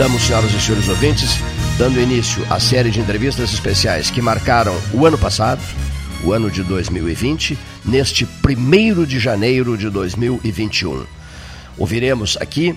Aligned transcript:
Estamos, 0.00 0.22
senhoras 0.22 0.54
e 0.54 0.58
senhores 0.58 0.88
ouvintes, 0.88 1.36
dando 1.76 2.00
início 2.00 2.42
à 2.48 2.58
série 2.58 2.90
de 2.90 2.98
entrevistas 2.98 3.52
especiais 3.52 4.10
que 4.10 4.22
marcaram 4.22 4.74
o 4.94 5.04
ano 5.04 5.18
passado, 5.18 5.60
o 6.24 6.32
ano 6.32 6.50
de 6.50 6.62
2020, 6.62 7.58
neste 7.84 8.24
1 8.24 9.04
de 9.04 9.20
janeiro 9.20 9.76
de 9.76 9.90
2021. 9.90 11.04
Ouviremos 11.76 12.38
aqui 12.40 12.74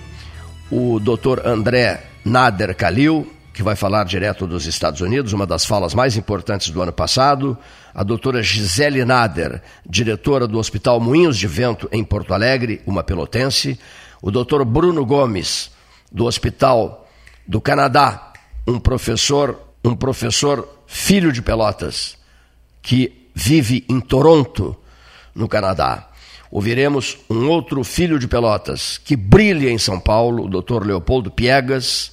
o 0.70 1.00
Dr. 1.00 1.46
André 1.46 2.04
Nader 2.22 2.76
Khalil, 2.76 3.26
que 3.54 3.62
vai 3.62 3.74
falar 3.74 4.04
direto 4.04 4.46
dos 4.46 4.66
Estados 4.66 5.00
Unidos, 5.00 5.32
uma 5.32 5.46
das 5.46 5.64
falas 5.64 5.94
mais 5.94 6.18
importantes 6.18 6.68
do 6.68 6.82
ano 6.82 6.92
passado, 6.92 7.56
a 7.94 8.02
doutora 8.02 8.42
Gisele 8.42 9.02
Nader, 9.02 9.62
diretora 9.88 10.46
do 10.46 10.58
Hospital 10.58 11.00
Moinhos 11.00 11.38
de 11.38 11.46
Vento 11.46 11.88
em 11.90 12.04
Porto 12.04 12.34
Alegre, 12.34 12.82
uma 12.86 13.02
pelotense, 13.02 13.80
o 14.20 14.30
doutor 14.30 14.62
Bruno 14.62 15.06
Gomes, 15.06 15.70
do 16.12 16.26
Hospital 16.26 17.03
do 17.46 17.60
Canadá, 17.60 18.32
um 18.66 18.78
professor, 18.78 19.60
um 19.84 19.94
professor 19.94 20.68
filho 20.86 21.32
de 21.32 21.42
Pelotas, 21.42 22.16
que 22.82 23.28
vive 23.34 23.84
em 23.88 24.00
Toronto, 24.00 24.76
no 25.34 25.48
Canadá. 25.48 26.08
Ouviremos 26.50 27.18
um 27.28 27.48
outro 27.48 27.82
filho 27.82 28.18
de 28.18 28.28
Pelotas 28.28 28.96
que 28.96 29.16
brilha 29.16 29.70
em 29.70 29.78
São 29.78 29.98
Paulo, 29.98 30.44
o 30.44 30.48
doutor 30.48 30.86
Leopoldo 30.86 31.30
Piegas, 31.30 32.12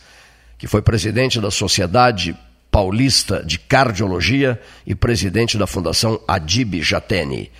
que 0.58 0.68
foi 0.68 0.82
presidente 0.82 1.40
da 1.40 1.52
Sociedade 1.52 2.36
Paulista 2.72 3.44
de 3.44 3.60
Cardiologia 3.60 4.60
e 4.88 4.96
presidente 4.96 5.58
da 5.58 5.68
Fundação 5.68 6.20
Adib 6.28 6.82
Jatene. 6.82 7.52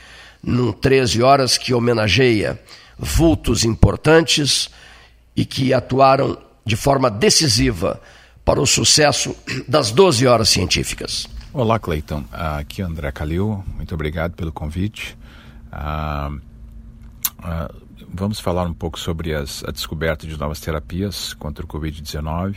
Num 0.42 0.72
13 0.72 1.22
horas 1.22 1.58
que 1.58 1.74
homenageia 1.74 2.60
vultos 2.98 3.64
importantes 3.64 4.70
e 5.36 5.46
que 5.46 5.74
atuaram 5.74 6.38
de 6.66 6.76
forma 6.76 7.10
decisiva 7.10 8.02
para 8.44 8.60
o 8.62 8.66
sucesso 8.66 9.36
das 9.68 9.92
12 9.92 10.28
horas 10.28 10.50
científicas. 10.50 11.28
Olá, 11.54 11.78
Cleiton. 11.80 12.24
Aqui 12.32 12.82
é 12.82 12.86
André 12.86 13.12
Calil. 13.12 13.64
Muito 13.76 13.94
obrigado 13.94 14.34
pelo 14.34 14.52
convite. 14.52 15.18
Uh, 15.72 16.36
uh, 17.40 17.82
vamos 18.08 18.40
falar 18.40 18.66
um 18.66 18.74
pouco 18.74 19.00
sobre 19.00 19.34
as, 19.34 19.64
a 19.66 19.72
descoberta 19.72 20.26
de 20.26 20.38
novas 20.38 20.60
terapias 20.60 21.34
contra 21.34 21.66
o 21.66 21.68
Covid-19. 21.68 22.56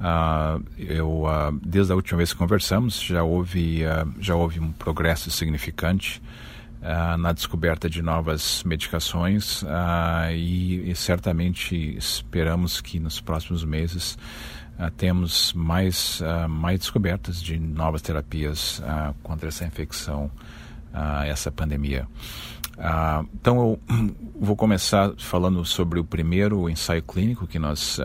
Uh, 0.00 0.64
eu, 0.78 1.24
desde 1.62 1.92
a 1.92 1.96
última 1.96 2.18
vez 2.18 2.32
que 2.32 2.38
conversamos, 2.38 3.00
já 3.02 3.22
houve, 3.22 3.82
já 4.20 4.34
houve 4.34 4.60
um 4.60 4.72
progresso 4.72 5.30
significante 5.30 6.22
na 7.18 7.32
descoberta 7.32 7.90
de 7.90 8.00
novas 8.00 8.64
medicações 8.64 9.62
e, 10.32 10.90
e, 10.90 10.94
certamente 10.94 11.76
esperamos 11.96 12.80
que 12.80 12.98
nos 12.98 13.20
próximos 13.20 13.64
meses 13.64 14.16
temos 14.96 15.52
mais, 15.52 16.22
mais 16.48 16.78
descobertas 16.78 17.42
de 17.42 17.58
novas 17.58 18.00
terapias 18.00 18.82
contra 19.22 19.48
essa 19.48 19.66
infecção, 19.66 20.30
essa 21.26 21.52
pandemia. 21.52 22.08
Então 23.34 23.58
eu 23.58 23.80
vou 24.40 24.56
começar 24.56 25.12
falando 25.18 25.62
sobre 25.66 26.00
o 26.00 26.04
primeiro 26.04 26.66
ensaio 26.66 27.02
clínico 27.02 27.46
que 27.46 27.58
nós 27.58 28.00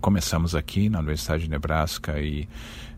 começamos 0.00 0.56
aqui 0.56 0.88
na 0.88 0.98
Universidade 0.98 1.44
de 1.44 1.50
Nebraska 1.50 2.18
e, 2.20 2.48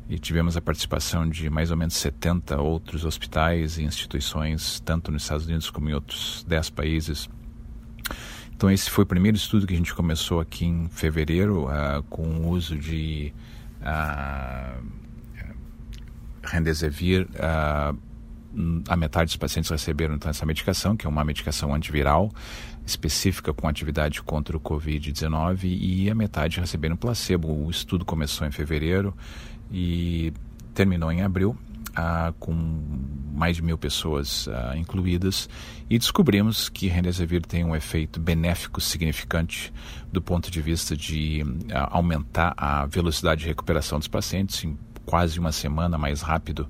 e, 0.08 0.19
tivemos 0.19 0.56
a 0.56 0.60
participação 0.60 1.28
de 1.28 1.50
mais 1.50 1.70
ou 1.70 1.76
menos 1.76 1.94
70 1.94 2.60
outros 2.60 3.04
hospitais 3.04 3.78
e 3.78 3.82
instituições, 3.82 4.80
tanto 4.80 5.12
nos 5.12 5.22
Estados 5.22 5.46
Unidos 5.46 5.70
como 5.70 5.91
em 5.91 5.94
outros 5.94 6.44
10 6.48 6.70
países. 6.70 7.28
Então 8.54 8.70
esse 8.70 8.91
foi 8.91 9.04
o 9.04 9.06
primeiro 9.06 9.36
estudo 9.36 9.66
que 9.66 9.74
a 9.74 9.76
gente 9.76 9.94
começou 9.94 10.41
aqui 10.41 10.64
em 10.64 10.88
fevereiro 10.88 11.66
com 12.08 12.22
o 12.22 12.48
uso 12.48 12.76
de 12.76 13.32
Remdesivir 16.42 17.28
a 18.88 18.97
metade 18.97 19.28
dos 19.28 19.36
pacientes 19.36 19.70
receberam 19.70 20.14
então 20.14 20.30
essa 20.30 20.44
medicação, 20.47 20.97
que 20.97 21.06
é 21.06 21.08
uma 21.08 21.24
medicação 21.24 21.72
antiviral 21.74 22.32
específica 22.84 23.52
com 23.52 23.68
atividade 23.68 24.22
contra 24.22 24.56
o 24.56 24.60
Covid-19 24.60 25.64
e 25.64 26.10
a 26.10 26.14
metade 26.14 26.58
receberam 26.58 26.97
placebo. 26.97 27.52
O 27.52 27.70
estudo 27.70 28.04
começou 28.04 28.47
em 28.47 28.50
fevereiro 28.50 29.14
e 29.70 30.32
terminou 30.74 31.10
em 31.10 31.22
abril. 31.22 31.56
Ah, 32.00 32.32
com 32.38 32.54
mais 33.34 33.56
de 33.56 33.62
mil 33.62 33.76
pessoas 33.76 34.48
ah, 34.48 34.76
incluídas 34.76 35.48
e 35.90 35.98
descobrimos 35.98 36.68
que 36.68 36.86
Remdesivir 36.86 37.42
tem 37.42 37.64
um 37.64 37.74
efeito 37.74 38.20
benéfico 38.20 38.80
significante 38.80 39.72
do 40.12 40.22
ponto 40.22 40.48
de 40.48 40.62
vista 40.62 40.96
de 40.96 41.44
ah, 41.72 41.88
aumentar 41.90 42.54
a 42.56 42.86
velocidade 42.86 43.40
de 43.40 43.48
recuperação 43.48 43.98
dos 43.98 44.06
pacientes 44.06 44.62
em 44.62 44.78
quase 45.04 45.40
uma 45.40 45.50
semana 45.50 45.98
mais 45.98 46.20
rápido 46.20 46.68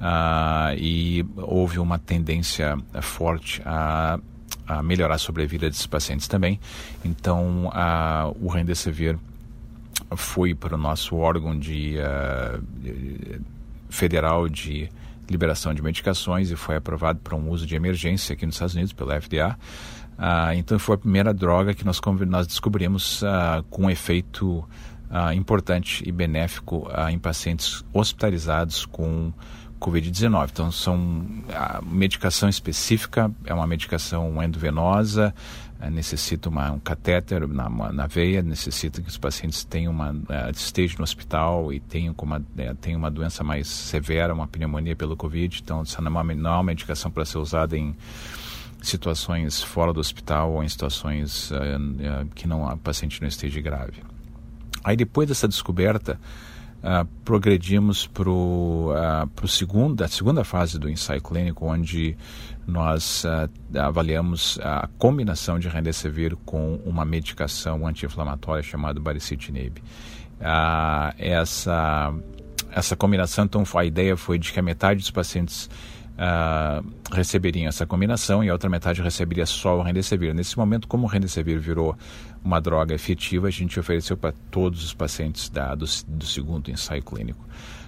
uh, 0.00 0.76
e 0.76 1.24
houve 1.36 1.78
uma 1.78 1.98
tendência 1.98 2.76
forte 3.00 3.62
a, 3.64 4.18
a, 4.66 4.82
melhorar 4.82 5.14
a 5.14 5.18
sobrevida 5.18 5.68
desses 5.68 5.86
pacientes 5.86 6.26
também. 6.28 6.60
Então, 7.04 7.66
uh, 7.68 8.36
o 8.40 8.48
Remdesivir 8.48 9.16
foi 10.14 10.54
para 10.54 10.74
o 10.74 10.78
nosso 10.78 11.16
órgão 11.16 11.58
de, 11.58 11.96
uh, 11.98 12.62
de, 12.80 13.40
federal 13.88 14.48
de 14.48 14.88
liberação 15.28 15.74
de 15.74 15.82
medicações 15.82 16.50
e 16.50 16.56
foi 16.56 16.76
aprovado 16.76 17.18
para 17.18 17.34
um 17.34 17.50
uso 17.50 17.66
de 17.66 17.74
emergência 17.74 18.32
aqui 18.32 18.46
nos 18.46 18.54
Estados 18.54 18.74
Unidos 18.74 18.92
pela 18.92 19.20
FDA. 19.20 19.56
Uh, 20.18 20.52
então 20.54 20.78
foi 20.78 20.94
a 20.94 20.98
primeira 20.98 21.34
droga 21.34 21.74
que 21.74 21.84
nós, 21.84 22.00
nós 22.26 22.46
descobrimos 22.46 23.22
uh, 23.22 23.62
com 23.68 23.90
efeito 23.90 24.58
uh, 25.10 25.32
importante 25.34 26.02
e 26.06 26.12
benéfico 26.12 26.88
em 27.10 27.18
pacientes 27.18 27.84
hospitalizados 27.92 28.86
com 28.86 29.32
Covid-19. 29.78 30.48
Então, 30.50 30.72
são 30.72 31.26
a 31.52 31.82
medicação 31.82 32.48
específica, 32.48 33.30
é 33.44 33.52
uma 33.52 33.66
medicação 33.66 34.42
endovenosa, 34.42 35.34
necessita 35.90 36.48
uma, 36.48 36.72
um 36.72 36.78
catéter 36.78 37.46
na, 37.46 37.68
na 37.68 38.06
veia, 38.06 38.42
necessita 38.42 39.02
que 39.02 39.08
os 39.08 39.18
pacientes 39.18 39.64
tenham 39.64 39.92
uma 39.92 40.10
uh, 40.10 40.96
no 40.98 41.04
hospital 41.04 41.72
e 41.72 41.80
tenham, 41.80 42.14
uma, 42.22 42.38
uh, 42.38 42.74
tenham 42.80 42.98
uma 42.98 43.10
doença 43.10 43.44
mais 43.44 43.68
severa, 43.68 44.32
uma 44.32 44.48
pneumonia 44.48 44.96
pelo 44.96 45.16
Covid. 45.16 45.60
Então, 45.62 45.82
essa 45.82 46.00
não 46.00 46.08
é 46.08 46.22
uma, 46.22 46.34
não 46.34 46.50
é 46.50 46.54
uma 46.54 46.62
medicação 46.62 47.10
para 47.10 47.24
ser 47.24 47.38
usada 47.38 47.76
em 47.76 47.94
situações 48.82 49.62
fora 49.62 49.92
do 49.92 50.00
hospital 50.00 50.52
ou 50.52 50.62
em 50.62 50.68
situações 50.68 51.50
uh, 51.50 52.26
que 52.34 52.46
não 52.46 52.64
o 52.64 52.76
paciente 52.78 53.20
não 53.20 53.28
esteja 53.28 53.60
grave. 53.60 54.02
Aí, 54.82 54.96
depois 54.96 55.28
dessa 55.28 55.46
descoberta, 55.46 56.18
uh, 56.86 57.04
progredimos 57.24 58.06
para 58.06 58.30
uh, 58.30 59.30
o 59.42 59.48
segundo, 59.48 60.02
a 60.02 60.08
segunda 60.08 60.44
fase 60.44 60.78
do 60.78 60.88
ensaio 60.88 61.20
clínico, 61.20 61.66
onde 61.66 62.16
nós 62.66 63.24
uh, 63.24 63.78
avaliamos 63.78 64.58
a 64.62 64.88
combinação 64.96 65.58
de 65.58 65.68
Remdesivir 65.68 66.36
com 66.44 66.76
uma 66.84 67.04
medicação 67.04 67.86
anti-inflamatória 67.86 68.62
chamada 68.62 69.00
baricitinib. 69.00 69.78
Uh, 70.40 71.12
essa, 71.18 72.14
essa 72.70 72.94
combinação, 72.94 73.44
então, 73.44 73.64
a 73.74 73.84
ideia 73.84 74.16
foi 74.16 74.38
de 74.38 74.52
que 74.52 74.60
a 74.60 74.62
metade 74.62 75.00
dos 75.00 75.10
pacientes 75.10 75.68
uh, 76.16 76.84
receberiam 77.12 77.68
essa 77.68 77.86
combinação 77.86 78.42
e 78.42 78.48
a 78.48 78.52
outra 78.52 78.68
metade 78.68 79.02
receberia 79.02 79.46
só 79.46 79.78
o 79.78 79.82
Remdesivir. 79.82 80.34
Nesse 80.34 80.56
momento, 80.56 80.88
como 80.88 81.04
o 81.04 81.06
Remdesivir 81.08 81.58
virou 81.60 81.96
uma 82.46 82.60
droga 82.60 82.94
efetiva, 82.94 83.48
a 83.48 83.50
gente 83.50 83.78
ofereceu 83.78 84.16
para 84.16 84.32
todos 84.50 84.84
os 84.84 84.94
pacientes 84.94 85.50
da, 85.50 85.74
do, 85.74 85.84
do 86.06 86.24
segundo 86.24 86.70
ensaio 86.70 87.02
clínico. 87.02 87.44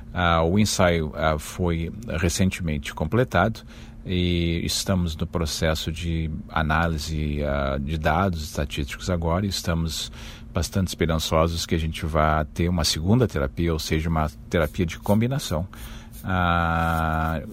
Uh, 0.08 0.42
o 0.50 0.58
ensaio 0.58 1.08
uh, 1.08 1.38
foi 1.38 1.92
recentemente 2.18 2.92
completado 2.92 3.60
e 4.04 4.60
estamos 4.64 5.14
no 5.16 5.26
processo 5.26 5.92
de 5.92 6.30
análise 6.48 7.40
uh, 7.42 7.78
de 7.78 7.96
dados 7.98 8.42
estatísticos 8.42 9.08
agora 9.10 9.46
e 9.46 9.48
estamos 9.48 10.10
bastante 10.52 10.88
esperançosos 10.88 11.64
que 11.64 11.74
a 11.74 11.78
gente 11.78 12.04
vá 12.04 12.44
ter 12.46 12.68
uma 12.68 12.84
segunda 12.84 13.28
terapia, 13.28 13.72
ou 13.72 13.78
seja, 13.78 14.08
uma 14.08 14.28
terapia 14.50 14.84
de 14.84 14.98
combinação 14.98 15.68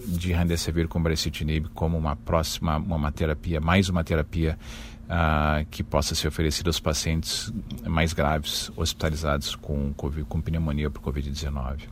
de 0.08 0.32
Remdesivir 0.32 0.88
com 0.88 1.00
Baricitinib 1.00 1.68
como 1.72 1.96
uma 1.96 2.16
próxima, 2.16 2.78
uma 2.78 3.12
terapia, 3.12 3.60
mais 3.60 3.88
uma 3.88 4.02
terapia 4.02 4.58
uh, 5.06 5.64
que 5.70 5.82
possa 5.82 6.14
ser 6.14 6.28
oferecida 6.28 6.68
aos 6.68 6.80
pacientes 6.80 7.52
mais 7.84 8.12
graves 8.12 8.70
hospitalizados 8.76 9.54
com, 9.54 9.92
COVID, 9.94 10.24
com 10.24 10.40
pneumonia 10.40 10.90
por 10.90 11.02
Covid-19. 11.02 11.88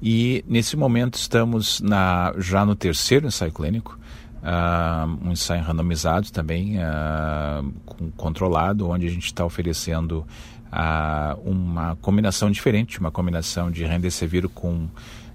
E 0.00 0.44
nesse 0.46 0.76
momento 0.76 1.14
estamos 1.14 1.80
na, 1.80 2.32
já 2.38 2.64
no 2.64 2.76
terceiro 2.76 3.26
ensaio 3.26 3.52
clínico, 3.52 3.98
uh, 4.42 5.26
um 5.26 5.32
ensaio 5.32 5.62
randomizado 5.62 6.30
também, 6.30 6.76
uh, 6.78 8.12
controlado, 8.16 8.88
onde 8.88 9.06
a 9.06 9.10
gente 9.10 9.26
está 9.26 9.44
oferecendo 9.44 10.24
uh, 10.72 11.40
uma 11.48 11.96
combinação 11.96 12.50
diferente, 12.50 13.00
uma 13.00 13.10
combinação 13.10 13.70
de 13.70 13.84
remdesivir 13.84 14.48
com 14.48 14.88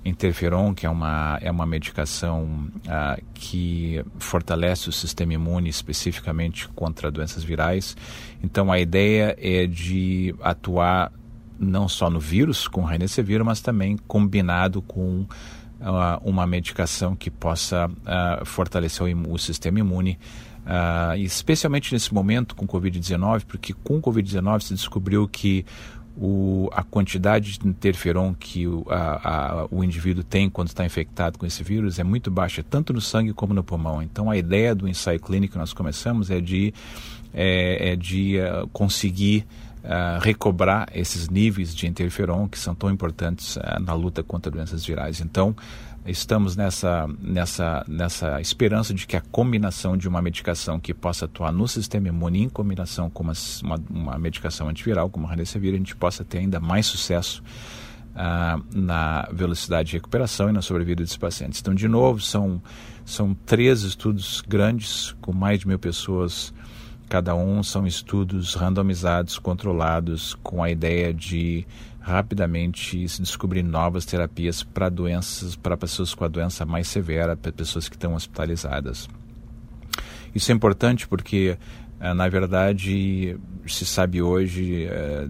interferon, 0.06 0.74
que 0.74 0.86
é 0.86 0.90
uma, 0.90 1.38
é 1.42 1.50
uma 1.50 1.66
medicação 1.66 2.68
que 3.34 4.04
fortalece 4.20 4.90
o 4.90 4.92
sistema 4.92 5.34
imune 5.34 5.70
especificamente 5.70 6.68
contra 6.70 7.10
doenças 7.10 7.44
virais. 7.44 7.96
Então 8.44 8.72
a 8.72 8.80
ideia 8.80 9.36
é 9.40 9.66
de 9.66 10.36
atuar 10.42 11.12
não 11.60 11.88
só 11.88 12.10
no 12.10 12.20
vírus 12.20 12.68
com 12.68 12.84
remdesivir, 12.84 13.44
mas 13.44 13.62
também 13.62 13.98
combinado 14.08 14.82
com 14.82 15.26
uma 16.24 16.48
medicação 16.48 17.16
que 17.16 17.30
possa 17.30 17.88
uh, 17.88 18.46
fortalecer 18.46 19.06
o, 19.06 19.34
o, 19.34 19.38
sistema 19.38 19.80
imune, 19.80 20.18
uh, 20.62 21.16
especialmente 21.18 21.94
nesse 21.94 22.14
momento 22.14 22.56
com 22.56 22.66
Covid-19, 22.66 23.44
porque 23.46 23.74
com 23.74 24.02
Covid-19 24.02 24.62
se 24.62 24.74
descobriu 24.74 25.28
que 25.28 25.66
o, 26.16 26.70
a 26.72 26.84
quantidade 26.84 27.58
de 27.58 27.68
interferon 27.68 28.34
que 28.34 28.68
o, 28.68 28.86
a, 28.88 29.62
a, 29.62 29.68
o 29.72 29.84
indivíduo 29.84 30.24
tem 30.24 30.50
quando 30.50 30.68
está 30.68 30.86
infectado 30.86 31.38
com 31.38 31.46
esse 31.46 31.64
vírus 31.64 31.98
é 32.00 32.04
muito 32.04 32.30
baixa, 32.30 32.64
tanto 32.68 32.94
no 32.94 33.02
sangue 33.02 33.34
como 33.34 33.54
no 33.54 33.64
pulmão. 33.64 34.02
Então, 34.02 34.30
a 34.30 34.38
ideia 34.38 34.76
do 34.76 34.88
ensaio 34.88 35.20
clínico 35.20 35.54
que 35.54 35.60
nós 35.60 35.74
começamos 35.74 36.30
é 36.30 36.40
de, 36.40 36.74
é, 37.34 37.94
é 37.94 37.96
de 37.96 38.38
uh, 38.38 38.68
conseguir 38.68 39.46
uh, 39.84 40.20
recobrar 40.22 40.88
esses 40.94 41.30
níveis 41.30 41.74
de 41.74 41.88
interferon 41.88 42.48
que 42.48 42.60
são 42.60 42.76
tão 42.76 42.92
importantes 42.92 43.56
uh, 43.56 43.80
na 43.82 43.94
luta 43.94 44.22
contra 44.22 44.52
doenças 44.52 44.86
virais. 44.86 45.20
Então, 45.20 45.56
estamos 46.06 46.56
nessa, 46.56 47.08
nessa, 47.22 47.86
nessa 47.88 48.42
esperança 48.42 48.94
de 48.94 49.08
que 49.08 49.16
a 49.16 49.22
combinação 49.22 49.96
de 49.96 50.08
uma 50.08 50.22
medicação 50.22 50.80
que 50.80 50.94
possa 50.94 51.26
atuar 51.26 51.52
no 51.52 51.68
sistema 51.68 52.10
imune 52.10 52.44
em 52.44 52.50
combinação 52.50 53.10
com 53.10 53.24
uma, 53.24 53.34
uma, 53.64 53.80
uma 53.90 54.18
medicação 54.18 54.68
antiviral, 54.68 55.10
como 55.10 55.28
a 55.28 55.30
Remdesivir, 55.30 55.74
a 55.74 55.78
gente 55.78 55.96
possa 55.96 56.24
ter 56.24 56.40
ainda 56.40 56.60
mais 56.60 56.86
sucesso 56.86 57.44
uh, 58.12 58.64
na 58.76 59.28
velocidade 59.32 59.92
de 59.92 59.98
recuperação 59.98 60.50
e 60.50 60.54
na 60.54 60.62
sobrevida 60.62 61.02
desses 61.04 61.18
pacientes. 61.18 61.62
Então, 61.62 61.74
de 61.74 61.88
novo, 61.88 62.20
são, 62.20 62.62
são 63.06 63.34
três 63.46 63.84
estudos 63.84 64.42
grandes, 64.48 65.16
com 65.22 65.32
mais 65.32 65.60
de 65.60 65.68
mil 65.68 65.80
pessoas 65.80 66.54
Cada 67.14 67.36
um 67.36 67.62
são 67.62 67.86
estudos 67.86 68.56
randomizados, 68.56 69.38
controlados, 69.38 70.36
com 70.42 70.64
a 70.64 70.72
ideia 70.72 71.14
de 71.14 71.64
rapidamente 72.04 73.08
se 73.08 73.22
descobrir 73.22 73.64
novas 73.64 74.06
terapias 74.06 74.62
para 74.62 74.90
doenças, 74.90 75.56
para 75.56 75.78
pessoas 75.78 76.14
com 76.14 76.26
a 76.26 76.28
doença 76.28 76.66
mais 76.66 76.90
severa, 76.90 77.38
para 77.38 77.52
pessoas 77.52 77.88
que 77.88 77.96
estão 77.96 78.14
hospitalizadas. 78.14 79.08
Isso 80.36 80.52
é 80.52 80.56
importante 80.56 81.08
porque, 81.08 81.58
eh, 82.02 82.14
na 82.14 82.28
verdade, 82.28 83.38
se 83.66 83.86
sabe 83.86 84.22
hoje 84.22 84.86
é, 84.86 85.30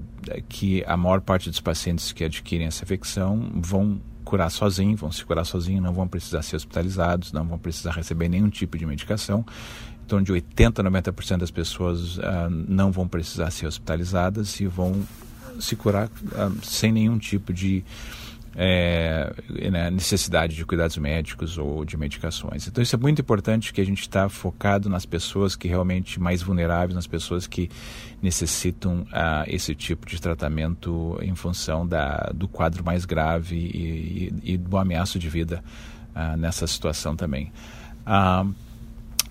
que 0.49 0.83
a 0.87 0.97
maior 0.97 1.21
parte 1.21 1.49
dos 1.49 1.59
pacientes 1.59 2.11
que 2.11 2.23
adquirem 2.23 2.65
essa 2.65 2.83
infecção 2.83 3.51
vão 3.53 4.01
curar 4.23 4.49
sozinhos, 4.49 4.99
vão 4.99 5.11
se 5.11 5.23
curar 5.23 5.45
sozinhos, 5.45 5.83
não 5.83 5.93
vão 5.93 6.07
precisar 6.07 6.41
ser 6.41 6.55
hospitalizados, 6.55 7.31
não 7.31 7.45
vão 7.45 7.59
precisar 7.59 7.91
receber 7.91 8.29
nenhum 8.29 8.49
tipo 8.49 8.77
de 8.79 8.85
medicação 8.85 9.45
torno 10.07 10.25
de 10.25 10.33
80% 10.33 10.79
a 10.79 11.11
90% 11.11 11.37
das 11.37 11.51
pessoas 11.51 12.17
uh, 12.17 12.49
não 12.49 12.91
vão 12.91 13.07
precisar 13.07 13.49
ser 13.51 13.67
hospitalizadas 13.67 14.59
e 14.59 14.67
vão 14.67 15.01
se 15.59 15.75
curar 15.75 16.07
uh, 16.07 16.65
sem 16.65 16.91
nenhum 16.91 17.17
tipo 17.17 17.53
de 17.53 17.83
é, 18.55 19.33
né, 19.71 19.89
necessidade 19.89 20.55
de 20.55 20.65
cuidados 20.65 20.97
médicos 20.97 21.57
ou 21.57 21.83
de 21.83 21.97
medicações. 21.97 22.67
Então 22.67 22.83
isso 22.83 22.95
é 22.95 22.99
muito 22.99 23.21
importante 23.21 23.73
que 23.73 23.81
a 23.81 23.85
gente 23.85 24.01
está 24.01 24.29
focado 24.29 24.89
nas 24.89 25.05
pessoas 25.05 25.55
que 25.55 25.67
realmente 25.67 26.19
mais 26.19 26.41
vulneráveis, 26.41 26.93
nas 26.93 27.07
pessoas 27.07 27.47
que 27.47 27.69
necessitam 28.21 29.01
uh, 29.01 29.43
esse 29.47 29.73
tipo 29.73 30.07
de 30.07 30.21
tratamento 30.21 31.17
em 31.21 31.33
função 31.35 31.87
da, 31.87 32.31
do 32.33 32.47
quadro 32.47 32.83
mais 32.83 33.05
grave 33.05 33.55
e, 33.55 34.31
e, 34.45 34.53
e 34.53 34.57
do 34.57 34.77
ameaço 34.77 35.17
de 35.17 35.29
vida 35.29 35.63
uh, 36.15 36.37
nessa 36.37 36.67
situação 36.67 37.15
também. 37.15 37.51
Uh, 38.05 38.53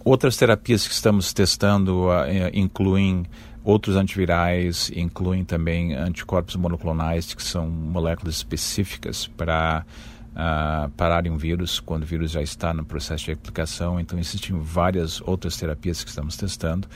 Outras 0.04 0.36
terapias 0.36 0.86
que 0.86 0.92
estamos 0.92 1.32
testando 1.32 2.08
uh, 2.08 2.24
incluem 2.52 3.24
outros 3.64 3.96
antivirais, 3.96 4.90
incluem 4.94 5.44
também 5.44 5.94
anticorpos 5.94 6.56
monoclonais, 6.56 7.32
que 7.34 7.42
são 7.42 7.68
moléculas 7.68 8.36
específicas 8.36 9.26
para 9.26 9.84
uh, 10.32 10.90
pararem 10.90 11.30
um 11.30 11.36
vírus 11.36 11.78
quando 11.78 12.02
o 12.02 12.06
vírus 12.06 12.32
já 12.32 12.42
está 12.42 12.74
no 12.74 12.84
processo 12.84 13.24
de 13.24 13.30
replicação. 13.30 14.00
Então, 14.00 14.18
existem 14.18 14.58
várias 14.58 15.20
outras 15.20 15.56
terapias 15.56 16.02
que 16.02 16.10
estamos 16.10 16.36
testando. 16.36 16.88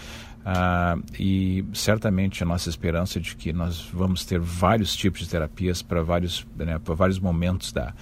Uh, 0.47 1.03
e 1.19 1.65
certamente 1.73 2.41
a 2.45 2.47
nossa 2.47 2.69
esperança 2.69 3.19
é 3.19 3.21
de 3.23 3.35
que 3.35 3.53
nós 3.53 3.81
vamos 3.93 4.25
ter 4.25 4.39
vários 4.39 4.95
tipos 4.95 5.21
de 5.21 5.29
terapias 5.29 5.83
para 5.83 6.03
vários, 6.05 6.47
né, 6.57 6.79
para 6.79 6.95
vários 6.95 7.19
momentos 7.19 7.73
da, 7.73 7.93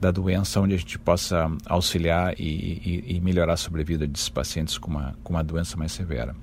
da 0.00 0.10
doença, 0.10 0.60
onde 0.60 0.72
a 0.72 0.78
gente 0.78 0.98
possa 0.98 1.50
auxiliar 1.66 2.34
e, 2.40 2.42
e, 2.42 3.16
e 3.16 3.20
melhorar 3.20 3.52
a 3.52 3.56
sobrevida 3.56 4.06
desses 4.06 4.30
pacientes 4.30 4.78
com 4.78 4.90
uma, 4.90 5.14
com 5.22 5.34
uma 5.34 5.44
doença 5.44 5.76
mais 5.76 5.92
severa. 5.92 6.34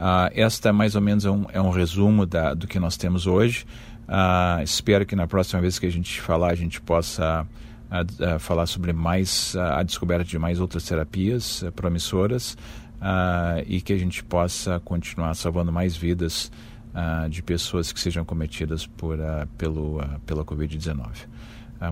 Uh, 0.00 0.32
esta 0.32 0.70
é 0.70 0.72
mais 0.72 0.94
ou 0.94 1.02
menos 1.02 1.26
é 1.26 1.30
um, 1.30 1.44
é 1.52 1.60
um 1.60 1.68
resumo 1.68 2.24
da, 2.24 2.54
do 2.54 2.66
que 2.66 2.80
nós 2.80 2.96
temos 2.96 3.26
hoje. 3.26 3.66
Uh, 4.08 4.62
espero 4.62 5.04
que 5.04 5.14
na 5.14 5.26
próxima 5.26 5.60
vez 5.60 5.78
que 5.78 5.84
a 5.84 5.92
gente 5.92 6.22
falar, 6.22 6.52
a 6.52 6.54
gente 6.54 6.80
possa 6.80 7.46
uh, 7.90 8.38
falar 8.38 8.64
sobre 8.64 8.94
mais 8.94 9.54
a 9.54 9.82
descoberta 9.82 10.24
de 10.24 10.38
mais 10.38 10.58
outras 10.58 10.84
terapias 10.84 11.62
promissoras 11.76 12.56
e 13.66 13.80
que 13.80 13.94
a 13.94 13.98
gente 13.98 14.22
possa 14.22 14.78
continuar 14.80 15.34
salvando 15.34 15.72
mais 15.72 15.96
vidas 15.96 16.52
de 17.30 17.42
pessoas 17.42 17.92
que 17.92 17.98
sejam 17.98 18.26
cometidas 18.26 18.86
por, 18.86 19.18
pelo, 19.56 20.02
pela 20.26 20.44
Covid-19. 20.44 21.08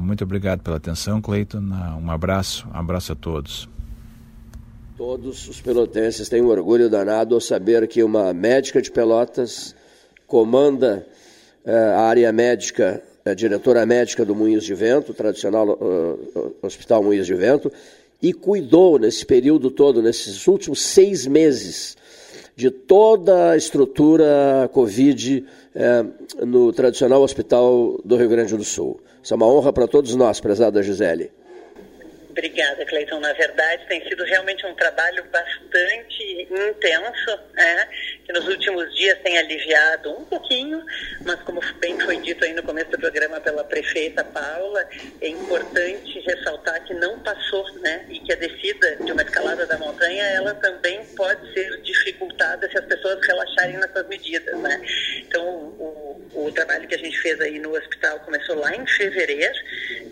muito 0.03 0.23
obrigado 0.23 0.61
pela 0.61 0.77
atenção, 0.77 1.19
Cleiton. 1.23 1.63
um 2.03 2.11
abraço, 2.11 2.69
um 2.69 2.77
abraço 2.77 3.13
a 3.13 3.17
todos. 3.17 3.67
Todos 4.99 5.49
os 5.49 5.61
pelotenses 5.61 6.29
têm 6.29 6.43
um 6.43 6.49
orgulho 6.49 6.91
danado 6.91 7.37
ao 7.37 7.41
saber 7.41 7.87
que 7.87 8.03
uma 8.03 8.35
médica 8.35 8.83
de 8.83 8.91
Pelotas 8.91 9.73
comanda 10.27 11.07
a 11.65 12.01
área 12.01 12.33
médica, 12.33 13.01
a 13.25 13.33
diretora 13.33 13.87
médica 13.87 14.25
do 14.25 14.35
Moinhos 14.35 14.65
de 14.65 14.75
Vento, 14.75 15.15
tradicional 15.15 15.69
uh, 15.69 16.57
Hospital 16.61 17.05
Moinhos 17.05 17.29
de 17.29 17.35
Vento, 17.37 17.71
e 18.21 18.33
cuidou 18.33 18.99
nesse 18.99 19.25
período 19.25 19.71
todo, 19.71 20.03
nesses 20.03 20.49
últimos 20.49 20.81
seis 20.83 21.29
meses, 21.29 21.97
de 22.57 22.69
toda 22.69 23.53
a 23.53 23.57
estrutura 23.57 24.69
Covid 24.73 25.47
é, 25.77 26.05
no 26.45 26.73
tradicional 26.73 27.23
hospital 27.23 28.01
do 28.05 28.17
Rio 28.17 28.29
Grande 28.29 28.57
do 28.57 28.65
Sul. 28.65 28.99
Isso 29.23 29.33
é 29.33 29.37
uma 29.37 29.47
honra 29.47 29.73
para 29.73 29.87
todos 29.87 30.17
nós, 30.17 30.41
prezada 30.41 30.83
Gisele. 30.83 31.31
Obrigada, 32.39 32.87
Cleiton. 32.87 33.19
Na 33.19 33.33
verdade, 33.33 33.85
tem 33.89 34.01
sido 34.09 34.23
realmente 34.23 34.65
um 34.65 34.73
trabalho 34.75 35.25
bastante 35.25 36.49
intenso, 36.49 37.37
né? 37.53 37.89
que 38.29 38.33
nos 38.35 38.47
últimos 38.47 38.95
dias 38.95 39.19
tem 39.21 39.39
aliviado 39.39 40.13
um 40.13 40.25
pouquinho, 40.27 40.85
mas 41.25 41.41
como 41.43 41.63
bem 41.81 41.99
foi 41.99 42.21
dito 42.21 42.45
aí 42.45 42.53
no 42.53 42.63
começo 42.63 42.91
do 42.91 42.99
programa 42.99 43.41
pela 43.41 43.65
prefeita 43.65 44.23
Paula, 44.23 44.87
é 45.23 45.29
importante 45.29 46.21
ressaltar 46.21 46.85
que 46.85 46.93
não 46.93 47.19
passou, 47.21 47.65
né? 47.81 48.05
E 48.11 48.21
que 48.21 48.31
a 48.31 48.37
descida 48.37 48.97
de 48.97 49.11
uma 49.11 49.23
escalada 49.23 49.65
da 49.67 49.79
montanha, 49.79 50.25
ela 50.25 50.55
também 50.57 51.03
pode 51.17 51.53
ser 51.55 51.81
dificultada 51.81 52.69
se 52.69 52.79
as 52.79 52.85
pessoas 52.85 53.27
relaxarem 53.27 53.79
nessas 53.79 54.07
medidas, 54.09 54.59
né? 54.61 54.79
Então, 55.21 55.49
o, 55.79 56.31
o 56.35 56.53
trabalho 56.53 56.87
que 56.87 56.97
a 56.97 56.99
gente 56.99 57.19
fez 57.19 57.41
aí 57.41 57.59
no 57.59 57.75
hospital 57.75 58.21
começou 58.21 58.57
lá 58.57 58.77
em 58.77 58.87
fevereiro, 58.87 59.59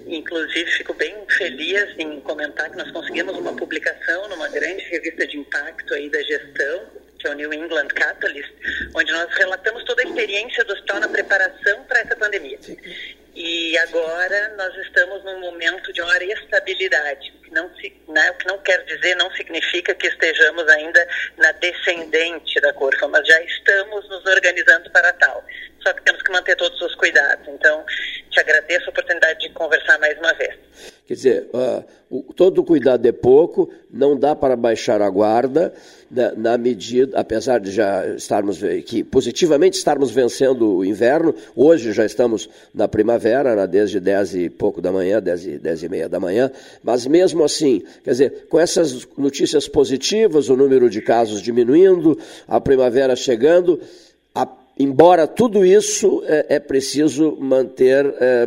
inclusive 0.06 0.70
fico 0.70 0.94
bem 0.94 1.14
feliz 1.28 1.94
em 1.98 2.15
comentar 2.20 2.70
que 2.70 2.76
nós 2.76 2.90
conseguimos 2.90 3.36
uma 3.36 3.54
publicação 3.54 4.28
numa 4.28 4.48
grande 4.48 4.82
revista 4.84 5.26
de 5.26 5.38
impacto 5.38 5.94
aí 5.94 6.10
da 6.10 6.22
gestão, 6.22 6.86
que 7.18 7.26
é 7.26 7.30
o 7.30 7.34
New 7.34 7.52
England 7.52 7.88
Catalyst, 7.88 8.52
onde 8.94 9.12
nós 9.12 9.32
relatamos 9.34 9.84
toda 9.84 10.02
a 10.02 10.04
experiência 10.04 10.64
do 10.64 10.72
hospital 10.72 11.00
na 11.00 11.08
preparação 11.08 11.84
para 11.84 12.00
essa 12.00 12.16
pandemia. 12.16 12.58
E 13.36 13.76
agora 13.76 14.54
nós 14.56 14.74
estamos 14.78 15.22
num 15.22 15.38
momento 15.40 15.92
de 15.92 16.00
maior 16.00 16.22
estabilidade, 16.22 17.30
que 17.44 17.50
não 17.52 17.68
se, 17.76 17.92
né, 18.08 18.30
o 18.30 18.34
que 18.34 18.46
não 18.46 18.56
quer 18.60 18.82
dizer, 18.86 19.14
não 19.16 19.30
significa 19.32 19.94
que 19.94 20.06
estejamos 20.06 20.66
ainda 20.68 21.06
na 21.36 21.52
descendente 21.52 22.58
da 22.62 22.72
curva, 22.72 23.06
mas 23.08 23.28
já 23.28 23.38
estamos 23.42 24.08
nos 24.08 24.24
organizando 24.24 24.90
para 24.90 25.12
tal. 25.12 25.44
Só 25.82 25.92
que 25.92 26.02
temos 26.02 26.22
que 26.22 26.32
manter 26.32 26.56
todos 26.56 26.80
os 26.80 26.94
cuidados. 26.94 27.46
Então, 27.46 27.84
te 28.30 28.40
agradeço 28.40 28.86
a 28.86 28.90
oportunidade 28.90 29.40
de 29.40 29.50
conversar 29.50 29.98
mais 29.98 30.18
uma 30.18 30.32
vez. 30.32 30.54
Que 31.06 31.14
dizer, 31.14 31.48
uh, 31.52 31.84
o, 32.10 32.32
todo 32.34 32.64
cuidado 32.64 33.06
é 33.06 33.12
pouco, 33.12 33.72
não 33.90 34.18
dá 34.18 34.34
para 34.34 34.56
baixar 34.56 35.00
a 35.00 35.08
guarda, 35.08 35.72
na, 36.10 36.32
na, 36.32 36.58
medida, 36.58 37.18
apesar 37.18 37.60
de 37.60 37.70
já 37.70 38.06
estarmos, 38.08 38.60
que 38.84 39.02
positivamente 39.04 39.78
estarmos 39.78 40.10
vencendo 40.10 40.76
o 40.76 40.84
inverno, 40.84 41.34
hoje 41.54 41.92
já 41.92 42.04
estamos 42.04 42.48
na 42.74 42.86
primavera, 42.86 43.25
né, 43.56 43.66
desde 43.66 44.00
10 44.00 44.34
e 44.34 44.50
pouco 44.50 44.80
da 44.80 44.92
manhã, 44.92 45.20
10 45.20 45.46
e, 45.46 45.58
10 45.58 45.82
e 45.82 45.88
meia 45.88 46.08
da 46.08 46.20
manhã, 46.20 46.50
mas 46.82 47.06
mesmo 47.06 47.44
assim, 47.44 47.82
quer 48.04 48.10
dizer, 48.10 48.46
com 48.48 48.58
essas 48.58 49.06
notícias 49.16 49.66
positivas, 49.68 50.48
o 50.48 50.56
número 50.56 50.88
de 50.88 51.00
casos 51.00 51.42
diminuindo, 51.42 52.18
a 52.46 52.60
primavera 52.60 53.16
chegando, 53.16 53.80
a 54.34 54.46
embora 54.78 55.26
tudo 55.26 55.64
isso 55.64 56.22
é, 56.26 56.56
é 56.56 56.60
preciso 56.60 57.36
manter, 57.40 58.14
é, 58.20 58.46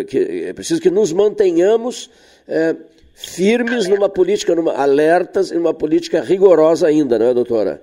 é, 0.00 0.04
que, 0.04 0.44
é 0.48 0.52
preciso 0.52 0.80
que 0.80 0.90
nos 0.90 1.12
mantenhamos 1.12 2.10
é, 2.48 2.74
firmes 3.14 3.86
numa 3.86 4.08
política, 4.08 4.54
numa, 4.54 4.72
alertas, 4.72 5.52
em 5.52 5.58
uma 5.58 5.72
política 5.72 6.20
rigorosa 6.20 6.88
ainda, 6.88 7.18
não 7.18 7.26
é, 7.26 7.34
doutora? 7.34 7.80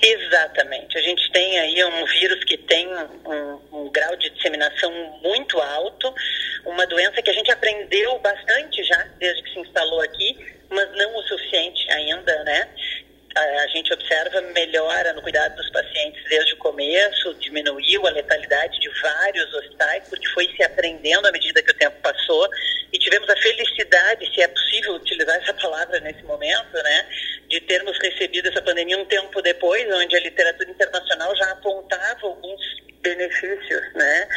Exatamente. 0.00 0.96
A 0.96 1.02
gente 1.02 1.30
tem 1.32 1.58
aí 1.58 1.84
um 1.84 2.04
vírus 2.06 2.44
que 2.44 2.56
tem 2.56 2.86
um, 2.88 3.60
um, 3.72 3.90
grau 3.90 4.16
de 4.16 4.30
disseminação 4.30 4.90
muito 5.22 5.60
alto, 5.60 6.14
uma 6.64 6.86
doença 6.86 7.20
que 7.20 7.30
a 7.30 7.32
gente 7.32 7.50
aprendeu 7.50 8.18
bastante 8.20 8.82
já 8.84 9.06
desde 9.18 9.42
que 9.42 9.52
se 9.52 9.58
instalou 9.60 10.00
aqui, 10.00 10.38
mas 10.70 10.90
não 10.96 11.16
o 11.16 11.22
suficiente 11.22 11.90
ainda, 11.90 12.44
né? 12.44 12.68
A, 13.38 13.66
gente 13.68 13.92
observa 13.92 14.40
melhora 14.40 15.12
no 15.12 15.22
cuidado 15.22 15.54
dos 15.56 15.70
pacientes 15.70 16.22
desde 16.28 16.54
o 16.54 16.56
começo, 16.56 17.34
diminuiu 17.34 18.06
a 18.06 18.10
letalidade 18.10 18.78
de 18.80 18.88
vários 19.00 19.52
hospitais, 19.54 20.08
porque 20.08 20.26
foi 20.28 20.46
se 20.56 20.62
aprendendo 20.62 21.26
à 21.26 21.32
medida 21.32 21.62
que 21.62 21.70
o 21.70 21.78
tempo 21.78 21.96
passou, 22.02 22.48
e 22.92 22.98
tivemos 22.98 23.28
a 23.28 23.36
felicidade, 23.36 24.32
se 24.34 24.40
é 24.40 24.48
possível 24.48 24.94
utilizar 24.94 25.36
essa 25.36 25.54
palavra 25.54 26.00
nesse 26.00 26.22
momento, 26.22 26.72
né, 26.74 27.06
de 27.48 27.60
termos 27.60 27.96
recebido 27.98 28.48
essa 28.48 28.62
pandemia 28.62 28.98
um 28.98 29.04
tempo 29.06 29.40
depois, 29.42 29.86
onde 29.94 30.16
a 30.16 30.20
literatura 30.20 30.70
internacional 30.70 31.34
já 31.36 31.50
apontava 31.52 32.26
alguns 32.26 32.60
benefícios, 33.00 33.94
né, 33.94 34.28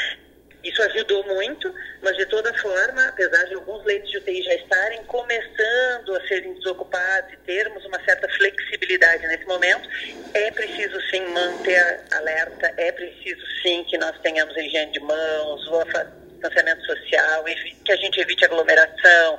isso 0.63 0.81
ajudou 0.83 1.23
muito, 1.25 1.73
mas 2.01 2.15
de 2.17 2.25
toda 2.27 2.53
forma, 2.59 3.07
apesar 3.07 3.43
de 3.45 3.55
alguns 3.55 3.83
leitos 3.85 4.09
de 4.11 4.17
UTI 4.17 4.43
já 4.43 4.53
estarem 4.55 5.03
começando 5.05 6.15
a 6.15 6.27
serem 6.27 6.53
desocupados 6.55 7.33
e 7.33 7.37
termos 7.37 7.83
uma 7.85 8.03
certa 8.03 8.27
flexibilidade 8.29 9.27
nesse 9.27 9.45
momento, 9.45 9.89
é 10.33 10.51
preciso 10.51 10.99
sim 11.09 11.25
manter 11.27 12.01
alerta, 12.11 12.73
é 12.77 12.91
preciso 12.91 13.41
sim 13.61 13.83
que 13.85 13.97
nós 13.97 14.17
tenhamos 14.19 14.55
higiene 14.55 14.91
de 14.91 14.99
mãos, 14.99 15.67
distanciamento 16.41 16.83
social, 16.85 17.45
que 17.85 17.91
a 17.91 17.95
gente 17.95 18.19
evite 18.19 18.45
aglomeração, 18.45 19.37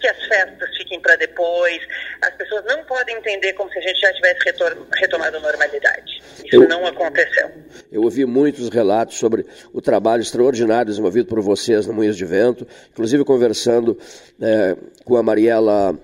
que 0.00 0.06
as 0.06 0.24
festas 0.26 0.76
fiquem 0.76 1.00
para 1.00 1.16
depois. 1.16 1.80
As 2.22 2.34
pessoas 2.34 2.64
não 2.66 2.84
podem 2.84 3.16
entender 3.16 3.52
como 3.54 3.70
se 3.70 3.78
a 3.78 3.82
gente 3.82 4.00
já 4.00 4.12
tivesse 4.12 4.40
retomado 4.96 5.36
a 5.36 5.40
normalidade. 5.40 6.22
Isso 6.44 6.56
eu, 6.56 6.68
não 6.68 6.86
aconteceu. 6.86 7.50
Eu 7.90 8.02
ouvi 8.02 8.24
muitos 8.24 8.68
relatos 8.68 9.16
sobre 9.16 9.44
o 9.72 9.80
trabalho 9.80 10.22
extraordinário 10.22 10.90
desenvolvido 10.90 11.26
por 11.26 11.40
vocês 11.40 11.86
no 11.86 11.92
Moinhos 11.92 12.16
de 12.16 12.24
Vento, 12.24 12.66
inclusive 12.90 13.24
conversando 13.24 13.98
é, 14.40 14.76
com 15.04 15.16
a 15.16 15.22
Mariela 15.22 15.98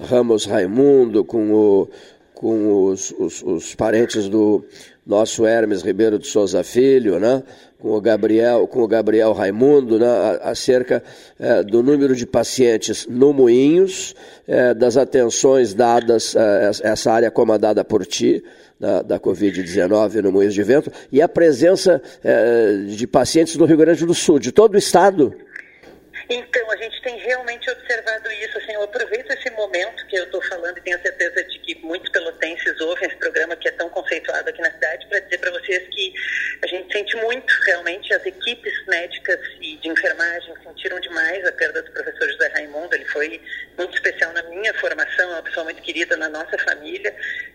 Ramos 0.00 0.46
Raimundo, 0.46 1.24
com, 1.24 1.52
o, 1.52 1.90
com 2.34 2.84
os, 2.86 3.10
os, 3.18 3.42
os 3.42 3.74
parentes 3.74 4.28
do 4.28 4.64
nosso 5.04 5.44
Hermes 5.44 5.82
Ribeiro 5.82 6.18
de 6.18 6.26
Souza 6.28 6.62
Filho, 6.62 7.18
né? 7.18 7.42
Com 7.82 7.96
o 7.96 8.00
Gabriel, 8.00 8.68
com 8.68 8.80
o 8.80 8.86
Gabriel 8.86 9.32
Raimundo, 9.32 9.98
né? 9.98 10.06
acerca 10.42 11.02
é, 11.36 11.64
do 11.64 11.82
número 11.82 12.14
de 12.14 12.24
pacientes 12.24 13.08
no 13.10 13.32
Moinhos, 13.32 14.14
é, 14.46 14.72
das 14.72 14.96
atenções 14.96 15.74
dadas, 15.74 16.36
é, 16.36 16.70
essa 16.84 17.10
área 17.10 17.28
comandada 17.28 17.82
por 17.82 18.06
ti, 18.06 18.44
da, 18.78 19.02
da 19.02 19.18
Covid-19 19.18 20.22
no 20.22 20.30
Moinhos 20.30 20.54
de 20.54 20.62
Vento, 20.62 20.92
e 21.10 21.20
a 21.20 21.28
presença 21.28 22.00
é, 22.22 22.84
de 22.86 23.04
pacientes 23.04 23.56
do 23.56 23.64
Rio 23.64 23.76
Grande 23.76 24.06
do 24.06 24.14
Sul, 24.14 24.38
de 24.38 24.52
todo 24.52 24.74
o 24.74 24.78
estado. 24.78 25.34
Então, 26.34 26.70
a 26.70 26.76
gente 26.76 27.02
tem 27.02 27.18
realmente 27.18 27.70
observado 27.70 28.32
isso. 28.32 28.56
Assim, 28.56 28.72
eu 28.72 28.82
aproveito 28.82 29.30
esse 29.30 29.50
momento 29.50 30.06
que 30.06 30.16
eu 30.16 30.24
estou 30.24 30.40
falando 30.40 30.78
e 30.78 30.80
tenho 30.80 30.98
certeza 31.02 31.44
de 31.44 31.58
que 31.58 31.74
muitos 31.82 32.10
pelotenses 32.10 32.80
ouvem 32.80 33.06
esse 33.06 33.16
programa 33.16 33.54
que 33.54 33.68
é 33.68 33.70
tão 33.72 33.90
conceituado 33.90 34.48
aqui 34.48 34.62
na 34.62 34.70
cidade 34.70 35.06
para 35.08 35.20
dizer 35.20 35.38
para 35.38 35.50
vocês 35.50 35.86
que 35.90 36.14
a 36.62 36.66
gente 36.68 36.90
sente 36.90 37.14
muito, 37.16 37.52
realmente, 37.66 38.14
as 38.14 38.24
equipes 38.24 38.72
médicas 38.86 39.38
e 39.60 39.76
de 39.76 39.88
enfermagem 39.90 40.54
sentiram 40.64 40.98
demais 41.00 41.44
a 41.46 41.52
perda 41.52 41.82
do 41.82 41.92
professor 41.92 42.26
José 42.30 42.48
Raimundo. 42.48 42.94
Ele 42.94 43.04
foi 43.06 43.38
muito 43.76 43.94
especial 43.94 44.32
na 44.32 44.42
minha 44.44 44.72
formação, 44.72 45.32
é 45.32 45.34
uma 45.34 45.42
pessoa 45.42 45.64
muito 45.64 45.82
querida 45.82 46.16
na 46.16 46.30
nossa 46.30 46.56
família. 46.60 47.14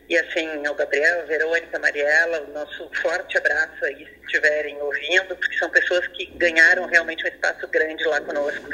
E 0.10 0.18
assim, 0.18 0.66
ao 0.66 0.74
Gabriel, 0.74 1.26
Verônica, 1.28 1.78
Mariela, 1.80 2.42
o 2.44 2.54
nosso 2.54 2.90
forte 3.02 3.38
abraço 3.38 3.84
aí, 3.84 4.06
se 4.06 4.26
estiverem 4.26 4.82
ouvindo, 4.82 5.36
porque 5.36 5.58
são 5.58 5.70
pessoas 5.70 6.08
que 6.08 6.26
ganharam 6.38 6.86
realmente 6.86 7.26
um 7.26 7.28
espaço 7.28 7.68
grande 7.68 8.06
lá 8.06 8.22
conosco. 8.22 8.66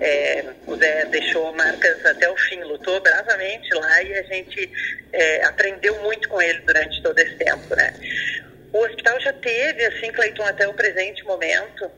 É, 0.00 0.44
o 0.66 0.76
Zé 0.76 1.04
deixou 1.06 1.52
marcas 1.52 2.04
até 2.06 2.30
o 2.30 2.36
fim, 2.36 2.62
lutou 2.62 3.00
bravamente 3.00 3.68
lá 3.74 4.02
e 4.02 4.14
a 4.14 4.22
gente 4.22 4.70
é, 5.12 5.44
aprendeu 5.44 5.94
muito 6.00 6.26
com 6.28 6.40
ele 6.40 6.60
durante 6.60 7.02
todo 7.02 7.18
esse 7.18 7.34
tempo, 7.36 7.76
né? 7.76 7.92
O 8.72 8.78
hospital 8.78 9.20
já 9.20 9.32
teve, 9.34 9.84
assim, 9.84 10.10
Cleiton, 10.12 10.44
até 10.44 10.66
o 10.66 10.74
presente 10.74 11.22
momento, 11.24 11.90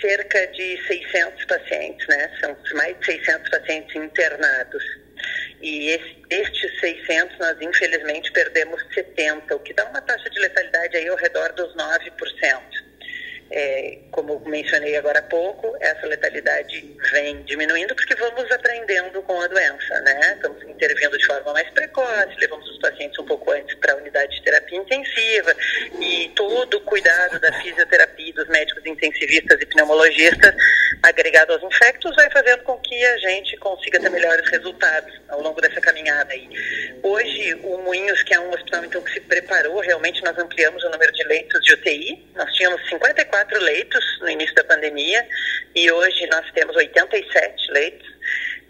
cerca 0.00 0.46
de 0.48 0.86
600 0.86 1.44
pacientes, 1.46 2.06
né? 2.06 2.30
São 2.40 2.56
mais 2.74 2.96
de 3.00 3.06
600 3.06 3.50
pacientes 3.50 3.96
internados. 3.96 5.05
E 5.60 5.98
destes 6.28 6.80
600, 6.80 7.38
nós 7.38 7.60
infelizmente 7.60 8.30
perdemos 8.32 8.82
70, 8.94 9.56
o 9.56 9.60
que 9.60 9.72
dá 9.72 9.84
uma 9.86 10.00
taxa 10.02 10.28
de 10.28 10.38
letalidade 10.38 10.96
aí 10.96 11.08
ao 11.08 11.16
redor 11.16 11.52
dos 11.52 11.74
9%. 11.74 12.86
É, 13.48 13.98
como 14.10 14.40
mencionei 14.40 14.96
agora 14.96 15.20
há 15.20 15.22
pouco, 15.22 15.76
essa 15.80 16.04
letalidade 16.06 16.96
vem 17.12 17.42
diminuindo 17.44 17.94
porque 17.94 18.16
vamos 18.16 18.50
aprendendo 18.50 19.22
com 19.22 19.40
a 19.40 19.46
doença, 19.46 20.00
né? 20.00 20.32
Estamos 20.34 20.60
intervindo 20.64 21.16
de 21.16 21.24
forma 21.26 21.52
mais 21.52 21.70
precoce, 21.70 22.34
levamos 22.40 22.68
os 22.68 22.78
pacientes 22.80 23.16
um 23.20 23.24
pouco 23.24 23.52
antes 23.52 23.72
para 23.76 23.92
a 23.92 23.96
unidade 23.98 24.34
de 24.34 24.42
terapia 24.42 24.78
intensiva 24.78 25.54
e 26.00 26.28
todo 26.34 26.78
o 26.78 26.80
cuidado 26.80 27.38
da 27.38 27.52
fisioterapia 27.60 28.32
dos 28.34 28.48
médicos 28.48 28.84
intensivistas 28.84 29.60
e 29.60 29.66
pneumologistas 29.66 30.54
agregado 31.04 31.52
aos 31.52 31.62
infectos 31.62 32.16
vai 32.16 32.28
fazendo 32.30 32.64
com 32.64 32.76
que 32.78 33.06
a 33.06 33.18
gente 33.18 33.56
consiga 33.58 34.00
ter 34.00 34.10
melhores 34.10 34.48
resultados 34.50 35.14
ao 35.28 35.40
longo 35.40 35.60
dessa 35.60 35.80
caminhada 35.80 36.32
aí. 36.32 36.48
Hoje, 37.02 37.54
o 37.62 37.78
Moinhos, 37.78 38.22
que 38.22 38.34
é 38.34 38.40
um 38.40 38.50
hospital 38.50 38.84
então 38.84 39.02
que 39.02 39.12
se 39.12 39.20
preparou, 39.20 39.80
realmente 39.80 40.22
nós 40.22 40.36
ampliamos 40.38 40.82
o 40.84 40.90
número 40.90 41.12
de 41.12 41.24
leitos 41.24 41.60
de 41.62 41.74
UTI, 41.74 42.32
nós 42.34 42.52
tínhamos 42.54 42.80
54 42.88 43.26
quatro 43.36 43.60
leitos 43.62 44.04
no 44.20 44.28
início 44.28 44.54
da 44.54 44.64
pandemia 44.64 45.26
e 45.74 45.90
hoje 45.90 46.26
nós 46.26 46.50
temos 46.52 46.74
87 46.74 47.72
leitos. 47.72 48.06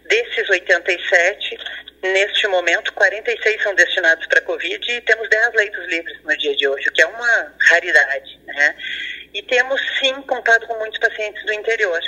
Desses 0.05 0.49
87, 0.49 1.57
neste 2.03 2.47
momento, 2.47 2.93
46 2.93 3.63
são 3.63 3.75
destinados 3.75 4.25
para 4.27 4.41
Covid 4.41 4.91
e 4.91 5.01
temos 5.01 5.29
10 5.29 5.53
leitos 5.53 5.85
livres 5.87 6.23
no 6.23 6.37
dia 6.37 6.55
de 6.55 6.67
hoje, 6.67 6.87
o 6.87 6.93
que 6.93 7.01
é 7.01 7.07
uma 7.07 7.53
raridade. 7.69 8.39
Né? 8.45 8.75
E 9.33 9.41
temos, 9.43 9.81
sim, 9.99 10.13
contado 10.21 10.65
com 10.67 10.77
muitos 10.79 10.99
pacientes 10.99 11.45
do 11.45 11.53
interior 11.53 11.99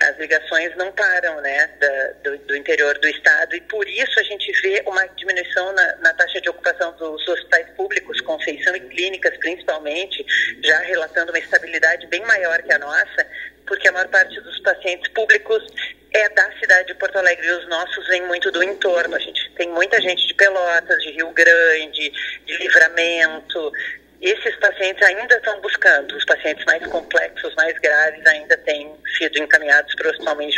as 0.00 0.16
ligações 0.18 0.74
não 0.76 0.92
param 0.92 1.40
né, 1.40 1.66
da, 1.80 2.12
do, 2.22 2.38
do, 2.38 2.56
interior 2.56 2.96
do 2.98 3.08
estado 3.08 3.54
e 3.56 3.60
por 3.62 3.86
isso 3.88 4.18
a 4.20 4.22
gente 4.22 4.50
vê 4.62 4.82
uma 4.86 5.04
diminuição 5.08 5.72
na, 5.72 5.96
na, 5.96 6.14
taxa 6.14 6.40
de 6.40 6.48
ocupação 6.48 6.92
dos 6.96 7.26
hospitais 7.26 7.68
públicos, 7.70 8.20
Conceição 8.20 8.76
e 8.76 8.80
clínicas 8.80 9.36
principalmente, 9.38 10.24
já 10.62 10.78
relatando 10.80 11.32
uma 11.32 11.38
estabilidade 11.38 12.06
bem 12.06 12.22
maior 12.22 12.62
que 12.62 12.72
a 12.72 12.78
nossa, 12.78 13.26
porque 13.66 13.88
a 13.88 13.92
maior 13.92 14.08
parte 14.08 14.40
dos 14.40 14.60
pacientes 14.60 15.08
públicos 15.12 15.64
é 16.12 16.28
da 16.30 16.50
cidade 16.58 16.88
de 16.88 16.94
Porto 16.94 17.16
Alegre 17.16 17.46
e 17.46 17.50
os 17.52 17.68
nossos 17.68 18.06
vêm 18.08 18.22
muito 18.22 18.50
do 18.50 18.62
entorno. 18.62 19.14
A 19.14 19.18
gente 19.18 19.50
tem 19.56 19.68
muita 19.68 20.00
gente 20.00 20.26
de 20.26 20.34
Pelotas, 20.34 21.02
de 21.02 21.10
Rio 21.10 21.30
Grande, 21.32 22.12
de 22.46 22.56
Livramento, 22.56 23.72
esses 24.20 24.56
pacientes 24.56 25.02
ainda 25.02 25.36
estão 25.36 25.60
buscando, 25.60 26.16
os 26.16 26.24
pacientes 26.24 26.64
mais 26.64 26.84
complexos, 26.86 27.54
mais 27.54 27.78
graves, 27.78 28.26
ainda 28.26 28.56
têm 28.58 28.92
sido 29.16 29.38
encaminhados 29.38 29.94
para 29.94 30.08
o 30.08 30.10
Hospital 30.10 30.36
Mendes 30.36 30.56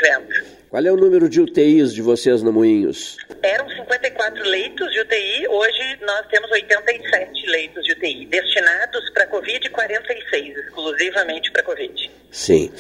Qual 0.71 0.87
é 0.87 0.93
o 0.93 0.97
número 0.97 1.29
de 1.29 1.41
UTIs 1.41 1.93
de 1.93 2.01
vocês 2.01 2.45
no 2.45 2.53
Moinhos? 2.53 3.17
Eram 3.43 3.69
54 3.69 4.45
leitos 4.45 4.89
de 4.93 5.01
UTI, 5.01 5.49
hoje 5.49 5.99
nós 6.07 6.25
temos 6.29 6.49
87 6.49 7.47
leitos 7.51 7.83
de 7.83 7.93
UTI, 7.93 8.25
destinados 8.27 9.11
para 9.11 9.27
Covid 9.27 9.67
e 9.67 9.69
46 9.69 10.57
exclusivamente 10.57 11.51
para 11.51 11.65
Covid. 11.65 12.11
Sim. 12.31 12.71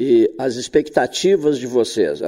E 0.00 0.28
as 0.36 0.56
expectativas 0.56 1.60
de 1.60 1.68
vocês? 1.68 2.20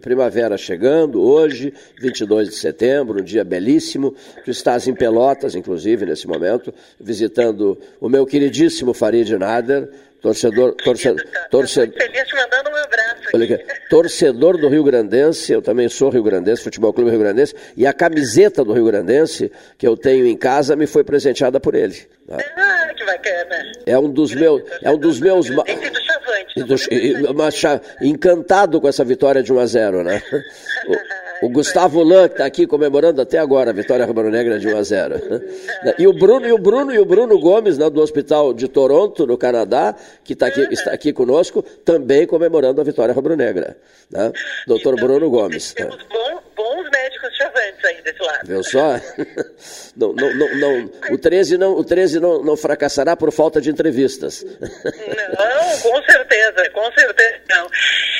Primavera 0.00 0.56
chegando, 0.56 1.20
hoje, 1.20 1.74
22 2.00 2.48
de 2.48 2.54
setembro, 2.54 3.20
um 3.20 3.24
dia 3.24 3.44
belíssimo. 3.44 4.14
Tu 4.42 4.50
estás 4.50 4.88
em 4.88 4.94
Pelotas, 4.94 5.54
inclusive, 5.54 6.06
nesse 6.06 6.26
momento, 6.26 6.72
visitando 6.98 7.78
o 8.00 8.08
meu 8.08 8.24
queridíssimo 8.24 8.94
Farid 8.94 9.30
Nader, 9.36 9.90
torcedor, 10.22 10.72
torcedor, 10.74 11.24
torcedor, 11.50 11.88
muito 11.94 12.02
feliz 12.12 12.28
te 12.28 12.34
mandando 12.34 12.70
um 12.70 12.76
abraço 12.76 13.22
Olha 13.34 13.44
aqui. 13.44 13.54
aqui, 13.54 13.88
torcedor 13.88 14.58
do 14.58 14.68
Rio 14.68 14.82
Grandense, 14.84 15.52
eu 15.52 15.62
também 15.62 15.88
sou 15.88 16.08
Rio 16.10 16.22
Grandense, 16.22 16.62
Futebol 16.62 16.92
Clube 16.92 17.10
Rio 17.10 17.18
Grandense, 17.20 17.54
e 17.76 17.86
a 17.86 17.92
camiseta 17.92 18.64
do 18.64 18.72
Rio 18.72 18.84
Grandense 18.86 19.50
que 19.78 19.86
eu 19.86 19.96
tenho 19.96 20.26
em 20.26 20.36
casa 20.36 20.74
me 20.76 20.86
foi 20.86 21.04
presenteada 21.04 21.60
por 21.60 21.74
ele. 21.74 21.94
tá? 22.26 22.38
Ah, 22.56 22.92
que 22.94 23.04
bacana. 23.04 23.72
É 23.86 23.98
um 23.98 24.10
dos 24.10 24.34
meus, 24.34 24.62
é 24.82 24.90
um 24.90 24.98
dos 24.98 25.20
meus, 25.20 25.46
Esse 25.46 25.54
do 25.90 26.00
Chavante. 26.02 26.54
e 26.56 26.62
do- 26.62 26.74
e- 27.46 27.50
cha- 27.52 27.80
encantado 28.00 28.80
com 28.80 28.88
essa 28.88 29.04
vitória 29.04 29.42
de 29.42 29.52
1 29.52 29.58
a 29.58 29.66
0, 29.66 30.02
né? 30.02 30.22
O, 31.42 31.48
Gustavo 31.48 32.02
Lan 32.02 32.28
que 32.28 32.34
está 32.34 32.46
aqui 32.46 32.66
comemorando 32.66 33.20
até 33.20 33.38
agora 33.38 33.70
a 33.70 33.72
vitória 33.72 34.04
rubro-negra 34.06 34.58
de 34.58 34.68
1 34.68 34.76
a 34.76 34.82
0. 34.82 35.14
E 35.98 36.06
o 36.06 36.12
Bruno 36.12 36.46
e 36.46 36.52
o 36.52 36.58
Bruno 36.58 36.94
e 36.94 36.98
o 36.98 37.04
Bruno 37.04 37.38
Gomes, 37.38 37.76
né, 37.78 37.88
do 37.90 38.00
Hospital 38.00 38.52
de 38.54 38.68
Toronto, 38.68 39.26
no 39.26 39.36
Canadá, 39.36 39.94
que 40.24 40.34
tá 40.34 40.46
aqui, 40.46 40.66
está 40.70 40.92
aqui 40.92 41.12
conosco, 41.12 41.62
também 41.84 42.26
comemorando 42.26 42.80
a 42.80 42.84
vitória 42.84 43.12
rubro-negra, 43.14 43.76
né? 44.10 44.32
Doutor 44.66 44.94
Então, 44.94 45.06
Bruno 45.08 45.28
Gomes. 45.30 45.72
Temos 45.74 45.96
bom- 46.10 46.40
bons 46.56 46.88
médicos 46.90 47.36
chavantes 47.36 47.84
aí 47.84 48.02
desse 48.02 48.22
lado. 48.22 48.46
Viu 48.46 48.62
só? 48.64 49.00
Não, 49.96 50.12
não, 50.12 50.34
não, 50.36 50.54
não- 50.60 50.90
o 51.10 51.16
13, 51.16 51.56
não, 51.56 51.72
o 51.74 51.82
13 51.82 52.20
não, 52.20 52.42
não 52.42 52.54
fracassará 52.54 53.16
por 53.16 53.32
falta 53.32 53.62
de 53.62 53.70
entrevistas. 53.70 54.44
Não, 54.60 55.78
com 55.80 56.02
certeza, 56.02 56.70
com 56.74 56.92
certeza 56.92 57.36
não. 57.48 57.66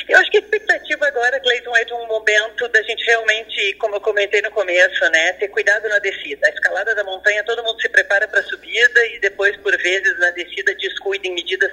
Eu 0.09 0.19
acho 0.19 0.31
que 0.31 0.37
a 0.37 0.41
expectativa 0.41 1.07
agora, 1.07 1.41
Cleiton, 1.41 1.77
é 1.77 1.85
de 1.85 1.93
um 1.93 2.07
momento 2.07 2.69
da 2.69 2.83
gente 2.83 3.05
realmente, 3.05 3.75
como 3.75 3.97
eu 3.97 4.01
comentei 4.01 4.41
no 4.41 4.51
começo, 4.53 5.05
né, 5.11 5.33
ter 5.35 5.49
cuidado 5.49 5.89
na 5.89 5.99
descida. 5.99 6.47
A 6.47 6.51
escalada 6.51 6.95
da 6.95 7.03
montanha, 7.03 7.43
todo 7.45 7.63
mundo 7.65 7.81
se 7.81 7.89
prepara 7.89 8.29
para 8.29 8.41
a 8.41 8.45
subida 8.45 9.07
e 9.07 9.19
depois, 9.19 9.57
por 9.59 9.77
vezes, 9.77 10.19
na 10.21 10.31
descida, 10.31 10.75
descuida 10.77 11.27
em 11.27 11.35
medidas 11.35 11.73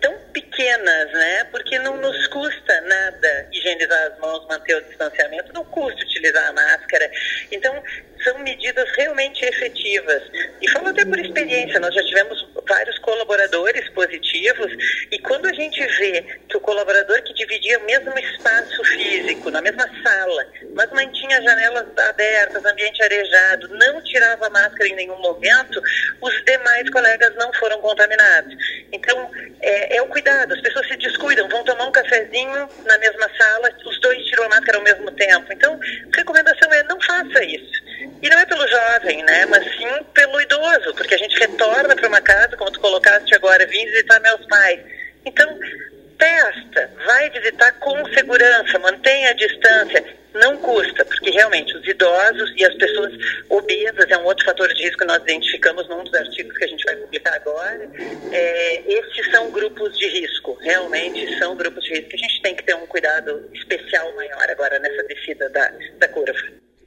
tão 0.00 0.12
pequenas, 0.32 1.12
né, 1.12 1.44
porque 1.44 1.78
não 1.78 1.96
nos 1.98 2.26
custa 2.28 2.80
nada 2.82 3.48
higienizar 3.52 4.12
as 4.12 4.18
mãos, 4.18 4.46
manter 4.48 4.76
o 4.76 4.82
distanciamento, 4.82 5.52
não 5.52 5.64
custa 5.64 6.02
utilizar 6.02 6.48
a 6.48 6.52
máscara. 6.52 7.10
Então, 7.52 7.82
são 8.28 8.38
medidas 8.40 8.88
realmente 8.96 9.42
efetivas. 9.44 10.22
E 10.60 10.70
falo 10.70 10.88
até 10.88 11.04
por 11.04 11.18
experiência, 11.18 11.80
nós 11.80 11.94
já 11.94 12.02
tivemos 12.04 12.46
vários 12.68 12.98
colaboradores 12.98 13.88
positivos 13.90 14.70
e 15.10 15.18
quando 15.20 15.46
a 15.46 15.52
gente 15.52 15.80
vê 15.98 16.22
que 16.48 16.56
o 16.56 16.60
colaborador 16.60 17.22
que 17.22 17.32
dividia 17.32 17.78
o 17.78 17.84
mesmo 17.84 18.18
espaço 18.18 18.84
físico, 18.84 19.50
na 19.50 19.62
mesma 19.62 19.88
sala, 20.02 20.46
mas 20.74 20.90
mantinha 20.92 21.40
janelas 21.40 21.86
abertas, 21.96 22.64
ambiente 22.64 23.02
arejado, 23.02 23.68
não 23.68 24.02
tirava 24.02 24.50
máscara 24.50 24.88
em 24.88 24.96
nenhum 24.96 25.18
momento, 25.18 25.80
os 26.20 26.44
demais 26.44 26.90
colegas 26.90 27.34
não 27.36 27.52
foram 27.54 27.80
contaminados. 27.80 28.54
Então, 28.92 29.30
é, 29.60 29.96
é 29.96 30.02
o 30.02 30.06
cuidado, 30.06 30.52
as 30.52 30.60
pessoas 30.60 30.86
se 30.88 30.96
descuidam, 30.96 31.48
vão 31.48 31.64
tomar 31.64 31.86
um 31.86 31.92
cafezinho 31.92 32.68
na 32.84 32.98
mesma 32.98 33.30
sala, 33.38 33.70
os 33.86 34.00
dois 34.00 34.22
tiram 34.26 34.44
a 34.44 34.48
máscara 34.48 34.78
ao 34.78 34.84
mesmo 34.84 35.10
tempo. 35.12 35.52
Então, 35.52 35.78
a 36.12 36.16
recomendação 36.16 36.72
é 36.72 36.82
não 36.82 37.00
faça 37.00 37.44
isso. 37.44 37.88
E 38.22 38.28
não 38.28 38.38
é 38.38 38.46
pelo 38.46 38.66
jovem, 38.66 39.22
né? 39.38 39.46
Mas 39.46 39.64
sim 39.76 40.04
pelo 40.12 40.40
idoso, 40.40 40.94
porque 40.94 41.14
a 41.14 41.18
gente 41.18 41.38
retorna 41.38 41.94
para 41.94 42.08
uma 42.08 42.20
casa, 42.20 42.56
como 42.56 42.70
tu 42.72 42.80
colocaste 42.80 43.34
agora, 43.34 43.66
vim 43.66 43.84
visitar 43.86 44.20
meus 44.20 44.44
pais. 44.46 44.80
Então, 45.24 45.58
testa, 46.18 46.90
vai 47.06 47.30
visitar 47.30 47.72
com 47.78 48.04
segurança, 48.12 48.78
mantenha 48.78 49.30
a 49.30 49.34
distância. 49.34 50.18
Não 50.34 50.56
custa, 50.58 51.04
porque 51.04 51.30
realmente 51.30 51.74
os 51.76 51.86
idosos 51.86 52.52
e 52.56 52.64
as 52.64 52.74
pessoas 52.74 53.12
obesas 53.48 54.10
é 54.10 54.18
um 54.18 54.24
outro 54.24 54.44
fator 54.44 54.68
de 54.72 54.82
risco 54.82 54.98
que 54.98 55.04
nós 55.06 55.22
identificamos 55.22 55.88
num 55.88 56.04
dos 56.04 56.14
artigos 56.14 56.56
que 56.56 56.64
a 56.64 56.68
gente 56.68 56.84
vai 56.84 56.96
publicar 56.96 57.34
agora. 57.34 57.88
É, 58.30 58.82
esses 58.86 59.30
são 59.30 59.50
grupos 59.50 59.96
de 59.98 60.06
risco, 60.06 60.56
realmente 60.60 61.38
são 61.38 61.56
grupos 61.56 61.82
de 61.84 61.94
risco. 61.94 62.10
A 62.14 62.18
gente 62.18 62.42
tem 62.42 62.54
que 62.54 62.62
ter 62.62 62.74
um 62.74 62.86
cuidado 62.86 63.48
especial 63.54 64.14
maior 64.14 64.48
agora 64.50 64.78
nessa 64.78 65.02
descida 65.04 65.48
da, 65.48 65.72
da 65.98 66.08
curva. 66.08 66.34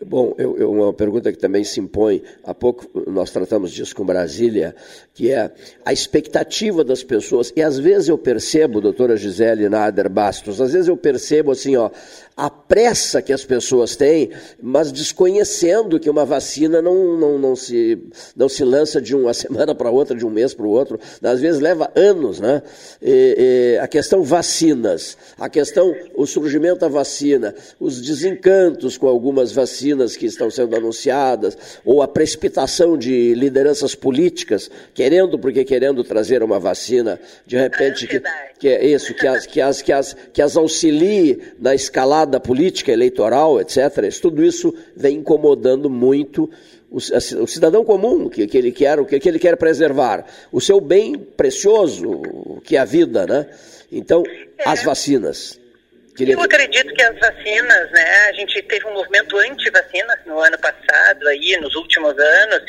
Bom, 0.05 0.35
eu, 0.37 0.57
eu- 0.57 0.71
uma 0.91 0.93
pergunta 0.93 1.31
que 1.31 1.37
também 1.37 1.63
se 1.63 1.79
impõe, 1.79 2.21
há 2.43 2.53
pouco 2.53 2.85
nós 3.09 3.31
tratamos 3.31 3.71
disso 3.71 3.95
com 3.95 4.05
Brasília, 4.05 4.75
que 5.13 5.31
é 5.31 5.51
a 5.83 5.93
expectativa 5.93 6.83
das 6.83 7.03
pessoas, 7.03 7.51
e 7.55 7.61
às 7.61 7.79
vezes 7.79 8.09
eu 8.09 8.17
percebo, 8.17 8.81
doutora 8.81 9.15
Gisele 9.15 9.69
Nader 9.69 10.09
Bastos, 10.09 10.59
às 10.61 10.73
vezes 10.73 10.87
eu 10.87 10.97
percebo 10.97 11.51
assim, 11.51 11.75
ó, 11.75 11.89
a 12.35 12.49
pressa 12.49 13.21
que 13.21 13.33
as 13.33 13.43
pessoas 13.43 13.95
têm, 13.95 14.31
mas 14.61 14.91
desconhecendo 14.91 15.99
que 15.99 16.09
uma 16.09 16.25
vacina 16.25 16.81
não, 16.81 17.17
não, 17.17 17.37
não, 17.37 17.55
se, 17.55 17.99
não 18.35 18.47
se 18.47 18.63
lança 18.63 19.01
de 19.01 19.15
uma 19.15 19.33
semana 19.35 19.75
para 19.75 19.89
outra, 19.91 20.15
de 20.15 20.25
um 20.25 20.29
mês 20.29 20.53
para 20.53 20.65
o 20.65 20.69
outro, 20.69 20.99
às 21.21 21.39
vezes 21.39 21.59
leva 21.59 21.91
anos, 21.95 22.39
né? 22.39 22.61
E- 23.01 23.75
e 23.75 23.77
a 23.79 23.87
questão 23.87 24.23
vacinas, 24.23 25.17
a 25.37 25.49
questão, 25.49 25.93
o 26.15 26.25
surgimento 26.25 26.79
da 26.79 26.87
vacina, 26.87 27.53
os 27.79 28.01
desencantos 28.01 28.97
com 28.97 29.07
algumas 29.07 29.51
vacinas 29.51 30.15
que 30.15 30.25
estão 30.25 30.49
sendo 30.49 30.75
anunciadas, 30.75 31.57
ou 31.85 32.01
a 32.01 32.07
precipitação 32.07 32.97
de 32.97 33.33
lideranças 33.33 33.93
políticas, 33.93 34.69
querendo, 34.93 35.37
porque 35.37 35.63
querendo 35.63 36.03
trazer 36.03 36.43
uma 36.43 36.59
vacina, 36.59 37.19
de 37.45 37.57
repente, 37.57 38.07
que, 38.07 38.21
que 38.59 38.67
é 38.67 38.85
isso, 38.85 39.13
que 39.13 39.27
as, 39.27 39.45
que, 39.45 39.61
as, 39.61 39.81
que, 39.81 39.91
as, 39.91 40.15
que 40.33 40.41
as 40.41 40.55
auxilie 40.55 41.39
na 41.59 41.75
escalada 41.75 42.20
política, 42.39 42.91
eleitoral, 42.91 43.59
etc. 43.61 44.03
Isso, 44.07 44.21
tudo 44.21 44.43
isso 44.43 44.73
vem 44.95 45.17
incomodando 45.17 45.89
muito 45.89 46.49
o, 46.89 46.99
ci- 46.99 47.35
o 47.35 47.47
cidadão 47.47 47.85
comum, 47.85 48.27
que, 48.29 48.45
que 48.47 48.57
ele 48.57 48.71
quer, 48.71 48.99
o 48.99 49.05
que, 49.05 49.19
que 49.19 49.29
ele 49.29 49.39
quer 49.39 49.55
preservar, 49.55 50.25
o 50.51 50.59
seu 50.59 50.81
bem 50.81 51.17
precioso, 51.17 52.21
que 52.63 52.75
é 52.75 52.79
a 52.79 52.85
vida, 52.85 53.25
né? 53.25 53.47
Então, 53.91 54.23
as 54.65 54.83
vacinas. 54.83 55.59
Queria... 56.15 56.35
Eu 56.35 56.41
acredito 56.41 56.93
que 56.93 57.01
as 57.01 57.17
vacinas, 57.17 57.91
né, 57.91 58.27
a 58.29 58.33
gente 58.33 58.61
teve 58.63 58.85
um 58.85 58.93
movimento 58.93 59.37
anti-vacinas 59.37 60.19
no 60.25 60.39
ano 60.39 60.57
passado, 60.59 61.27
aí, 61.27 61.57
nos 61.57 61.73
últimos 61.75 62.17
anos, 62.17 62.61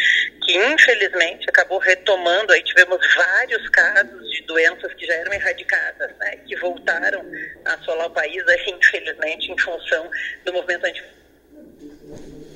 que 0.45 0.57
infelizmente 0.57 1.49
acabou 1.49 1.79
retomando, 1.79 2.53
aí 2.53 2.63
tivemos 2.63 2.99
vários 3.15 3.69
casos 3.71 4.31
de 4.31 4.43
doenças 4.47 4.93
que 4.95 5.07
já 5.07 5.15
eram 5.15 5.33
erradicadas, 5.33 6.11
né, 6.19 6.37
que 6.47 6.57
voltaram 6.57 7.25
a 7.65 7.75
assolar 7.75 8.07
o 8.07 8.11
país, 8.11 8.47
aí, 8.47 8.71
infelizmente, 8.71 9.51
em 9.51 9.59
função 9.59 10.11
do 10.45 10.53
movimento 10.53 10.87
anti 10.87 11.03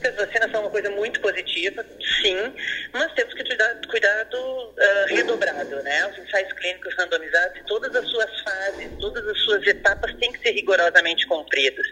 as 0.07 0.17
vacinas 0.17 0.51
são 0.51 0.61
uma 0.63 0.71
coisa 0.71 0.91
muito 0.91 1.21
positiva, 1.21 1.85
sim, 2.23 2.55
mas 2.93 3.13
temos 3.15 3.35
que 3.35 3.45
cuidar 3.45 3.75
cuidado 3.89 4.75
ah, 4.79 5.07
redobrado, 5.09 5.83
né? 5.83 6.07
Os 6.09 6.19
ensaios 6.19 6.53
clínicos 6.55 6.95
randomizados, 6.97 7.61
todas 7.67 7.95
as 7.95 8.07
suas 8.09 8.41
fases, 8.41 8.91
todas 9.01 9.27
as 9.27 9.39
suas 9.41 9.67
etapas 9.67 10.15
têm 10.17 10.33
que 10.33 10.41
ser 10.41 10.53
rigorosamente 10.53 11.27
cumpridas. 11.27 11.87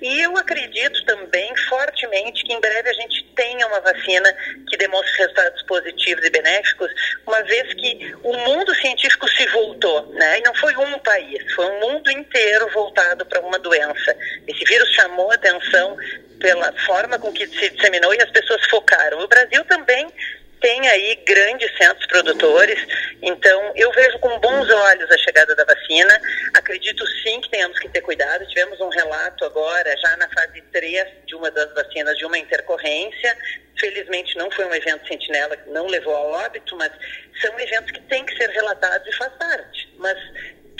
E 0.00 0.20
eu 0.20 0.36
acredito 0.36 1.04
também 1.04 1.54
fortemente 1.68 2.44
que 2.44 2.52
em 2.52 2.60
breve 2.60 2.88
a 2.88 2.94
gente 2.94 3.24
tenha 3.34 3.66
uma 3.66 3.80
vacina 3.80 4.34
que 4.68 4.76
demonstre 4.76 5.18
resultados 5.18 5.62
positivos 5.64 6.24
e 6.24 6.30
benéficos, 6.30 6.90
uma 7.26 7.42
vez 7.42 7.74
que 7.74 8.14
o 8.22 8.36
mundo 8.36 8.74
científico 8.76 9.28
se 9.28 9.46
voltou, 9.48 10.06
né? 10.14 10.38
E 10.38 10.42
não 10.42 10.54
foi 10.54 10.76
um 10.76 10.98
país, 11.00 11.52
foi 11.54 11.66
um 11.66 11.80
mundo 11.80 12.10
inteiro 12.10 12.68
voltado 12.72 13.26
para 13.26 13.40
uma 13.40 13.58
doença. 13.58 14.16
Esse 14.46 14.64
vírus 14.64 14.88
chamou 14.94 15.30
a 15.30 15.34
atenção 15.34 15.96
pela 16.40 16.72
forma 16.86 17.18
com 17.18 17.30
que 17.32 17.46
se 17.60 17.70
disseminou 17.70 18.12
e 18.14 18.22
as 18.22 18.30
pessoas 18.30 18.64
focaram. 18.66 19.20
O 19.20 19.28
Brasil 19.28 19.64
também 19.66 20.08
tem 20.60 20.88
aí 20.88 21.14
grandes 21.26 21.74
centros 21.76 22.06
produtores, 22.06 22.78
então 23.22 23.72
eu 23.74 23.90
vejo 23.92 24.18
com 24.18 24.38
bons 24.40 24.68
olhos 24.68 25.10
a 25.10 25.18
chegada 25.18 25.54
da 25.56 25.64
vacina. 25.64 26.20
Acredito 26.54 27.06
sim 27.22 27.40
que 27.40 27.50
tenhamos 27.50 27.78
que 27.78 27.88
ter 27.88 28.02
cuidado. 28.02 28.46
Tivemos 28.46 28.78
um 28.80 28.90
relato 28.90 29.44
agora, 29.44 29.96
já 29.96 30.16
na 30.18 30.28
fase 30.28 30.60
3 30.72 31.06
de 31.26 31.34
uma 31.34 31.50
das 31.50 31.72
vacinas, 31.72 32.16
de 32.18 32.26
uma 32.26 32.38
intercorrência. 32.38 33.36
Felizmente 33.78 34.36
não 34.36 34.50
foi 34.50 34.66
um 34.66 34.74
evento 34.74 35.06
sentinela 35.08 35.56
que 35.56 35.70
não 35.70 35.86
levou 35.86 36.14
a 36.14 36.44
óbito, 36.44 36.76
mas 36.76 36.92
são 37.40 37.58
eventos 37.58 37.90
que 37.92 38.00
têm 38.02 38.24
que 38.26 38.36
ser 38.36 38.50
relatados 38.50 39.08
e 39.08 39.16
faz 39.16 39.32
parte. 39.38 39.88
Mas 39.96 40.18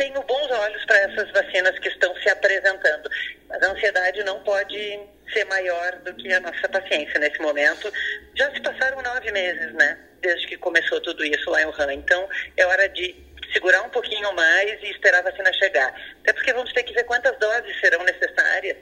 tenho 0.00 0.22
bons 0.22 0.50
olhos 0.50 0.82
para 0.86 0.96
essas 0.96 1.30
vacinas 1.30 1.78
que 1.78 1.88
estão 1.88 2.16
se 2.16 2.28
apresentando. 2.30 3.10
Mas 3.46 3.62
a 3.62 3.70
ansiedade 3.70 4.24
não 4.24 4.42
pode 4.42 4.98
ser 5.30 5.44
maior 5.44 5.92
do 5.96 6.14
que 6.14 6.32
a 6.32 6.40
nossa 6.40 6.66
paciência 6.70 7.20
nesse 7.20 7.38
momento. 7.42 7.92
Já 8.34 8.50
se 8.50 8.62
passaram 8.62 9.02
nove 9.02 9.30
meses, 9.30 9.74
né? 9.74 9.98
Desde 10.22 10.46
que 10.46 10.56
começou 10.56 11.02
tudo 11.02 11.22
isso 11.22 11.50
lá 11.50 11.60
em 11.60 11.66
Wuhan. 11.66 11.92
Então, 11.92 12.26
é 12.56 12.64
hora 12.64 12.88
de 12.88 13.14
segurar 13.52 13.82
um 13.82 13.90
pouquinho 13.90 14.32
mais 14.32 14.82
e 14.82 14.86
esperar 14.86 15.18
a 15.18 15.30
vacina 15.30 15.52
chegar. 15.52 15.94
Até 16.22 16.32
porque 16.32 16.54
vamos 16.54 16.72
ter 16.72 16.82
que 16.82 16.94
ver 16.94 17.04
quantas 17.04 17.38
doses 17.38 17.78
serão 17.78 18.02
necessárias. 18.02 18.78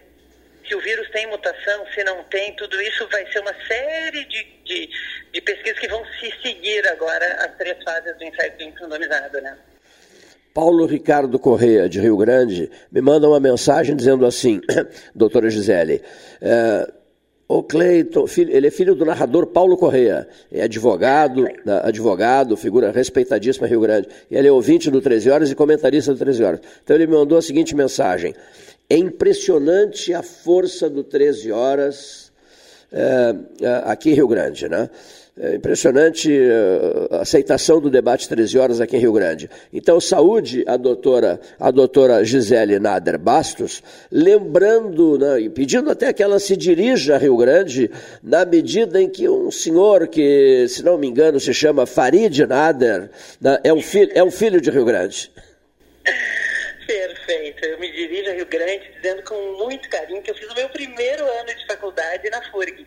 Se 0.68 0.74
o 0.76 0.80
vírus 0.80 1.10
tem 1.10 1.26
mutação, 1.26 1.84
se 1.94 2.04
não 2.04 2.22
tem, 2.24 2.54
tudo 2.54 2.80
isso 2.80 3.08
vai 3.08 3.26
ser 3.32 3.40
uma 3.40 3.54
série 3.66 4.24
de, 4.26 4.44
de, 4.64 4.90
de 5.32 5.40
pesquisas 5.40 5.80
que 5.80 5.88
vão 5.88 6.04
se 6.20 6.32
seguir 6.42 6.86
agora 6.86 7.26
as 7.44 7.56
três 7.56 7.82
fases 7.82 8.16
do 8.18 8.24
ensaio 8.24 8.52
clínico 8.52 8.82
randomizado, 8.84 9.40
né? 9.40 9.58
Paulo 10.54 10.86
Ricardo 10.86 11.38
Correia, 11.38 11.88
de 11.88 12.00
Rio 12.00 12.16
Grande, 12.16 12.70
me 12.90 13.00
manda 13.00 13.28
uma 13.28 13.40
mensagem 13.40 13.94
dizendo 13.94 14.26
assim, 14.26 14.60
doutora 15.14 15.50
Gisele, 15.50 16.02
é, 16.40 16.92
O 17.46 17.62
Cleiton, 17.62 18.26
ele 18.36 18.66
é 18.66 18.70
filho 18.70 18.94
do 18.94 19.06
narrador 19.06 19.46
Paulo 19.46 19.76
Correia, 19.76 20.28
é 20.52 20.62
advogado, 20.62 21.46
advogado, 21.82 22.56
figura 22.56 22.90
respeitadíssima 22.90 23.66
Rio 23.66 23.80
Grande. 23.80 24.08
Ele 24.30 24.48
é 24.48 24.52
ouvinte 24.52 24.90
do 24.90 25.00
13 25.00 25.30
Horas 25.30 25.50
e 25.50 25.54
comentarista 25.54 26.12
do 26.12 26.18
13 26.18 26.44
Horas. 26.44 26.60
Então 26.84 26.94
ele 26.94 27.06
me 27.06 27.14
mandou 27.14 27.38
a 27.38 27.42
seguinte 27.42 27.74
mensagem: 27.74 28.34
É 28.90 28.98
impressionante 28.98 30.12
a 30.12 30.22
força 30.22 30.90
do 30.90 31.02
13 31.02 31.50
Horas 31.50 32.30
é, 32.92 33.34
aqui 33.84 34.10
em 34.10 34.14
Rio 34.14 34.28
Grande, 34.28 34.68
né? 34.68 34.90
É 35.40 35.54
impressionante 35.54 36.28
uh, 36.32 37.14
a 37.14 37.20
aceitação 37.22 37.80
do 37.80 37.88
debate 37.88 38.28
13 38.28 38.58
horas 38.58 38.80
aqui 38.80 38.96
em 38.96 39.00
Rio 39.00 39.12
Grande. 39.12 39.48
Então, 39.72 40.00
saúde 40.00 40.64
a 40.66 40.76
doutora, 40.76 41.40
a 41.60 41.70
doutora 41.70 42.24
Gisele 42.24 42.80
Nader 42.80 43.16
Bastos, 43.20 43.80
lembrando 44.10 45.16
né, 45.16 45.42
e 45.42 45.48
pedindo 45.48 45.92
até 45.92 46.12
que 46.12 46.24
ela 46.24 46.40
se 46.40 46.56
dirija 46.56 47.14
a 47.14 47.18
Rio 47.18 47.36
Grande 47.36 47.88
na 48.20 48.44
medida 48.44 49.00
em 49.00 49.08
que 49.08 49.28
um 49.28 49.48
senhor 49.48 50.08
que, 50.08 50.66
se 50.68 50.82
não 50.82 50.98
me 50.98 51.06
engano, 51.06 51.38
se 51.38 51.54
chama 51.54 51.86
Farid 51.86 52.36
Nader, 52.44 53.08
né, 53.40 53.60
é, 53.62 53.72
um 53.72 53.80
filho, 53.80 54.10
é 54.14 54.24
um 54.24 54.32
filho 54.32 54.60
de 54.60 54.70
Rio 54.70 54.84
Grande. 54.84 55.30
Perfeito. 56.84 57.64
Eu 57.64 57.78
me 57.78 57.92
dirijo 57.92 58.30
a 58.30 58.32
Rio 58.32 58.46
Grande 58.46 58.90
dizendo 58.96 59.22
com 59.22 59.58
muito 59.58 59.88
carinho 59.88 60.20
que 60.20 60.32
eu 60.32 60.34
fiz 60.34 60.50
o 60.50 60.54
meu 60.54 60.68
primeiro 60.70 61.22
ano 61.22 61.54
de 61.54 61.64
faculdade 61.66 62.28
na 62.28 62.42
FURG 62.50 62.84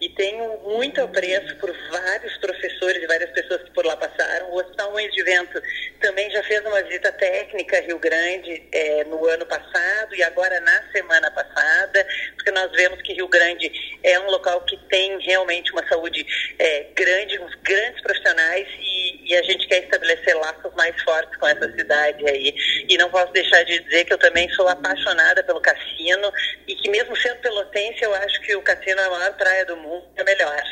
e 0.00 0.08
tenho 0.10 0.58
muito 0.60 1.00
apreço 1.00 1.56
por 1.56 1.72
vários 1.90 2.36
professores 2.38 3.02
e 3.02 3.06
várias 3.06 3.30
pessoas 3.30 3.62
que 3.62 3.70
por 3.70 3.86
lá 3.86 3.96
passaram. 3.96 4.50
O 4.50 4.56
Hospital 4.56 4.92
Mães 4.92 5.12
de 5.12 5.22
Vento 5.22 5.62
também 6.00 6.30
já 6.30 6.42
fez 6.42 6.60
uma 6.64 6.82
visita 6.82 7.12
técnica 7.12 7.78
a 7.78 7.80
Rio 7.80 7.98
Grande 7.98 8.62
é, 8.72 9.04
no 9.04 9.24
ano 9.26 9.46
passado 9.46 10.14
e 10.14 10.22
agora 10.22 10.60
na 10.60 10.92
semana 10.92 11.30
passada, 11.30 12.06
porque 12.34 12.50
nós 12.50 12.70
vemos 12.72 13.00
que 13.02 13.14
Rio 13.14 13.28
Grande 13.28 13.72
é 14.02 14.18
um 14.20 14.30
local 14.30 14.60
que 14.62 14.76
tem 14.88 15.18
realmente 15.20 15.72
uma 15.72 15.86
saúde 15.88 16.26
é, 16.58 16.86
grande, 16.94 17.38
uns 17.38 17.54
grandes 17.62 18.02
profissionais 18.02 18.68
e, 18.78 19.32
e, 19.32 19.36
a 19.36 19.42
gente 19.42 19.66
quer 19.66 19.84
estabelecer 19.84 20.36
laços 20.36 20.74
mais 20.74 21.00
fortes 21.02 21.36
com 21.38 21.46
essa 21.46 21.70
cidade 21.72 22.28
aí. 22.28 22.54
E 22.88 22.96
não 22.98 23.10
posso 23.10 23.32
deixar 23.32 23.62
de 23.64 23.78
dizer 23.80 24.04
que 24.04 24.12
eu 24.12 24.18
também 24.18 24.48
sou 24.50 24.68
apaixonada 24.68 25.42
pelo 25.42 25.60
cassino 25.60 26.32
e 26.66 26.74
que 26.74 26.90
mesmo 26.90 27.16
sendo 27.16 27.36
pelotense, 27.40 28.02
eu 28.02 28.14
acho 28.14 28.40
que 28.42 28.54
o 28.54 28.62
cassino 28.62 29.00
é 29.00 29.04
a 29.04 29.10
maior 29.10 29.32
praia 29.34 29.64
do 29.64 29.76
mundo 29.76 29.83
é 30.16 30.24
melhor. 30.24 30.62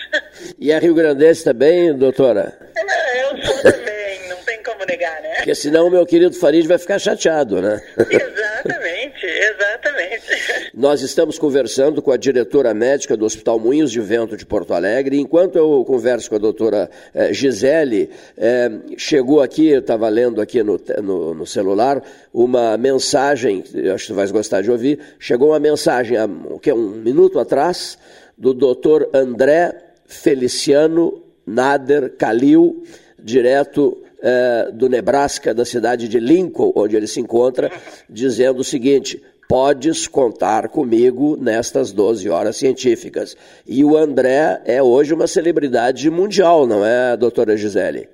E 0.58 0.72
a 0.72 0.78
Rio 0.78 0.94
Grandense 0.94 1.44
também, 1.44 1.92
doutora? 1.94 2.56
É, 2.76 3.22
eu 3.24 3.42
sou 3.42 3.62
também, 3.62 4.28
não 4.28 4.36
tem 4.38 4.62
como 4.62 4.84
negar, 4.84 5.20
né? 5.22 5.36
Porque 5.36 5.54
senão 5.54 5.86
o 5.86 5.90
meu 5.90 6.06
querido 6.06 6.34
Farid 6.34 6.66
vai 6.66 6.78
ficar 6.78 6.98
chateado, 6.98 7.60
né? 7.60 7.82
Exatamente, 7.98 9.26
exatamente. 9.26 10.70
Nós 10.74 11.02
estamos 11.02 11.38
conversando 11.38 12.00
com 12.00 12.12
a 12.12 12.16
diretora 12.16 12.72
médica 12.72 13.16
do 13.16 13.24
Hospital 13.24 13.58
Moinhos 13.58 13.90
de 13.90 14.00
Vento 14.00 14.36
de 14.36 14.46
Porto 14.46 14.72
Alegre. 14.72 15.18
Enquanto 15.18 15.56
eu 15.56 15.84
converso 15.84 16.30
com 16.30 16.36
a 16.36 16.38
doutora 16.38 16.88
eh, 17.14 17.32
Gisele, 17.32 18.10
eh, 18.38 18.70
chegou 18.96 19.42
aqui, 19.42 19.68
eu 19.68 19.80
estava 19.80 20.08
lendo 20.08 20.40
aqui 20.40 20.62
no, 20.62 20.80
no, 21.02 21.34
no, 21.34 21.46
celular, 21.46 22.02
uma 22.32 22.76
mensagem, 22.76 23.64
acho 23.92 24.06
que 24.06 24.06
você 24.06 24.12
vai 24.12 24.28
gostar 24.28 24.62
de 24.62 24.70
ouvir, 24.70 24.98
chegou 25.18 25.48
uma 25.50 25.60
mensagem, 25.60 26.16
há, 26.16 26.26
o 26.26 26.58
que, 26.58 26.72
um 26.72 26.90
minuto 26.90 27.38
atrás, 27.38 27.98
do 28.36 28.54
Dr. 28.54 29.08
André 29.14 29.74
Feliciano 30.06 31.22
Nader 31.46 32.16
Kalil, 32.16 32.82
direto 33.18 34.02
eh, 34.22 34.70
do 34.72 34.88
Nebraska, 34.88 35.52
da 35.52 35.64
cidade 35.64 36.08
de 36.08 36.20
Lincoln, 36.20 36.72
onde 36.76 36.96
ele 36.96 37.06
se 37.06 37.20
encontra, 37.20 37.70
dizendo 38.08 38.60
o 38.60 38.64
seguinte: 38.64 39.22
podes 39.48 40.06
contar 40.06 40.68
comigo 40.68 41.36
nestas 41.36 41.92
12 41.92 42.28
horas 42.28 42.56
científicas. 42.56 43.36
E 43.66 43.84
o 43.84 43.96
André 43.96 44.62
é 44.64 44.82
hoje 44.82 45.12
uma 45.12 45.26
celebridade 45.26 46.08
mundial, 46.08 46.66
não 46.66 46.84
é, 46.84 47.16
doutora 47.16 47.56
Gisele? 47.56 48.08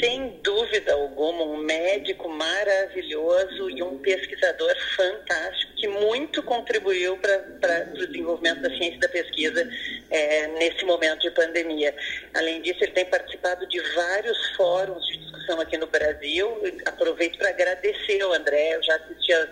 Sem 0.00 0.40
dúvida 0.42 0.92
alguma, 0.92 1.44
um 1.44 1.56
médico 1.58 2.28
maravilhoso 2.28 3.70
e 3.70 3.82
um 3.82 3.98
pesquisador 3.98 4.74
fantástico 4.94 5.72
que 5.76 5.88
muito 5.88 6.42
contribuiu 6.42 7.16
para 7.18 7.88
o 7.92 8.06
desenvolvimento 8.06 8.62
da 8.62 8.70
ciência 8.70 8.96
e 8.96 9.00
da 9.00 9.08
pesquisa 9.08 9.68
é, 10.10 10.46
nesse 10.48 10.84
momento 10.84 11.20
de 11.20 11.30
pandemia. 11.30 11.94
Além 12.34 12.62
disso, 12.62 12.82
ele 12.82 12.92
tem 12.92 13.04
participado 13.06 13.66
de 13.68 13.80
vários 13.94 14.50
fóruns 14.56 15.06
de 15.06 15.18
discussão 15.18 15.60
aqui 15.60 15.76
no 15.76 15.86
Brasil. 15.86 16.62
Aproveito 16.86 17.38
para 17.38 17.50
agradecer 17.50 18.20
ao 18.22 18.32
André, 18.32 18.76
eu 18.76 18.82
já 18.82 18.96
assisti 18.96 19.32
as, 19.32 19.48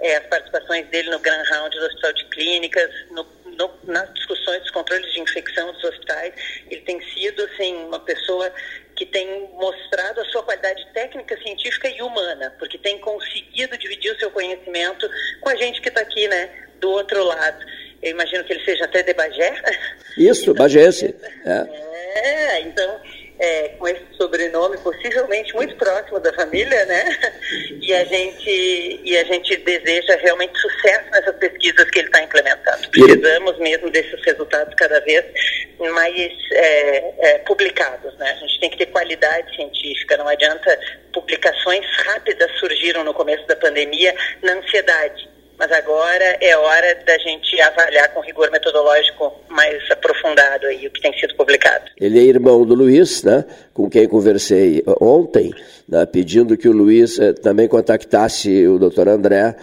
é, 0.00 0.16
as 0.16 0.26
participações 0.26 0.86
dele 0.88 1.10
no 1.10 1.18
Grand 1.18 1.44
Round 1.50 1.76
do 1.76 1.86
Hospital 1.86 2.12
de 2.12 2.24
Clínicas, 2.26 2.90
no 3.10 3.24
no, 3.58 3.70
nas 3.84 4.12
discussões 4.14 4.60
dos 4.60 4.70
controles 4.70 5.12
de 5.12 5.20
infecção 5.20 5.72
dos 5.72 5.84
hospitais, 5.84 6.34
ele 6.70 6.80
tem 6.82 7.00
sido 7.12 7.42
assim 7.44 7.74
uma 7.76 8.00
pessoa 8.00 8.52
que 8.94 9.04
tem 9.04 9.48
mostrado 9.54 10.20
a 10.20 10.24
sua 10.26 10.42
qualidade 10.42 10.86
técnica, 10.92 11.36
científica 11.42 11.88
e 11.88 12.00
humana, 12.00 12.54
porque 12.58 12.78
tem 12.78 12.98
conseguido 12.98 13.76
dividir 13.76 14.12
o 14.12 14.18
seu 14.18 14.30
conhecimento 14.30 15.08
com 15.40 15.50
a 15.50 15.56
gente 15.56 15.80
que 15.80 15.88
está 15.88 16.00
aqui, 16.00 16.26
né, 16.28 16.50
do 16.80 16.90
outro 16.90 17.22
lado. 17.24 17.64
Eu 18.02 18.10
imagino 18.10 18.44
que 18.44 18.52
ele 18.52 18.64
seja 18.64 18.84
até 18.84 19.02
de 19.02 19.12
Bagé. 19.14 19.54
Isso, 20.16 20.42
então, 20.42 20.54
Bagéense. 20.54 21.14
É. 22.16 22.56
é, 22.56 22.60
então 22.62 23.00
é, 23.38 23.68
com 23.78 23.86
esse 23.88 24.04
sobrenome, 24.16 24.78
possivelmente 24.78 25.54
muito 25.54 25.76
próximo 25.76 26.18
da 26.20 26.32
família, 26.32 26.84
né? 26.86 27.04
E 27.80 27.92
a 27.92 28.04
gente, 28.04 29.00
e 29.04 29.16
a 29.16 29.24
gente 29.24 29.56
deseja 29.58 30.16
realmente 30.16 30.58
sucesso 30.58 31.10
nessas 31.10 31.36
pesquisas 31.36 31.88
que 31.90 31.98
ele 31.98 32.08
está 32.08 32.22
implementando. 32.22 32.65
Precisamos 33.04 33.58
mesmo 33.58 33.90
desses 33.90 34.24
resultados 34.24 34.74
cada 34.74 35.00
vez 35.00 35.24
mais 35.78 36.32
é, 36.52 37.14
é, 37.18 37.38
publicados, 37.38 38.16
né? 38.18 38.30
A 38.30 38.34
gente 38.34 38.60
tem 38.60 38.70
que 38.70 38.78
ter 38.78 38.86
qualidade 38.86 39.54
científica, 39.54 40.16
não 40.16 40.28
adianta 40.28 40.78
publicações 41.12 41.84
rápidas 42.04 42.50
surgiram 42.58 43.04
no 43.04 43.14
começo 43.14 43.46
da 43.46 43.56
pandemia 43.56 44.14
na 44.42 44.54
ansiedade 44.54 45.36
mas 45.58 45.72
agora 45.72 46.36
é 46.40 46.56
hora 46.56 46.98
da 47.06 47.18
gente 47.18 47.60
avaliar 47.60 48.12
com 48.12 48.20
rigor 48.20 48.50
metodológico 48.50 49.32
mais 49.48 49.90
aprofundado 49.90 50.66
aí 50.66 50.86
o 50.86 50.90
que 50.90 51.00
tem 51.00 51.12
sido 51.18 51.34
publicado. 51.34 51.84
Ele 51.98 52.18
é 52.18 52.22
irmão 52.22 52.64
do 52.64 52.74
Luiz, 52.74 53.22
né, 53.22 53.44
com 53.72 53.88
quem 53.88 54.06
conversei 54.06 54.82
ontem, 55.00 55.54
né, 55.88 56.04
pedindo 56.06 56.56
que 56.56 56.68
o 56.68 56.72
Luiz 56.72 57.18
eh, 57.18 57.32
também 57.32 57.68
contactasse 57.68 58.66
o 58.66 58.78
doutor 58.78 59.08
André. 59.08 59.56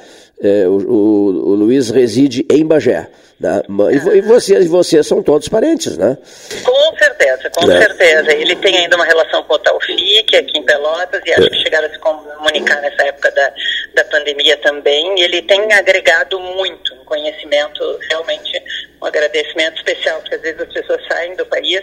Eh, 0.44 0.68
o, 0.68 0.76
o, 0.76 1.52
o, 1.52 1.56
Luiz 1.56 1.90
reside 1.90 2.46
em 2.52 2.66
Bagé. 2.66 3.08
Né, 3.40 3.62
e, 3.92 4.18
e, 4.18 4.22
vocês, 4.22 4.68
vocês 4.68 5.08
são 5.08 5.24
todos 5.24 5.48
parentes, 5.48 5.98
né? 5.98 6.18
Com 6.64 6.98
certeza, 6.98 7.50
com 7.50 7.66
né? 7.66 7.80
certeza. 7.80 8.34
Ele 8.34 8.56
tem 8.58 8.78
ainda 8.78 8.98
uma 8.98 9.06
relação 9.06 9.42
com 9.44 9.54
o 9.54 9.60
Taufik 9.60 10.36
aqui 10.36 10.58
em 10.58 10.64
Pelotas 10.64 11.22
e 11.26 11.32
acho 11.32 11.48
é. 11.48 11.50
que 11.50 11.64
chegaram 11.64 11.88
a 11.88 11.92
se 11.92 12.00
comunicar 12.00 12.82
nessa 12.82 13.04
época 13.04 13.32
da, 13.32 13.54
da 13.96 14.04
pandemia 14.06 14.58
também. 14.58 15.20
Ele 15.22 15.42
tem 15.44 15.72
agregado 15.72 16.38
muito 16.40 16.94
conhecimento, 17.06 18.00
realmente 18.10 18.62
um 19.02 19.06
agradecimento 19.06 19.78
especial, 19.78 20.20
porque 20.20 20.36
às 20.36 20.42
vezes 20.42 20.62
as 20.62 20.74
pessoas 20.74 21.08
saem 21.08 21.36
do 21.36 21.46
país 21.46 21.82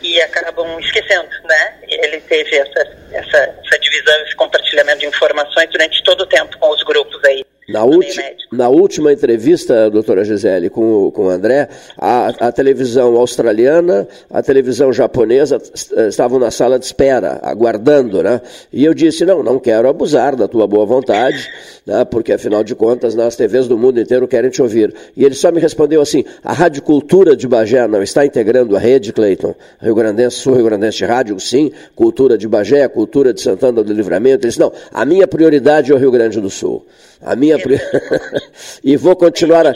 e 0.00 0.20
acabam 0.22 0.78
esquecendo, 0.80 1.28
né? 1.44 1.74
Ele 1.88 2.20
teve 2.20 2.56
essa, 2.56 2.96
essa, 3.12 3.54
essa 3.64 3.78
divisão, 3.78 4.14
esse 4.24 4.36
compartilhamento 4.36 5.00
de 5.00 5.06
informações 5.06 5.68
durante 5.70 6.02
todo 6.04 6.22
o 6.22 6.26
tempo 6.26 6.56
com 6.58 6.70
os 6.70 6.82
grupos 6.84 7.22
aí. 7.24 7.44
Na, 7.68 7.84
ulti, 7.84 8.18
na 8.50 8.70
última 8.70 9.12
entrevista, 9.12 9.90
doutora 9.90 10.24
Gisele, 10.24 10.70
com, 10.70 11.10
com 11.10 11.26
o 11.26 11.28
André, 11.28 11.68
a, 11.98 12.28
a 12.48 12.50
televisão 12.50 13.14
australiana, 13.16 14.08
a 14.30 14.42
televisão 14.42 14.90
japonesa 14.90 15.60
estavam 16.08 16.38
na 16.38 16.50
sala 16.50 16.78
de 16.78 16.86
espera, 16.86 17.38
aguardando, 17.42 18.22
né? 18.22 18.40
E 18.72 18.86
eu 18.86 18.94
disse, 18.94 19.26
não, 19.26 19.42
não 19.42 19.58
quero 19.58 19.86
abusar 19.86 20.34
da 20.34 20.48
tua 20.48 20.66
boa 20.66 20.86
vontade, 20.86 21.46
né? 21.84 22.06
porque 22.06 22.32
afinal 22.32 22.64
de 22.64 22.74
contas, 22.74 23.14
nas 23.14 23.36
TVs 23.36 23.68
do 23.68 23.76
mundo 23.76 24.00
inteiro 24.00 24.26
querem 24.26 24.48
te 24.48 24.62
ouvir. 24.62 24.94
E 25.14 25.22
ele 25.22 25.34
só 25.34 25.52
me 25.52 25.60
respondeu 25.60 26.00
assim, 26.00 26.24
a 26.42 26.54
Rádio 26.54 26.82
Cultura 26.82 27.36
de 27.36 27.46
Bagé 27.46 27.86
não 27.86 28.02
está 28.02 28.24
integrando 28.24 28.76
a 28.76 28.78
rede, 28.78 29.12
Cleiton? 29.12 29.54
Rio 29.78 29.94
Grandense, 29.94 30.36
Sul 30.36 30.54
Rio 30.54 30.64
Grandense 30.64 30.96
de 30.96 31.04
Rádio? 31.04 31.38
Sim. 31.38 31.70
Cultura 31.94 32.38
de 32.38 32.48
Bagé, 32.48 32.88
Cultura 32.88 33.34
de 33.34 33.42
Santana 33.42 33.82
do 33.82 33.92
Livramento? 33.92 34.46
Ele 34.46 34.48
disse, 34.48 34.58
não, 34.58 34.72
a 34.90 35.04
minha 35.04 35.28
prioridade 35.28 35.92
é 35.92 35.94
o 35.94 35.98
Rio 35.98 36.10
Grande 36.10 36.40
do 36.40 36.48
Sul. 36.48 36.84
A 37.20 37.34
minha 37.34 37.56
e 38.82 38.96
vou 38.96 39.16
continuar 39.16 39.66
a, 39.66 39.70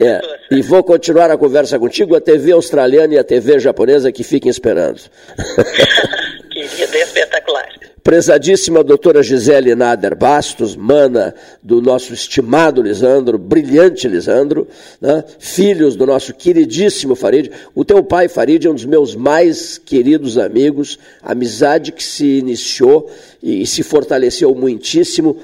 é, 0.00 0.20
e 0.50 0.62
vou 0.62 0.82
continuar 0.82 1.30
a 1.30 1.36
conversa 1.36 1.78
contigo 1.78 2.16
a 2.16 2.20
TV 2.20 2.52
australiana 2.52 3.14
e 3.14 3.18
a 3.18 3.24
TV 3.24 3.58
japonesa 3.58 4.10
que 4.10 4.24
fiquem 4.24 4.50
esperando. 4.50 5.00
Querida, 6.50 6.96
é 6.96 7.02
espetacular. 7.02 7.68
Prezadíssima 8.02 8.84
doutora 8.84 9.22
Gisele 9.22 9.74
Nader 9.74 10.16
Bastos, 10.16 10.76
mana 10.76 11.34
do 11.62 11.82
nosso 11.82 12.14
estimado 12.14 12.80
Lisandro, 12.80 13.36
brilhante 13.36 14.08
Lisandro, 14.08 14.66
né? 15.00 15.24
filhos 15.38 15.96
do 15.96 16.06
nosso 16.06 16.32
queridíssimo 16.32 17.16
Farid. 17.16 17.50
O 17.74 17.84
teu 17.84 18.02
pai, 18.04 18.28
Farid, 18.28 18.64
é 18.64 18.70
um 18.70 18.74
dos 18.74 18.84
meus 18.84 19.14
mais 19.14 19.76
queridos 19.76 20.38
amigos, 20.38 20.98
amizade 21.20 21.90
que 21.90 22.02
se 22.02 22.38
iniciou 22.38 23.10
e 23.42 23.66
se 23.66 23.82
fortaleceu 23.82 24.54
muitíssimo 24.54 25.36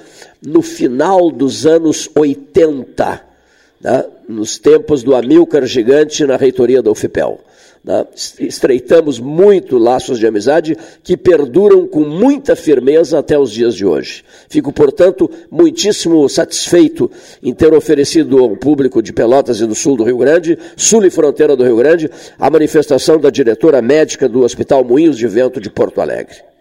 no 0.44 0.62
final 0.62 1.30
dos 1.30 1.66
anos 1.66 2.08
80. 2.14 3.32
né, 3.80 4.04
nos 4.28 4.58
tempos 4.58 5.02
do 5.02 5.14
Amilcar 5.14 5.66
Gigante 5.66 6.24
na 6.24 6.36
reitoria 6.36 6.80
da 6.80 6.90
UFPEL. 6.90 7.40
Né? 7.84 8.06
Estreitamos 8.38 9.18
muito 9.18 9.76
laços 9.76 10.18
de 10.18 10.26
amizade 10.26 10.76
que 11.02 11.16
perduram 11.16 11.86
com 11.86 12.04
muita 12.04 12.54
firmeza 12.54 13.18
até 13.18 13.36
os 13.36 13.50
dias 13.50 13.74
de 13.74 13.84
hoje. 13.84 14.24
Fico, 14.48 14.72
portanto, 14.72 15.28
muitíssimo 15.50 16.28
satisfeito 16.28 17.10
em 17.42 17.52
ter 17.52 17.74
oferecido 17.74 18.38
ao 18.38 18.56
público 18.56 19.02
de 19.02 19.12
Pelotas 19.12 19.60
e 19.60 19.66
do 19.66 19.74
sul 19.74 19.96
do 19.96 20.04
Rio 20.04 20.18
Grande, 20.18 20.56
sul 20.76 21.04
e 21.04 21.10
fronteira 21.10 21.56
do 21.56 21.64
Rio 21.64 21.76
Grande, 21.76 22.08
a 22.38 22.48
manifestação 22.48 23.18
da 23.18 23.30
diretora 23.30 23.82
médica 23.82 24.28
do 24.28 24.42
Hospital 24.42 24.84
Moinhos 24.84 25.18
de 25.18 25.26
Vento 25.26 25.60
de 25.60 25.68
Porto 25.68 26.00
Alegre. 26.00 26.51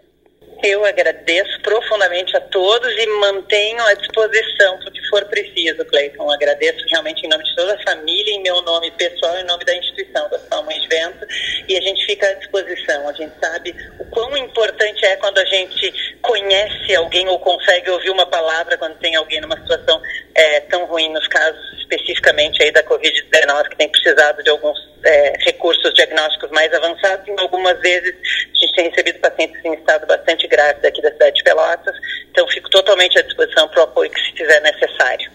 Eu 0.63 0.85
agradeço 0.85 1.59
profundamente 1.61 2.37
a 2.37 2.41
todos 2.41 2.91
e 2.95 3.05
mantenho 3.19 3.81
à 3.83 3.93
disposição 3.95 4.77
para 4.77 4.89
o 4.89 4.91
que 4.91 5.09
for 5.09 5.25
preciso, 5.25 5.83
Cleiton. 5.85 6.31
Agradeço 6.31 6.85
realmente 6.87 7.25
em 7.25 7.29
nome 7.29 7.43
de 7.43 7.55
toda 7.55 7.73
a 7.73 7.83
família, 7.83 8.33
em 8.33 8.43
meu 8.43 8.61
nome 8.61 8.91
pessoal, 8.91 9.37
em 9.39 9.43
nome 9.43 9.65
da 9.65 9.75
instituição 9.75 10.29
da 10.29 10.37
Salma 10.37 10.71
de 10.71 10.87
Vento, 10.87 11.25
e 11.67 11.75
a 11.75 11.81
gente 11.81 12.05
fica 12.05 12.27
à 12.27 12.33
disposição. 12.33 13.09
A 13.09 13.13
gente 13.13 13.33
sabe 13.39 13.75
o 13.99 14.05
quão 14.05 14.37
importante 14.37 15.03
é 15.03 15.15
quando 15.15 15.39
a 15.39 15.45
gente 15.45 16.17
conhece 16.21 16.95
alguém 16.95 17.27
ou 17.27 17.39
consegue 17.39 17.89
ouvir 17.89 18.11
uma 18.11 18.27
palavra 18.27 18.77
quando 18.77 18.99
tem 18.99 19.15
alguém 19.15 19.41
numa 19.41 19.57
situação 19.57 19.99
é, 20.35 20.59
tão 20.61 20.85
ruim, 20.85 21.11
nos 21.11 21.27
casos 21.27 21.59
especificamente 21.91 22.63
aí 22.63 22.71
da 22.71 22.83
Covid-19, 22.83 23.69
que 23.69 23.77
tem 23.77 23.89
precisado 23.89 24.41
de 24.43 24.49
alguns 24.49 24.77
é, 25.03 25.33
recursos 25.45 25.93
diagnósticos 25.93 26.49
mais 26.51 26.73
avançados, 26.73 27.27
e 27.27 27.31
algumas 27.39 27.79
vezes 27.81 28.13
a 28.13 28.57
gente 28.57 28.75
tem 28.75 28.89
recebido 28.89 29.19
pacientes 29.19 29.65
em 29.65 29.73
estado 29.73 30.05
bastante 30.07 30.47
grave 30.51 30.81
daqui 30.81 31.01
da 31.01 31.11
cidade 31.11 31.35
de 31.37 31.43
Pelotas, 31.43 31.95
então 32.29 32.47
fico 32.49 32.69
totalmente 32.69 33.17
à 33.17 33.21
disposição 33.23 33.67
para 33.69 33.79
o 33.79 33.83
apoio 33.83 34.11
que 34.11 34.19
se 34.19 34.31
fizer 34.33 34.59
necessário. 34.61 35.31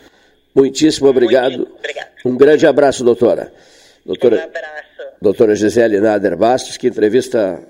Muitíssimo 0.55 1.09
obrigado. 1.09 1.57
Muitíssimo 1.57 1.77
obrigado. 1.79 2.09
Um 2.25 2.37
grande 2.37 2.67
abraço, 2.67 3.03
doutora. 3.03 3.53
Doutora, 4.05 4.37
um 4.37 4.45
abraço. 4.45 4.87
Doutora 5.21 5.55
Gisele 5.57 5.99
Nader 6.01 6.37
Bastos, 6.37 6.77
que 6.77 6.87
entrevista 6.87 7.61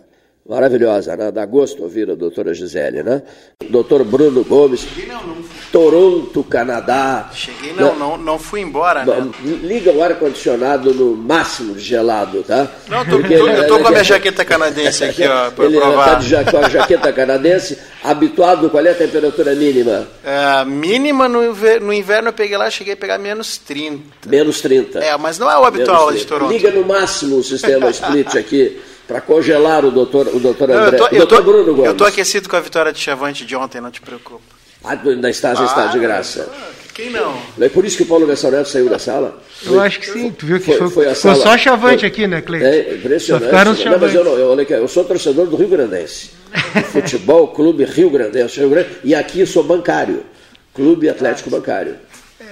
maravilhosa, 0.49 1.17
né? 1.17 1.31
Dá 1.31 1.45
gosto 1.45 1.83
ouvir 1.83 2.11
a 2.11 2.15
doutora 2.15 2.55
Gisele, 2.55 3.03
né? 3.03 3.23
Doutor 3.69 4.05
Bruno 4.05 4.45
Gomes, 4.45 4.81
Cheguei, 4.81 5.07
não, 5.07 5.23
não 5.27 5.37
Toronto, 5.73 6.43
Canadá. 6.45 7.31
Cheguei, 7.35 7.73
não, 7.73 7.93
né? 7.93 7.97
não, 7.99 8.17
não 8.17 8.39
fui 8.39 8.61
embora, 8.61 9.05
né? 9.05 9.31
Liga 9.43 9.93
o 9.93 10.03
ar-condicionado 10.03 10.95
no 10.95 11.17
máximo 11.17 11.75
de 11.75 11.81
gelado, 11.81 12.43
tá? 12.43 12.69
Não, 12.89 13.05
tô, 13.05 13.19
Porque, 13.19 13.37
tô, 13.37 13.49
eu 13.49 13.67
tô 13.67 13.79
com 13.81 13.89
a 13.89 13.91
minha 13.91 14.05
jaqueta 14.05 14.45
canadense 14.45 15.05
aqui, 15.05 15.27
ó, 15.27 15.51
pra 15.51 15.65
ele 15.67 15.79
provar. 15.79 16.23
Ele 16.23 16.45
tá 16.45 16.51
com 16.51 16.59
a 16.59 16.69
jaqueta 16.69 17.13
canadense, 17.13 17.79
habituado, 18.03 18.71
qual 18.71 18.87
é 18.87 18.91
a 18.91 18.95
temperatura 18.95 19.55
mínima? 19.55 20.07
É, 20.25 20.65
mínima 20.65 21.29
no 21.29 21.45
inverno, 21.45 21.87
no 21.89 21.93
inverno 21.93 22.29
eu 22.29 22.33
peguei 22.33 22.57
lá, 22.57 22.71
cheguei 22.71 22.95
a 22.95 22.97
pegar 22.97 23.19
menos 23.19 23.59
30. 23.59 24.29
Menos 24.29 24.61
30. 24.61 25.01
É, 25.01 25.17
mas 25.19 25.39
não 25.39 25.51
é 25.51 25.59
o 25.59 25.65
habitual 25.65 26.13
de 26.13 26.25
Toronto. 26.25 26.53
Liga 26.53 26.71
no 26.71 26.85
máximo 26.85 27.37
o 27.37 27.45
sistema 27.45 27.91
split 27.91 28.37
aqui 28.37 28.81
para 29.07 29.21
congelar 29.21 29.85
o 29.85 29.91
doutor, 29.91 30.29
o 30.29 30.41
doutor 30.41 30.71
André. 30.71 30.99
Não, 30.99 31.07
eu 31.07 31.09
tô, 31.09 31.17
eu 31.17 31.27
tô, 31.27 31.43
Bruno 31.43 31.73
Gomes. 31.73 31.87
Eu 31.87 31.93
estou 31.93 32.07
aquecido 32.07 32.49
com 32.49 32.57
a 32.57 32.61
vitória 32.61 32.93
de 32.93 32.99
Chavante 32.99 33.45
de 33.45 33.55
ontem, 33.55 33.81
não 33.81 33.91
te 33.91 34.01
preocupa. 34.01 34.57
Ah, 34.85 34.99
ainda 35.05 35.31
está, 35.31 35.55
já 35.55 35.63
ah, 35.63 35.67
está 35.67 35.87
de 35.87 35.99
graça. 35.99 36.49
Quem 36.95 37.11
não? 37.11 37.39
É 37.61 37.69
por 37.69 37.85
isso 37.85 37.97
que 37.97 38.05
o 38.05 38.07
Paulo 38.07 38.27
Gassalneto 38.27 38.69
saiu 38.69 38.89
da 38.89 38.99
sala? 38.99 39.39
Eu 39.63 39.73
foi, 39.73 39.87
acho 39.87 40.01
que 40.01 40.07
sim, 40.07 40.31
tu 40.31 40.47
viu 40.47 40.59
que 40.59 40.65
foi, 40.65 40.77
foi, 40.79 40.89
foi, 40.89 41.15
foi 41.15 41.35
só 41.35 41.59
chavante 41.59 42.01
foi, 42.01 42.09
aqui, 42.09 42.27
né, 42.27 42.41
Cleiton? 42.41 42.67
É 42.67 42.95
impressionante. 42.95 43.27
Só 43.27 43.39
ficaram 43.41 43.75
não, 43.75 43.99
mas 43.99 44.15
eu, 44.15 44.25
não, 44.25 44.33
eu, 44.33 44.61
eu 44.63 44.89
sou 44.89 45.05
torcedor 45.05 45.47
do 45.47 45.57
Rio 45.57 45.69
Grandense. 45.69 46.31
Futebol 46.93 47.49
Clube 47.49 47.85
Rio 47.85 48.09
Grandense. 48.09 48.61
Rio 48.61 48.71
Grande, 48.71 48.89
e 49.05 49.15
aqui 49.15 49.45
sou 49.45 49.63
bancário. 49.63 50.25
Clube 50.73 51.09
Atlético 51.09 51.49
ah, 51.49 51.59
Bancário. 51.59 51.97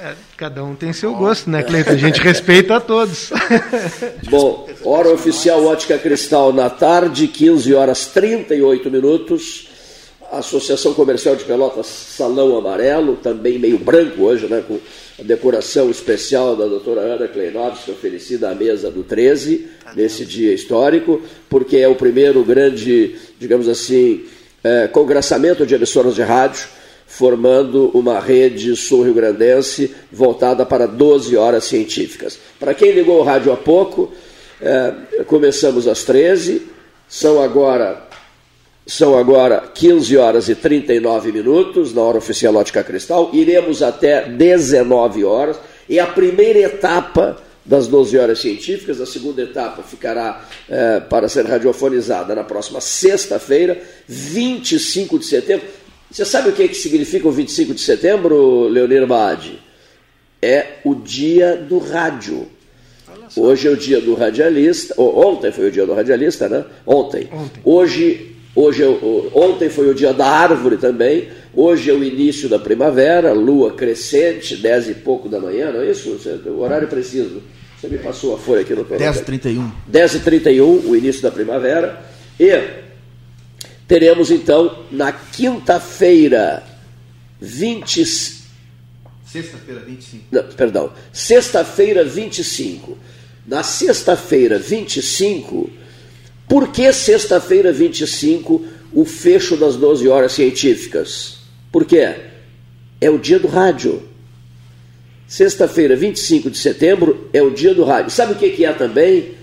É, 0.02 0.14
cada 0.37 0.64
um 0.64 0.74
tem 0.74 0.92
seu 0.92 1.14
gosto, 1.14 1.48
né, 1.48 1.62
Cleiton? 1.62 1.92
A 1.92 1.96
gente 1.96 2.20
respeita 2.20 2.76
a 2.76 2.80
todos. 2.80 3.30
Bom, 4.28 4.68
hora 4.83 5.11
oficial 5.11 5.64
Ótica 5.64 5.96
Cristal 5.96 6.52
na 6.52 6.68
tarde, 6.68 7.28
15 7.28 7.72
horas 7.74 8.07
38 8.07 8.90
minutos. 8.90 9.68
Associação 10.33 10.94
Comercial 10.94 11.37
de 11.37 11.44
Pelotas 11.44 11.87
Salão 11.87 12.57
Amarelo, 12.57 13.16
também 13.16 13.57
meio 13.57 13.78
branco 13.78 14.22
hoje, 14.22 14.48
né, 14.48 14.64
com 14.66 14.80
a 15.20 15.22
decoração 15.22 15.88
especial 15.88 16.57
da 16.57 16.66
doutora 16.66 17.02
Ana 17.02 17.28
Kleinovski, 17.28 17.92
oferecida 17.92 18.50
à 18.50 18.54
mesa 18.54 18.90
do 18.90 19.04
13, 19.04 19.68
nesse 19.94 20.24
dia 20.24 20.52
histórico, 20.52 21.22
porque 21.48 21.76
é 21.76 21.87
o 21.87 21.94
primeiro 21.94 22.42
grande, 22.42 23.14
digamos 23.38 23.68
assim, 23.68 24.24
é, 24.64 24.88
congraçamento 24.88 25.64
de 25.64 25.76
emissoras 25.76 26.16
de 26.16 26.22
rádio, 26.22 26.66
formando 27.16 27.92
uma 27.94 28.18
rede 28.18 28.74
sul-rio-grandense 28.74 29.94
voltada 30.11 30.66
para 30.66 30.85
12 30.85 31.37
horas 31.37 31.62
científicas. 31.62 32.37
Para 32.59 32.74
quem 32.74 32.90
ligou 32.90 33.20
o 33.20 33.22
rádio 33.22 33.53
há 33.53 33.57
pouco, 33.57 34.12
é, 34.61 34.92
começamos 35.24 35.87
às 35.87 36.03
13, 36.03 36.62
são 37.09 37.40
agora 37.40 38.03
são 38.85 39.16
agora 39.16 39.61
15 39.72 40.16
horas 40.16 40.48
e 40.48 40.57
39 40.57 41.31
minutos, 41.31 41.94
na 41.94 42.03
hora 42.03 42.18
oficial 42.18 42.55
Ótica 42.57 42.83
Cristal. 42.83 43.31
Iremos 43.33 43.81
até 43.81 44.29
19 44.29 45.24
horas. 45.24 45.57
E 45.88 45.98
a 46.00 46.07
primeira 46.07 46.59
etapa 46.59 47.38
das 47.64 47.87
12 47.87 48.18
horas 48.18 48.40
científicas, 48.40 49.00
a 49.00 49.07
segunda 49.07 49.40
etapa 49.40 49.83
ficará 49.83 50.44
é, 50.68 51.00
para 51.00 51.29
ser 51.29 51.46
radiofonizada 51.46 52.35
na 52.35 52.44
próxima 52.44 52.81
sexta-feira, 52.81 53.81
25 54.07 55.18
de 55.18 55.24
setembro. 55.24 55.66
Você 56.14 56.24
sabe 56.24 56.50
o 56.50 56.53
que, 56.53 56.62
é 56.62 56.68
que 56.68 56.77
significa 56.77 57.27
o 57.27 57.33
25 57.33 57.74
de 57.74 57.81
setembro, 57.81 58.68
Leonir 58.68 59.05
Baade? 59.05 59.59
É 60.40 60.74
o 60.85 60.94
dia 60.94 61.57
do 61.57 61.79
rádio. 61.79 62.46
Hoje 63.37 63.66
é 63.66 63.70
o 63.72 63.77
dia 63.77 64.00
do 64.00 64.14
radialista, 64.14 64.94
ontem 64.96 65.50
foi 65.50 65.66
o 65.66 65.72
dia 65.72 65.85
do 65.85 65.92
radialista, 65.92 66.48
né? 66.48 66.64
Ontem. 66.87 67.29
ontem. 67.33 67.61
Hoje 67.64 68.31
Hoje 68.55 68.85
é, 68.85 68.87
ontem 69.35 69.68
foi 69.68 69.90
o 69.90 69.94
dia 69.94 70.12
da 70.12 70.29
árvore 70.29 70.77
também. 70.77 71.27
Hoje 71.53 71.90
é 71.90 71.92
o 71.92 72.05
início 72.05 72.48
da 72.48 72.61
primavera, 72.61 73.33
lua 73.33 73.72
crescente, 73.72 74.57
10 74.57 74.90
e 74.90 74.94
pouco 74.94 75.29
da 75.29 75.40
manhã, 75.40 75.72
não 75.72 75.81
é 75.81 75.90
isso? 75.90 76.16
O 76.46 76.61
horário 76.61 76.87
preciso. 76.87 77.42
Você 77.77 77.88
me 77.88 77.98
passou 77.98 78.37
a 78.37 78.38
folha 78.38 78.61
aqui 78.61 78.72
no 78.72 78.85
10 78.85 79.16
e 79.16 79.24
31. 79.24 79.72
10 79.88 80.14
e 80.14 80.20
31, 80.20 80.64
o 80.88 80.94
início 80.94 81.20
da 81.20 81.33
primavera. 81.33 82.00
E 82.38 82.85
teremos 83.94 84.28
então 84.28 84.85
na 84.90 85.12
quinta-feira, 85.12 86.64
20. 87.40 88.04
Sexta-feira, 89.24 89.80
25. 89.87 90.24
Não, 90.33 90.42
perdão. 90.42 90.92
Sexta-feira, 91.12 92.04
25. 92.04 92.98
Na 93.46 93.62
sexta-feira, 93.62 94.59
25 94.59 95.70
por 96.48 96.72
que 96.72 96.92
sexta-feira 96.92 97.72
25 97.72 98.64
o 98.92 99.04
fecho 99.04 99.57
das 99.57 99.76
12 99.76 100.09
horas 100.09 100.33
científicas? 100.33 101.38
Por 101.70 101.85
quê? 101.85 102.16
É 103.00 103.09
o 103.09 103.18
dia 103.18 103.38
do 103.38 103.48
rádio. 103.48 104.02
Sexta-feira, 105.26 105.96
25 105.96 106.50
de 106.50 106.59
setembro, 106.59 107.28
é 107.33 107.40
o 107.42 107.50
dia 107.50 107.74
do 107.74 107.85
rádio. 107.85 108.11
Sabe 108.11 108.33
o 108.33 108.37
que 108.37 108.64
é 108.64 108.72
também? 108.72 109.35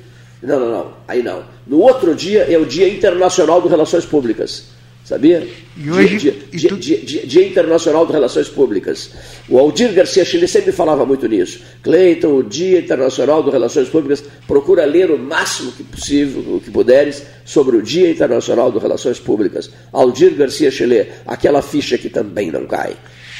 Não, 0.43 0.59
não, 0.59 0.69
não. 0.69 0.93
Aí 1.07 1.23
não. 1.23 1.43
No 1.71 1.79
outro 1.79 2.13
dia 2.13 2.41
é 2.51 2.57
o 2.57 2.65
Dia 2.65 2.85
Internacional 2.89 3.61
de 3.61 3.69
Relações 3.69 4.03
Públicas. 4.03 4.65
Sabia? 5.05 5.47
E 5.77 5.89
hoje, 5.89 6.17
dia, 6.17 6.35
dia, 6.51 6.69
tu... 6.69 6.75
dia, 6.75 7.25
dia, 7.25 7.47
Internacional 7.47 8.05
de 8.05 8.11
Relações 8.11 8.49
Públicas. 8.49 9.11
O 9.47 9.57
Aldir 9.57 9.93
Garcia 9.93 10.25
Chile 10.25 10.49
sempre 10.49 10.73
falava 10.73 11.05
muito 11.05 11.29
nisso. 11.29 11.61
Cleiton, 11.81 12.35
o 12.35 12.43
Dia 12.43 12.79
Internacional 12.79 13.41
de 13.41 13.51
Relações 13.51 13.87
Públicas, 13.87 14.21
procura 14.45 14.83
ler 14.83 15.11
o 15.11 15.17
máximo 15.17 15.71
que 15.71 15.81
possível, 15.81 16.55
o 16.57 16.59
que 16.59 16.69
puderes, 16.69 17.23
sobre 17.45 17.77
o 17.77 17.81
Dia 17.81 18.11
Internacional 18.11 18.69
de 18.69 18.77
Relações 18.77 19.17
Públicas. 19.17 19.71
Aldir 19.93 20.35
Garcia 20.35 20.69
Chile, 20.69 21.07
aquela 21.25 21.61
ficha 21.61 21.97
que 21.97 22.09
também 22.09 22.51
não 22.51 22.65
cai. 22.65 22.97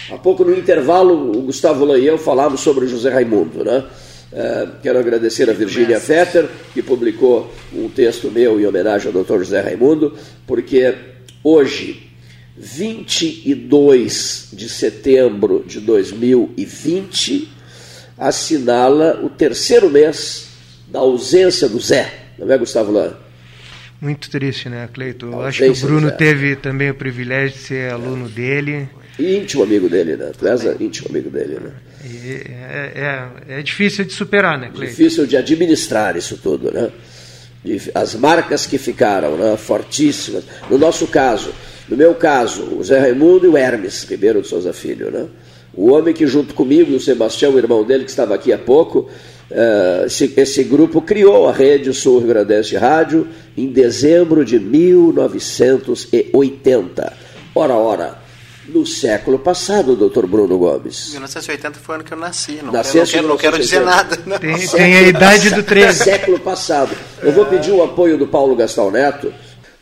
Há 0.09 0.17
pouco 0.17 0.45
no 0.45 0.57
intervalo, 0.57 1.37
o 1.37 1.41
Gustavo 1.41 1.83
Lã 1.83 1.99
e 1.99 2.07
eu 2.07 2.17
falávamos 2.17 2.61
sobre 2.61 2.85
o 2.85 2.87
José 2.87 3.09
Raimundo, 3.09 3.65
né? 3.65 3.83
Uh, 4.31 4.79
quero 4.81 4.97
agradecer 4.97 5.49
a 5.49 5.53
Virgínia 5.53 5.99
Fetter, 5.99 6.47
que 6.73 6.81
publicou 6.81 7.53
um 7.73 7.89
texto 7.89 8.31
meu 8.31 8.59
em 8.59 8.65
homenagem 8.65 9.11
ao 9.11 9.23
Dr. 9.23 9.39
José 9.39 9.59
Raimundo, 9.59 10.17
porque 10.47 10.95
Hoje, 11.43 12.07
22 12.55 14.49
de 14.53 14.69
setembro 14.69 15.63
de 15.65 15.79
2020, 15.79 17.51
assinala 18.15 19.19
o 19.23 19.29
terceiro 19.29 19.89
mês 19.89 20.49
da 20.87 20.99
ausência 20.99 21.67
do 21.67 21.79
Zé. 21.79 22.13
Não 22.37 22.51
é, 22.51 22.57
Gustavo 22.59 22.91
Lã? 22.91 23.17
Muito 23.99 24.29
triste, 24.29 24.69
né, 24.69 24.87
Cleito? 24.93 25.25
Eu 25.25 25.41
acho 25.41 25.63
que 25.63 25.69
o 25.69 25.75
Bruno 25.75 26.11
teve 26.11 26.55
também 26.55 26.91
o 26.91 26.95
privilégio 26.95 27.57
de 27.57 27.63
ser 27.63 27.91
aluno 27.91 28.29
dele. 28.29 28.87
E 29.17 29.37
íntimo 29.37 29.63
amigo 29.63 29.89
dele, 29.89 30.15
né? 30.15 30.31
Tu 30.37 30.47
és 30.47 30.63
íntimo 30.79 31.09
amigo 31.09 31.31
dele, 31.31 31.59
né? 31.59 31.71
É, 32.03 33.29
é, 33.47 33.59
é, 33.59 33.61
difícil 33.61 34.05
de 34.05 34.13
superar, 34.13 34.57
né, 34.57 34.71
Cleito? 34.73 34.95
Difícil 34.95 35.27
de 35.27 35.37
administrar 35.37 36.17
isso 36.17 36.37
tudo, 36.37 36.71
né? 36.71 36.89
as 37.93 38.15
marcas 38.15 38.65
que 38.65 38.79
ficaram 38.79 39.37
né, 39.37 39.55
fortíssimas. 39.55 40.43
No 40.69 40.79
nosso 40.79 41.07
caso, 41.07 41.53
no 41.87 41.95
meu 41.95 42.15
caso, 42.15 42.63
o 42.77 42.83
Zé 42.83 42.99
Raimundo 42.99 43.45
e 43.45 43.49
o 43.49 43.57
Hermes 43.57 44.03
Ribeiro 44.03 44.41
de 44.41 44.47
Souza 44.47 44.73
Filho. 44.73 45.11
Né? 45.11 45.27
O 45.73 45.91
homem 45.91 46.13
que, 46.13 46.25
junto 46.25 46.53
comigo 46.53 46.95
o 46.95 46.99
Sebastião, 46.99 47.53
o 47.53 47.57
irmão 47.57 47.83
dele, 47.83 48.03
que 48.03 48.09
estava 48.09 48.33
aqui 48.33 48.51
há 48.51 48.57
pouco, 48.57 49.09
uh, 49.51 50.05
esse, 50.37 50.63
grupo 50.63 51.01
criou 51.01 51.47
a 51.47 51.53
Rede 51.53 51.93
Sul 51.93 52.17
Rio 52.19 52.29
Grandense 52.29 52.75
Rádio 52.75 53.27
em 53.55 53.67
dezembro 53.67 54.43
de 54.43 54.59
1980. 54.59 57.13
Ora, 57.53 57.75
ora, 57.75 58.20
no 58.71 58.85
século 58.85 59.37
passado, 59.37 59.95
doutor 59.95 60.25
Bruno 60.25 60.57
Gomes. 60.57 61.11
1980 61.11 61.79
foi 61.79 61.93
o 61.93 61.95
ano 61.95 62.03
que 62.03 62.13
eu 62.13 62.17
nasci, 62.17 62.59
não, 62.63 62.71
Nasceste 62.71 63.15
quero, 63.15 63.27
não, 63.27 63.37
quero, 63.37 63.51
não 63.51 63.57
quero 63.57 63.63
dizer 63.63 63.81
nada. 63.81 64.19
Não. 64.25 64.39
Tem, 64.39 64.67
tem 64.67 64.95
a 64.95 65.01
idade 65.01 65.49
do 65.49 65.63
13. 65.63 66.03
Século 66.03 66.39
passado. 66.39 66.95
Eu 67.21 67.31
vou 67.31 67.45
pedir 67.45 67.71
o 67.71 67.83
apoio 67.83 68.17
do 68.17 68.27
Paulo 68.27 68.55
Gastão 68.55 68.89
Neto. 68.89 69.33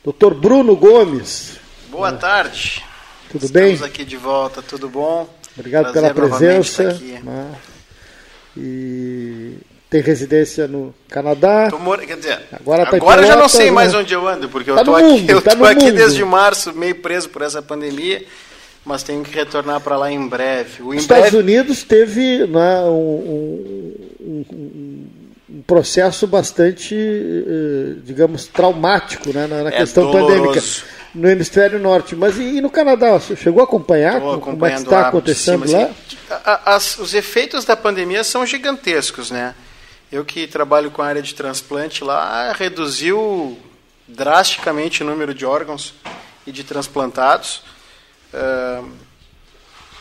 Doutor 0.04 0.34
Bruno 0.34 0.76
Gomes. 0.76 1.58
Boa 1.90 2.12
tarde. 2.12 2.84
Tudo 3.32 3.46
Estamos 3.46 3.52
bem? 3.52 3.74
Estamos 3.74 3.94
aqui 3.94 4.04
de 4.04 4.18
volta, 4.18 4.62
tudo 4.62 4.90
bom? 4.90 5.30
Obrigado 5.58 5.92
Prazer 5.92 6.14
pela 6.14 6.30
presença. 6.30 6.84
Né? 7.24 7.56
E 8.58 9.58
tem 9.90 10.02
residência 10.02 10.68
no 10.68 10.94
Canadá. 11.10 11.70
Mor... 11.80 12.00
Quer 12.00 12.18
dizer, 12.18 12.40
agora, 12.52 12.86
tá 12.86 12.98
agora 12.98 13.26
já 13.26 13.36
não 13.36 13.50
sei 13.50 13.66
né? 13.66 13.72
mais 13.72 13.94
onde 13.94 14.14
eu 14.14 14.28
ando, 14.28 14.48
porque 14.48 14.72
tá 14.72 14.78
eu 14.78 14.80
estou 14.80 14.96
aqui, 14.96 15.26
eu 15.28 15.42
tá 15.42 15.70
aqui 15.70 15.92
desde 15.92 16.24
março, 16.24 16.74
meio 16.74 16.96
preso 16.96 17.30
por 17.30 17.42
essa 17.42 17.62
pandemia, 17.62 18.24
mas 18.86 19.04
tenho 19.04 19.24
que 19.24 19.34
retornar 19.34 19.82
para 19.82 19.98
lá 19.98 20.12
em 20.12 20.28
breve. 20.28 20.82
Os 20.84 20.96
Estados 20.96 21.34
Unidos 21.34 21.84
teve 21.84 22.46
né, 22.48 22.82
um, 22.82 23.96
um, 24.20 24.46
um, 25.50 25.62
processo 25.68 26.26
bastante, 26.26 26.96
eh, 26.96 28.00
digamos, 28.04 28.48
traumático 28.48 29.32
né, 29.32 29.46
na, 29.46 29.70
é 29.70 29.72
questão 29.72 30.12
doloroso. 30.12 30.36
pandêmica 30.36 30.62
no 31.14 31.30
hemisfério 31.30 31.80
norte. 31.80 32.16
Mas 32.16 32.38
e, 32.38 32.58
e 32.58 32.62
no 32.62 32.70
Canadá? 32.70 33.14
Você 33.14 33.36
chegou 33.36 33.62
a 33.62 33.64
acompanhar 33.66 34.20
como 34.22 34.66
é 34.66 34.72
que 34.72 34.82
está 34.82 35.08
acontecendo 35.08 35.70
lá? 35.72 35.90
As, 36.66 36.98
os 36.98 37.14
efeitos 37.14 37.66
da 37.66 37.76
pandemia 37.76 38.24
são 38.24 38.46
gigantescos, 38.46 39.32
né? 39.32 39.56
Eu 40.12 40.26
que 40.26 40.48
trabalho 40.48 40.90
com 40.90 41.02
a 41.02 41.08
área 41.08 41.22
de 41.22 41.36
transplante 41.36 42.04
lá, 42.04 42.52
reduziu 42.54 43.58
drasticamente 44.08 45.04
o 45.04 45.06
número 45.06 45.34
de 45.36 45.46
órgãos 45.46 45.94
e 46.48 46.52
de 46.52 46.64
transplantados. 46.64 47.62
Uh, 48.34 48.90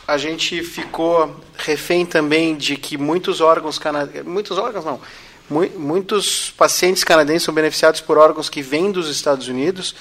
a 0.07 0.17
gente 0.17 0.63
ficou 0.63 1.39
refém 1.55 2.05
também 2.05 2.55
de 2.55 2.75
que 2.75 2.97
muitos 2.97 3.41
órgãos 3.41 3.77
canadenses, 3.77 4.25
muitos 4.25 4.57
órgãos 4.57 4.83
não, 4.83 4.99
mu 5.47 5.69
muitos 5.77 6.51
pacientes 6.57 7.03
canadenses 7.03 7.43
são 7.43 7.53
beneficiados 7.53 8.01
por 8.01 8.17
órgãos 8.17 8.49
que 8.49 8.61
vêm 8.61 8.91
dos 8.91 9.07
Estados 9.07 9.47
Unidos 9.47 9.93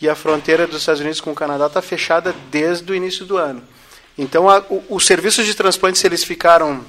e 0.00 0.08
a 0.08 0.14
fronteira 0.14 0.66
dos 0.66 0.80
Estados 0.80 1.00
Unidos 1.00 1.20
com 1.20 1.32
o 1.32 1.34
Canadá 1.34 1.66
está 1.66 1.80
fechada 1.80 2.34
desde 2.50 2.92
o 2.92 2.94
início 2.94 3.24
do 3.24 3.38
ano. 3.38 3.62
Então, 4.18 4.50
a, 4.50 4.58
o, 4.68 4.84
os 4.90 5.06
serviços 5.06 5.46
de 5.46 5.54
transplantes 5.54 6.04
eles 6.04 6.22
ficaram 6.22 6.84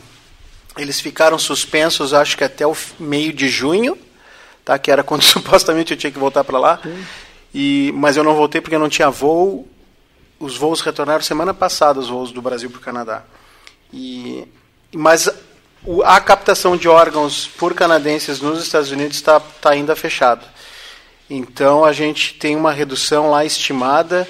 eles 0.77 0.99
ficaram 0.99 1.39
suspensos, 1.39 2.13
acho 2.13 2.37
que 2.37 2.43
até 2.43 2.67
o 2.67 2.75
meio 2.99 3.31
de 3.31 3.47
junho, 3.47 3.97
tá? 4.65 4.77
Que 4.77 4.91
era 4.91 5.01
quando 5.03 5.21
supostamente 5.23 5.93
eu 5.93 5.97
tinha 5.97 6.11
que 6.11 6.19
voltar 6.19 6.43
para 6.43 6.59
lá. 6.59 6.81
E 7.53 7.93
mas 7.95 8.17
eu 8.17 8.23
não 8.23 8.35
voltei 8.35 8.59
porque 8.59 8.77
não 8.77 8.89
tinha 8.89 9.09
voo. 9.09 9.65
Os 10.39 10.57
voos 10.57 10.81
retornaram 10.81 11.21
semana 11.21 11.53
passada, 11.53 11.99
os 11.99 12.09
voos 12.09 12.31
do 12.31 12.41
Brasil 12.41 12.69
para 12.69 12.79
o 12.79 12.81
Canadá. 12.81 13.23
E 13.93 14.47
mas 14.93 15.29
a 16.03 16.19
captação 16.19 16.75
de 16.75 16.87
órgãos 16.87 17.47
por 17.47 17.73
canadenses 17.73 18.41
nos 18.41 18.61
Estados 18.63 18.91
Unidos 18.91 19.17
está 19.17 19.39
tá 19.39 19.71
ainda 19.71 19.95
fechada. 19.95 20.43
Então 21.29 21.83
a 21.83 21.91
gente 21.91 22.35
tem 22.35 22.55
uma 22.55 22.71
redução 22.71 23.29
lá 23.29 23.45
estimada 23.45 24.27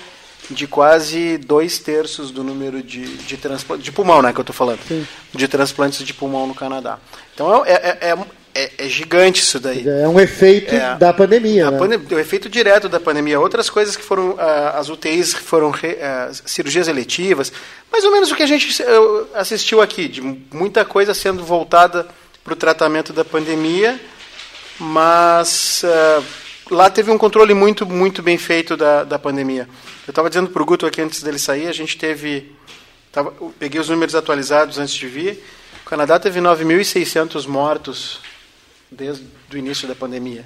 de 0.49 0.67
quase 0.67 1.37
dois 1.37 1.79
terços 1.79 2.31
do 2.31 2.43
número 2.43 2.83
de, 2.83 3.17
de 3.17 3.37
transplantes 3.37 3.83
de 3.83 3.91
pulmão, 3.91 4.21
né, 4.21 4.31
que 4.31 4.39
eu 4.39 4.43
estou 4.43 4.55
falando, 4.55 4.79
Sim. 4.87 5.07
de 5.33 5.47
transplantes 5.47 6.05
de 6.05 6.13
pulmão 6.13 6.45
no 6.45 6.53
Canadá. 6.53 6.99
Então 7.33 7.65
é, 7.65 7.73
é, 7.73 7.97
é, 8.09 8.17
é, 8.55 8.71
é 8.77 8.87
gigante 8.87 9.41
isso 9.41 9.59
daí. 9.59 9.85
É 9.85 10.07
um 10.07 10.17
efeito 10.17 10.73
é. 10.73 10.95
da 10.95 11.13
pandemia, 11.13 11.69
né? 11.69 11.77
Pandemia, 11.77 12.17
o 12.17 12.19
efeito 12.19 12.47
direto 12.47 12.87
da 12.87 13.01
pandemia. 13.01 13.37
Outras 13.37 13.69
coisas 13.69 13.97
que 13.97 14.01
foram 14.01 14.31
uh, 14.31 14.39
as 14.75 14.87
UTIs 14.87 15.33
foram 15.33 15.71
uh, 15.71 15.73
cirurgias 16.45 16.87
eletivas, 16.87 17.51
mais 17.91 18.05
ou 18.05 18.11
menos 18.11 18.31
o 18.31 18.35
que 18.35 18.43
a 18.43 18.47
gente 18.47 18.81
uh, 18.81 19.27
assistiu 19.33 19.81
aqui, 19.81 20.07
de 20.07 20.21
muita 20.53 20.85
coisa 20.85 21.13
sendo 21.13 21.43
voltada 21.43 22.07
para 22.45 22.53
o 22.53 22.55
tratamento 22.55 23.11
da 23.11 23.25
pandemia, 23.25 23.99
mas 24.79 25.83
lá 26.69 26.89
teve 26.91 27.09
um 27.09 27.17
controle 27.17 27.55
muito, 27.55 27.85
muito 27.87 28.21
bem 28.21 28.37
feito 28.37 28.77
da, 28.77 29.03
da 29.03 29.17
pandemia. 29.17 29.67
Eu 30.07 30.11
estava 30.11 30.29
dizendo 30.29 30.49
para 30.51 30.61
o 30.61 30.65
Guto 30.65 30.85
aqui 30.85 31.01
antes 31.01 31.23
dele 31.23 31.39
sair, 31.39 31.67
a 31.67 31.73
gente 31.73 31.97
teve. 31.97 32.53
Tava, 33.11 33.33
peguei 33.57 33.81
os 33.81 33.89
números 33.89 34.13
atualizados 34.13 34.77
antes 34.77 34.93
de 34.93 35.07
vir. 35.07 35.43
O 35.83 35.89
Canadá 35.89 36.19
teve 36.19 36.39
9.600 36.39 37.47
mortos 37.47 38.21
desde 38.95 39.25
o 39.53 39.57
início 39.57 39.87
da 39.87 39.95
pandemia. 39.95 40.45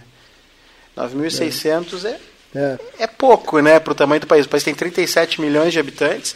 9.600 0.98 2.06
é, 2.06 2.20
é. 2.56 2.80
é 3.00 3.08
pouco 3.08 3.60
né, 3.60 3.80
para 3.80 3.92
o 3.92 3.96
tamanho 3.96 4.22
do 4.22 4.28
país. 4.28 4.46
O 4.46 4.50
país 4.50 4.64
tem 4.64 4.76
37 4.76 5.40
milhões 5.40 5.72
de 5.72 5.80
habitantes, 5.80 6.36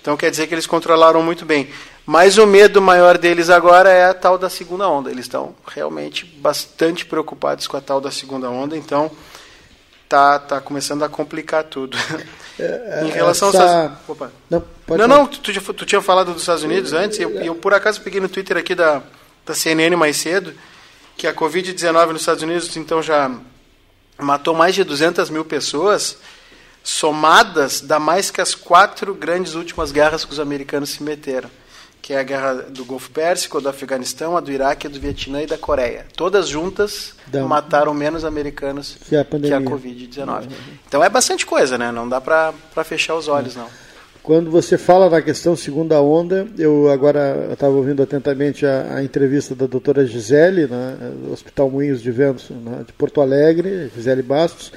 então 0.00 0.16
quer 0.16 0.30
dizer 0.30 0.46
que 0.46 0.54
eles 0.54 0.66
controlaram 0.66 1.22
muito 1.22 1.44
bem. 1.44 1.68
Mas 2.06 2.36
o 2.36 2.46
medo 2.46 2.82
maior 2.82 3.16
deles 3.16 3.48
agora 3.48 3.90
é 3.90 4.04
a 4.04 4.14
tal 4.14 4.36
da 4.36 4.50
segunda 4.50 4.86
onda. 4.86 5.10
Eles 5.10 5.24
estão 5.24 5.54
realmente 5.66 6.26
bastante 6.26 7.06
preocupados 7.06 7.66
com 7.66 7.76
a 7.76 7.80
tal 7.80 8.00
da 8.00 8.10
segunda 8.10 8.50
onda, 8.50 8.76
então 8.76 9.10
tá, 10.06 10.38
tá 10.38 10.60
começando 10.60 11.02
a 11.02 11.08
complicar 11.08 11.64
tudo. 11.64 11.96
É, 12.58 13.04
em 13.08 13.10
relação 13.10 13.48
essa... 13.48 13.84
aos 13.84 13.92
Opa. 14.08 14.30
Não, 14.50 14.62
não, 14.86 15.08
não 15.08 15.26
tu, 15.26 15.40
tu, 15.72 15.86
tinha 15.86 16.02
falado 16.02 16.32
dos 16.32 16.42
Estados 16.42 16.62
Unidos 16.62 16.92
antes, 16.92 17.18
e 17.18 17.22
eu, 17.22 17.30
eu, 17.40 17.54
por 17.54 17.72
acaso 17.72 18.02
peguei 18.02 18.20
no 18.20 18.28
Twitter 18.28 18.58
aqui 18.58 18.74
da, 18.74 19.02
da 19.46 19.54
CNN 19.54 19.96
mais 19.96 20.18
cedo, 20.18 20.52
que 21.16 21.26
a 21.26 21.34
Covid-19 21.34 22.12
nos 22.12 22.22
Estados 22.22 22.42
Unidos 22.42 22.76
então 22.76 23.02
já 23.02 23.30
matou 24.18 24.54
mais 24.54 24.74
de 24.74 24.84
200 24.84 25.30
mil 25.30 25.44
pessoas, 25.44 26.18
somadas 26.82 27.80
dá 27.80 27.98
mais 27.98 28.30
que 28.30 28.40
as 28.40 28.54
quatro 28.54 29.14
grandes 29.14 29.54
últimas 29.54 29.92
guerras 29.92 30.24
que 30.24 30.32
os 30.32 30.40
americanos 30.40 30.90
se 30.90 31.02
meteram 31.02 31.50
que 32.04 32.12
é 32.12 32.18
a 32.18 32.22
guerra 32.22 32.52
do 32.68 32.84
Golfo 32.84 33.10
Pérsico, 33.10 33.62
do 33.62 33.68
Afeganistão, 33.70 34.36
a 34.36 34.40
do 34.40 34.52
Iraque, 34.52 34.86
a 34.86 34.90
do 34.90 35.00
Vietnã 35.00 35.40
e 35.40 35.46
da 35.46 35.56
Coreia. 35.56 36.06
Todas 36.14 36.46
juntas 36.46 37.14
mataram 37.48 37.94
menos 37.94 38.26
americanos 38.26 38.98
que 39.08 39.16
a, 39.16 39.56
a 39.56 39.60
Covid-19. 39.62 40.50
Então 40.86 41.02
é 41.02 41.08
bastante 41.08 41.46
coisa, 41.46 41.78
né? 41.78 41.90
Não 41.90 42.06
dá 42.06 42.20
para 42.20 42.52
fechar 42.84 43.14
os 43.14 43.26
olhos, 43.26 43.56
não. 43.56 43.70
Quando 44.24 44.50
você 44.50 44.78
fala 44.78 45.10
na 45.10 45.20
questão 45.20 45.54
segunda 45.54 46.00
onda, 46.00 46.48
eu 46.56 46.90
agora 46.90 47.50
estava 47.52 47.74
ouvindo 47.74 48.02
atentamente 48.02 48.64
a, 48.64 48.94
a, 48.94 49.04
entrevista 49.04 49.54
da 49.54 49.66
doutora 49.66 50.06
Gisele, 50.06 50.66
né, 50.66 50.96
do 51.22 51.30
Hospital 51.30 51.68
Moinhos 51.68 52.00
de 52.00 52.10
Ventos, 52.10 52.48
né, 52.48 52.84
de 52.86 52.92
Porto 52.94 53.20
Alegre, 53.20 53.90
Gisele 53.94 54.22
Bastos, 54.22 54.72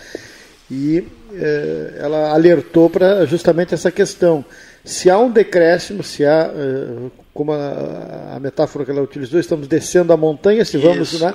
e 0.69 1.07
eh, 1.33 1.93
ela 1.97 2.33
alertou 2.33 2.89
para 2.89 3.25
justamente 3.25 3.73
essa 3.73 3.89
questão 3.89 4.43
se 4.83 5.09
há 5.09 5.17
um 5.17 5.31
decréscimo, 5.31 6.03
se 6.03 6.25
há, 6.25 6.51
eh, 6.53 7.09
como 7.33 7.53
a, 7.53 8.33
a 8.35 8.39
metáfora 8.41 8.83
que 8.83 8.91
ela 8.91 9.01
utilizou, 9.01 9.39
estamos 9.39 9.65
descendo 9.65 10.11
a 10.11 10.17
montanha, 10.17 10.65
se 10.65 10.77
vamos. 10.77 11.13
Isso, 11.13 11.23
né? 11.23 11.33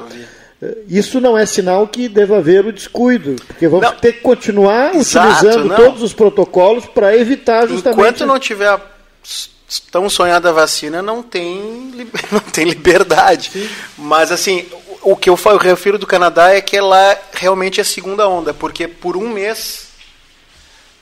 Isso 0.88 1.20
não 1.20 1.36
é 1.36 1.44
sinal 1.44 1.88
que 1.88 2.08
deva 2.08 2.38
haver 2.38 2.64
o 2.64 2.72
descuido, 2.72 3.34
porque 3.46 3.66
vamos 3.66 3.84
não, 3.84 3.96
ter 3.96 4.12
que 4.12 4.20
continuar 4.20 4.94
exato, 4.94 5.32
utilizando 5.32 5.68
não. 5.68 5.76
todos 5.76 6.02
os 6.02 6.12
protocolos 6.12 6.86
para 6.86 7.16
evitar 7.16 7.66
justamente. 7.66 7.98
Enquanto 7.98 8.26
não 8.26 8.38
tiver 8.38 8.80
tão 9.90 10.08
sonhada 10.08 10.50
a 10.50 10.52
vacina, 10.52 11.02
não 11.02 11.22
tem, 11.22 11.92
não 12.30 12.40
tem 12.40 12.64
liberdade. 12.64 13.50
Sim. 13.52 13.68
Mas 13.98 14.30
assim, 14.30 14.66
o 15.02 15.16
que 15.16 15.28
eu, 15.28 15.38
eu 15.46 15.56
refiro 15.56 15.98
do 15.98 16.06
Canadá 16.06 16.50
é 16.50 16.60
que 16.60 16.80
lá 16.80 17.16
realmente 17.32 17.80
é 17.80 17.84
segunda 17.84 18.28
onda, 18.28 18.54
porque 18.54 18.86
por 18.86 19.16
um 19.16 19.28
mês 19.28 19.88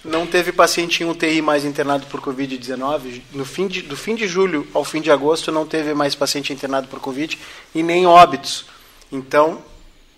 não 0.03 0.27
teve 0.27 0.53
paciente 0.53 1.03
em 1.03 1.07
UTI 1.07 1.43
mais 1.43 1.65
internado 1.65 2.07
por 2.07 2.21
Covid-19. 2.23 3.21
No 3.33 3.45
fim 3.45 3.67
de, 3.67 3.83
do 3.83 3.97
fim 3.97 4.15
de 4.15 4.27
julho 4.27 4.67
ao 4.73 4.85
fim 4.85 5.03
de 5.03 5.11
agosto, 5.11 5.53
não 5.53 5.67
teve 5.67 5.93
mais 5.93 6.15
paciente 6.15 6.53
internado 6.53 6.89
por 6.89 7.01
Covid 7.01 7.39
e 7.75 7.83
nem 7.83 8.07
óbitos. 8.07 8.65
Então, 9.11 9.63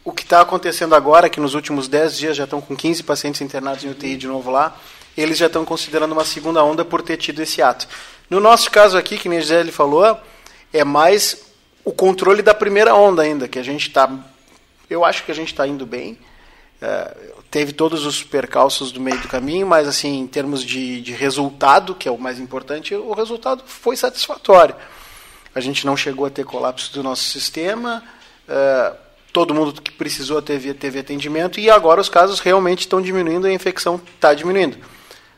o 0.04 0.12
que 0.12 0.22
está 0.22 0.40
acontecendo 0.40 0.94
agora, 0.94 1.28
que 1.28 1.40
nos 1.40 1.54
últimos 1.54 1.88
10 1.88 2.18
dias 2.18 2.36
já 2.36 2.44
estão 2.44 2.60
com 2.60 2.76
15 2.76 3.02
pacientes 3.02 3.40
internados 3.40 3.84
em 3.84 3.90
UTI 3.90 4.16
de 4.16 4.26
novo 4.26 4.50
lá, 4.50 4.76
eles 5.16 5.38
já 5.38 5.46
estão 5.46 5.64
considerando 5.64 6.12
uma 6.12 6.24
segunda 6.24 6.62
onda 6.64 6.84
por 6.84 7.02
ter 7.02 7.16
tido 7.16 7.40
esse 7.40 7.62
ato. 7.62 7.86
No 8.28 8.40
nosso 8.40 8.70
caso 8.70 8.96
aqui, 8.96 9.18
que 9.18 9.28
nem 9.28 9.38
a 9.38 9.40
Gisele 9.40 9.70
falou, 9.70 10.18
é 10.72 10.84
mais 10.84 11.44
o 11.84 11.92
controle 11.92 12.42
da 12.42 12.54
primeira 12.54 12.94
onda 12.94 13.22
ainda, 13.22 13.46
que 13.46 13.58
a 13.58 13.62
gente 13.62 13.88
está. 13.88 14.10
Eu 14.88 15.04
acho 15.04 15.24
que 15.24 15.30
a 15.30 15.34
gente 15.34 15.52
está 15.52 15.66
indo 15.66 15.84
bem. 15.84 16.18
É, 16.80 17.16
teve 17.50 17.72
todos 17.72 18.06
os 18.06 18.24
percalços 18.24 18.90
do 18.90 19.00
meio 19.00 19.18
do 19.18 19.28
caminho, 19.28 19.66
mas 19.66 19.86
assim, 19.86 20.18
em 20.18 20.26
termos 20.26 20.64
de, 20.64 21.00
de 21.00 21.12
resultado, 21.12 21.94
que 21.94 22.08
é 22.08 22.10
o 22.10 22.18
mais 22.18 22.40
importante, 22.40 22.94
o 22.94 23.12
resultado 23.12 23.62
foi 23.66 23.96
satisfatório. 23.96 24.74
A 25.54 25.60
gente 25.60 25.84
não 25.84 25.96
chegou 25.96 26.26
a 26.26 26.30
ter 26.30 26.44
colapso 26.44 26.92
do 26.92 27.02
nosso 27.02 27.24
sistema, 27.24 28.02
é, 28.48 28.92
todo 29.32 29.54
mundo 29.54 29.80
que 29.80 29.90
precisou 29.90 30.42
teve, 30.42 30.74
teve 30.74 30.98
atendimento 30.98 31.58
e 31.58 31.70
agora 31.70 32.00
os 32.00 32.08
casos 32.08 32.40
realmente 32.40 32.80
estão 32.80 33.00
diminuindo, 33.00 33.46
a 33.46 33.52
infecção 33.52 34.00
está 34.14 34.34
diminuindo. 34.34 34.76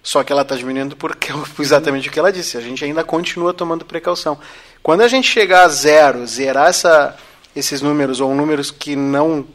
Só 0.03 0.23
que 0.23 0.33
ela 0.33 0.43
está 0.43 0.55
diminuindo 0.55 0.97
porque 0.97 1.29
exatamente 1.59 2.09
o 2.09 2.13
que 2.13 2.19
ela 2.19 2.33
disse. 2.33 2.59
A 2.59 2.61
gente 2.61 2.85
ainda 2.85 3.03
continua 3.05 3.55
tomando 3.55 3.85
precaução. 3.85 4.39
Quando 4.83 5.01
a 5.01 5.09
gente 5.09 5.29
chegar 5.29 5.63
a 5.63 5.69
zero, 5.69 6.27
zerar 6.27 6.69
essa, 6.69 7.17
esses 7.57 7.81
números 7.81 8.21
ou 8.21 8.35
números 8.35 8.71
que 8.71 8.95
não 8.95 9.47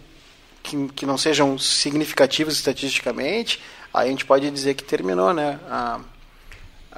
que, 0.63 0.87
que 0.89 1.05
não 1.05 1.17
sejam 1.17 1.57
significativos 1.57 2.55
estatisticamente, 2.55 3.61
aí 3.93 4.07
a 4.07 4.11
gente 4.11 4.25
pode 4.25 4.49
dizer 4.51 4.73
que 4.73 4.83
terminou, 4.83 5.33
né? 5.33 5.59
A, 5.69 5.99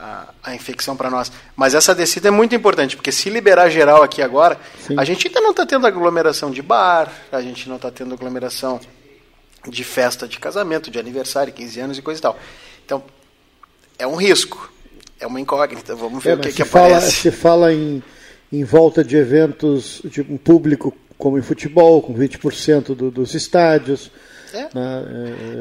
a, 0.02 0.30
a 0.44 0.56
infecção 0.56 0.98
para 0.98 1.10
nós. 1.10 1.32
Mas 1.56 1.76
essa 1.76 1.94
descida 1.94 2.28
é 2.28 2.32
muito 2.32 2.56
importante, 2.56 2.96
porque 2.96 3.12
se 3.12 3.30
liberar 3.30 3.70
geral 3.70 4.02
aqui 4.02 4.22
agora, 4.22 4.58
Sim. 4.86 4.96
a 4.98 5.04
gente 5.04 5.28
ainda 5.28 5.40
não 5.40 5.52
está 5.52 5.66
tendo 5.66 5.86
aglomeração 5.86 6.50
de 6.50 6.62
bar, 6.62 7.12
a 7.32 7.42
gente 7.42 7.70
não 7.70 7.76
está 7.76 7.92
tendo 7.92 8.14
aglomeração 8.14 8.80
de 9.68 9.84
festa 9.84 10.28
de 10.28 10.40
casamento, 10.40 10.90
de 10.90 10.98
aniversário, 10.98 11.54
15 11.54 11.80
anos 11.80 11.98
e 12.00 12.02
coisa 12.02 12.20
e 12.20 12.22
tal. 12.24 12.40
Então, 12.84 13.04
é 14.00 14.08
um 14.08 14.16
risco, 14.16 14.72
é 15.20 15.28
uma 15.28 15.40
incógnita. 15.40 15.96
Vamos 15.96 16.24
ver 16.24 16.32
é, 16.32 16.34
o 16.34 16.40
que, 16.40 16.52
que 16.52 16.66
fala, 16.66 16.98
aparece. 16.98 17.12
Se 17.12 17.32
fala 17.32 17.72
em, 17.72 18.02
em 18.52 18.64
volta 18.64 19.04
de 19.04 19.16
eventos 19.16 20.02
de 20.04 20.22
um 20.22 20.38
público 20.38 20.98
como 21.16 21.38
em 21.38 21.44
futebol, 21.44 22.02
com 22.02 22.16
20% 22.16 22.96
do, 22.96 23.12
dos 23.12 23.36
estádios. 23.36 24.12
É. 24.54 24.68
Né, 24.74 25.04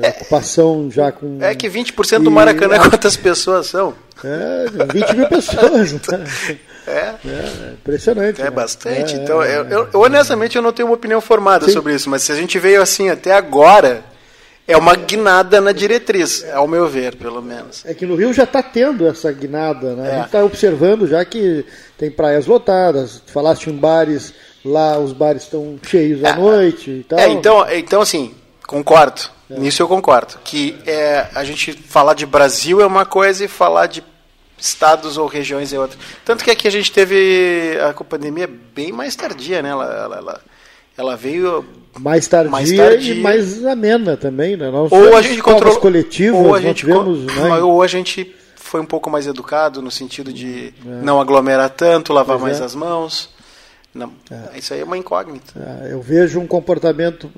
é, 0.02 0.06
é, 0.06 0.10
ocupação 0.10 0.90
já 0.90 1.12
com. 1.12 1.38
É 1.40 1.54
que 1.54 1.68
20% 1.68 2.22
do 2.22 2.30
Maracanã, 2.30 2.76
e, 2.76 2.78
quantas 2.90 3.16
pessoas 3.16 3.66
são? 3.66 3.94
É, 4.22 4.66
20 4.92 5.16
mil 5.16 5.28
pessoas. 5.28 5.92
Né? 5.92 6.60
É. 6.86 7.14
é. 7.24 7.72
impressionante. 7.74 8.40
É 8.40 8.44
né? 8.44 8.50
bastante. 8.50 9.14
É, 9.14 9.18
então, 9.18 9.44
eu, 9.44 9.64
eu, 9.64 9.88
eu, 9.92 10.00
honestamente 10.00 10.56
eu 10.56 10.62
não 10.62 10.72
tenho 10.72 10.88
uma 10.88 10.94
opinião 10.94 11.20
formada 11.20 11.66
Sim. 11.66 11.72
sobre 11.72 11.94
isso, 11.94 12.08
mas 12.10 12.22
se 12.22 12.32
a 12.32 12.34
gente 12.34 12.58
veio 12.58 12.82
assim 12.82 13.10
até 13.10 13.32
agora, 13.32 14.02
é 14.66 14.76
uma 14.76 14.94
guinada 14.94 15.60
na 15.60 15.72
diretriz, 15.72 16.44
ao 16.52 16.66
meu 16.66 16.88
ver, 16.88 17.16
pelo 17.16 17.42
menos. 17.42 17.84
É 17.84 17.92
que 17.92 18.06
no 18.06 18.14
Rio 18.14 18.32
já 18.32 18.44
está 18.44 18.62
tendo 18.62 19.06
essa 19.06 19.30
guinada, 19.32 19.94
né? 19.94 20.08
É. 20.08 20.12
A 20.12 20.16
gente 20.16 20.26
está 20.26 20.44
observando 20.44 21.06
já 21.06 21.24
que 21.24 21.64
tem 21.98 22.10
praias 22.10 22.46
lotadas, 22.46 23.22
falaste 23.26 23.68
em 23.68 23.76
bares, 23.76 24.32
lá 24.64 24.98
os 24.98 25.12
bares 25.12 25.42
estão 25.42 25.78
cheios 25.82 26.24
à 26.24 26.30
é. 26.30 26.36
noite 26.36 26.90
e 26.90 27.04
tal. 27.04 27.18
É, 27.18 27.28
então, 27.28 27.70
então 27.70 28.00
assim, 28.00 28.34
concordo. 28.70 29.22
É. 29.50 29.58
Nisso 29.58 29.82
eu 29.82 29.88
concordo. 29.88 30.34
Que 30.44 30.78
é, 30.86 31.26
a 31.34 31.42
gente 31.42 31.72
falar 31.72 32.14
de 32.14 32.24
Brasil 32.24 32.80
é 32.80 32.86
uma 32.86 33.04
coisa 33.04 33.44
e 33.44 33.48
falar 33.48 33.88
de 33.88 34.04
estados 34.56 35.18
ou 35.18 35.26
regiões 35.26 35.72
é 35.72 35.80
outra. 35.80 35.98
Tanto 36.24 36.44
que 36.44 36.50
aqui 36.50 36.68
a 36.68 36.70
gente 36.70 36.92
teve 36.92 37.76
a 37.80 37.92
pandemia 38.04 38.48
bem 38.72 38.92
mais 38.92 39.16
tardia, 39.16 39.60
né? 39.60 39.70
Ela, 39.70 39.84
ela, 39.86 40.16
ela, 40.16 40.40
ela 40.96 41.16
veio 41.16 41.64
mais 41.98 42.28
tardia, 42.28 42.50
mais 42.50 42.70
tardia, 42.70 43.14
e 43.14 43.20
mais 43.20 43.64
amena 43.64 44.16
também, 44.16 44.56
né? 44.56 44.70
Nós 44.70 44.92
ou 44.92 45.16
a 45.16 45.22
gente 45.22 45.42
controlou 45.42 45.80
coletivas, 45.80 46.38
ou 46.38 46.54
a 46.54 46.60
gente 46.60 46.76
tivemos, 46.76 47.24
né? 47.24 47.58
ou 47.58 47.82
a 47.82 47.88
gente 47.88 48.32
foi 48.54 48.80
um 48.80 48.86
pouco 48.86 49.10
mais 49.10 49.26
educado 49.26 49.82
no 49.82 49.90
sentido 49.90 50.32
de 50.32 50.72
é. 50.86 51.02
não 51.02 51.20
aglomerar 51.20 51.70
tanto, 51.70 52.12
lavar 52.12 52.38
pois 52.38 52.50
mais 52.50 52.60
é. 52.60 52.64
as 52.64 52.74
mãos. 52.76 53.30
Não, 53.92 54.12
é. 54.30 54.58
isso 54.58 54.72
aí 54.72 54.80
é 54.80 54.84
uma 54.84 54.96
incógnita. 54.96 55.52
É, 55.56 55.92
eu 55.92 56.00
vejo 56.00 56.38
um 56.38 56.46
comportamento 56.46 57.30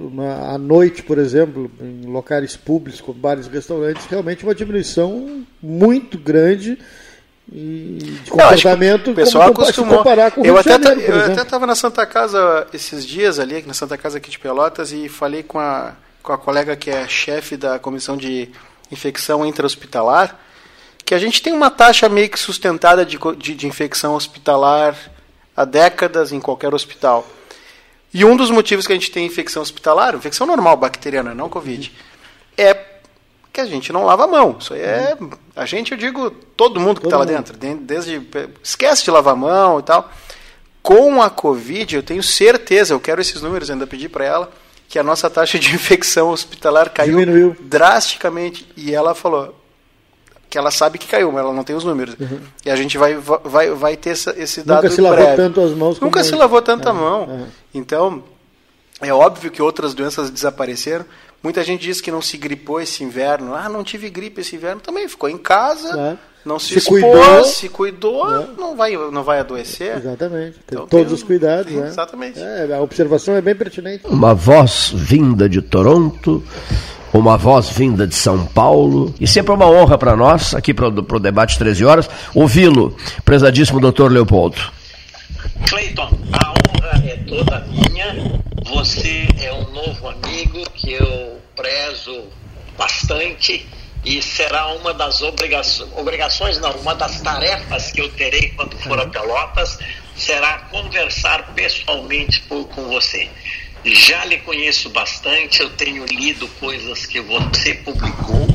à 0.51 0.59
noite, 0.59 1.03
por 1.03 1.19
exemplo, 1.19 1.71
em 1.81 2.07
locais 2.07 2.57
públicos, 2.57 3.01
como 3.01 3.19
bares 3.19 3.47
e 3.47 3.51
restaurantes, 3.51 4.05
realmente 4.07 4.45
uma 4.45 4.55
diminuição 4.55 5.47
muito 5.63 6.19
grande 6.19 6.79
e 7.51 8.19
de 8.25 8.31
comportamento 8.31 9.11
o 9.11 9.15
pessoal 9.15 9.53
como 9.53 9.63
acostumou. 9.63 9.99
comparar 9.99 10.31
com 10.31 10.43
o 10.43 10.47
eu 10.47 10.57
até 10.57 10.81
Janeiro, 10.81 11.13
eu 11.13 11.33
até 11.33 11.43
estava 11.43 11.67
na 11.67 11.75
Santa 11.75 12.07
Casa 12.07 12.67
esses 12.73 13.05
dias 13.05 13.39
ali 13.39 13.63
na 13.63 13.75
Santa 13.75 13.99
Casa 13.99 14.19
aqui 14.19 14.31
de 14.31 14.39
Pelotas 14.39 14.93
e 14.93 15.09
falei 15.09 15.43
com 15.43 15.59
a 15.59 15.95
com 16.23 16.33
a 16.33 16.39
colega 16.39 16.77
que 16.77 16.89
é 16.89 17.07
chefe 17.09 17.57
da 17.57 17.79
comissão 17.79 18.17
de 18.17 18.49
infecção 18.91 19.45
intra-hospitalar 19.45 20.39
que 21.05 21.15
a 21.15 21.19
gente 21.19 21.43
tem 21.43 21.53
uma 21.53 21.69
taxa 21.69 22.09
meio 22.09 22.31
que 22.31 22.39
sustentada 22.39 23.05
de, 23.05 23.19
de, 23.37 23.55
de 23.55 23.67
infecção 23.67 24.15
hospitalar 24.15 24.97
há 25.57 25.65
décadas 25.65 26.33
em 26.33 26.41
qualquer 26.41 26.75
hospital 26.75 27.27
e 28.13 28.25
um 28.25 28.37
dos 28.37 28.51
motivos 28.51 28.87
que 28.87 28.93
a 28.93 28.97
gente 28.97 29.11
tem 29.11 29.27
infecção 29.27 29.63
hospitalar 29.63 30.15
infecção 30.15 30.47
normal 30.47 30.77
bacteriana 30.77 31.35
não 31.35 31.49
covid 31.49 31.93
é 32.57 32.93
que 33.53 33.61
a 33.61 33.67
gente 33.67 33.93
não 33.93 34.05
lava 34.05 34.25
a 34.25 34.27
mão. 34.27 34.57
Isso 34.59 34.73
aí 34.73 34.81
é. 34.81 35.17
A 35.55 35.67
gente, 35.67 35.93
eu 35.93 35.99
digo, 35.99 36.31
todo 36.31 36.81
mundo 36.81 37.01
que 37.01 37.07
está 37.07 37.19
lá 37.19 37.25
dentro. 37.25 37.57
Desde. 37.57 38.27
Esquece 38.63 39.05
de 39.05 39.11
lavar 39.11 39.35
a 39.35 39.37
mão 39.37 39.79
e 39.79 39.83
tal. 39.83 40.11
Com 40.83 41.23
a 41.23 41.31
Covid, 41.31 41.95
eu 41.95 42.03
tenho 42.03 42.23
certeza, 42.23 42.93
eu 42.93 42.99
quero 42.99 43.21
esses 43.21 43.41
números, 43.41 43.71
ainda 43.71 43.87
pedi 43.87 44.09
para 44.09 44.25
ela, 44.25 44.53
que 44.89 44.99
a 44.99 45.03
nossa 45.03 45.31
taxa 45.31 45.57
de 45.57 45.71
infecção 45.77 46.31
hospitalar 46.31 46.91
caiu 46.91 47.19
Diminuiu. 47.19 47.57
drasticamente. 47.61 48.67
E 48.77 48.95
ela 48.95 49.15
falou 49.15 49.62
que 50.53 50.59
ela 50.59 50.71
sabe 50.71 50.99
que 50.99 51.09
caiu, 51.09 51.33
mas 51.33 51.43
ela 51.43 51.55
não 51.55 51.65
tem 51.65 51.75
os 51.75 51.83
números. 51.83 52.15
Uhum. 52.21 52.39
E 52.63 52.71
a 52.71 52.77
gente 52.77 52.99
vai, 52.99 53.15
vai, 53.15 53.71
vai 53.71 53.97
ter 53.97 54.11
essa, 54.11 54.35
esse 54.37 54.63
dado 54.63 54.83
Nunca 54.83 54.95
se 54.95 55.01
lavou 55.01 55.19
breve. 55.19 55.37
tanto 55.37 55.61
as 55.63 55.73
mãos 55.73 55.99
Nunca 55.99 56.23
se 56.23 56.35
lavou 56.35 56.61
tanta 56.61 56.91
é, 56.91 56.93
mão. 56.93 57.47
É. 57.47 57.49
Então, 57.73 58.23
é 59.01 59.11
óbvio 59.15 59.51
que 59.51 59.63
outras 59.63 59.95
doenças 59.95 60.29
desapareceram, 60.31 61.07
Muita 61.43 61.65
gente 61.65 61.81
diz 61.81 62.01
que 62.01 62.09
não 62.09 62.23
se 62.23 62.37
gripou 62.37 62.81
esse 62.81 63.03
inverno. 63.03 63.53
Ah, 63.53 63.69
não 63.69 63.83
tive 63.83 64.09
gripe 64.09 64.43
esse 64.43 64.55
inverno. 64.55 64.81
Também 64.81 65.09
ficou 65.09 65.29
em 65.29 65.37
casa, 65.37 66.01
é. 66.01 66.19
Não 66.45 66.59
se, 66.59 66.69
se 66.69 66.79
expôs, 66.79 67.03
cuidou, 67.03 67.45
se 67.45 67.69
cuidou, 67.69 68.35
é. 68.35 68.47
não, 68.59 68.77
vai, 68.77 68.97
não 68.97 69.23
vai 69.23 69.41
adoecer. 69.41 69.97
Exatamente. 69.97 70.57
Então, 70.67 70.87
todos 70.87 71.07
tem, 71.07 71.15
os 71.15 71.23
cuidados. 71.23 71.73
Né? 71.73 71.89
Exatamente. 71.89 72.39
É, 72.41 72.75
a 72.75 72.81
observação 72.81 73.35
é 73.35 73.41
bem 73.41 73.55
pertinente. 73.55 74.07
Uma 74.07 74.35
voz 74.35 74.91
vinda 74.93 75.49
de 75.49 75.63
Toronto 75.63 76.43
uma 77.13 77.37
voz 77.37 77.69
vinda 77.69 78.07
de 78.07 78.15
São 78.15 78.47
Paulo. 78.47 79.15
E 79.21 79.27
sempre 79.27 79.53
é 79.53 79.55
uma 79.55 79.69
honra 79.69 79.99
para 79.99 80.17
nós, 80.17 80.55
aqui 80.55 80.73
para 80.73 80.89
o 80.89 81.21
debate 81.21 81.59
13 81.59 81.85
horas, 81.85 82.11
ouvi-lo, 82.35 82.97
prezadíssimo 83.25 83.81
doutor 83.81 84.11
Leopoldo. 84.11 84.57
Cleiton, 85.69 86.11
a 86.33 86.51
honra 86.51 87.05
é 87.07 87.17
toda 87.29 87.67
minha. 87.69 88.41
Você 88.75 89.29
é 89.41 89.53
um 89.53 89.71
novo 89.73 90.09
amigo 90.09 90.63
que 90.75 90.93
eu 90.95 91.37
prezo 91.55 92.25
bastante 92.79 93.67
e 94.05 94.21
será 94.21 94.69
uma 94.75 94.93
das 94.93 95.23
obrigações, 95.23 95.91
obrigações 95.97 96.59
não, 96.59 96.73
uma 96.73 96.95
das 96.95 97.21
tarefas 97.21 97.93
que 97.93 98.01
eu 98.01 98.09
terei 98.11 98.51
quando 98.51 98.77
for 98.79 98.99
a 99.01 99.07
Pelotas 99.07 99.79
será 100.17 100.59
conversar 100.71 101.55
pessoalmente 101.55 102.41
por, 102.43 102.67
com 102.69 102.89
você. 102.89 103.29
Já 103.85 104.25
lhe 104.25 104.39
conheço 104.39 104.91
bastante, 104.91 105.61
eu 105.61 105.71
tenho 105.71 106.05
lido 106.07 106.47
coisas 106.61 107.05
que 107.07 107.21
você 107.21 107.75
publicou, 107.75 108.47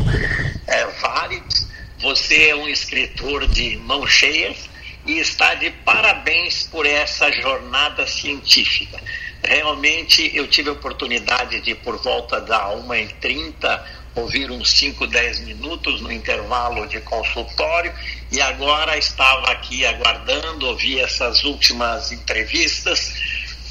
é, 0.65 0.85
vários. 1.01 1.67
Você 1.99 2.49
é 2.49 2.55
um 2.55 2.67
escritor 2.69 3.47
de 3.47 3.75
mãos 3.77 4.09
cheias 4.09 4.69
e 5.05 5.19
está 5.19 5.55
de 5.55 5.69
parabéns 5.69 6.63
por 6.63 6.85
essa 6.85 7.31
jornada 7.31 8.05
científica. 8.05 9.01
Realmente 9.43 10.31
eu 10.33 10.47
tive 10.47 10.69
a 10.69 10.73
oportunidade 10.73 11.61
de, 11.61 11.73
por 11.75 11.97
volta 12.01 12.39
da 12.39 12.69
1h30, 12.75 13.83
ouvir 14.19 14.51
uns 14.51 14.71
5, 14.71 15.07
10 15.07 15.39
minutos 15.41 16.01
no 16.01 16.11
intervalo 16.11 16.87
de 16.87 16.99
consultório 17.01 17.93
e 18.31 18.41
agora 18.41 18.97
estava 18.97 19.51
aqui 19.51 19.85
aguardando, 19.85 20.67
ouvi 20.67 20.99
essas 20.99 21.43
últimas 21.43 22.11
entrevistas. 22.11 23.13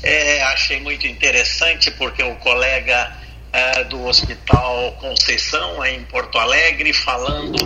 É, 0.03 0.42
achei 0.42 0.80
muito 0.80 1.07
interessante 1.07 1.90
porque 1.90 2.22
o 2.22 2.36
colega 2.36 3.16
é, 3.53 3.84
do 3.84 4.05
Hospital 4.05 4.92
Conceição, 5.01 5.84
em 5.84 6.03
Porto 6.05 6.38
Alegre, 6.38 6.92
falando 6.92 7.57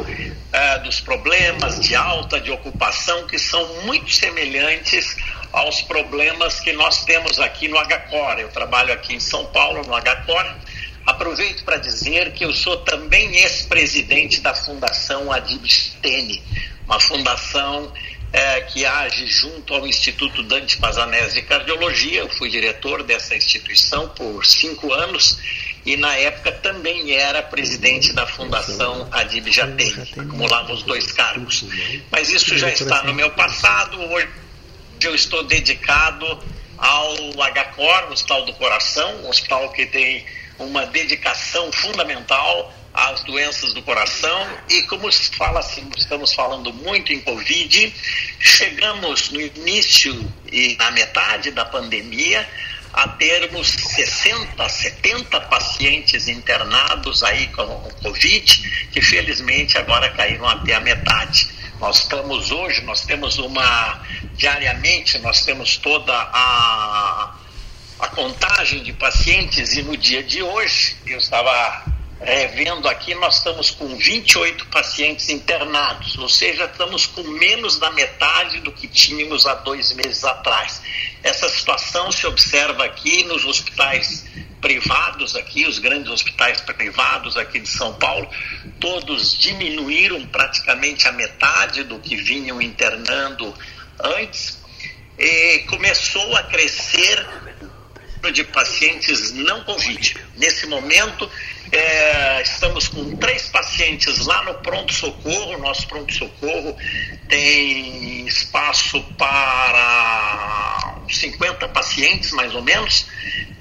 é, 0.52 0.78
dos 0.78 1.00
problemas 1.00 1.80
de 1.80 1.94
alta 1.94 2.40
de 2.40 2.50
ocupação 2.50 3.26
que 3.26 3.38
são 3.38 3.82
muito 3.84 4.12
semelhantes 4.12 5.16
aos 5.52 5.82
problemas 5.82 6.60
que 6.60 6.72
nós 6.72 7.04
temos 7.04 7.40
aqui 7.40 7.68
no 7.68 7.76
HCOR. 7.76 8.38
Eu 8.38 8.48
trabalho 8.50 8.92
aqui 8.92 9.14
em 9.14 9.20
São 9.20 9.46
Paulo, 9.46 9.82
no 9.82 9.94
HCOR. 10.00 10.54
Aproveito 11.06 11.64
para 11.64 11.76
dizer 11.76 12.32
que 12.32 12.44
eu 12.44 12.52
sou 12.52 12.76
também 12.78 13.36
ex-presidente 13.36 14.40
da 14.40 14.54
Fundação 14.54 15.32
Adib 15.32 15.64
Stene, 15.66 16.42
uma 16.86 17.00
fundação 17.00 17.92
é, 18.32 18.60
que 18.60 18.84
age 18.84 19.26
junto 19.26 19.74
ao 19.74 19.86
Instituto 19.86 20.42
Dante 20.42 20.78
Pazanese 20.78 21.34
de 21.34 21.42
Cardiologia. 21.42 22.20
Eu 22.20 22.28
fui 22.28 22.48
diretor 22.48 23.02
dessa 23.02 23.34
instituição 23.34 24.08
por 24.10 24.44
cinco 24.46 24.92
anos 24.92 25.38
e 25.84 25.96
na 25.96 26.14
época 26.16 26.52
também 26.52 27.12
era 27.12 27.42
presidente 27.42 28.12
da 28.12 28.26
Fundação 28.26 29.08
Adib 29.10 29.50
Jatene, 29.50 30.08
acumulava 30.16 30.72
os 30.72 30.82
dois 30.82 31.10
cargos. 31.12 31.64
Mas 32.10 32.30
isso 32.30 32.56
já 32.56 32.70
está 32.70 33.02
no 33.02 33.14
meu 33.14 33.30
passado. 33.30 34.00
Hoje 34.12 34.28
eu 35.02 35.14
estou 35.14 35.42
dedicado 35.42 36.26
ao 36.76 37.14
HCOR, 37.14 38.12
Hospital 38.12 38.44
do 38.44 38.52
Coração, 38.54 39.24
um 39.24 39.28
hospital 39.28 39.70
que 39.72 39.86
tem 39.86 40.24
uma 40.60 40.86
dedicação 40.86 41.72
fundamental 41.72 42.72
às 42.92 43.22
doenças 43.24 43.72
do 43.72 43.82
coração 43.82 44.46
e 44.68 44.82
como 44.82 45.10
fala, 45.36 45.60
estamos 45.96 46.32
falando 46.32 46.72
muito 46.72 47.12
em 47.12 47.20
Covid, 47.20 47.94
chegamos 48.38 49.30
no 49.30 49.40
início 49.40 50.32
e 50.50 50.76
na 50.76 50.90
metade 50.90 51.50
da 51.50 51.64
pandemia 51.64 52.46
a 52.92 53.06
termos 53.08 53.68
60, 53.68 54.68
70 54.68 55.40
pacientes 55.42 56.26
internados 56.26 57.22
aí 57.22 57.46
com 57.48 57.64
Covid, 58.02 58.88
que 58.92 59.00
felizmente 59.00 59.78
agora 59.78 60.10
caíram 60.10 60.46
até 60.48 60.74
a 60.74 60.80
metade. 60.80 61.48
Nós 61.78 62.00
estamos 62.00 62.50
hoje, 62.50 62.82
nós 62.82 63.02
temos 63.02 63.38
uma, 63.38 64.02
diariamente, 64.34 65.18
nós 65.18 65.44
temos 65.44 65.76
toda 65.76 66.12
a, 66.12 67.34
a 68.00 68.08
contagem 68.08 68.82
de 68.82 68.92
pacientes 68.94 69.74
e 69.76 69.82
no 69.82 69.96
dia 69.96 70.22
de 70.22 70.42
hoje, 70.42 70.96
eu 71.06 71.18
estava 71.18 71.84
revendo 72.20 72.88
aqui, 72.88 73.14
nós 73.14 73.36
estamos 73.36 73.70
com 73.70 73.96
28 73.96 74.66
pacientes 74.66 75.28
internados, 75.28 76.16
ou 76.18 76.28
seja, 76.28 76.64
estamos 76.64 77.06
com 77.06 77.22
menos 77.22 77.78
da 77.78 77.90
metade 77.90 78.60
do 78.60 78.72
que 78.72 78.86
tínhamos 78.88 79.46
há 79.46 79.54
dois 79.54 79.92
meses 79.92 80.24
atrás. 80.24 80.82
Essa 81.22 81.48
situação 81.48 82.10
se 82.10 82.26
observa 82.26 82.84
aqui 82.84 83.24
nos 83.24 83.44
hospitais 83.44 84.26
privados 84.60 85.36
aqui, 85.36 85.66
os 85.66 85.78
grandes 85.78 86.10
hospitais 86.10 86.60
privados 86.60 87.36
aqui 87.36 87.60
de 87.60 87.68
São 87.68 87.94
Paulo, 87.94 88.28
todos 88.78 89.36
diminuíram 89.38 90.26
praticamente 90.26 91.08
a 91.08 91.12
metade 91.12 91.82
do 91.84 91.98
que 91.98 92.16
vinham 92.16 92.60
internando 92.60 93.54
antes. 93.98 94.58
E 95.18 95.60
começou 95.60 96.34
a 96.36 96.42
crescer 96.44 97.26
de 98.28 98.44
pacientes 98.44 99.32
não 99.32 99.64
Covid. 99.64 100.16
Nesse 100.36 100.66
momento, 100.66 101.30
é, 101.72 102.42
estamos 102.42 102.88
com 102.88 103.16
três 103.16 103.48
pacientes 103.48 104.26
lá 104.26 104.42
no 104.42 104.54
pronto-socorro. 104.54 105.58
Nosso 105.58 105.86
pronto-socorro 105.86 106.76
tem 107.28 108.26
espaço 108.26 109.00
para 109.16 110.96
50 111.08 111.68
pacientes, 111.68 112.32
mais 112.32 112.54
ou 112.54 112.62
menos. 112.62 113.06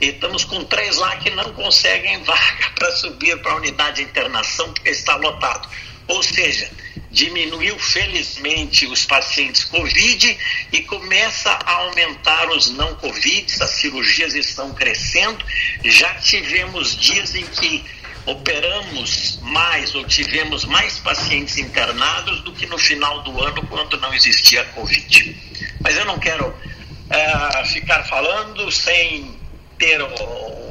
E 0.02 0.08
estamos 0.08 0.44
com 0.44 0.64
três 0.66 0.98
lá 0.98 1.16
que 1.18 1.30
não 1.30 1.54
conseguem 1.54 2.22
vaga 2.24 2.72
para 2.76 2.92
subir 2.98 3.40
para 3.42 3.54
a 3.54 3.56
unidade 3.56 3.98
de 3.98 4.04
internação 4.04 4.74
porque 4.74 4.90
está 4.90 5.16
lotado. 5.16 5.70
Ou 6.08 6.24
seja, 6.24 6.70
diminuiu 7.12 7.78
felizmente 7.80 8.86
os 8.86 9.06
pacientes 9.06 9.64
Covid 9.64 10.38
e 10.72 10.82
começa 10.84 11.50
a 11.50 11.72
aumentar 11.74 12.50
os 12.50 12.70
não 12.72 12.96
Covid, 12.96 13.52
as 13.62 13.70
cirurgias 13.72 14.36
estão 14.36 14.74
crescendo. 14.74 15.44
Já 15.84 16.14
tivemos 16.16 16.96
dias 16.96 17.34
em 17.36 17.46
que 17.46 17.84
operamos 18.26 19.40
mais 19.42 19.96
ou 19.96 20.06
tivemos 20.06 20.66
mais 20.66 21.00
pacientes 21.00 21.58
internados 21.58 22.42
do 22.42 22.52
que 22.52 22.66
no 22.68 22.78
final 22.78 23.24
do 23.24 23.44
ano, 23.44 23.66
quando 23.68 24.00
não 24.00 24.14
existia 24.14 24.64
Covid. 24.66 25.36
Mas 25.82 25.98
eu 25.98 26.06
não 26.06 26.20
quero 26.20 26.48
uh, 26.48 27.66
ficar 27.68 28.04
falando 28.04 28.72
sem 28.72 29.40
ter 29.80 30.02
o, 30.02 30.70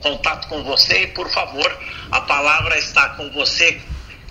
contato 0.00 0.48
com 0.48 0.62
você. 0.62 1.08
Por 1.08 1.28
favor, 1.30 1.78
a 2.10 2.20
palavra 2.22 2.78
está 2.78 3.10
com 3.10 3.30
você, 3.30 3.80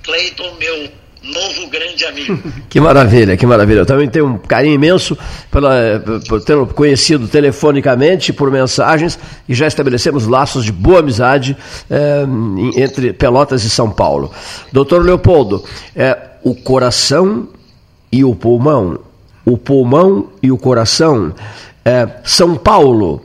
Cleiton, 0.03 0.55
meu 0.55 0.91
novo 1.23 1.69
grande 1.69 2.05
amigo. 2.05 2.39
que 2.69 2.79
maravilha, 2.79 3.37
que 3.37 3.45
maravilha. 3.45 3.79
Eu 3.79 3.85
também 3.85 4.07
tenho 4.07 4.27
um 4.27 4.37
carinho 4.37 4.75
imenso 4.75 5.17
pela, 5.51 6.03
por 6.27 6.41
tê-lo 6.41 6.67
conhecido 6.67 7.27
telefonicamente, 7.27 8.31
por 8.31 8.51
mensagens, 8.51 9.19
e 9.47 9.53
já 9.53 9.67
estabelecemos 9.67 10.27
laços 10.27 10.65
de 10.65 10.71
boa 10.71 10.99
amizade 10.99 11.57
é, 11.89 12.23
entre 12.75 13.13
Pelotas 13.13 13.63
e 13.63 13.69
São 13.69 13.89
Paulo. 13.89 14.31
Doutor 14.71 15.03
Leopoldo, 15.03 15.63
é, 15.95 16.17
o 16.43 16.55
coração 16.55 17.47
e 18.11 18.23
o 18.23 18.33
pulmão, 18.35 18.99
o 19.45 19.57
pulmão 19.57 20.29
e 20.41 20.51
o 20.51 20.57
coração, 20.57 21.33
é, 21.83 22.07
São 22.23 22.55
Paulo, 22.55 23.21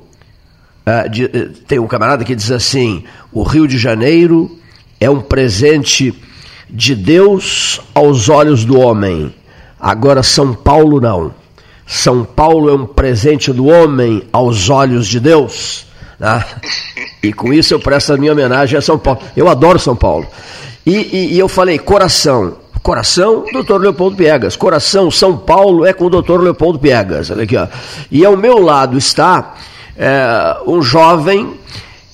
de, 1.13 1.29
tem 1.69 1.79
um 1.79 1.87
camarada 1.87 2.25
que 2.25 2.35
diz 2.35 2.51
assim, 2.51 3.05
o 3.33 3.45
Rio 3.45 3.69
de 3.69 3.79
Janeiro 3.79 4.59
é 5.01 5.09
um 5.09 5.21
presente 5.21 6.13
de 6.73 6.95
Deus 6.95 7.81
aos 7.95 8.31
olhos 8.31 8.65
do 8.65 8.81
homem. 8.81 9.33
Agora, 9.79 10.23
São 10.23 10.55
Paulo 10.55 11.01
não. 11.01 11.35
São 11.87 12.25
Paulo 12.25 12.71
é 12.71 12.73
um 12.73 12.87
presente 12.87 13.53
do 13.53 13.67
homem 13.67 14.23
aos 14.33 14.71
olhos 14.71 15.07
de 15.07 15.21
Deus. 15.21 15.87
Né? 16.19 16.43
E 17.23 17.33
com 17.33 17.53
isso 17.53 17.75
eu 17.75 17.81
presto 17.81 18.15
a 18.15 18.17
minha 18.17 18.33
homenagem 18.33 18.79
a 18.79 18.83
São 18.83 18.99
Paulo. 18.99 19.21
Eu 19.37 19.49
adoro 19.49 19.79
São 19.79 19.95
Paulo. 19.95 20.27
E, 20.87 20.95
e, 20.95 21.35
e 21.35 21.39
eu 21.39 21.49
falei, 21.49 21.79
coração. 21.79 22.57
Coração, 22.83 23.45
doutor 23.53 23.81
Leopoldo 23.81 24.17
Piegas. 24.17 24.57
Coração, 24.57 25.11
São 25.11 25.37
Paulo 25.37 25.85
é 25.87 25.93
com 25.93 26.07
o 26.07 26.11
doutor 26.11 26.41
Leopoldo 26.41 26.79
Piegas. 26.79 27.31
Olha 27.31 27.45
aqui, 27.45 27.57
ó. 27.57 27.69
E 28.11 28.25
ao 28.25 28.37
meu 28.37 28.59
lado 28.59 28.97
está 28.97 29.55
é, 29.97 30.57
um 30.67 30.83
jovem 30.83 31.55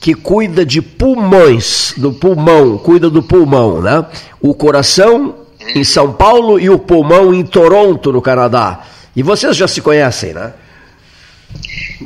que 0.01 0.15
cuida 0.15 0.65
de 0.65 0.81
pulmões, 0.81 1.95
do 1.97 2.13
pulmão, 2.13 2.79
cuida 2.79 3.11
do 3.11 3.23
pulmão, 3.23 3.81
né? 3.83 4.07
O 4.41 4.55
coração 4.55 5.47
em 5.75 5.85
São 5.85 6.13
Paulo 6.13 6.59
e 6.59 6.71
o 6.71 6.79
pulmão 6.79 7.35
em 7.35 7.45
Toronto, 7.45 8.13
no 8.13 8.23
Canadá. 8.23 8.85
E 9.15 9.23
vocês 9.23 9.57
já 9.57 9.67
se 9.67 9.81
conhecem, 9.81 10.33
né? 10.33 10.55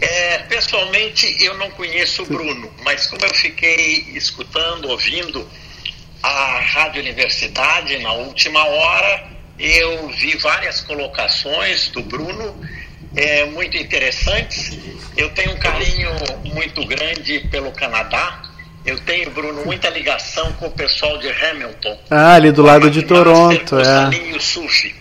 É, 0.01 0.39
pessoalmente, 0.39 1.37
eu 1.45 1.57
não 1.59 1.71
conheço 1.71 2.23
o 2.23 2.27
Bruno, 2.27 2.73
mas 2.85 3.07
como 3.07 3.25
eu 3.25 3.35
fiquei 3.35 4.07
escutando, 4.15 4.89
ouvindo 4.89 5.47
a 6.23 6.61
Rádio 6.61 7.03
Universidade 7.03 7.99
na 7.99 8.13
última 8.13 8.65
hora, 8.65 9.29
eu 9.59 10.09
vi 10.09 10.37
várias 10.39 10.81
colocações 10.81 11.89
do 11.89 12.03
Bruno 12.03 12.55
é, 13.15 13.45
muito 13.47 13.77
interessantes. 13.77 14.79
Eu 15.17 15.31
tenho 15.31 15.53
um 15.53 15.59
carinho 15.59 16.11
muito 16.45 16.85
grande 16.87 17.41
pelo 17.51 17.71
Canadá. 17.73 18.43
Eu 18.85 18.99
tenho, 19.01 19.31
Bruno, 19.31 19.65
muita 19.65 19.89
ligação 19.91 20.53
com 20.55 20.67
o 20.67 20.71
pessoal 20.71 21.19
de 21.19 21.29
Hamilton. 21.29 21.99
Ah, 22.11 22.35
ali 22.35 22.51
do 22.51 22.63
lado 22.63 22.91
de 22.91 23.03
Toronto, 23.03 23.79
é. 23.79 23.85
Salinho 23.85 24.41
Sufi. 24.41 24.95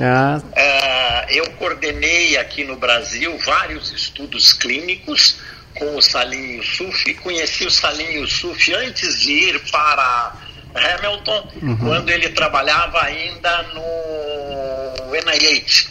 Ah. 0.00 0.40
Uh, 0.42 1.32
eu 1.32 1.50
coordenei 1.52 2.36
aqui 2.36 2.64
no 2.64 2.76
Brasil 2.76 3.36
vários 3.44 3.92
estudos 3.92 4.52
clínicos 4.52 5.38
com 5.74 5.96
o 5.96 6.02
Salinho 6.02 6.62
Sufi. 6.62 7.14
Conheci 7.14 7.66
o 7.66 7.70
Salinho 7.70 8.26
Sufi 8.26 8.74
antes 8.74 9.20
de 9.20 9.32
ir 9.32 9.60
para 9.70 10.32
Hamilton, 10.74 11.48
uhum. 11.62 11.76
quando 11.76 12.10
ele 12.10 12.28
trabalhava 12.30 13.02
ainda 13.02 13.62
no 13.74 15.12
NIH. 15.12 15.88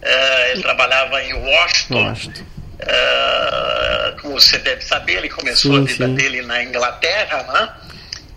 Uh, 0.00 0.50
ele 0.52 0.62
trabalhava 0.62 1.22
em 1.22 1.32
Washington. 1.34 2.08
Washington. 2.08 2.57
Uh, 2.80 4.20
como 4.20 4.40
você 4.40 4.58
deve 4.58 4.82
saber, 4.82 5.18
ele 5.18 5.28
começou 5.28 5.72
sim, 5.72 5.78
a 5.78 5.84
vida 5.84 6.06
sim. 6.06 6.14
dele 6.14 6.42
na 6.42 6.62
Inglaterra, 6.62 7.42
né? 7.52 7.88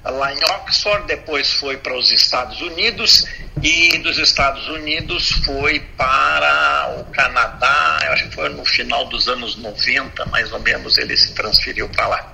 lá 0.10 0.34
em 0.34 0.44
Oxford, 0.44 1.06
depois 1.06 1.54
foi 1.54 1.78
para 1.78 1.96
os 1.96 2.12
Estados 2.12 2.60
Unidos 2.62 3.28
e 3.62 4.00
dos 4.00 4.18
Estados 4.18 4.68
Unidos 4.68 5.30
foi 5.46 5.80
para 5.96 6.96
o 7.00 7.06
Canadá, 7.12 8.00
eu 8.06 8.14
acho 8.14 8.30
que 8.30 8.36
foi 8.36 8.50
no 8.50 8.66
final 8.66 9.06
dos 9.06 9.28
anos 9.28 9.56
90, 9.58 10.26
mais 10.26 10.52
ou 10.52 10.60
menos, 10.60 10.98
ele 10.98 11.16
se 11.16 11.34
transferiu 11.36 11.88
para 11.90 12.08
lá. 12.08 12.34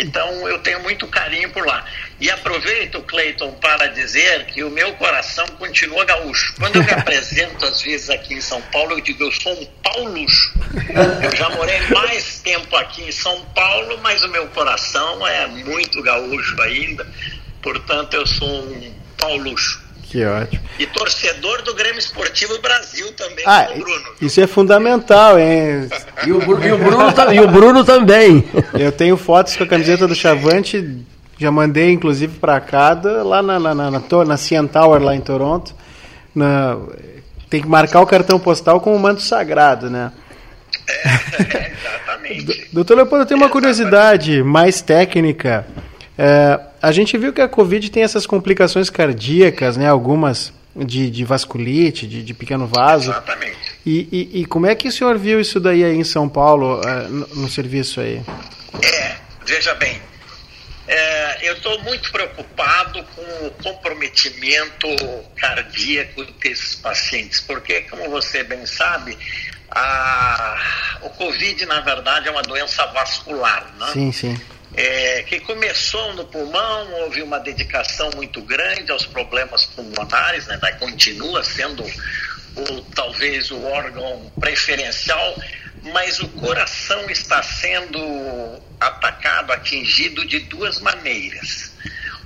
Então 0.00 0.48
eu 0.48 0.58
tenho 0.60 0.80
muito 0.80 1.06
carinho 1.06 1.50
por 1.50 1.66
lá. 1.66 1.84
E 2.18 2.30
aproveito, 2.30 3.00
Cleiton, 3.02 3.52
para 3.52 3.88
dizer 3.88 4.46
que 4.46 4.64
o 4.64 4.70
meu 4.70 4.94
coração 4.94 5.46
continua 5.58 6.04
gaúcho. 6.04 6.54
Quando 6.58 6.76
eu 6.76 6.84
me 6.84 6.90
apresento 6.92 7.64
às 7.66 7.82
vezes 7.82 8.08
aqui 8.10 8.34
em 8.34 8.40
São 8.40 8.60
Paulo, 8.62 8.92
eu 8.92 9.00
digo 9.00 9.24
eu 9.24 9.32
sou 9.32 9.52
um 9.52 9.66
paulucho. 9.82 10.52
Eu 11.22 11.36
já 11.36 11.50
morei 11.50 11.80
mais 11.88 12.40
tempo 12.40 12.74
aqui 12.76 13.02
em 13.02 13.12
São 13.12 13.44
Paulo, 13.54 13.98
mas 14.02 14.22
o 14.22 14.28
meu 14.28 14.46
coração 14.48 15.26
é 15.26 15.46
muito 15.46 16.02
gaúcho 16.02 16.60
ainda. 16.62 17.06
Portanto, 17.62 18.14
eu 18.14 18.26
sou 18.26 18.64
um 18.64 18.94
paulucho. 19.18 19.89
Que 20.10 20.24
ótimo. 20.24 20.60
E 20.76 20.86
torcedor 20.86 21.62
do 21.62 21.72
Grêmio 21.72 22.00
Esportivo 22.00 22.60
Brasil 22.60 23.12
também, 23.12 23.44
ah, 23.46 23.68
Bruno. 23.72 24.08
Isso 24.20 24.40
é 24.40 24.46
fundamental, 24.48 25.38
hein? 25.38 25.88
e, 26.26 26.32
o, 26.32 26.36
e, 26.64 26.72
o 26.72 26.78
Bruno, 26.78 27.32
e 27.32 27.40
o 27.40 27.48
Bruno 27.48 27.84
também. 27.84 28.44
Eu 28.76 28.90
tenho 28.90 29.16
fotos 29.16 29.56
com 29.56 29.62
a 29.62 29.66
camiseta 29.68 30.08
do 30.08 30.14
Chavante, 30.16 31.06
já 31.38 31.52
mandei 31.52 31.92
inclusive 31.92 32.38
para 32.40 32.60
cada, 32.60 33.22
lá 33.22 33.40
na, 33.40 33.60
na, 33.60 33.72
na, 33.72 33.90
na, 33.92 34.24
na 34.26 34.36
CN 34.36 34.66
Tower, 34.66 35.00
lá 35.00 35.14
em 35.14 35.20
Toronto. 35.20 35.72
Na, 36.34 36.76
tem 37.48 37.62
que 37.62 37.68
marcar 37.68 38.00
o 38.00 38.06
cartão 38.06 38.40
postal 38.40 38.80
com 38.80 38.96
o 38.96 38.98
manto 38.98 39.22
sagrado, 39.22 39.88
né? 39.88 40.10
É, 40.88 41.70
exatamente. 41.70 42.68
Doutor 42.74 42.96
Leopoldo, 42.96 43.22
eu 43.22 43.26
tenho 43.28 43.38
uma 43.38 43.48
curiosidade 43.48 44.42
mais 44.42 44.82
técnica. 44.82 45.64
É, 46.22 46.60
a 46.82 46.92
gente 46.92 47.16
viu 47.16 47.32
que 47.32 47.40
a 47.40 47.48
Covid 47.48 47.90
tem 47.90 48.02
essas 48.02 48.26
complicações 48.26 48.90
cardíacas, 48.90 49.78
né? 49.78 49.88
Algumas 49.88 50.52
de, 50.76 51.08
de 51.08 51.24
vasculite, 51.24 52.06
de, 52.06 52.22
de, 52.22 52.34
pequeno 52.34 52.66
vaso. 52.66 53.10
Exatamente. 53.10 53.56
E, 53.86 54.06
e, 54.12 54.40
e, 54.40 54.44
como 54.44 54.66
é 54.66 54.74
que 54.74 54.86
o 54.86 54.92
senhor 54.92 55.16
viu 55.16 55.40
isso 55.40 55.58
daí 55.58 55.82
aí 55.82 55.96
em 55.96 56.04
São 56.04 56.28
Paulo, 56.28 56.78
uh, 56.78 57.08
no, 57.08 57.26
no, 57.36 57.48
serviço 57.48 58.02
aí? 58.02 58.22
É, 58.82 59.16
veja 59.46 59.74
bem, 59.76 59.98
é, 60.86 61.48
eu 61.48 61.54
estou 61.54 61.82
muito 61.84 62.12
preocupado 62.12 63.02
com 63.16 63.46
o 63.46 63.50
comprometimento 63.62 64.88
cardíaco 65.36 66.22
desses 66.38 66.74
pacientes, 66.74 67.40
porque, 67.40 67.80
como 67.82 68.10
você 68.10 68.44
bem 68.44 68.66
sabe, 68.66 69.16
a, 69.70 70.58
o 71.00 71.08
Covid, 71.08 71.64
na 71.64 71.80
verdade, 71.80 72.28
é 72.28 72.30
uma 72.30 72.42
doença 72.42 72.84
vascular, 72.88 73.72
né? 73.78 73.86
Sim, 73.94 74.12
sim. 74.12 74.38
É, 74.76 75.22
que 75.24 75.40
começou 75.40 76.14
no 76.14 76.24
pulmão, 76.24 76.92
houve 77.02 77.22
uma 77.22 77.40
dedicação 77.40 78.10
muito 78.14 78.40
grande 78.40 78.92
aos 78.92 79.04
problemas 79.04 79.64
pulmonares, 79.66 80.46
né? 80.46 80.58
Daí 80.60 80.74
continua 80.74 81.42
sendo 81.42 81.82
o, 81.82 82.80
talvez 82.94 83.50
o 83.50 83.62
órgão 83.64 84.30
preferencial, 84.38 85.36
mas 85.92 86.20
o 86.20 86.28
coração 86.28 87.10
está 87.10 87.42
sendo 87.42 88.60
atacado, 88.78 89.52
atingido 89.52 90.24
de 90.24 90.40
duas 90.40 90.80
maneiras. 90.80 91.72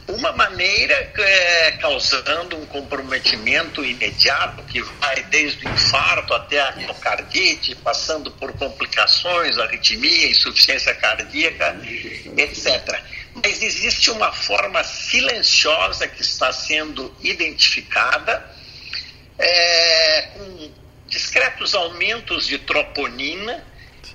Uma 0.07 0.33
maneira 0.33 0.95
é 1.17 1.73
causando 1.81 2.59
um 2.59 2.67
comprometimento 2.67 3.83
imediato 3.83 4.63
que 4.65 4.83
vai 4.83 5.23
desde 5.25 5.67
o 5.67 5.71
infarto 5.71 6.35
até 6.35 6.61
a 6.61 6.73
miocardite, 6.77 7.75
passando 7.77 8.31
por 8.31 8.53
complicações, 8.53 9.57
arritmia, 9.57 10.31
insuficiência 10.31 10.95
cardíaca, 10.95 11.75
etc. 12.37 13.01
Mas 13.35 13.63
existe 13.63 14.11
uma 14.11 14.31
forma 14.31 14.85
silenciosa 14.85 16.07
que 16.07 16.21
está 16.21 16.53
sendo 16.53 17.15
identificada, 17.23 18.45
é, 19.39 20.23
com 20.35 20.71
discretos 21.09 21.75
aumentos 21.75 22.47
de 22.47 22.59
troponina, 22.59 23.65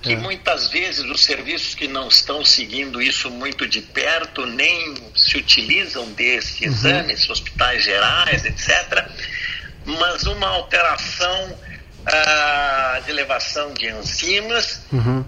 que 0.02 0.16
muitas 0.16 0.68
vezes 0.68 1.04
os 1.04 1.22
serviços 1.22 1.74
que 1.74 1.86
não 1.86 2.08
estão 2.08 2.44
seguindo 2.44 3.02
isso 3.02 3.30
muito 3.30 3.66
de 3.66 3.82
perto 3.82 4.46
nem 4.46 4.94
se 5.14 5.36
utilizam 5.36 6.10
desse 6.12 6.64
uhum. 6.64 6.72
exame, 6.72 7.14
hospitais 7.28 7.84
gerais, 7.84 8.44
etc. 8.44 9.06
Mas 9.84 10.24
uma 10.24 10.48
alteração 10.48 11.58
ah, 12.06 13.00
de 13.04 13.10
elevação 13.10 13.74
de 13.74 13.88
enzimas 13.88 14.82
uhum. 14.90 15.24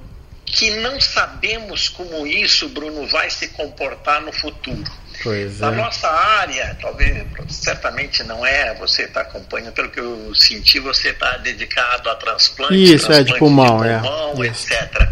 que 0.47 0.71
não 0.77 1.01
sabemos 1.01 1.89
como 1.89 2.27
isso, 2.27 2.69
Bruno, 2.69 3.07
vai 3.07 3.29
se 3.29 3.49
comportar 3.49 4.23
no 4.23 4.33
futuro. 4.33 5.02
Pois 5.23 5.61
Na 5.61 5.69
é. 5.69 5.71
nossa 5.77 6.09
área, 6.09 6.77
talvez, 6.81 7.25
certamente 7.49 8.25
não 8.25 8.45
é, 8.45 8.75
você 8.75 9.03
está 9.05 9.21
acompanhando, 9.21 9.73
pelo 9.73 9.89
que 9.89 10.01
eu 10.01 10.35
senti, 10.35 10.81
você 10.81 11.11
está 11.11 11.37
dedicado 11.39 12.11
a 12.11 12.15
transplante, 12.17 12.75
Isso, 12.75 13.07
é, 13.13 13.23
transplante 13.23 13.33
de 13.33 13.39
pulmão, 13.39 13.85
é. 13.85 14.01
pulmão, 14.01 14.45
Isso. 14.45 14.73
etc. 14.73 15.09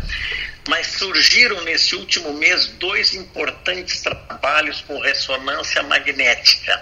Mas 0.69 0.87
surgiram 0.89 1.63
nesse 1.65 1.97
último 1.97 2.33
mês 2.35 2.67
dois 2.79 3.15
importantes 3.15 4.03
trabalhos 4.03 4.83
com 4.83 5.01
ressonância 5.01 5.83
magnética. 5.83 6.81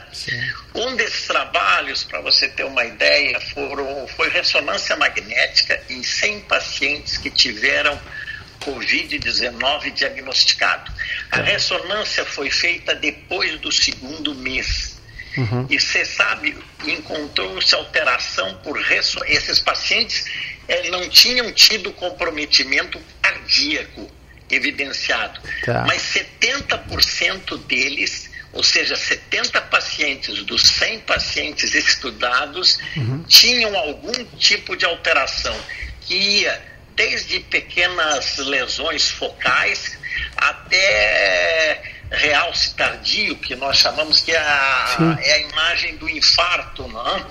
Um 0.74 0.97
desses 0.97 1.26
trabalhos, 1.26 2.05
para 2.05 2.20
você 2.20 2.49
ter 2.49 2.64
uma 2.64 2.85
ideia, 2.85 3.41
foram, 3.55 4.07
foi 4.09 4.29
ressonância 4.29 4.97
magnética 4.97 5.81
em 5.89 6.03
100 6.03 6.41
pacientes 6.41 7.16
que 7.16 7.31
tiveram 7.31 7.99
Covid-19 8.69 9.93
diagnosticado. 9.93 10.93
A 11.31 11.41
ressonância 11.41 12.25
foi 12.25 12.51
feita 12.51 12.95
depois 12.95 13.59
do 13.61 13.73
segundo 13.73 14.35
mês. 14.35 14.99
Uhum. 15.37 15.66
E 15.71 15.79
você 15.79 16.05
sabe, 16.05 16.57
encontrou-se 16.87 17.75
alteração 17.75 18.55
por 18.64 18.77
resso... 18.81 19.19
esses 19.27 19.59
pacientes 19.61 20.25
eh, 20.66 20.91
não 20.91 21.09
tinham 21.09 21.53
tido 21.53 21.93
comprometimento 21.93 23.01
cardíaco 23.23 24.11
evidenciado, 24.51 25.41
Tá. 25.64 25.85
mas 25.87 26.03
70% 26.03 27.59
deles, 27.66 28.31
ou 28.53 28.62
seja, 28.62 28.97
70 28.97 29.61
pacientes 29.62 30.43
dos 30.45 30.62
100 30.62 31.01
pacientes 31.01 31.75
estudados 31.75 32.79
tinham 33.27 33.77
algum 33.77 34.25
tipo 34.39 34.75
de 34.75 34.87
alteração 34.87 35.55
que 36.01 36.14
ia 36.14 36.62
desde 36.99 37.38
pequenas 37.38 38.38
lesões 38.38 39.09
focais 39.09 39.96
até 40.36 41.80
realce 42.11 42.74
tardio, 42.74 43.36
que 43.36 43.55
nós 43.55 43.78
chamamos 43.78 44.20
que 44.20 44.32
é 44.32 44.38
a, 44.38 45.16
é 45.22 45.32
a 45.34 45.38
imagem 45.38 45.96
do 45.96 46.09
infarto, 46.11 46.88
não 46.88 47.16
é? 47.16 47.24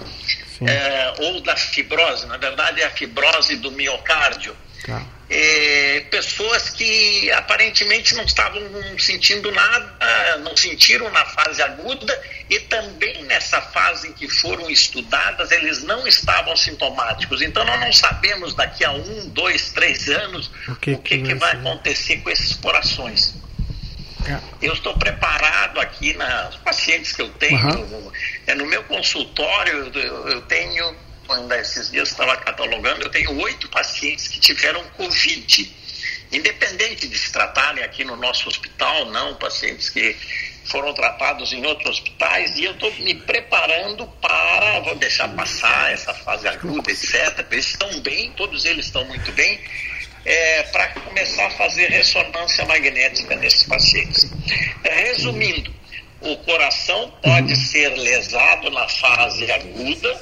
É, 0.59 1.13
ou 1.19 1.41
da 1.41 1.55
fibrose, 1.55 2.25
na 2.25 2.37
verdade 2.37 2.81
é 2.81 2.85
a 2.85 2.89
fibrose 2.89 3.57
do 3.57 3.71
miocárdio. 3.71 4.55
Tá. 4.85 5.03
É, 5.29 6.05
pessoas 6.09 6.69
que 6.69 7.29
aparentemente 7.31 8.15
não 8.15 8.23
estavam 8.23 8.61
sentindo 8.97 9.51
nada, 9.51 10.37
não 10.37 10.55
sentiram 10.55 11.11
na 11.11 11.25
fase 11.25 11.61
aguda 11.61 12.17
e 12.49 12.59
também 12.61 13.23
nessa 13.23 13.61
fase 13.61 14.07
em 14.07 14.13
que 14.13 14.29
foram 14.29 14.69
estudadas 14.69 15.51
eles 15.51 15.83
não 15.83 16.07
estavam 16.07 16.55
sintomáticos. 16.55 17.41
Então 17.41 17.65
nós 17.65 17.79
não 17.79 17.91
sabemos 17.91 18.53
daqui 18.53 18.85
a 18.85 18.91
um, 18.91 19.27
dois, 19.29 19.69
três 19.71 20.07
anos 20.07 20.49
O 20.67 20.75
que 20.75 20.91
o 20.93 20.97
que, 20.99 21.17
que 21.17 21.23
que 21.23 21.35
vai 21.35 21.51
ser? 21.51 21.57
acontecer 21.57 22.17
com 22.17 22.29
esses 22.29 22.53
corações. 22.55 23.35
É. 24.25 24.39
Eu 24.61 24.73
estou 24.73 24.93
preparado 24.97 25.79
aqui 25.79 26.13
nas 26.13 26.55
pacientes 26.57 27.13
que 27.13 27.21
eu 27.21 27.29
tenho. 27.29 28.11
É, 28.45 28.53
no 28.55 28.65
meu 28.65 28.83
consultório, 28.83 29.91
eu, 29.93 30.27
eu 30.29 30.41
tenho, 30.41 30.95
quando 31.27 31.51
esses 31.53 31.91
dias 31.91 32.09
estava 32.09 32.35
catalogando, 32.37 33.03
eu 33.03 33.09
tenho 33.09 33.37
oito 33.41 33.69
pacientes 33.69 34.27
que 34.27 34.39
tiveram 34.39 34.83
Covid. 34.91 35.75
Independente 36.31 37.07
de 37.07 37.17
se 37.17 37.31
tratarem 37.31 37.83
aqui 37.83 38.03
no 38.03 38.15
nosso 38.15 38.49
hospital, 38.49 39.05
não, 39.11 39.35
pacientes 39.35 39.89
que 39.89 40.15
foram 40.65 40.93
tratados 40.93 41.53
em 41.53 41.65
outros 41.65 41.99
hospitais, 41.99 42.57
e 42.57 42.65
eu 42.65 42.71
estou 42.71 42.91
me 42.95 43.15
preparando 43.15 44.05
para, 44.21 44.79
vou 44.81 44.95
deixar 44.95 45.29
passar 45.29 45.93
essa 45.93 46.13
fase 46.13 46.47
aguda, 46.47 46.91
etc. 46.91 47.45
Eles 47.51 47.67
estão 47.67 47.99
bem, 48.01 48.31
todos 48.33 48.65
eles 48.65 48.87
estão 48.87 49.05
muito 49.05 49.31
bem, 49.31 49.59
é, 50.25 50.63
para 50.63 50.87
começar 50.89 51.45
a 51.45 51.51
fazer 51.51 51.89
ressonância 51.89 52.65
magnética 52.65 53.35
nesses 53.37 53.63
pacientes. 53.63 54.29
Resumindo, 54.83 55.73
o 56.21 56.35
coração 56.37 57.11
pode 57.21 57.55
ser 57.55 57.89
lesado 57.89 58.69
na 58.71 58.87
fase 58.89 59.49
aguda. 59.51 60.21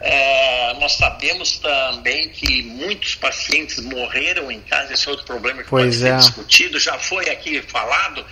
É, 0.00 0.74
nós 0.74 0.92
sabemos 0.92 1.58
também 1.58 2.28
que 2.28 2.62
muitos 2.62 3.14
pacientes 3.14 3.80
morreram 3.80 4.50
em 4.50 4.60
casa, 4.60 4.92
esse 4.92 5.08
é 5.08 5.10
outro 5.10 5.24
problema 5.24 5.62
que 5.62 5.70
Pois 5.70 5.84
pode 5.84 5.96
ser 5.96 6.12
é. 6.12 6.16
discutido, 6.16 6.78
já 6.78 6.98
foi 6.98 7.30
aqui 7.30 7.62
falado, 7.62 8.24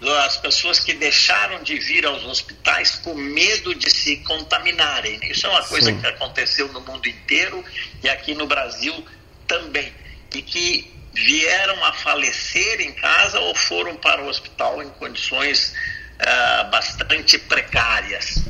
das 0.00 0.38
pessoas 0.38 0.80
que 0.80 0.94
deixaram 0.94 1.62
de 1.62 1.78
vir 1.78 2.06
aos 2.06 2.24
hospitais 2.24 2.96
por 3.04 3.14
medo 3.14 3.74
de 3.74 3.90
se 3.90 4.16
contaminarem. 4.18 5.20
Isso 5.30 5.46
é 5.46 5.50
uma 5.50 5.62
coisa 5.62 5.90
Sim. 5.90 6.00
que 6.00 6.06
aconteceu 6.06 6.68
no 6.72 6.80
mundo 6.80 7.06
inteiro 7.06 7.62
e 8.02 8.08
aqui 8.08 8.34
no 8.34 8.46
Brasil 8.46 9.04
também. 9.46 9.92
E 10.34 10.40
que 10.40 10.90
vieram 11.12 11.84
a 11.84 11.92
falecer 11.92 12.80
em 12.80 12.92
casa 12.92 13.38
ou 13.40 13.54
foram 13.54 13.94
para 13.96 14.22
o 14.22 14.28
hospital 14.28 14.82
em 14.82 14.88
condições 14.90 15.74
ah, 16.18 16.68
bastante 16.70 17.38
precárias 17.38 18.42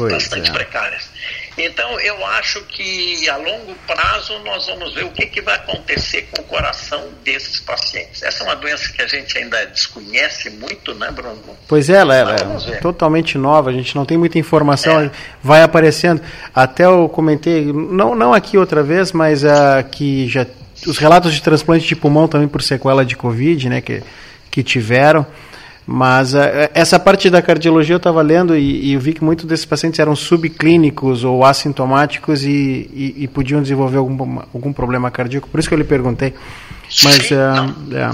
Pois 0.00 0.12
bastante 0.12 0.48
é. 0.48 0.52
precárias. 0.52 1.10
Então, 1.64 1.98
eu 2.00 2.24
acho 2.26 2.62
que 2.64 3.28
a 3.28 3.36
longo 3.36 3.74
prazo 3.86 4.38
nós 4.44 4.66
vamos 4.66 4.94
ver 4.94 5.04
o 5.04 5.10
que, 5.10 5.26
que 5.26 5.40
vai 5.40 5.56
acontecer 5.56 6.28
com 6.30 6.42
o 6.42 6.44
coração 6.44 7.08
desses 7.24 7.60
pacientes. 7.60 8.22
Essa 8.22 8.42
é 8.42 8.46
uma 8.46 8.56
doença 8.56 8.92
que 8.92 9.02
a 9.02 9.06
gente 9.06 9.36
ainda 9.36 9.66
desconhece 9.66 10.50
muito, 10.50 10.94
né, 10.94 11.10
Bruno? 11.10 11.38
Pois 11.68 11.90
é, 11.90 11.94
ela, 11.96 12.14
ela 12.16 12.34
é 12.68 12.76
totalmente 12.76 13.36
nova, 13.36 13.70
a 13.70 13.72
gente 13.72 13.94
não 13.94 14.04
tem 14.04 14.16
muita 14.16 14.38
informação, 14.38 15.00
É. 15.00 15.10
vai 15.42 15.62
aparecendo. 15.62 16.20
Até 16.54 16.84
eu 16.84 17.08
comentei, 17.08 17.72
não, 17.72 18.14
não 18.14 18.32
aqui 18.32 18.56
outra 18.56 18.82
vez, 18.82 19.12
mas 19.12 19.44
ah, 19.44 19.82
que 19.82 20.28
já 20.28 20.46
os 20.86 20.98
relatos 20.98 21.34
de 21.34 21.42
transplante 21.42 21.86
de 21.86 21.94
pulmão 21.94 22.26
também 22.26 22.48
por 22.48 22.62
sequela 22.62 23.04
de 23.04 23.16
Covid, 23.16 23.68
né, 23.68 23.80
que, 23.80 24.02
que 24.50 24.62
tiveram. 24.62 25.26
Mas 25.86 26.34
ah, 26.34 26.70
essa 26.74 26.98
parte 27.00 27.28
da 27.30 27.42
cardiologia 27.42 27.94
eu 27.94 27.98
estava 27.98 28.22
lendo 28.22 28.56
e, 28.56 28.86
e 28.86 28.92
eu 28.92 29.00
vi 29.00 29.12
que 29.12 29.24
muitos 29.24 29.44
desses 29.44 29.64
pacientes 29.66 29.98
eram 29.98 30.14
subclínicos 30.14 31.24
ou 31.24 31.44
assintomáticos 31.44 32.44
e, 32.44 32.48
e- 32.92 33.14
e 33.24 33.28
podiam 33.28 33.60
desenvolver 33.60 33.98
algum, 33.98 34.40
algum 34.54 34.72
problema 34.72 35.10
cardíaco. 35.10 35.48
Por 35.48 35.58
isso 35.58 35.68
que 35.68 35.74
eu 35.74 35.78
lhe 35.78 35.84
perguntei. 35.84 36.32
Mas 37.02 37.14
Sim, 37.26 37.34
não. 37.34 37.76
é, 37.92 38.12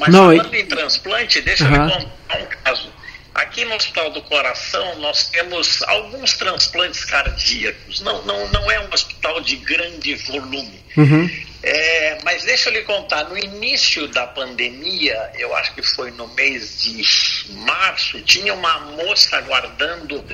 Mas 0.00 0.08
Não, 0.12 0.26
falando 0.36 0.54
em 0.54 0.66
transplante, 0.66 1.40
deixa 1.40 1.64
eu 1.64 1.68
Aham. 1.74 1.86
lhe 1.86 1.92
contar 1.92 2.38
um 2.42 2.46
caso. 2.64 2.88
Aqui 3.34 3.64
no 3.66 3.74
Hospital 3.74 4.10
do 4.12 4.22
Coração 4.22 4.98
nós 4.98 5.28
temos 5.28 5.82
alguns 5.86 6.32
transplantes 6.34 7.04
cardíacos. 7.04 8.00
Não, 8.00 8.24
não, 8.24 8.48
não 8.50 8.70
é 8.70 8.80
um 8.80 8.88
hospital 8.92 9.40
de 9.42 9.56
grande 9.56 10.14
volume. 10.14 10.80
uhum, 10.96 11.30
É, 11.68 12.18
mas 12.22 12.44
deixa 12.44 12.68
eu 12.68 12.74
lhe 12.74 12.82
contar, 12.82 13.24
no 13.24 13.36
início 13.36 14.06
da 14.06 14.24
pandemia, 14.24 15.32
eu 15.34 15.52
acho 15.56 15.74
que 15.74 15.82
foi 15.82 16.12
no 16.12 16.28
mês 16.28 16.80
de 16.80 17.52
março, 17.54 18.20
tinha 18.22 18.54
uma 18.54 18.78
moça 18.92 19.36
aguardando 19.36 20.24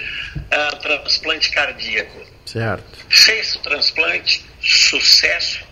ah, 0.51 0.77
transplante 0.77 1.51
cardíaco. 1.51 2.21
certo. 2.45 2.85
Fez 3.09 3.57
o 3.57 3.61
transplante, 3.61 4.45
sucesso. 4.61 5.65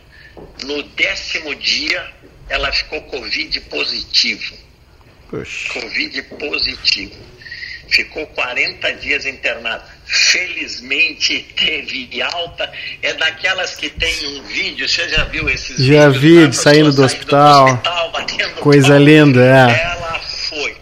No 0.63 0.83
décimo 0.83 1.55
dia, 1.55 2.11
ela 2.49 2.73
ficou 2.73 3.03
Covid 3.03 3.61
positivo. 3.61 4.57
Puxa. 5.29 5.75
Covid 5.75 6.23
positivo. 6.23 7.23
Ficou 7.91 8.27
40 8.29 8.95
dias 8.95 9.27
internada. 9.27 9.85
Felizmente 10.11 11.47
teve 11.57 12.21
alta. 12.21 12.71
É 13.01 13.15
daquelas 13.15 13.77
que 13.77 13.89
tem 13.89 14.27
um 14.27 14.43
vídeo, 14.43 14.89
você 14.89 15.09
já 15.09 15.25
viu 15.25 15.49
esses 15.49 15.79
Já 15.79 16.09
vídeos? 16.09 16.23
vi, 16.23 16.41
da 16.43 16.47
de 16.49 16.57
saindo 16.57 16.93
do 16.93 17.05
hospital. 17.05 17.65
hospital, 17.67 18.11
batendo 18.11 18.55
Coisa 18.57 18.89
palma? 18.89 19.05
linda, 19.05 19.41
é. 19.41 19.81
Ela 19.83 20.21
foi. 20.21 20.77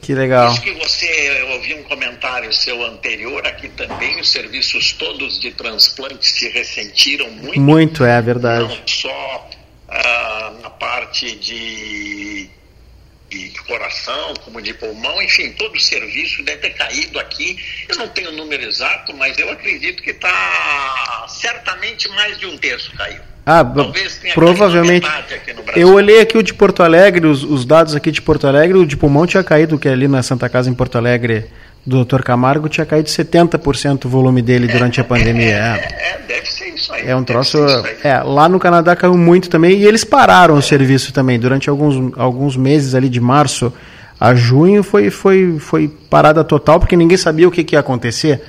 Que 0.00 0.14
legal. 0.14 0.52
Isso 0.52 0.60
que 0.62 0.72
você 0.72 1.46
ouviu 1.52 1.78
um 1.78 1.84
comentário 1.84 2.52
seu 2.52 2.84
anterior, 2.84 3.46
aqui 3.46 3.68
também 3.68 4.18
os 4.20 4.32
serviços 4.32 4.92
todos 4.94 5.38
de 5.38 5.52
transplante 5.52 6.28
se 6.28 6.48
ressentiram 6.48 7.30
muito. 7.30 7.60
Muito, 7.60 8.04
é 8.04 8.20
verdade. 8.20 8.64
Não 8.64 8.78
só 8.88 9.50
ah, 9.88 10.52
na 10.60 10.70
parte 10.70 11.36
de, 11.36 12.50
de 13.38 13.60
coração, 13.62 14.34
como 14.44 14.60
de 14.60 14.74
pulmão, 14.74 15.22
enfim, 15.22 15.52
todo 15.52 15.74
o 15.74 15.80
serviço 15.80 16.42
deve 16.44 16.58
ter 16.58 16.70
caído 16.70 17.18
aqui. 17.18 17.56
Eu 17.88 17.96
não 17.96 18.08
tenho 18.08 18.30
o 18.30 18.32
número 18.32 18.62
exato, 18.64 19.14
mas 19.16 19.38
eu 19.38 19.50
acredito 19.50 20.02
que 20.02 20.10
está 20.10 21.26
certamente 21.28 22.08
mais 22.10 22.38
de 22.38 22.46
um 22.46 22.56
terço 22.56 22.92
caiu. 22.96 23.20
Ah, 23.44 23.64
Talvez 23.64 24.16
tenha 24.18 24.34
provavelmente. 24.34 25.02
caído 25.02 25.16
metade 25.22 25.34
aqui 25.34 25.52
no 25.52 25.62
Brasil. 25.62 25.82
Eu 25.82 25.94
olhei 25.94 26.20
aqui 26.20 26.38
o 26.38 26.42
de 26.42 26.54
Porto 26.54 26.82
Alegre, 26.82 27.26
os, 27.26 27.42
os 27.42 27.64
dados 27.64 27.94
aqui 27.94 28.10
de 28.10 28.22
Porto 28.22 28.46
Alegre, 28.46 28.78
o 28.78 28.86
de 28.86 28.96
pulmão 28.96 29.26
tinha 29.26 29.42
caído, 29.42 29.78
que 29.78 29.88
é 29.88 29.92
ali 29.92 30.06
na 30.06 30.22
Santa 30.22 30.48
Casa 30.48 30.70
em 30.70 30.74
Porto 30.74 30.96
Alegre, 30.96 31.46
do 31.84 32.04
Dr. 32.04 32.22
Camargo, 32.22 32.68
tinha 32.68 32.86
caído 32.86 33.08
70% 33.08 34.04
o 34.04 34.08
volume 34.08 34.40
dele 34.40 34.68
durante 34.68 35.00
a 35.00 35.04
pandemia. 35.04 35.56
É, 35.56 35.60
É, 35.80 36.20
deve 36.26 36.46
ser 36.50 36.68
isso 36.68 36.92
aí. 36.92 37.08
é 37.08 37.16
um 37.16 37.24
troço. 37.24 37.58
É, 38.04 38.18
lá 38.20 38.48
no 38.48 38.60
Canadá 38.60 38.94
caiu 38.94 39.16
muito 39.16 39.50
também, 39.50 39.78
e 39.78 39.84
eles 39.84 40.04
pararam 40.04 40.54
o 40.54 40.62
serviço 40.62 41.12
também. 41.12 41.38
Durante 41.38 41.68
alguns, 41.68 42.16
alguns 42.16 42.56
meses 42.56 42.94
ali 42.94 43.08
de 43.08 43.20
março 43.20 43.72
a 44.20 44.34
junho 44.34 44.84
foi, 44.84 45.10
foi, 45.10 45.58
foi 45.58 45.88
parada 45.88 46.44
total, 46.44 46.78
porque 46.78 46.96
ninguém 46.96 47.16
sabia 47.16 47.48
o 47.48 47.50
que, 47.50 47.64
que 47.64 47.74
ia 47.74 47.80
acontecer. 47.80 48.40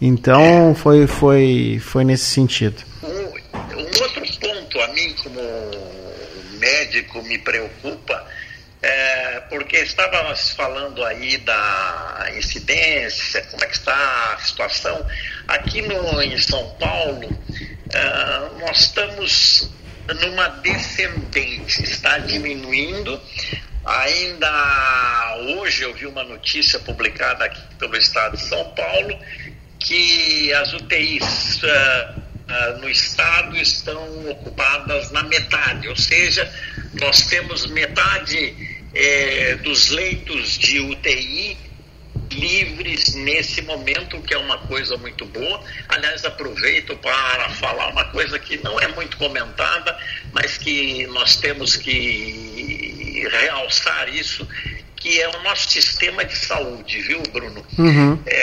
Então 0.00 0.74
foi, 0.74 1.06
foi, 1.06 1.80
foi 1.80 2.04
nesse 2.04 2.24
sentido. 2.24 2.82
Um, 3.04 3.08
um 3.08 4.02
outro 4.02 4.22
ponto 4.40 4.80
a 4.80 4.88
mim 4.88 5.14
como 5.22 5.40
médico 6.58 7.22
me 7.22 7.38
preocupa 7.38 8.24
é 8.82 9.40
porque 9.48 9.76
estávamos 9.78 10.50
falando 10.50 11.04
aí 11.04 11.38
da 11.38 12.26
incidência, 12.36 13.42
como 13.50 13.62
é 13.62 13.66
que 13.68 13.76
está 13.76 14.34
a 14.34 14.38
situação. 14.38 15.06
Aqui 15.46 15.82
no, 15.82 16.20
em 16.20 16.36
São 16.38 16.68
Paulo, 16.80 17.28
ah, 17.94 18.50
nós 18.58 18.80
estamos 18.80 19.70
numa 20.20 20.48
descendente, 20.48 21.82
está 21.84 22.18
diminuindo. 22.18 23.20
Ainda 23.84 25.36
hoje 25.58 25.84
eu 25.84 25.94
vi 25.94 26.06
uma 26.06 26.24
notícia 26.24 26.78
publicada 26.80 27.44
aqui 27.44 27.62
pelo 27.78 27.96
Estado 27.96 28.36
de 28.36 28.42
São 28.42 28.64
Paulo 28.70 29.18
que 29.78 30.52
as 30.54 30.72
UTIs 30.72 31.60
ah, 31.64 32.14
ah, 32.48 32.78
no 32.80 32.88
estado 32.88 33.56
estão 33.56 34.30
ocupadas 34.30 35.10
na 35.10 35.22
metade, 35.22 35.88
ou 35.88 35.96
seja, 35.96 36.50
nós 37.00 37.26
temos 37.26 37.66
metade 37.66 38.54
eh, 38.94 39.56
dos 39.62 39.90
leitos 39.90 40.58
de 40.58 40.80
UTI 40.80 41.56
livres 42.32 43.14
nesse 43.14 43.62
momento, 43.62 44.20
que 44.22 44.34
é 44.34 44.38
uma 44.38 44.58
coisa 44.58 44.96
muito 44.96 45.24
boa. 45.26 45.62
Aliás, 45.88 46.24
aproveito 46.24 46.96
para 46.96 47.48
falar 47.50 47.88
uma 47.88 48.04
coisa 48.06 48.38
que 48.38 48.62
não 48.62 48.80
é 48.80 48.88
muito 48.88 49.16
comentada, 49.16 49.96
mas 50.32 50.56
que 50.58 51.06
nós 51.08 51.36
temos 51.36 51.76
que 51.76 53.26
realçar 53.30 54.08
isso, 54.08 54.46
que 54.96 55.20
é 55.20 55.28
o 55.28 55.42
nosso 55.42 55.70
sistema 55.70 56.24
de 56.24 56.36
saúde, 56.36 57.00
viu, 57.02 57.22
Bruno? 57.32 57.64
Uhum. 57.78 58.22
É, 58.24 58.41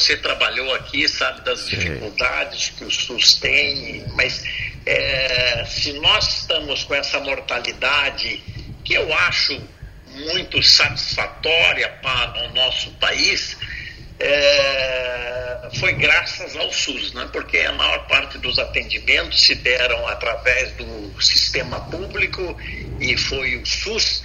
você 0.00 0.16
trabalhou 0.16 0.74
aqui, 0.74 1.06
sabe 1.06 1.42
das 1.42 1.68
dificuldades 1.68 2.70
que 2.70 2.84
o 2.84 2.90
SUS 2.90 3.34
tem, 3.34 4.04
mas 4.14 4.42
é, 4.86 5.64
se 5.66 5.92
nós 5.94 6.40
estamos 6.40 6.84
com 6.84 6.94
essa 6.94 7.20
mortalidade, 7.20 8.42
que 8.82 8.94
eu 8.94 9.12
acho 9.12 9.60
muito 10.08 10.62
satisfatória 10.62 11.88
para 12.02 12.48
o 12.48 12.54
nosso 12.54 12.90
país, 12.92 13.56
é, 14.18 15.68
foi 15.78 15.92
graças 15.92 16.56
ao 16.56 16.72
SUS, 16.72 17.12
né? 17.12 17.28
porque 17.30 17.58
a 17.58 17.72
maior 17.72 18.06
parte 18.06 18.38
dos 18.38 18.58
atendimentos 18.58 19.42
se 19.42 19.54
deram 19.54 20.06
através 20.08 20.72
do 20.72 21.22
sistema 21.22 21.80
público 21.90 22.56
e 22.98 23.16
foi 23.16 23.56
o 23.56 23.66
SUS. 23.66 24.22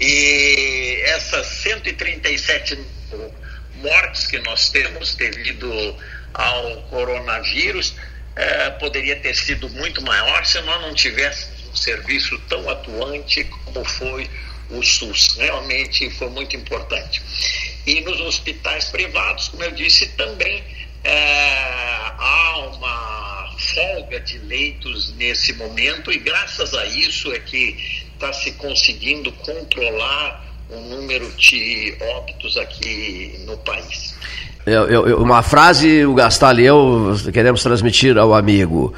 E 0.00 1.02
essas 1.04 1.46
137 1.46 2.78
mortes 3.78 4.26
que 4.26 4.38
nós 4.40 4.68
temos 4.70 5.14
devido 5.14 5.96
ao 6.34 6.82
coronavírus 6.82 7.94
eh, 8.36 8.70
poderia 8.78 9.16
ter 9.16 9.34
sido 9.34 9.68
muito 9.70 10.00
maior 10.02 10.44
se 10.46 10.60
nós 10.60 10.80
não 10.82 10.94
tivéssemos 10.94 11.66
um 11.66 11.76
serviço 11.76 12.38
tão 12.48 12.68
atuante 12.70 13.44
como 13.44 13.84
foi 13.84 14.30
o 14.70 14.82
SUS. 14.82 15.34
Realmente 15.36 16.08
foi 16.10 16.28
muito 16.30 16.54
importante. 16.54 17.22
E 17.86 18.00
nos 18.02 18.20
hospitais 18.20 18.90
privados, 18.90 19.48
como 19.48 19.64
eu 19.64 19.72
disse, 19.72 20.06
também 20.08 20.62
eh, 21.02 22.12
há 22.18 22.58
uma 22.58 23.56
folga 23.58 24.20
de 24.20 24.38
leitos 24.38 25.14
nesse 25.16 25.52
momento 25.54 26.12
e 26.12 26.18
graças 26.18 26.74
a 26.74 26.86
isso 26.86 27.32
é 27.32 27.40
que 27.40 28.04
está 28.14 28.32
se 28.32 28.52
conseguindo 28.52 29.32
controlar 29.32 30.47
o 30.70 30.80
número 30.94 31.30
de 31.36 31.94
óbitos 32.16 32.56
aqui 32.56 33.40
no 33.46 33.56
país. 33.58 34.16
Eu, 34.66 34.86
eu, 34.86 35.22
uma 35.22 35.42
frase, 35.42 36.04
o 36.04 36.14
Gastal 36.14 36.58
e 36.58 36.66
eu 36.66 37.16
queremos 37.32 37.62
transmitir 37.62 38.18
ao 38.18 38.34
amigo. 38.34 38.92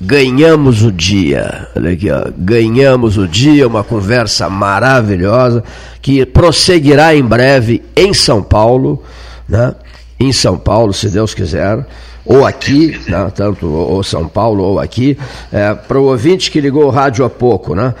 Ganhamos 0.00 0.82
o 0.82 0.92
dia. 0.92 1.68
Olha 1.74 1.92
aqui, 1.92 2.10
ó. 2.10 2.30
Ganhamos 2.36 3.16
o 3.16 3.26
dia, 3.26 3.66
uma 3.66 3.82
conversa 3.82 4.50
maravilhosa 4.50 5.64
que 6.02 6.26
prosseguirá 6.26 7.14
em 7.14 7.22
breve 7.22 7.82
em 7.96 8.12
São 8.12 8.42
Paulo, 8.42 9.02
né? 9.48 9.74
Em 10.20 10.32
São 10.32 10.58
Paulo, 10.58 10.92
se 10.92 11.08
Deus 11.08 11.32
quiser 11.32 11.86
ou 12.24 12.44
aqui, 12.44 12.98
né, 13.06 13.30
tanto 13.34 13.66
ou 13.66 14.02
São 14.02 14.26
Paulo 14.26 14.64
ou 14.64 14.80
aqui, 14.80 15.18
é, 15.52 15.74
para 15.74 15.98
o 15.98 16.04
ouvinte 16.04 16.50
que 16.50 16.60
ligou 16.60 16.86
o 16.86 16.90
rádio 16.90 17.24
há 17.24 17.30
pouco, 17.30 17.74
né? 17.74 17.94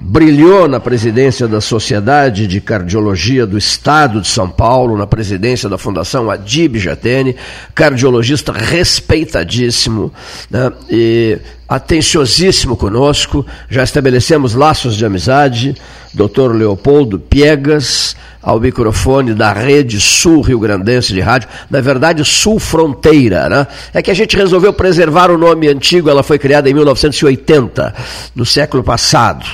Brilhou 0.00 0.68
na 0.68 0.78
presidência 0.78 1.48
da 1.48 1.60
Sociedade 1.60 2.46
de 2.46 2.60
Cardiologia 2.60 3.44
do 3.44 3.58
Estado 3.58 4.20
de 4.20 4.28
São 4.28 4.48
Paulo, 4.48 4.96
na 4.96 5.08
presidência 5.08 5.68
da 5.68 5.76
Fundação 5.76 6.30
Adib 6.30 6.76
Jatene, 6.76 7.34
cardiologista 7.74 8.52
respeitadíssimo 8.52 10.12
né, 10.48 10.72
e 10.88 11.38
atenciosíssimo 11.68 12.76
conosco. 12.76 13.44
Já 13.68 13.84
estabelecemos 13.84 14.54
laços 14.54 14.96
de 14.96 15.04
amizade. 15.04 15.76
Dr. 16.14 16.52
Leopoldo 16.54 17.18
Piegas, 17.18 18.16
ao 18.42 18.58
microfone 18.58 19.34
da 19.34 19.52
Rede 19.52 20.00
Sul 20.00 20.40
Rio 20.40 20.58
Grandense 20.58 21.12
de 21.12 21.20
Rádio, 21.20 21.48
na 21.70 21.80
verdade 21.80 22.24
Sul 22.24 22.58
Fronteira, 22.58 23.48
né? 23.48 23.66
É 23.92 24.00
que 24.00 24.10
a 24.10 24.14
gente 24.14 24.36
resolveu 24.36 24.72
preservar 24.72 25.30
o 25.30 25.36
nome 25.36 25.68
antigo, 25.68 26.08
ela 26.08 26.22
foi 26.22 26.38
criada 26.38 26.70
em 26.70 26.74
1980, 26.74 27.94
no 28.34 28.46
século 28.46 28.82
passado. 28.82 29.44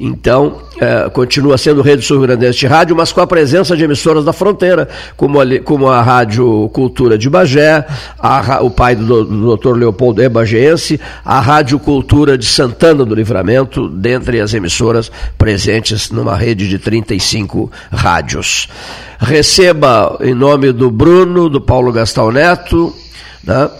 Então, 0.00 0.62
é, 0.80 1.08
continua 1.10 1.58
sendo 1.58 1.82
Rede 1.82 2.02
Sul 2.02 2.18
Rio 2.18 2.26
Grandense 2.26 2.58
de 2.58 2.66
Rádio, 2.66 2.96
mas 2.96 3.12
com 3.12 3.20
a 3.20 3.26
presença 3.26 3.76
de 3.76 3.84
emissoras 3.84 4.24
da 4.24 4.32
fronteira, 4.32 4.88
como 5.16 5.40
a, 5.40 5.44
como 5.62 5.88
a 5.88 6.00
Rádio 6.02 6.68
Cultura 6.72 7.18
de 7.18 7.28
Bagé, 7.28 7.86
a, 8.18 8.62
o 8.62 8.70
pai 8.70 8.96
do, 8.96 9.24
do 9.24 9.56
Dr. 9.56 9.76
Leopoldo 9.76 10.22
é 10.22 10.28
bagiense, 10.28 10.98
a 11.24 11.38
Rádio 11.38 11.59
Cultura 11.78 12.36
de 12.36 12.46
Santana 12.46 13.04
do 13.04 13.14
Livramento, 13.14 13.88
dentre 13.88 14.40
as 14.40 14.54
emissoras 14.54 15.10
presentes 15.36 16.10
numa 16.10 16.36
rede 16.36 16.68
de 16.68 16.78
35 16.78 17.70
rádios. 17.90 18.68
Receba 19.18 20.18
em 20.20 20.34
nome 20.34 20.72
do 20.72 20.90
Bruno, 20.90 21.48
do 21.48 21.60
Paulo 21.60 21.92
Gastão 21.92 22.32
Neto, 22.32 22.94
né? 23.42 23.70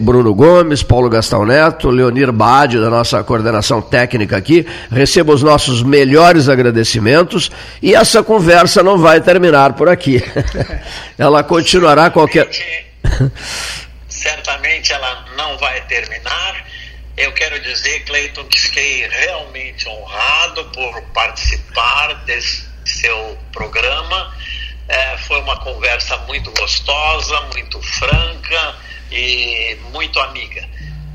Bruno 0.00 0.34
Gomes, 0.34 0.82
Paulo 0.82 1.08
Gastão 1.08 1.44
Neto, 1.44 1.90
Leonir 1.90 2.32
Bade, 2.32 2.80
da 2.80 2.88
nossa 2.88 3.22
coordenação 3.22 3.82
técnica 3.82 4.36
aqui, 4.36 4.66
receba 4.90 5.32
os 5.32 5.42
nossos 5.42 5.82
melhores 5.82 6.48
agradecimentos 6.48 7.50
e 7.82 7.94
essa 7.94 8.22
conversa 8.22 8.82
não 8.82 8.98
vai 8.98 9.20
terminar 9.20 9.74
por 9.74 9.88
aqui. 9.88 10.22
ela 11.18 11.42
continuará 11.42 12.10
qualquer. 12.10 12.48
Certamente 14.08 14.92
ela 14.92 15.24
não 15.36 15.58
vai 15.58 15.80
terminar. 15.82 16.71
Eu 17.16 17.30
quero 17.32 17.60
dizer, 17.60 18.04
Cleiton, 18.04 18.44
que 18.44 18.58
fiquei 18.58 19.06
realmente 19.06 19.86
honrado 19.86 20.64
por 20.70 21.02
participar 21.12 22.14
desse 22.24 22.66
seu 22.86 23.38
programa. 23.52 24.34
É, 24.88 25.18
foi 25.18 25.38
uma 25.40 25.58
conversa 25.60 26.16
muito 26.18 26.50
gostosa, 26.52 27.38
muito 27.52 27.80
franca 27.82 28.76
e 29.10 29.76
muito 29.92 30.18
amiga. 30.20 30.66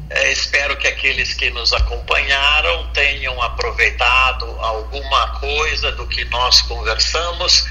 É, 0.10 0.32
espero 0.32 0.78
que 0.78 0.88
aqueles 0.88 1.34
que 1.34 1.50
nos 1.50 1.74
acompanharam 1.74 2.92
tenham 2.94 3.42
aproveitado 3.42 4.46
alguma 4.60 5.40
coisa 5.40 5.92
do 5.94 6.08
que 6.08 6.24
nós 6.26 6.62
conversamos. 6.62 7.66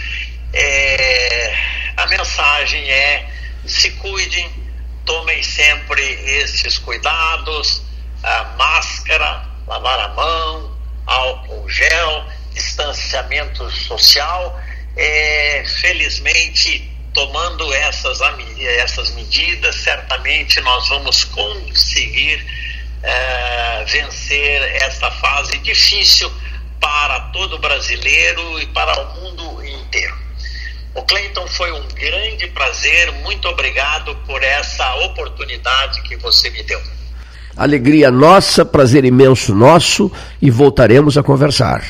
É, 0.52 1.54
a 1.96 2.06
mensagem 2.06 2.90
é 2.90 3.30
se 3.64 3.92
cuidem, 3.92 4.50
tomem 5.04 5.42
sempre 5.42 6.02
esses 6.02 6.76
cuidados, 6.78 7.82
a 8.26 8.44
máscara, 8.58 9.46
lavar 9.68 10.00
a 10.00 10.08
mão, 10.08 10.76
álcool 11.06 11.68
gel, 11.70 12.26
distanciamento 12.52 13.70
social. 13.70 14.60
É, 14.96 15.64
felizmente, 15.80 16.90
tomando 17.12 17.72
essas, 17.72 18.18
essas 18.78 19.10
medidas, 19.14 19.76
certamente 19.76 20.60
nós 20.60 20.88
vamos 20.88 21.24
conseguir 21.24 22.44
é, 23.02 23.84
vencer 23.84 24.62
essa 24.82 25.10
fase 25.12 25.58
difícil 25.58 26.32
para 26.80 27.20
todo 27.32 27.58
brasileiro 27.58 28.60
e 28.60 28.66
para 28.66 29.00
o 29.02 29.20
mundo 29.20 29.64
inteiro. 29.64 30.16
O 30.94 31.02
Cleiton 31.02 31.46
foi 31.46 31.70
um 31.72 31.86
grande 31.88 32.46
prazer, 32.48 33.12
muito 33.12 33.46
obrigado 33.48 34.16
por 34.26 34.42
essa 34.42 34.94
oportunidade 34.96 36.02
que 36.02 36.16
você 36.16 36.48
me 36.50 36.62
deu. 36.62 36.95
Alegria 37.56 38.10
nossa, 38.10 38.64
prazer 38.64 39.04
imenso 39.04 39.54
nosso 39.54 40.12
e 40.42 40.50
voltaremos 40.50 41.16
a 41.16 41.22
conversar. 41.22 41.82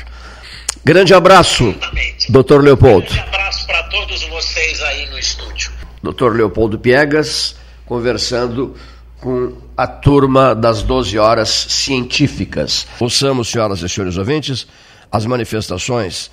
Grande 0.85 1.12
abraço, 1.12 1.64
Exatamente. 1.64 2.31
Dr. 2.31 2.61
Leopoldo. 2.62 3.09
Grande 3.09 3.29
abraço 3.29 3.67
para 3.67 3.83
todos 3.85 4.23
vocês 4.25 4.81
aí 4.83 5.11
no 5.11 5.19
estúdio. 5.19 5.73
Dr. 6.01 6.37
Leopoldo 6.37 6.79
Piegas, 6.79 7.57
conversando 7.85 8.77
com 9.21 9.57
a 9.77 9.89
turma 9.89 10.55
das 10.55 10.83
12 10.83 11.19
horas 11.19 11.49
científicas. 11.49 12.87
Ouçamos, 13.01 13.49
senhoras 13.49 13.83
e 13.83 13.89
senhores 13.89 14.17
ouvintes, 14.17 14.69
as 15.11 15.27
manifestações 15.27 16.31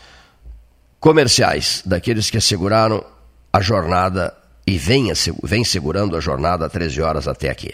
comerciais 1.00 1.82
daqueles 1.84 2.30
que 2.30 2.38
asseguraram 2.38 3.04
a 3.52 3.62
jornada 3.62 4.34
e 4.66 4.78
vem, 4.78 5.12
vem 5.44 5.64
segurando 5.64 6.16
a 6.16 6.20
jornada 6.20 6.70
13 6.70 7.02
horas 7.02 7.28
até 7.28 7.50
aqui. 7.50 7.74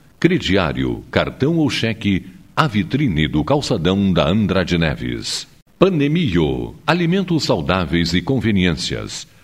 crediário, 0.21 1.03
cartão 1.09 1.57
ou 1.57 1.67
cheque, 1.67 2.27
a 2.55 2.67
vitrine 2.67 3.27
do 3.27 3.43
calçadão 3.43 4.13
da 4.13 4.29
Andrade 4.29 4.77
Neves. 4.77 5.47
Panemio, 5.79 6.75
alimentos 6.85 7.43
saudáveis 7.43 8.13
e 8.13 8.21
conveniências. 8.21 9.27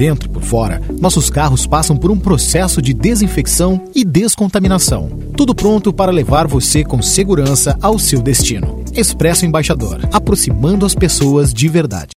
Dentro 0.00 0.30
e 0.30 0.32
por 0.32 0.42
fora, 0.42 0.80
nossos 0.98 1.28
carros 1.28 1.66
passam 1.66 1.94
por 1.94 2.10
um 2.10 2.18
processo 2.18 2.80
de 2.80 2.94
desinfecção 2.94 3.84
e 3.94 4.02
descontaminação. 4.02 5.10
Tudo 5.36 5.54
pronto 5.54 5.92
para 5.92 6.10
levar 6.10 6.46
você 6.46 6.82
com 6.82 7.02
segurança 7.02 7.76
ao 7.82 7.98
seu 7.98 8.22
destino. 8.22 8.82
Expresso 8.94 9.44
Embaixador, 9.44 10.00
aproximando 10.10 10.86
as 10.86 10.94
pessoas 10.94 11.52
de 11.52 11.68
verdade. 11.68 12.12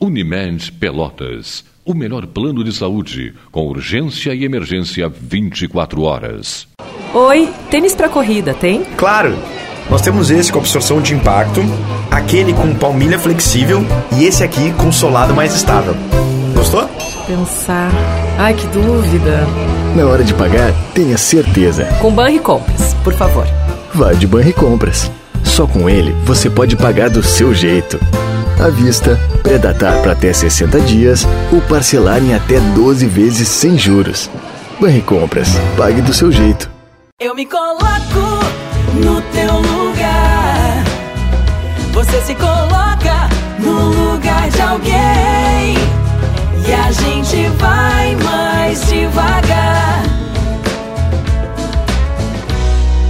Unimed 0.00 0.72
Pelotas. 0.72 1.64
O 1.84 1.92
melhor 1.92 2.26
plano 2.26 2.62
de 2.62 2.72
saúde, 2.72 3.34
com 3.50 3.66
urgência 3.66 4.34
e 4.34 4.44
emergência 4.44 5.08
24 5.08 6.02
horas. 6.02 6.68
Oi, 7.12 7.48
tênis 7.70 7.94
para 7.94 8.08
corrida, 8.08 8.54
tem? 8.54 8.84
Claro! 8.96 9.36
Nós 9.90 10.02
temos 10.02 10.30
esse 10.30 10.52
com 10.52 10.58
absorção 10.58 11.00
de 11.00 11.14
impacto, 11.14 11.62
aquele 12.10 12.52
com 12.52 12.74
palmilha 12.74 13.18
flexível 13.18 13.80
e 14.18 14.24
esse 14.24 14.44
aqui 14.44 14.70
com 14.74 14.92
solado 14.92 15.34
mais 15.34 15.54
estável. 15.54 15.96
Gostou? 16.54 16.86
Pensar. 17.26 17.90
Ai, 18.38 18.54
que 18.54 18.66
dúvida. 18.66 19.46
Na 19.96 20.04
hora 20.04 20.22
de 20.22 20.34
pagar, 20.34 20.72
tenha 20.94 21.16
certeza. 21.16 21.86
Com 22.00 22.12
Banri 22.12 22.38
Compras, 22.38 22.94
por 23.02 23.14
favor. 23.14 23.46
Vá 23.94 24.12
de 24.12 24.26
Banri 24.26 24.52
Compras. 24.52 25.10
Só 25.42 25.66
com 25.66 25.88
ele 25.88 26.12
você 26.24 26.50
pode 26.50 26.76
pagar 26.76 27.08
do 27.08 27.22
seu 27.22 27.54
jeito 27.54 27.98
à 28.60 28.68
vista, 28.68 29.18
predatar 29.42 30.00
para 30.02 30.12
até 30.12 30.32
60 30.32 30.80
dias 30.80 31.26
ou 31.52 31.60
parcelar 31.62 32.22
em 32.22 32.34
até 32.34 32.58
12 32.58 33.06
vezes 33.06 33.48
sem 33.48 33.78
juros. 33.78 34.28
Banre 34.80 35.00
Compras, 35.00 35.48
pague 35.76 36.00
do 36.02 36.12
seu 36.12 36.30
jeito. 36.30 36.70
Eu 37.20 37.34
me 37.34 37.46
coloco 37.46 37.88
no 38.94 39.20
teu 39.32 39.54
lugar. 39.54 40.84
Você 41.92 42.20
se 42.22 42.34
coloca 42.34 43.28
no 43.58 44.12
lugar 44.12 44.48
de 44.50 44.60
alguém. 44.60 45.74
E 46.66 46.72
a 46.72 46.92
gente 46.92 47.48
vai 47.56 48.16
mais 48.16 48.86
devagar. 48.86 50.02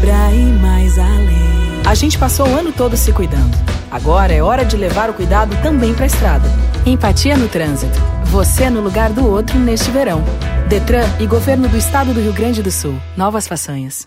Pra 0.00 0.32
ir 0.32 0.60
mais 0.60 0.98
além. 0.98 1.82
A 1.84 1.94
gente 1.94 2.16
passou 2.18 2.48
o 2.48 2.54
ano 2.54 2.72
todo 2.72 2.96
se 2.96 3.12
cuidando. 3.12 3.77
Agora 3.90 4.32
é 4.32 4.42
hora 4.42 4.64
de 4.64 4.76
levar 4.76 5.08
o 5.08 5.14
cuidado 5.14 5.56
também 5.62 5.94
para 5.94 6.04
a 6.04 6.06
estrada. 6.06 6.48
Empatia 6.84 7.36
no 7.36 7.48
trânsito. 7.48 7.98
Você 8.26 8.68
no 8.68 8.80
lugar 8.80 9.10
do 9.10 9.26
outro 9.26 9.58
neste 9.58 9.90
verão. 9.90 10.22
Detran 10.68 11.04
e 11.18 11.26
Governo 11.26 11.68
do 11.68 11.76
Estado 11.76 12.12
do 12.12 12.20
Rio 12.20 12.32
Grande 12.32 12.62
do 12.62 12.70
Sul. 12.70 13.00
Novas 13.16 13.48
façanhas. 13.48 14.06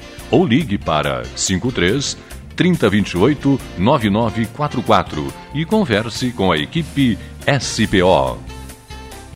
ou 0.31 0.45
ligue 0.45 0.77
para 0.77 1.23
53 1.35 2.17
3028 2.55 3.59
9944 3.77 5.33
e 5.53 5.65
converse 5.65 6.31
com 6.31 6.51
a 6.51 6.57
equipe 6.57 7.17
SPO. 7.59 8.39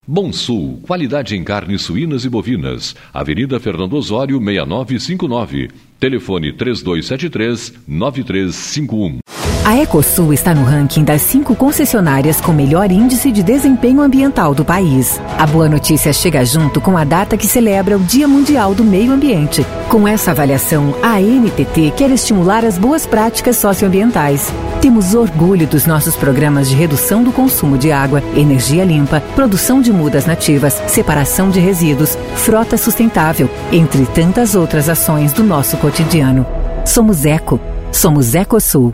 Bom 0.07 0.31
Sul, 0.31 0.79
qualidade 0.83 1.35
em 1.35 1.43
carnes 1.43 1.81
suínas 1.81 2.25
e 2.25 2.29
bovinas. 2.29 2.95
Avenida 3.11 3.59
Fernando 3.59 3.93
Osório, 3.93 4.37
6959. 4.39 5.69
Telefone 5.99 6.53
3273 6.53 7.73
9351. 7.87 9.19
A 9.65 9.77
Ecosul 9.77 10.31
está 10.31 10.53
no 10.53 10.63
ranking 10.63 11.03
das 11.03 11.23
cinco 11.23 11.55
concessionárias 11.55 12.39
com 12.39 12.53
melhor 12.53 12.91
índice 12.91 13.31
de 13.31 13.41
desempenho 13.41 13.99
ambiental 13.99 14.53
do 14.53 14.63
país. 14.63 15.19
A 15.39 15.47
boa 15.47 15.67
notícia 15.67 16.13
chega 16.13 16.45
junto 16.45 16.79
com 16.79 16.95
a 16.95 17.03
data 17.03 17.35
que 17.35 17.47
celebra 17.47 17.97
o 17.97 17.99
Dia 17.99 18.27
Mundial 18.27 18.75
do 18.75 18.83
Meio 18.83 19.11
Ambiente. 19.11 19.65
Com 19.89 20.07
essa 20.07 20.31
avaliação, 20.31 20.95
a 21.01 21.21
NTT 21.21 21.93
quer 21.95 22.09
estimular 22.09 22.65
as 22.65 22.77
boas 22.77 23.05
práticas 23.05 23.57
socioambientais. 23.57 24.51
Temos 24.81 25.13
orgulho 25.13 25.67
dos 25.67 25.85
nossos 25.85 26.15
programas 26.15 26.67
de 26.67 26.75
redução 26.75 27.23
do 27.23 27.31
consumo 27.31 27.77
de 27.77 27.91
água, 27.91 28.21
energia 28.35 28.83
limpa, 28.83 29.21
produção 29.35 29.81
de 29.81 29.93
mudas 29.93 30.25
nativas, 30.25 30.73
separação 30.87 31.49
de 31.51 31.59
resíduos, 31.59 32.17
frota 32.35 32.77
sustentável, 32.77 33.49
entre 33.71 34.05
tantas 34.07 34.55
outras 34.55 34.89
ações 34.89 35.31
do 35.31 35.43
nosso 35.43 35.77
cotidiano. 35.77 36.45
Somos 36.85 37.23
Eco. 37.23 37.59
Somos 37.93 38.33
Ecosul. 38.33 38.93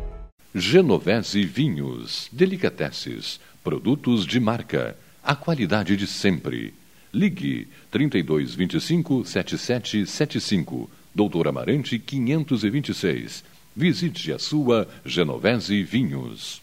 Genovese 0.54 1.46
Vinhos, 1.46 2.28
Delicateces, 2.32 3.40
produtos 3.64 4.26
de 4.26 4.40
marca, 4.40 4.96
a 5.24 5.36
qualidade 5.36 5.96
de 5.96 6.06
sempre. 6.06 6.74
Ligue 7.14 7.68
3225 7.92 9.26
7775, 9.26 10.90
Doutor 11.14 11.48
Amarante 11.48 12.00
526. 12.00 13.44
Visite 13.76 14.32
a 14.32 14.40
sua 14.40 14.88
Genovese 15.06 15.84
Vinhos. 15.84 16.62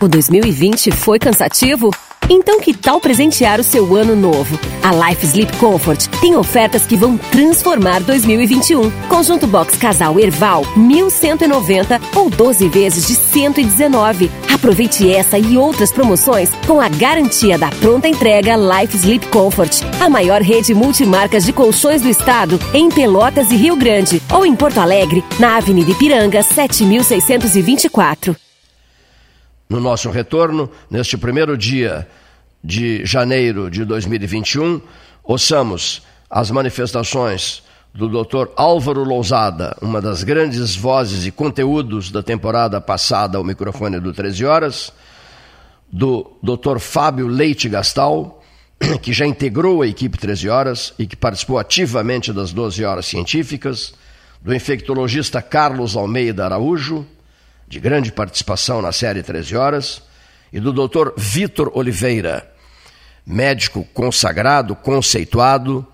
O 0.00 0.08
2020 0.08 0.90
foi 0.90 1.18
cansativo? 1.18 1.90
Então 2.32 2.60
que 2.60 2.72
tal 2.72 3.00
presentear 3.00 3.58
o 3.60 3.64
seu 3.64 3.96
ano 3.96 4.14
novo? 4.14 4.58
A 4.82 5.08
Life 5.10 5.26
Sleep 5.26 5.54
Comfort 5.56 6.06
tem 6.20 6.36
ofertas 6.36 6.86
que 6.86 6.96
vão 6.96 7.18
transformar 7.18 8.00
2021. 8.00 8.90
Conjunto 9.08 9.46
Box 9.46 9.76
Casal 9.76 10.18
Erval, 10.18 10.62
1190 10.76 12.00
ou 12.14 12.30
12 12.30 12.68
vezes 12.68 13.06
de 13.08 13.14
119. 13.14 14.30
Aproveite 14.60 15.10
essa 15.10 15.38
e 15.38 15.56
outras 15.56 15.90
promoções 15.90 16.50
com 16.66 16.82
a 16.82 16.88
garantia 16.90 17.56
da 17.56 17.70
pronta 17.70 18.06
entrega 18.06 18.56
Life 18.56 18.94
Sleep 18.94 19.26
Comfort, 19.28 19.72
a 19.98 20.10
maior 20.10 20.42
rede 20.42 20.74
multimarcas 20.74 21.46
de 21.46 21.52
colchões 21.54 22.02
do 22.02 22.10
estado 22.10 22.60
em 22.74 22.90
Pelotas 22.90 23.50
e 23.50 23.56
Rio 23.56 23.74
Grande 23.74 24.20
ou 24.30 24.44
em 24.44 24.54
Porto 24.54 24.76
Alegre, 24.76 25.24
na 25.38 25.56
Avenida 25.56 25.90
Ipiranga, 25.92 26.42
7624. 26.42 28.36
No 29.66 29.80
nosso 29.80 30.10
retorno, 30.10 30.70
neste 30.90 31.16
primeiro 31.16 31.56
dia 31.56 32.06
de 32.62 33.02
janeiro 33.06 33.70
de 33.70 33.82
2021, 33.86 34.78
ouçamos 35.24 36.02
as 36.28 36.50
manifestações 36.50 37.62
do 37.92 38.08
Dr. 38.08 38.48
Álvaro 38.56 39.04
Lousada, 39.04 39.76
uma 39.82 40.00
das 40.00 40.22
grandes 40.22 40.76
vozes 40.76 41.26
e 41.26 41.30
conteúdos 41.30 42.10
da 42.10 42.22
temporada 42.22 42.80
passada 42.80 43.36
ao 43.36 43.44
microfone 43.44 43.98
do 43.98 44.12
13 44.12 44.44
Horas, 44.44 44.92
do 45.92 46.30
Dr. 46.42 46.78
Fábio 46.78 47.26
Leite 47.26 47.68
Gastal, 47.68 48.42
que 49.02 49.12
já 49.12 49.26
integrou 49.26 49.82
a 49.82 49.86
equipe 49.86 50.16
13 50.16 50.48
Horas 50.48 50.94
e 50.98 51.06
que 51.06 51.16
participou 51.16 51.58
ativamente 51.58 52.32
das 52.32 52.52
12 52.52 52.84
Horas 52.84 53.06
Científicas, 53.06 53.92
do 54.40 54.54
infectologista 54.54 55.42
Carlos 55.42 55.96
Almeida 55.96 56.44
Araújo, 56.44 57.04
de 57.68 57.78
grande 57.78 58.10
participação 58.10 58.80
na 58.80 58.92
série 58.92 59.22
13 59.22 59.56
Horas, 59.56 60.02
e 60.52 60.58
do 60.58 60.72
Dr. 60.72 61.12
Vitor 61.16 61.70
Oliveira, 61.74 62.50
médico 63.26 63.86
consagrado, 63.92 64.74
conceituado, 64.74 65.86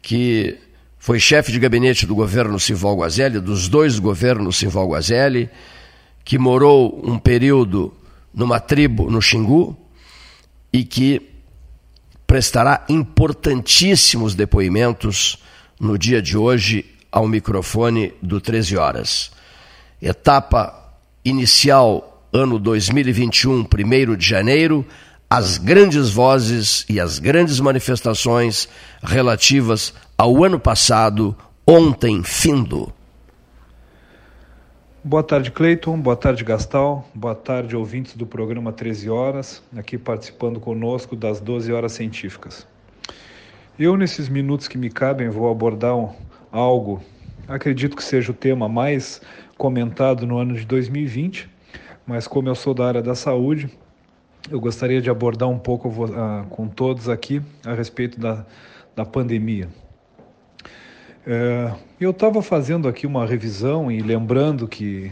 que 0.00 0.58
foi 1.04 1.20
chefe 1.20 1.52
de 1.52 1.60
gabinete 1.60 2.06
do 2.06 2.14
governo 2.14 2.58
Sival 2.58 2.96
Guazelli, 2.96 3.38
dos 3.38 3.68
dois 3.68 3.98
governos 3.98 4.56
Sival 4.56 4.88
Guazelli, 4.88 5.50
que 6.24 6.38
morou 6.38 6.98
um 7.04 7.18
período 7.18 7.92
numa 8.32 8.58
tribo 8.58 9.10
no 9.10 9.20
Xingu 9.20 9.76
e 10.72 10.82
que 10.82 11.20
prestará 12.26 12.86
importantíssimos 12.88 14.34
depoimentos 14.34 15.36
no 15.78 15.98
dia 15.98 16.22
de 16.22 16.38
hoje 16.38 16.86
ao 17.12 17.28
microfone 17.28 18.14
do 18.22 18.40
13 18.40 18.78
Horas. 18.78 19.30
Etapa 20.00 20.96
inicial, 21.22 22.26
ano 22.32 22.58
2021, 22.58 23.60
1 23.60 24.16
de 24.16 24.26
janeiro, 24.26 24.86
as 25.28 25.58
grandes 25.58 26.08
vozes 26.08 26.86
e 26.88 26.98
as 26.98 27.18
grandes 27.18 27.60
manifestações 27.60 28.70
relativas 29.02 29.92
ao 30.16 30.44
ano 30.44 30.60
passado, 30.60 31.36
ontem 31.66 32.22
findo. 32.22 32.92
Boa 35.02 35.22
tarde, 35.22 35.50
Cleiton. 35.50 36.00
Boa 36.00 36.16
tarde, 36.16 36.44
Gastal. 36.44 37.06
Boa 37.12 37.34
tarde, 37.34 37.76
ouvintes 37.76 38.16
do 38.16 38.24
programa 38.24 38.72
13 38.72 39.10
Horas, 39.10 39.62
aqui 39.76 39.98
participando 39.98 40.60
conosco 40.60 41.14
das 41.16 41.40
12 41.40 41.72
Horas 41.72 41.92
Científicas. 41.92 42.66
Eu, 43.78 43.96
nesses 43.96 44.28
minutos 44.28 44.68
que 44.68 44.78
me 44.78 44.88
cabem, 44.88 45.28
vou 45.28 45.50
abordar 45.50 45.94
algo, 46.50 47.02
acredito 47.48 47.96
que 47.96 48.04
seja 48.04 48.30
o 48.30 48.34
tema 48.34 48.68
mais 48.68 49.20
comentado 49.58 50.26
no 50.26 50.38
ano 50.38 50.54
de 50.54 50.64
2020, 50.64 51.50
mas 52.06 52.28
como 52.28 52.48
eu 52.48 52.54
sou 52.54 52.72
da 52.72 52.86
área 52.86 53.02
da 53.02 53.16
saúde, 53.16 53.68
eu 54.48 54.60
gostaria 54.60 55.02
de 55.02 55.10
abordar 55.10 55.48
um 55.48 55.58
pouco 55.58 55.88
uh, 55.88 56.46
com 56.50 56.68
todos 56.68 57.08
aqui 57.08 57.42
a 57.66 57.74
respeito 57.74 58.18
da, 58.20 58.46
da 58.94 59.04
pandemia. 59.04 59.68
É, 61.26 61.72
eu 61.98 62.10
estava 62.10 62.42
fazendo 62.42 62.86
aqui 62.86 63.06
uma 63.06 63.24
revisão 63.24 63.90
e 63.90 64.02
lembrando 64.02 64.68
que, 64.68 65.10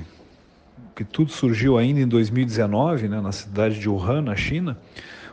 que 0.95 1.05
tudo 1.05 1.33
surgiu 1.33 1.79
ainda 1.79 2.01
em 2.01 2.07
2019, 2.07 3.09
né, 3.09 3.19
na 3.19 3.33
cidade 3.33 3.81
de 3.81 3.89
Wuhan, 3.89 4.21
na 4.21 4.37
China, 4.37 4.79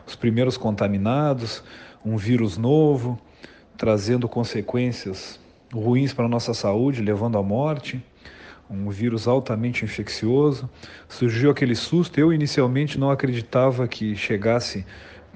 os 0.06 0.16
primeiros 0.16 0.56
contaminados, 0.56 1.62
um 2.02 2.16
vírus 2.16 2.56
novo, 2.56 3.20
trazendo 3.76 4.26
consequências 4.26 5.38
ruins 5.70 6.14
para 6.14 6.24
a 6.24 6.28
nossa 6.28 6.54
saúde, 6.54 7.02
levando 7.02 7.36
à 7.36 7.42
morte 7.42 8.02
um 8.70 8.88
vírus 8.88 9.26
altamente 9.26 9.84
infeccioso. 9.84 10.70
Surgiu 11.08 11.50
aquele 11.50 11.74
susto. 11.74 12.18
Eu 12.18 12.32
inicialmente 12.32 12.98
não 12.98 13.10
acreditava 13.10 13.88
que 13.88 14.14
chegasse 14.14 14.86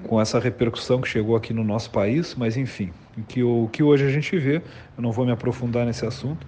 com 0.03 0.19
essa 0.19 0.39
repercussão 0.39 1.01
que 1.01 1.07
chegou 1.07 1.35
aqui 1.35 1.53
no 1.53 1.63
nosso 1.63 1.89
país, 1.89 2.35
mas 2.35 2.57
enfim, 2.57 2.91
o 3.17 3.23
que, 3.23 3.43
o 3.43 3.69
que 3.71 3.81
hoje 3.81 4.05
a 4.05 4.09
gente 4.09 4.37
vê, 4.37 4.57
eu 4.97 5.01
não 5.01 5.11
vou 5.11 5.25
me 5.25 5.31
aprofundar 5.31 5.85
nesse 5.85 6.05
assunto, 6.05 6.45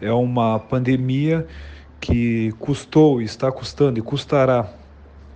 é 0.00 0.12
uma 0.12 0.58
pandemia 0.58 1.46
que 2.00 2.52
custou, 2.58 3.22
está 3.22 3.50
custando 3.50 3.98
e 3.98 4.02
custará, 4.02 4.68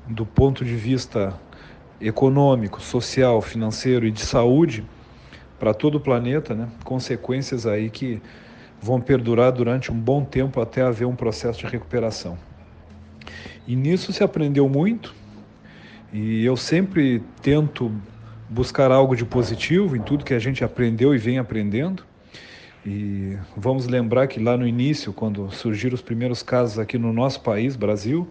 do 0.06 0.26
ponto 0.26 0.64
de 0.64 0.76
vista 0.76 1.34
econômico, 2.00 2.80
social, 2.80 3.40
financeiro 3.40 4.06
e 4.06 4.10
de 4.10 4.20
saúde, 4.20 4.84
para 5.58 5.72
todo 5.72 5.96
o 5.96 6.00
planeta, 6.00 6.54
né? 6.54 6.68
consequências 6.84 7.66
aí 7.66 7.88
que 7.88 8.20
vão 8.80 9.00
perdurar 9.00 9.52
durante 9.52 9.90
um 9.90 9.98
bom 9.98 10.24
tempo 10.24 10.60
até 10.60 10.82
haver 10.82 11.06
um 11.06 11.16
processo 11.16 11.60
de 11.60 11.66
recuperação. 11.66 12.36
E 13.66 13.74
nisso 13.74 14.12
se 14.12 14.22
aprendeu 14.22 14.68
muito, 14.68 15.14
e 16.18 16.46
eu 16.46 16.56
sempre 16.56 17.22
tento 17.42 17.92
buscar 18.48 18.90
algo 18.90 19.14
de 19.14 19.22
positivo 19.22 19.94
em 19.94 20.00
tudo 20.00 20.24
que 20.24 20.32
a 20.32 20.38
gente 20.38 20.64
aprendeu 20.64 21.14
e 21.14 21.18
vem 21.18 21.38
aprendendo. 21.38 22.04
E 22.86 23.36
vamos 23.54 23.86
lembrar 23.86 24.26
que 24.26 24.40
lá 24.40 24.56
no 24.56 24.66
início, 24.66 25.12
quando 25.12 25.50
surgiram 25.50 25.94
os 25.94 26.00
primeiros 26.00 26.42
casos 26.42 26.78
aqui 26.78 26.96
no 26.96 27.12
nosso 27.12 27.42
país, 27.42 27.76
Brasil, 27.76 28.26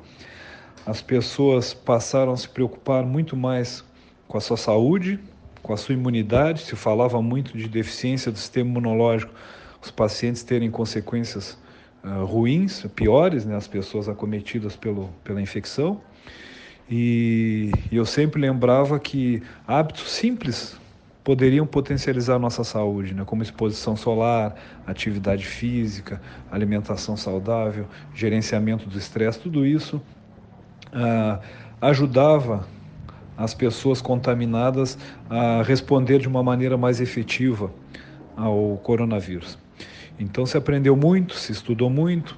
as 0.83 0.99
pessoas 0.99 1.75
passaram 1.75 2.31
a 2.31 2.37
se 2.37 2.49
preocupar 2.49 3.05
muito 3.05 3.37
mais 3.37 3.85
com 4.27 4.39
a 4.39 4.41
sua 4.41 4.57
saúde, 4.57 5.19
com 5.61 5.71
a 5.71 5.77
sua 5.77 5.93
imunidade. 5.93 6.61
Se 6.61 6.75
falava 6.75 7.21
muito 7.21 7.55
de 7.55 7.67
deficiência 7.67 8.31
do 8.31 8.39
sistema 8.39 8.67
imunológico, 8.67 9.31
os 9.79 9.91
pacientes 9.91 10.41
terem 10.41 10.71
consequências 10.71 11.55
uh, 12.03 12.25
ruins, 12.25 12.83
piores, 12.95 13.45
né, 13.45 13.55
as 13.55 13.67
pessoas 13.67 14.09
acometidas 14.09 14.75
pelo, 14.75 15.09
pela 15.23 15.39
infecção. 15.39 16.01
E 16.89 17.71
eu 17.91 18.05
sempre 18.05 18.39
lembrava 18.39 18.99
que 18.99 19.41
hábitos 19.67 20.11
simples 20.11 20.79
poderiam 21.23 21.65
potencializar 21.65 22.37
nossa 22.37 22.63
saúde, 22.63 23.15
né? 23.15 23.23
como 23.25 23.41
exposição 23.41 23.95
solar, 23.95 24.55
atividade 24.85 25.43
física, 25.43 26.21
alimentação 26.51 27.17
saudável, 27.17 27.87
gerenciamento 28.13 28.87
do 28.87 28.97
estresse, 28.97 29.39
tudo 29.39 29.65
isso 29.65 29.99
ah, 30.93 31.39
ajudava 31.81 32.67
as 33.37 33.53
pessoas 33.53 34.01
contaminadas 34.01 34.97
a 35.29 35.61
responder 35.63 36.19
de 36.19 36.27
uma 36.27 36.43
maneira 36.43 36.77
mais 36.77 37.01
efetiva 37.01 37.71
ao 38.35 38.77
coronavírus. 38.83 39.57
Então 40.19 40.45
se 40.45 40.57
aprendeu 40.57 40.95
muito, 40.95 41.33
se 41.33 41.51
estudou 41.51 41.89
muito, 41.89 42.37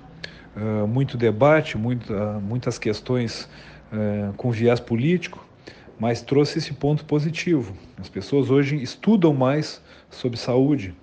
uh, 0.55 0.87
muito 0.87 1.15
debate, 1.15 1.77
muito, 1.77 2.11
uh, 2.11 2.41
muitas 2.41 2.79
questões 2.79 3.47
uh, 3.91 4.33
com 4.33 4.51
viés 4.51 4.79
político, 4.79 5.45
mas 5.99 6.21
trouxe 6.21 6.59
esse 6.59 6.73
ponto 6.73 7.05
positivo. 7.05 7.73
As 7.99 8.09
pessoas 8.09 8.49
hoje 8.49 8.75
estudam 8.75 9.33
mais 9.33 9.81
sobre 10.09 10.37
saúde. 10.37 10.93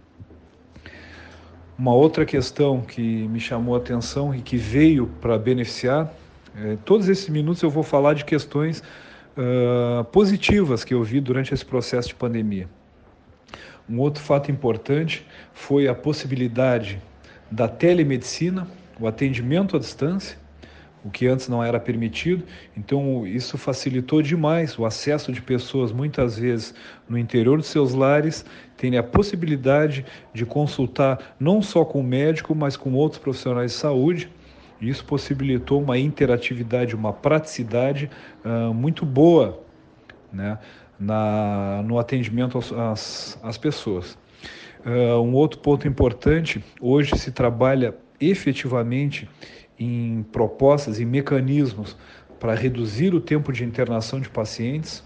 Uma 1.76 1.92
outra 1.92 2.24
questão 2.24 2.80
que 2.80 3.26
me 3.28 3.40
chamou 3.40 3.74
a 3.74 3.78
atenção 3.78 4.34
e 4.34 4.40
que 4.40 4.56
veio 4.56 5.08
para 5.20 5.36
beneficiar, 5.36 6.12
é, 6.56 6.76
todos 6.84 7.08
esses 7.08 7.28
minutos 7.28 7.62
eu 7.62 7.70
vou 7.70 7.82
falar 7.82 8.14
de 8.14 8.24
questões 8.24 8.80
uh, 9.36 10.04
positivas 10.04 10.84
que 10.84 10.94
eu 10.94 11.02
vi 11.02 11.20
durante 11.20 11.52
esse 11.52 11.64
processo 11.64 12.08
de 12.08 12.14
pandemia. 12.14 12.68
Um 13.88 13.98
outro 13.98 14.22
fato 14.22 14.50
importante 14.52 15.26
foi 15.52 15.88
a 15.88 15.94
possibilidade 15.94 17.02
da 17.50 17.68
telemedicina, 17.68 18.68
o 18.98 19.06
atendimento 19.06 19.76
à 19.76 19.80
distância, 19.80 20.38
o 21.04 21.10
que 21.10 21.26
antes 21.26 21.48
não 21.48 21.62
era 21.62 21.78
permitido. 21.78 22.44
Então, 22.76 23.26
isso 23.26 23.58
facilitou 23.58 24.22
demais 24.22 24.78
o 24.78 24.86
acesso 24.86 25.30
de 25.30 25.42
pessoas, 25.42 25.92
muitas 25.92 26.38
vezes 26.38 26.74
no 27.08 27.18
interior 27.18 27.58
dos 27.58 27.66
seus 27.66 27.92
lares, 27.92 28.44
terem 28.76 28.98
a 28.98 29.02
possibilidade 29.02 30.04
de 30.32 30.46
consultar 30.46 31.34
não 31.38 31.60
só 31.60 31.84
com 31.84 32.00
o 32.00 32.04
médico, 32.04 32.54
mas 32.54 32.76
com 32.76 32.92
outros 32.94 33.20
profissionais 33.20 33.72
de 33.72 33.76
saúde. 33.76 34.30
Isso 34.80 35.04
possibilitou 35.04 35.80
uma 35.82 35.98
interatividade, 35.98 36.94
uma 36.94 37.12
praticidade 37.12 38.10
uh, 38.44 38.72
muito 38.72 39.04
boa 39.04 39.62
né, 40.32 40.58
na, 40.98 41.82
no 41.84 41.98
atendimento 41.98 42.58
às, 42.58 43.38
às 43.42 43.56
pessoas. 43.56 44.18
Uh, 44.84 45.20
um 45.20 45.32
outro 45.34 45.60
ponto 45.60 45.86
importante: 45.86 46.62
hoje 46.80 47.16
se 47.16 47.30
trabalha 47.30 47.94
efetivamente 48.20 49.28
em 49.78 50.22
propostas 50.32 51.00
e 51.00 51.04
mecanismos 51.04 51.96
para 52.38 52.54
reduzir 52.54 53.14
o 53.14 53.20
tempo 53.20 53.52
de 53.52 53.64
internação 53.64 54.20
de 54.20 54.28
pacientes, 54.28 55.02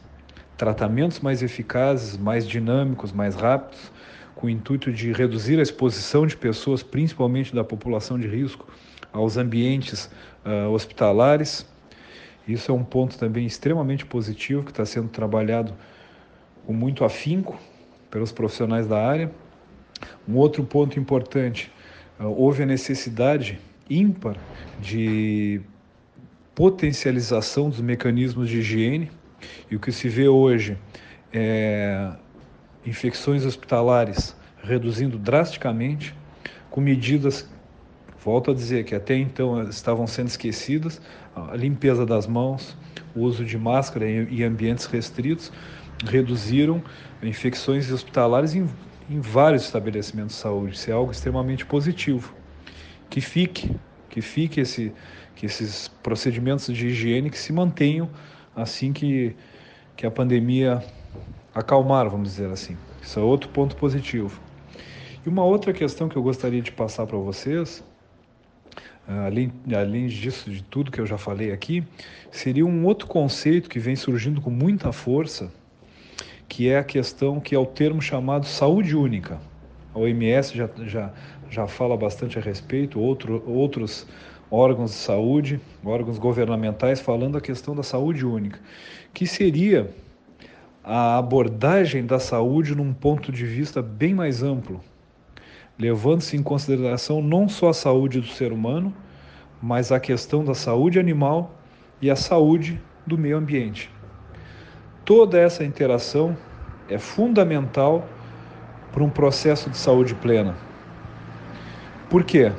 tratamentos 0.57 1.21
mais 1.21 1.43
eficazes, 1.43 2.17
mais 2.17 2.47
dinâmicos, 2.47 3.13
mais 3.13 3.35
rápidos, 3.35 3.93
com 4.35 4.47
o 4.47 4.51
intuito 4.51 4.93
de 4.93 5.13
reduzir 5.13 5.59
a 5.59 5.63
exposição 5.63 6.27
de 6.27 6.37
pessoas, 6.37 6.83
principalmente 6.83 7.55
da 7.55 7.65
população 7.65 8.19
de 8.19 8.27
risco, 8.27 8.67
aos 9.13 9.37
ambientes 9.37 10.11
uh, 10.45 10.69
hospitalares. 10.71 11.67
Isso 12.47 12.71
é 12.71 12.75
um 12.75 12.85
ponto 12.85 13.19
também 13.19 13.47
extremamente 13.47 14.05
positivo 14.07 14.63
que 14.65 14.71
está 14.71 14.85
sendo 14.85 15.09
trabalhado 15.09 15.75
com 16.67 16.73
muito 16.73 17.05
afinco 17.05 17.59
pelos 18.11 18.33
profissionais 18.33 18.87
da 18.87 19.05
área. 19.05 19.31
Um 20.27 20.37
outro 20.37 20.63
ponto 20.65 20.99
importante: 20.99 21.73
uh, 22.19 22.27
houve 22.27 22.63
a 22.63 22.67
necessidade 22.67 23.59
ímpar 23.91 24.37
de 24.81 25.61
potencialização 26.55 27.71
dos 27.71 27.81
mecanismos 27.81 28.49
de 28.49 28.59
higiene. 28.59 29.11
E 29.71 29.77
o 29.77 29.81
que 29.81 29.93
se 29.93 30.09
vê 30.09 30.27
hoje 30.29 30.77
é 31.33 32.11
infecções 32.85 33.45
hospitalares 33.45 34.37
reduzindo 34.63 35.19
drasticamente, 35.19 36.15
com 36.71 36.81
medidas, 36.81 37.49
volto 38.25 38.51
a 38.51 38.55
dizer, 38.55 38.85
que 38.85 38.95
até 38.95 39.17
então 39.17 39.63
estavam 39.69 40.07
sendo 40.07 40.29
esquecidas, 40.29 41.01
a 41.35 41.57
limpeza 41.57 42.05
das 42.05 42.27
mãos, 42.27 42.77
o 43.15 43.21
uso 43.21 43.45
de 43.45 43.57
máscara 43.57 44.11
em 44.11 44.43
ambientes 44.43 44.87
restritos, 44.87 45.53
reduziram 46.05 46.83
infecções 47.23 47.91
hospitalares 47.91 48.55
em, 48.55 48.69
em 49.09 49.21
vários 49.21 49.65
estabelecimentos 49.65 50.35
de 50.35 50.43
saúde. 50.43 50.75
Isso 50.75 50.91
é 50.91 50.93
algo 50.93 51.13
extremamente 51.13 51.65
positivo 51.65 52.38
que 53.11 53.21
fique, 53.21 53.75
que 54.09 54.21
fique 54.21 54.61
esse, 54.61 54.93
que 55.35 55.47
esses 55.47 55.89
procedimentos 56.03 56.67
de 56.67 56.89
higiene 56.89 57.31
que 57.31 57.39
se 57.39 57.53
mantenham 57.53 58.09
assim 58.55 58.93
que, 58.93 59.35
que 59.97 60.07
a 60.07 60.11
pandemia 60.11 60.83
acalmar, 61.55 62.09
vamos 62.09 62.31
dizer 62.31 62.51
assim. 62.51 62.77
Isso 63.03 63.19
é 63.19 63.23
outro 63.23 63.49
ponto 63.51 63.77
positivo. 63.77 64.41
E 65.25 65.29
uma 65.29 65.45
outra 65.45 65.73
questão 65.73 66.09
que 66.09 66.17
eu 66.17 66.23
gostaria 66.23 66.61
de 66.61 66.73
passar 66.73 67.07
para 67.07 67.19
vocês, 67.19 67.83
além, 69.07 69.53
além 69.75 70.07
disso, 70.07 70.51
de 70.51 70.63
tudo 70.63 70.91
que 70.91 71.01
eu 71.01 71.07
já 71.07 71.19
falei 71.19 71.53
aqui, 71.53 71.85
seria 72.31 72.67
um 72.67 72.85
outro 72.85 73.07
conceito 73.07 73.69
que 73.69 73.79
vem 73.79 73.97
surgindo 73.97 74.41
com 74.41 74.51
muita 74.51 74.93
força, 74.93 75.51
que 76.49 76.69
é 76.69 76.79
a 76.79 76.85
questão 76.85 77.41
que 77.41 77.55
é 77.55 77.59
o 77.59 77.67
termo 77.67 78.01
chamado 78.01 78.47
saúde 78.47 78.97
única. 78.97 79.41
A 79.99 80.01
OMS 80.01 80.57
já, 80.57 80.71
já, 80.85 81.13
já 81.51 81.67
fala 81.67 81.97
bastante 81.97 82.39
a 82.39 82.41
respeito, 82.41 83.01
outro, 83.01 83.43
outros 83.45 84.07
órgãos 84.49 84.93
de 84.93 84.97
saúde, 84.97 85.61
órgãos 85.85 86.19
governamentais 86.19 87.01
falando 87.01 87.37
a 87.37 87.41
questão 87.41 87.75
da 87.75 87.83
saúde 87.83 88.25
única, 88.25 88.61
que 89.13 89.27
seria 89.27 89.91
a 90.85 91.19
abordagem 91.19 92.07
da 92.07 92.21
saúde 92.21 92.77
num 92.77 92.95
ponto 92.95 93.33
de 93.33 93.45
vista 93.45 93.83
bem 93.83 94.15
mais 94.15 94.41
amplo, 94.41 94.81
levando-se 95.77 96.37
em 96.37 96.43
consideração 96.45 97.21
não 97.21 97.49
só 97.49 97.71
a 97.71 97.75
saúde 97.75 98.21
do 98.21 98.29
ser 98.29 98.53
humano, 98.53 98.95
mas 99.61 99.91
a 99.91 99.99
questão 99.99 100.45
da 100.45 100.55
saúde 100.55 101.01
animal 101.01 101.57
e 102.01 102.09
a 102.09 102.17
saúde 102.17 102.81
do 103.05 103.19
meio 103.19 103.37
ambiente. 103.37 103.91
Toda 105.05 105.41
essa 105.41 105.65
interação 105.65 106.37
é 106.89 106.99
fundamental 106.99 108.09
para 108.99 109.05
um 109.05 109.11
processo 109.11 109.71
de 109.71 109.77
saúde 109.77 110.13
plena. 110.13 110.57
Por 112.11 112.25
quê? 112.25 112.51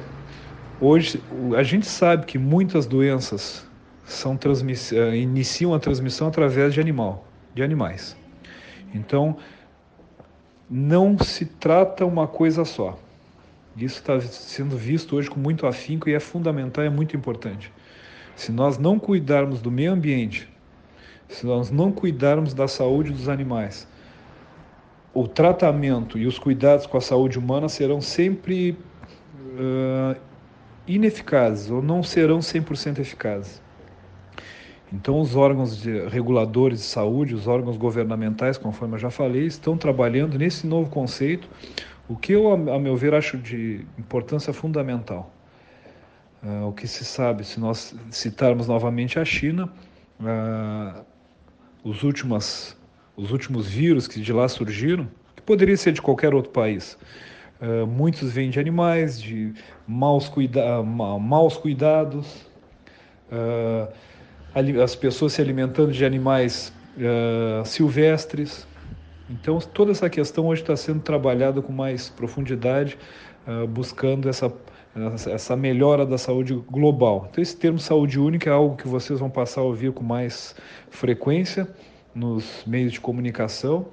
Hoje 0.79 1.21
a 1.57 1.63
gente 1.63 1.85
sabe 1.85 2.25
que 2.25 2.37
muitas 2.37 2.85
doenças 2.85 3.67
são 4.05 4.37
transmiss... 4.37 4.93
Eh, 4.93 5.17
iniciam 5.17 5.73
a 5.73 5.79
transmissão 5.79 6.29
através 6.29 6.73
de 6.73 6.79
animal, 6.79 7.27
de 7.53 7.61
animais. 7.61 8.15
Então 8.95 9.35
não 10.69 11.19
se 11.19 11.43
trata 11.43 12.05
uma 12.05 12.25
coisa 12.25 12.63
só. 12.63 12.97
Isso 13.75 13.99
está 13.99 14.21
sendo 14.21 14.77
visto 14.77 15.17
hoje 15.17 15.29
com 15.29 15.41
muito 15.41 15.67
afinco 15.67 16.07
e 16.07 16.13
é 16.13 16.21
fundamental, 16.21 16.85
é 16.85 16.89
muito 16.89 17.17
importante. 17.17 17.69
Se 18.37 18.49
nós 18.49 18.77
não 18.77 18.97
cuidarmos 18.97 19.61
do 19.61 19.69
meio 19.69 19.91
ambiente, 19.91 20.47
se 21.27 21.45
nós 21.45 21.69
não 21.69 21.91
cuidarmos 21.91 22.53
da 22.53 22.67
saúde 22.69 23.11
dos 23.11 23.27
animais, 23.27 23.85
o 25.13 25.27
tratamento 25.27 26.17
e 26.17 26.25
os 26.25 26.37
cuidados 26.37 26.85
com 26.85 26.97
a 26.97 27.01
saúde 27.01 27.37
humana 27.39 27.67
serão 27.67 28.01
sempre 28.01 28.71
uh, 28.71 30.19
ineficazes 30.87 31.69
ou 31.69 31.81
não 31.81 32.03
serão 32.03 32.39
100% 32.39 32.99
eficazes. 32.99 33.61
Então, 34.91 35.19
os 35.19 35.35
órgãos 35.35 35.79
de, 35.79 36.07
reguladores 36.07 36.79
de 36.79 36.85
saúde, 36.85 37.35
os 37.35 37.47
órgãos 37.47 37.77
governamentais, 37.77 38.57
conforme 38.57 38.95
eu 38.95 38.99
já 38.99 39.11
falei, 39.11 39.45
estão 39.45 39.77
trabalhando 39.77 40.37
nesse 40.37 40.65
novo 40.65 40.89
conceito, 40.89 41.47
o 42.07 42.15
que 42.15 42.33
eu, 42.33 42.51
a 42.51 42.79
meu 42.79 42.97
ver, 42.97 43.13
acho 43.13 43.37
de 43.37 43.85
importância 43.97 44.51
fundamental. 44.51 45.31
Uh, 46.41 46.67
o 46.67 46.73
que 46.73 46.87
se 46.87 47.05
sabe, 47.05 47.43
se 47.43 47.59
nós 47.59 47.95
citarmos 48.09 48.67
novamente 48.67 49.19
a 49.19 49.25
China, 49.25 49.71
uh, 50.19 51.05
os, 51.83 52.01
últimas, 52.01 52.75
os 53.19 53.31
últimos 53.31 53.67
vírus 53.67 54.07
que 54.07 54.19
de 54.21 54.31
lá 54.33 54.47
surgiram, 54.47 55.07
que 55.35 55.41
poderia 55.41 55.77
ser 55.77 55.91
de 55.91 56.01
qualquer 56.01 56.33
outro 56.33 56.51
país, 56.51 56.97
Uh, 57.61 57.85
muitos 57.85 58.31
vêm 58.31 58.49
de 58.49 58.57
animais, 58.57 59.21
de 59.21 59.53
maus, 59.85 60.29
cuida 60.29 60.81
maus 60.81 61.57
cuidados, 61.57 62.47
uh, 63.29 63.91
as 64.81 64.95
pessoas 64.95 65.33
se 65.33 65.41
alimentando 65.41 65.91
de 65.91 66.05
animais 66.05 66.71
uh, 66.95 67.65
silvestres. 67.65 68.65
Então, 69.29 69.59
toda 69.59 69.91
essa 69.91 70.09
questão 70.09 70.47
hoje 70.47 70.61
está 70.61 70.75
sendo 70.77 71.01
trabalhada 71.01 71.61
com 71.61 71.73
mais 71.73 72.09
profundidade, 72.09 72.97
buscando 73.69 74.27
essa, 74.27 74.51
essa 75.31 75.55
melhora 75.55 76.03
da 76.03 76.17
saúde 76.17 76.55
global. 76.67 77.27
Então, 77.29 77.41
esse 77.41 77.55
termo 77.55 77.77
saúde 77.77 78.19
única 78.19 78.49
é 78.49 78.53
algo 78.53 78.75
que 78.75 78.87
vocês 78.87 79.19
vão 79.19 79.29
passar 79.29 79.61
a 79.61 79.65
ouvir 79.65 79.91
com 79.91 80.03
mais 80.03 80.55
frequência 80.89 81.67
nos 82.13 82.63
meios 82.65 82.91
de 82.91 82.99
comunicação 82.99 83.87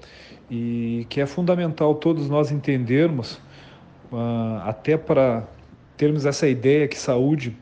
e 0.50 1.06
que 1.08 1.20
é 1.20 1.26
fundamental 1.26 1.94
todos 1.94 2.28
nós 2.28 2.50
entendermos, 2.50 3.40
uh, 4.12 4.60
até 4.64 4.96
para 4.96 5.44
termos 5.96 6.26
essa 6.26 6.46
ideia 6.48 6.86
que 6.86 6.98
saúde 6.98 7.56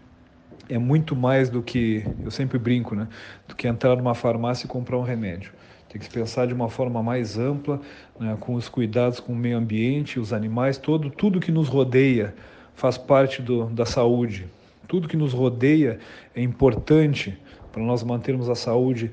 é 0.68 0.78
muito 0.78 1.14
mais 1.14 1.50
do 1.50 1.62
que, 1.62 2.04
eu 2.22 2.30
sempre 2.30 2.58
brinco, 2.58 2.94
né, 2.94 3.08
do 3.46 3.54
que 3.54 3.68
entrar 3.68 3.96
numa 3.96 4.14
farmácia 4.14 4.66
e 4.66 4.68
comprar 4.68 4.98
um 4.98 5.02
remédio. 5.02 5.52
Tem 5.88 6.00
que 6.00 6.10
pensar 6.10 6.46
de 6.46 6.54
uma 6.54 6.68
forma 6.68 7.02
mais 7.02 7.38
ampla, 7.38 7.80
né, 8.18 8.36
com 8.40 8.54
os 8.54 8.68
cuidados 8.68 9.20
com 9.20 9.32
o 9.32 9.36
meio 9.36 9.56
ambiente, 9.56 10.18
os 10.18 10.32
animais, 10.32 10.78
todo, 10.78 11.10
tudo 11.10 11.38
que 11.38 11.52
nos 11.52 11.68
rodeia 11.68 12.34
faz 12.74 12.98
parte 12.98 13.40
do, 13.40 13.66
da 13.66 13.86
saúde. 13.86 14.46
Tudo 14.88 15.08
que 15.08 15.16
nos 15.16 15.32
rodeia 15.32 15.98
é 16.34 16.42
importante 16.42 17.38
para 17.70 17.82
nós 17.82 18.02
mantermos 18.02 18.48
a 18.48 18.54
saúde 18.54 19.10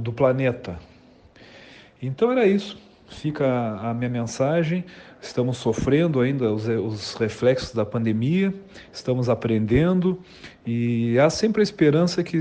do 0.00 0.12
planeta. 0.12 0.78
Então 2.02 2.30
era 2.32 2.46
isso. 2.46 2.78
Fica 3.08 3.46
a, 3.82 3.92
minha 3.92 4.08
mensagem. 4.08 4.84
Estamos 5.20 5.58
sofrendo 5.58 6.20
ainda 6.20 6.52
os, 6.52 6.66
os 6.68 7.14
reflexos 7.14 7.72
da 7.74 7.84
pandemia, 7.84 8.54
estamos 8.90 9.28
aprendendo 9.28 10.18
e 10.64 11.18
há 11.18 11.28
sempre 11.28 11.60
a 11.60 11.62
esperança 11.62 12.22
que, 12.22 12.40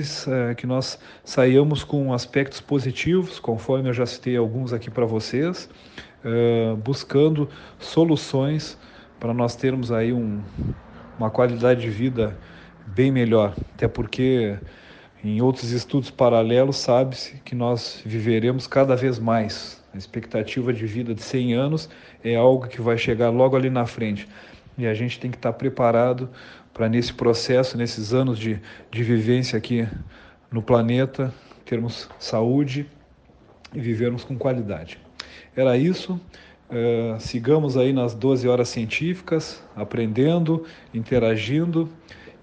que 0.56 0.66
nós 0.66 0.98
saiamos 1.24 1.84
com 1.84 2.14
aspectos 2.14 2.62
positivos, 2.62 3.38
conforme 3.38 3.90
eu 3.90 3.94
já 3.94 4.06
citei 4.06 4.38
alguns 4.38 4.72
aqui 4.72 4.90
para 4.90 5.06
vocês, 5.06 5.70
buscando 6.82 7.50
soluções 7.80 8.78
para 9.20 9.34
nós 9.34 9.58
termos 9.58 9.92
aí 9.92 10.14
um, 10.14 10.40
uma 11.18 11.30
qualidade 11.30 11.82
de 11.82 11.90
vida 11.90 12.38
bem 12.88 13.12
melhor. 13.12 13.54
Até 13.76 13.88
porque 13.88 14.58
em 15.24 15.41
outros 15.41 15.72
estudos 15.72 16.10
paralelos 16.10 16.78
sabe-se 16.78 17.36
que 17.44 17.54
nós 17.54 18.02
viveremos 18.06 18.68
cada 18.68 18.96
vez 18.96 19.20
mais. 19.20 19.84
A 19.94 19.98
expectativa 19.98 20.72
de 20.72 20.86
vida 20.86 21.14
de 21.14 21.22
100 21.22 21.54
anos 21.56 21.90
é 22.24 22.36
algo 22.36 22.68
que 22.68 22.80
vai 22.80 22.98
chegar 22.98 23.30
logo 23.30 23.56
ali 23.56 23.70
na 23.70 23.86
frente. 23.86 24.28
E 24.78 24.88
a 24.88 24.94
gente 24.94 25.20
tem 25.20 25.30
que 25.30 25.38
estar 25.38 25.52
preparado 25.54 26.30
para, 26.74 26.88
nesse 26.88 27.14
processo, 27.14 27.78
nesses 27.78 28.14
anos 28.14 28.40
de, 28.40 28.62
de 28.90 29.04
vivência 29.04 29.58
aqui 29.58 29.86
no 30.50 30.62
planeta, 30.62 31.34
termos 31.66 32.10
saúde 32.18 32.86
e 33.74 33.80
vivermos 33.80 34.24
com 34.24 34.38
qualidade. 34.38 35.00
Era 35.56 35.78
isso. 35.78 36.20
Uh, 36.70 37.20
sigamos 37.20 37.76
aí 37.76 37.91
nas 37.91 38.14
12 38.14 38.48
horas 38.48 38.70
científicas, 38.70 39.62
aprendendo, 39.76 40.66
interagindo 40.94 41.90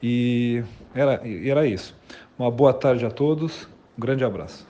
e 0.02 0.62
era, 0.94 1.22
era 1.24 1.66
isso. 1.66 1.96
Uma 2.38 2.50
boa 2.50 2.74
tarde 2.74 3.04
a 3.04 3.10
todos, 3.10 3.66
um 3.96 4.00
grande 4.00 4.24
abraço. 4.24 4.66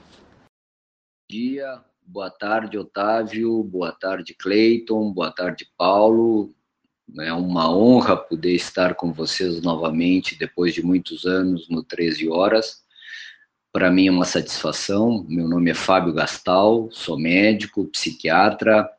Dia, 1.29 1.83
Boa 2.09 2.29
tarde, 2.29 2.77
Otávio. 2.77 3.61
Boa 3.63 3.91
tarde, 3.91 4.33
Cleiton. 4.33 5.11
Boa 5.11 5.29
tarde, 5.29 5.67
Paulo. 5.77 6.55
É 7.19 7.33
uma 7.33 7.69
honra 7.69 8.15
poder 8.15 8.53
estar 8.53 8.95
com 8.95 9.11
vocês 9.11 9.61
novamente 9.61 10.39
depois 10.39 10.73
de 10.73 10.81
muitos 10.81 11.25
anos 11.25 11.67
no 11.67 11.83
13 11.83 12.29
Horas. 12.29 12.81
Para 13.73 13.91
mim 13.91 14.07
é 14.07 14.11
uma 14.11 14.23
satisfação. 14.23 15.25
Meu 15.27 15.49
nome 15.49 15.69
é 15.69 15.73
Fábio 15.73 16.13
Gastal, 16.13 16.87
sou 16.93 17.19
médico, 17.19 17.85
psiquiatra. 17.87 18.89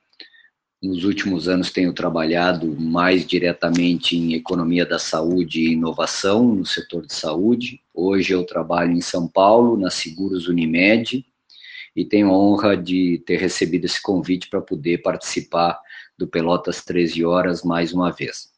Nos 0.80 1.02
últimos 1.02 1.48
anos 1.48 1.72
tenho 1.72 1.92
trabalhado 1.92 2.68
mais 2.80 3.26
diretamente 3.26 4.16
em 4.16 4.34
economia 4.34 4.86
da 4.86 4.96
saúde 4.96 5.60
e 5.60 5.72
inovação 5.72 6.54
no 6.54 6.64
setor 6.64 7.04
de 7.04 7.12
saúde. 7.12 7.82
Hoje 7.92 8.32
eu 8.32 8.44
trabalho 8.44 8.92
em 8.92 9.00
São 9.00 9.26
Paulo, 9.26 9.76
na 9.76 9.90
Seguros 9.90 10.46
Unimed, 10.46 11.26
e 11.96 12.04
tenho 12.04 12.28
a 12.28 12.38
honra 12.38 12.76
de 12.76 13.20
ter 13.26 13.40
recebido 13.40 13.86
esse 13.86 14.00
convite 14.00 14.48
para 14.48 14.60
poder 14.60 14.98
participar 14.98 15.80
do 16.16 16.28
Pelotas 16.28 16.84
13 16.84 17.24
Horas 17.24 17.64
mais 17.64 17.92
uma 17.92 18.12
vez. 18.12 18.52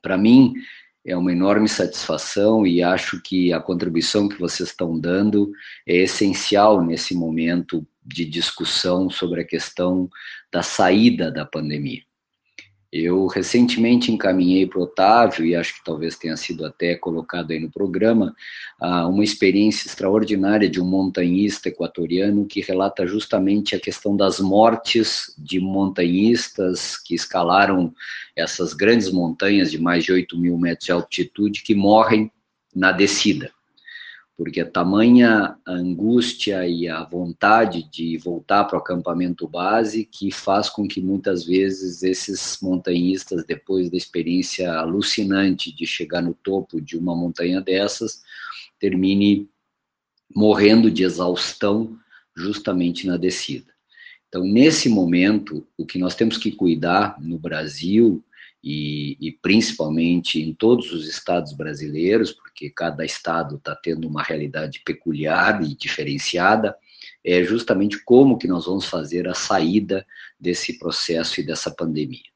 Para 0.00 0.16
mim, 0.16 0.54
é 1.04 1.16
uma 1.16 1.32
enorme 1.32 1.68
satisfação 1.68 2.66
e 2.66 2.82
acho 2.82 3.20
que 3.22 3.52
a 3.52 3.60
contribuição 3.60 4.28
que 4.28 4.38
vocês 4.38 4.70
estão 4.70 4.98
dando 4.98 5.50
é 5.86 5.96
essencial 5.96 6.84
nesse 6.84 7.14
momento 7.14 7.86
de 8.04 8.24
discussão 8.24 9.08
sobre 9.10 9.42
a 9.42 9.46
questão 9.46 10.08
da 10.52 10.62
saída 10.62 11.30
da 11.30 11.44
pandemia. 11.44 12.07
Eu 12.90 13.26
recentemente 13.26 14.10
encaminhei 14.10 14.66
para 14.66 14.78
o 14.78 14.82
Otávio, 14.84 15.44
e 15.44 15.54
acho 15.54 15.74
que 15.74 15.84
talvez 15.84 16.16
tenha 16.16 16.36
sido 16.38 16.64
até 16.64 16.94
colocado 16.94 17.50
aí 17.50 17.60
no 17.60 17.70
programa, 17.70 18.34
uma 18.80 19.22
experiência 19.22 19.86
extraordinária 19.86 20.70
de 20.70 20.80
um 20.80 20.86
montanhista 20.86 21.68
equatoriano 21.68 22.46
que 22.46 22.62
relata 22.62 23.06
justamente 23.06 23.76
a 23.76 23.80
questão 23.80 24.16
das 24.16 24.40
mortes 24.40 25.34
de 25.36 25.60
montanhistas 25.60 26.96
que 26.96 27.14
escalaram 27.14 27.92
essas 28.34 28.72
grandes 28.72 29.12
montanhas 29.12 29.70
de 29.70 29.78
mais 29.78 30.04
de 30.04 30.12
8 30.12 30.38
mil 30.38 30.56
metros 30.56 30.86
de 30.86 30.92
altitude 30.92 31.62
que 31.62 31.74
morrem 31.74 32.32
na 32.74 32.90
descida 32.90 33.52
porque 34.38 34.60
a 34.60 34.70
tamanha 34.70 35.58
angústia 35.66 36.64
e 36.64 36.88
a 36.88 37.02
vontade 37.02 37.82
de 37.90 38.16
voltar 38.18 38.62
para 38.64 38.78
o 38.78 38.80
acampamento 38.80 39.48
base 39.48 40.04
que 40.04 40.30
faz 40.30 40.70
com 40.70 40.86
que 40.86 41.00
muitas 41.00 41.44
vezes 41.44 42.04
esses 42.04 42.56
montanhistas, 42.62 43.44
depois 43.44 43.90
da 43.90 43.96
experiência 43.96 44.72
alucinante 44.72 45.74
de 45.74 45.84
chegar 45.84 46.22
no 46.22 46.34
topo 46.34 46.80
de 46.80 46.96
uma 46.96 47.16
montanha 47.16 47.60
dessas, 47.60 48.22
termine 48.78 49.50
morrendo 50.32 50.88
de 50.88 51.02
exaustão 51.02 51.98
justamente 52.36 53.08
na 53.08 53.16
descida. 53.16 53.72
Então, 54.28 54.44
nesse 54.44 54.88
momento, 54.88 55.66
o 55.76 55.84
que 55.84 55.98
nós 55.98 56.14
temos 56.14 56.38
que 56.38 56.52
cuidar 56.52 57.20
no 57.20 57.40
Brasil 57.40 58.22
e, 58.62 59.16
e, 59.20 59.32
principalmente 59.32 60.40
em 60.40 60.52
todos 60.52 60.92
os 60.92 61.08
estados 61.08 61.52
brasileiros, 61.52 62.32
porque 62.32 62.70
cada 62.70 63.04
estado 63.04 63.56
está 63.56 63.74
tendo 63.74 64.08
uma 64.08 64.22
realidade 64.22 64.82
peculiar 64.84 65.62
e 65.62 65.74
diferenciada, 65.76 66.76
é 67.24 67.42
justamente 67.44 68.02
como 68.04 68.38
que 68.38 68.48
nós 68.48 68.66
vamos 68.66 68.86
fazer 68.86 69.28
a 69.28 69.34
saída 69.34 70.04
desse 70.38 70.78
processo 70.78 71.40
e 71.40 71.44
dessa 71.44 71.70
pandemia. 71.70 72.28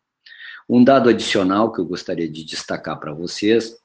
Um 0.68 0.84
dado 0.84 1.08
adicional 1.08 1.72
que 1.72 1.80
eu 1.80 1.84
gostaria 1.84 2.28
de 2.28 2.44
destacar 2.44 2.98
para 3.00 3.12
vocês 3.12 3.76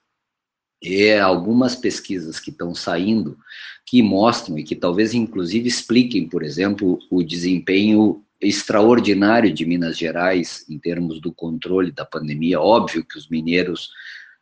é 0.84 1.20
algumas 1.20 1.76
pesquisas 1.76 2.40
que 2.40 2.52
estão 2.52 2.74
saindo 2.76 3.38
que 3.86 4.02
mostram 4.04 4.60
e 4.60 4.64
que 4.64 4.76
talvez 4.76 5.14
inclusive 5.14 5.68
expliquem, 5.68 6.30
por 6.30 6.44
exemplo, 6.44 7.00
o 7.10 7.24
desempenho 7.24 8.24
extraordinário 8.40 9.52
de 9.52 9.66
Minas 9.66 9.98
Gerais 9.98 10.66
em 10.70 10.78
termos 10.78 11.20
do 11.20 11.34
controle 11.34 11.92
da 11.92 12.06
pandemia. 12.06 12.60
Óbvio 12.60 13.04
que 13.04 13.18
os 13.18 13.28
mineiros 13.28 13.90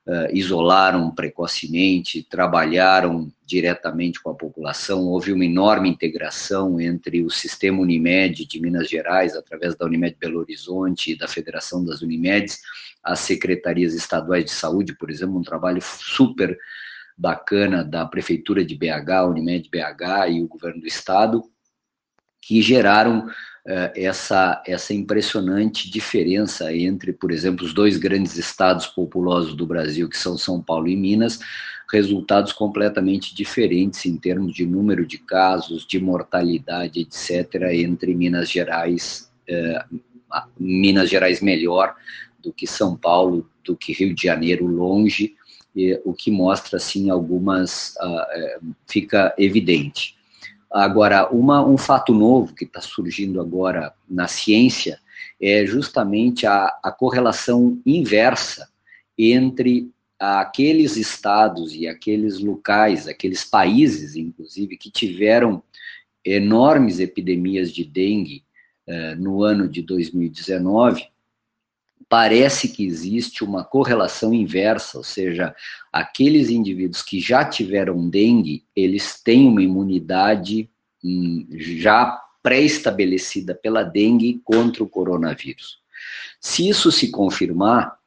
uh, 0.05 0.33
isolaram 0.33 1.09
precocemente, 1.11 2.23
trabalharam 2.23 3.31
diretamente 3.45 4.21
com 4.21 4.29
a 4.29 4.35
população, 4.35 5.05
houve 5.05 5.31
uma 5.31 5.45
enorme 5.45 5.89
integração 5.89 6.79
entre 6.79 7.23
o 7.23 7.29
sistema 7.29 7.79
Unimed 7.79 8.45
de 8.45 8.61
Minas 8.61 8.89
Gerais, 8.89 9.35
através 9.35 9.75
da 9.75 9.85
Unimed 9.85 10.17
Belo 10.19 10.39
Horizonte 10.39 11.11
e 11.11 11.17
da 11.17 11.27
Federação 11.27 11.85
das 11.85 12.01
Unimedes, 12.01 12.59
as 13.03 13.19
secretarias 13.19 13.93
estaduais 13.93 14.45
de 14.45 14.51
saúde, 14.51 14.97
por 14.97 15.09
exemplo, 15.09 15.37
um 15.37 15.43
trabalho 15.43 15.81
super 15.81 16.57
bacana 17.17 17.83
da 17.83 18.05
Prefeitura 18.05 18.65
de 18.65 18.75
BH, 18.75 19.29
Unimed 19.29 19.69
BH 19.69 20.31
e 20.31 20.41
o 20.41 20.47
governo 20.47 20.81
do 20.81 20.87
Estado, 20.87 21.43
que 22.41 22.61
geraram 22.61 23.27
essa, 23.95 24.61
essa 24.67 24.93
impressionante 24.93 25.89
diferença 25.89 26.71
entre, 26.73 27.11
por 27.11 27.31
exemplo, 27.31 27.65
os 27.65 27.73
dois 27.73 27.97
grandes 27.97 28.37
estados 28.37 28.85
populosos 28.85 29.55
do 29.55 29.65
Brasil, 29.65 30.07
que 30.07 30.17
são 30.17 30.37
São 30.37 30.61
Paulo 30.61 30.87
e 30.87 30.95
Minas, 30.95 31.39
resultados 31.91 32.51
completamente 32.51 33.35
diferentes 33.35 34.05
em 34.05 34.17
termos 34.17 34.53
de 34.53 34.65
número 34.65 35.05
de 35.05 35.17
casos, 35.17 35.85
de 35.85 35.99
mortalidade, 35.99 36.99
etc., 36.99 37.63
entre 37.73 38.13
Minas 38.13 38.49
Gerais, 38.49 39.31
uh, 39.49 39.99
Minas 40.59 41.09
Gerais 41.09 41.41
melhor 41.41 41.95
do 42.39 42.53
que 42.53 42.67
São 42.67 42.95
Paulo, 42.95 43.49
do 43.63 43.75
que 43.75 43.93
Rio 43.93 44.13
de 44.13 44.23
Janeiro 44.23 44.67
longe, 44.67 45.35
o 46.05 46.13
que 46.13 46.31
mostra 46.31 46.77
assim 46.77 47.09
algumas 47.09 47.95
uh, 47.95 48.75
fica 48.87 49.33
evidente. 49.37 50.14
Agora, 50.75 51.29
uma, 51.33 51.65
um 51.65 51.77
fato 51.77 52.13
novo 52.13 52.53
que 52.53 52.65
está 52.65 52.81
surgindo 52.81 53.39
agora 53.39 53.93
na 54.09 54.27
ciência 54.27 54.99
é 55.41 55.65
justamente 55.65 56.45
a, 56.45 56.65
a 56.83 56.91
correlação 56.91 57.81
inversa 57.85 58.67
entre 59.17 59.89
aqueles 60.19 60.97
estados 60.97 61.73
e 61.73 61.87
aqueles 61.87 62.39
locais, 62.39 63.07
aqueles 63.07 63.45
países, 63.45 64.17
inclusive, 64.17 64.75
que 64.75 64.91
tiveram 64.91 65.63
enormes 66.25 66.99
epidemias 66.99 67.71
de 67.71 67.85
dengue 67.85 68.43
eh, 68.85 69.15
no 69.15 69.43
ano 69.43 69.69
de 69.69 69.81
2019, 69.81 71.07
parece 72.09 72.69
que 72.69 72.85
existe 72.85 73.43
uma 73.43 73.63
correlação 73.63 74.33
inversa, 74.33 74.97
ou 74.97 75.03
seja, 75.03 75.55
aqueles 75.91 76.49
indivíduos 76.49 77.01
que 77.01 77.19
já 77.19 77.43
tiveram 77.43 78.09
dengue, 78.09 78.63
eles 78.75 79.21
têm 79.21 79.47
uma 79.47 79.61
imunidade 79.61 80.69
hum, 81.03 81.47
já 81.51 82.21
pré-estabelecida 82.43 83.55
pela 83.55 83.83
dengue 83.83 84.41
contra 84.43 84.83
o 84.83 84.89
coronavírus. 84.89 85.79
Se 86.39 86.69
isso 86.69 86.91
se 86.91 87.09
confirmar, 87.09 87.97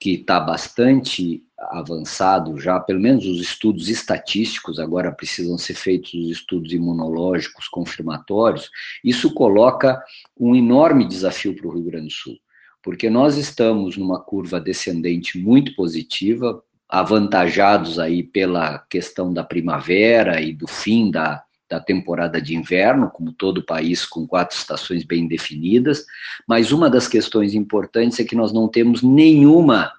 que 0.00 0.12
está 0.12 0.38
bastante 0.38 1.42
avançado 1.58 2.58
já, 2.60 2.78
pelo 2.78 3.00
menos 3.00 3.26
os 3.26 3.40
estudos 3.40 3.88
estatísticos, 3.88 4.78
agora 4.78 5.10
precisam 5.10 5.58
ser 5.58 5.74
feitos 5.74 6.14
os 6.14 6.30
estudos 6.30 6.72
imunológicos 6.72 7.66
confirmatórios, 7.66 8.70
isso 9.02 9.34
coloca 9.34 10.00
um 10.38 10.54
enorme 10.54 11.06
desafio 11.06 11.56
para 11.56 11.66
o 11.66 11.74
Rio 11.74 11.84
Grande 11.84 12.06
do 12.06 12.12
Sul, 12.12 12.38
porque 12.82 13.10
nós 13.10 13.36
estamos 13.36 13.96
numa 13.96 14.20
curva 14.20 14.60
descendente 14.60 15.38
muito 15.38 15.74
positiva, 15.74 16.62
avantajados 16.88 17.98
aí 17.98 18.22
pela 18.22 18.78
questão 18.90 19.32
da 19.32 19.44
primavera 19.44 20.40
e 20.40 20.52
do 20.54 20.66
fim 20.66 21.10
da, 21.10 21.44
da 21.68 21.78
temporada 21.78 22.40
de 22.40 22.56
inverno, 22.56 23.10
como 23.10 23.32
todo 23.32 23.58
o 23.58 23.66
país 23.66 24.06
com 24.06 24.26
quatro 24.26 24.56
estações 24.56 25.04
bem 25.04 25.28
definidas, 25.28 26.06
mas 26.48 26.72
uma 26.72 26.88
das 26.88 27.06
questões 27.06 27.54
importantes 27.54 28.18
é 28.18 28.24
que 28.24 28.34
nós 28.34 28.52
não 28.52 28.68
temos 28.68 29.02
nenhuma 29.02 29.92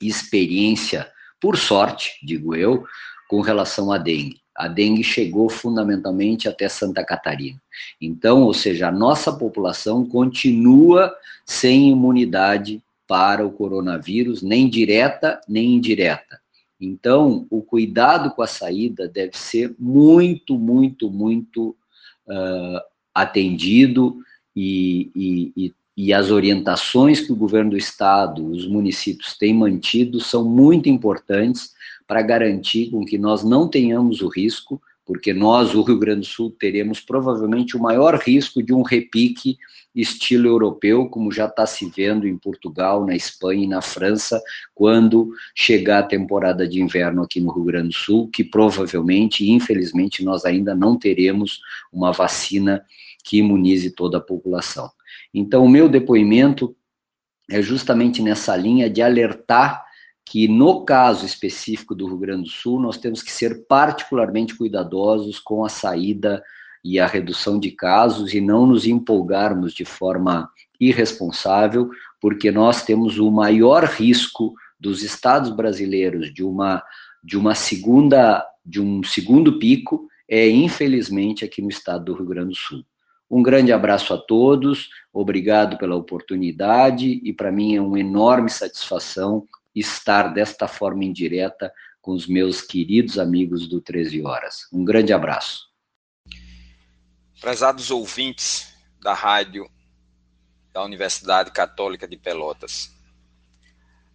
experiência, 0.00 1.08
por 1.40 1.56
sorte, 1.56 2.18
digo 2.22 2.54
eu, 2.56 2.84
com 3.28 3.40
relação 3.40 3.92
à 3.92 3.98
dengue. 3.98 4.41
A 4.54 4.68
dengue 4.68 5.02
chegou 5.02 5.48
fundamentalmente 5.48 6.48
até 6.48 6.68
Santa 6.68 7.04
Catarina. 7.04 7.60
Então, 8.00 8.42
ou 8.42 8.52
seja, 8.52 8.88
a 8.88 8.92
nossa 8.92 9.32
população 9.32 10.04
continua 10.04 11.14
sem 11.46 11.90
imunidade 11.90 12.82
para 13.06 13.46
o 13.46 13.52
coronavírus, 13.52 14.42
nem 14.42 14.68
direta 14.68 15.40
nem 15.48 15.74
indireta. 15.74 16.40
Então, 16.80 17.46
o 17.48 17.62
cuidado 17.62 18.30
com 18.32 18.42
a 18.42 18.46
saída 18.46 19.08
deve 19.08 19.36
ser 19.36 19.74
muito, 19.78 20.58
muito, 20.58 21.08
muito 21.08 21.76
uh, 22.26 22.80
atendido 23.14 24.18
e, 24.54 25.10
e, 25.14 25.52
e 25.56 25.74
e 25.96 26.12
as 26.12 26.30
orientações 26.30 27.20
que 27.20 27.32
o 27.32 27.36
governo 27.36 27.72
do 27.72 27.76
estado, 27.76 28.46
os 28.46 28.66
municípios 28.66 29.36
têm 29.36 29.54
mantido 29.54 30.20
são 30.20 30.44
muito 30.44 30.88
importantes 30.88 31.72
para 32.06 32.22
garantir 32.22 32.90
com 32.90 33.04
que 33.04 33.18
nós 33.18 33.44
não 33.44 33.68
tenhamos 33.68 34.20
o 34.22 34.28
risco, 34.28 34.80
porque 35.04 35.34
nós, 35.34 35.74
o 35.74 35.82
Rio 35.82 35.98
Grande 35.98 36.20
do 36.20 36.26
Sul, 36.26 36.54
teremos 36.58 37.00
provavelmente 37.00 37.76
o 37.76 37.80
maior 37.80 38.14
risco 38.14 38.62
de 38.62 38.72
um 38.72 38.82
repique 38.82 39.58
estilo 39.94 40.48
europeu, 40.48 41.06
como 41.06 41.30
já 41.30 41.44
está 41.44 41.66
se 41.66 41.86
vendo 41.90 42.26
em 42.26 42.36
Portugal, 42.38 43.04
na 43.04 43.14
Espanha 43.14 43.64
e 43.64 43.68
na 43.68 43.82
França, 43.82 44.40
quando 44.74 45.32
chegar 45.54 45.98
a 45.98 46.06
temporada 46.06 46.66
de 46.66 46.80
inverno 46.80 47.22
aqui 47.22 47.40
no 47.40 47.52
Rio 47.52 47.64
Grande 47.64 47.88
do 47.88 47.94
Sul, 47.94 48.30
que 48.32 48.42
provavelmente, 48.42 49.50
infelizmente, 49.50 50.24
nós 50.24 50.46
ainda 50.46 50.74
não 50.74 50.98
teremos 50.98 51.60
uma 51.92 52.12
vacina 52.12 52.82
que 53.22 53.38
imunize 53.38 53.90
toda 53.90 54.16
a 54.16 54.20
população. 54.20 54.90
Então, 55.32 55.64
o 55.64 55.68
meu 55.68 55.88
depoimento 55.88 56.74
é 57.50 57.60
justamente 57.62 58.22
nessa 58.22 58.56
linha 58.56 58.88
de 58.88 59.02
alertar 59.02 59.84
que, 60.24 60.46
no 60.46 60.84
caso 60.84 61.26
específico 61.26 61.94
do 61.94 62.06
Rio 62.06 62.18
Grande 62.18 62.44
do 62.44 62.48
Sul, 62.48 62.80
nós 62.80 62.96
temos 62.96 63.22
que 63.22 63.32
ser 63.32 63.66
particularmente 63.66 64.56
cuidadosos 64.56 65.38
com 65.38 65.64
a 65.64 65.68
saída 65.68 66.42
e 66.84 66.98
a 66.98 67.06
redução 67.06 67.58
de 67.58 67.70
casos 67.70 68.34
e 68.34 68.40
não 68.40 68.66
nos 68.66 68.86
empolgarmos 68.86 69.72
de 69.72 69.84
forma 69.84 70.50
irresponsável, 70.80 71.90
porque 72.20 72.50
nós 72.50 72.84
temos 72.84 73.18
o 73.18 73.30
maior 73.30 73.84
risco 73.84 74.54
dos 74.78 75.02
estados 75.02 75.50
brasileiros 75.50 76.32
de 76.32 76.42
uma 76.42 76.82
de 77.22 77.38
uma 77.38 77.54
segunda 77.54 78.44
de 78.66 78.80
um 78.80 79.02
segundo 79.04 79.60
pico 79.60 80.08
é 80.28 80.48
infelizmente 80.48 81.44
aqui 81.44 81.62
no 81.62 81.68
estado 81.68 82.06
do 82.06 82.14
Rio 82.14 82.26
Grande 82.26 82.48
do 82.48 82.56
Sul. 82.56 82.84
Um 83.32 83.42
grande 83.42 83.72
abraço 83.72 84.12
a 84.12 84.18
todos, 84.18 84.90
obrigado 85.10 85.78
pela 85.78 85.96
oportunidade 85.96 87.18
e 87.24 87.32
para 87.32 87.50
mim 87.50 87.74
é 87.74 87.80
uma 87.80 87.98
enorme 87.98 88.50
satisfação 88.50 89.48
estar 89.74 90.34
desta 90.34 90.68
forma 90.68 91.02
indireta 91.02 91.72
com 92.02 92.12
os 92.12 92.26
meus 92.26 92.60
queridos 92.60 93.18
amigos 93.18 93.66
do 93.66 93.80
13 93.80 94.22
Horas. 94.22 94.68
Um 94.70 94.84
grande 94.84 95.14
abraço. 95.14 95.66
Prezados 97.40 97.90
ouvintes 97.90 98.76
da 99.00 99.14
rádio 99.14 99.66
da 100.70 100.84
Universidade 100.84 101.52
Católica 101.52 102.06
de 102.06 102.18
Pelotas. 102.18 102.94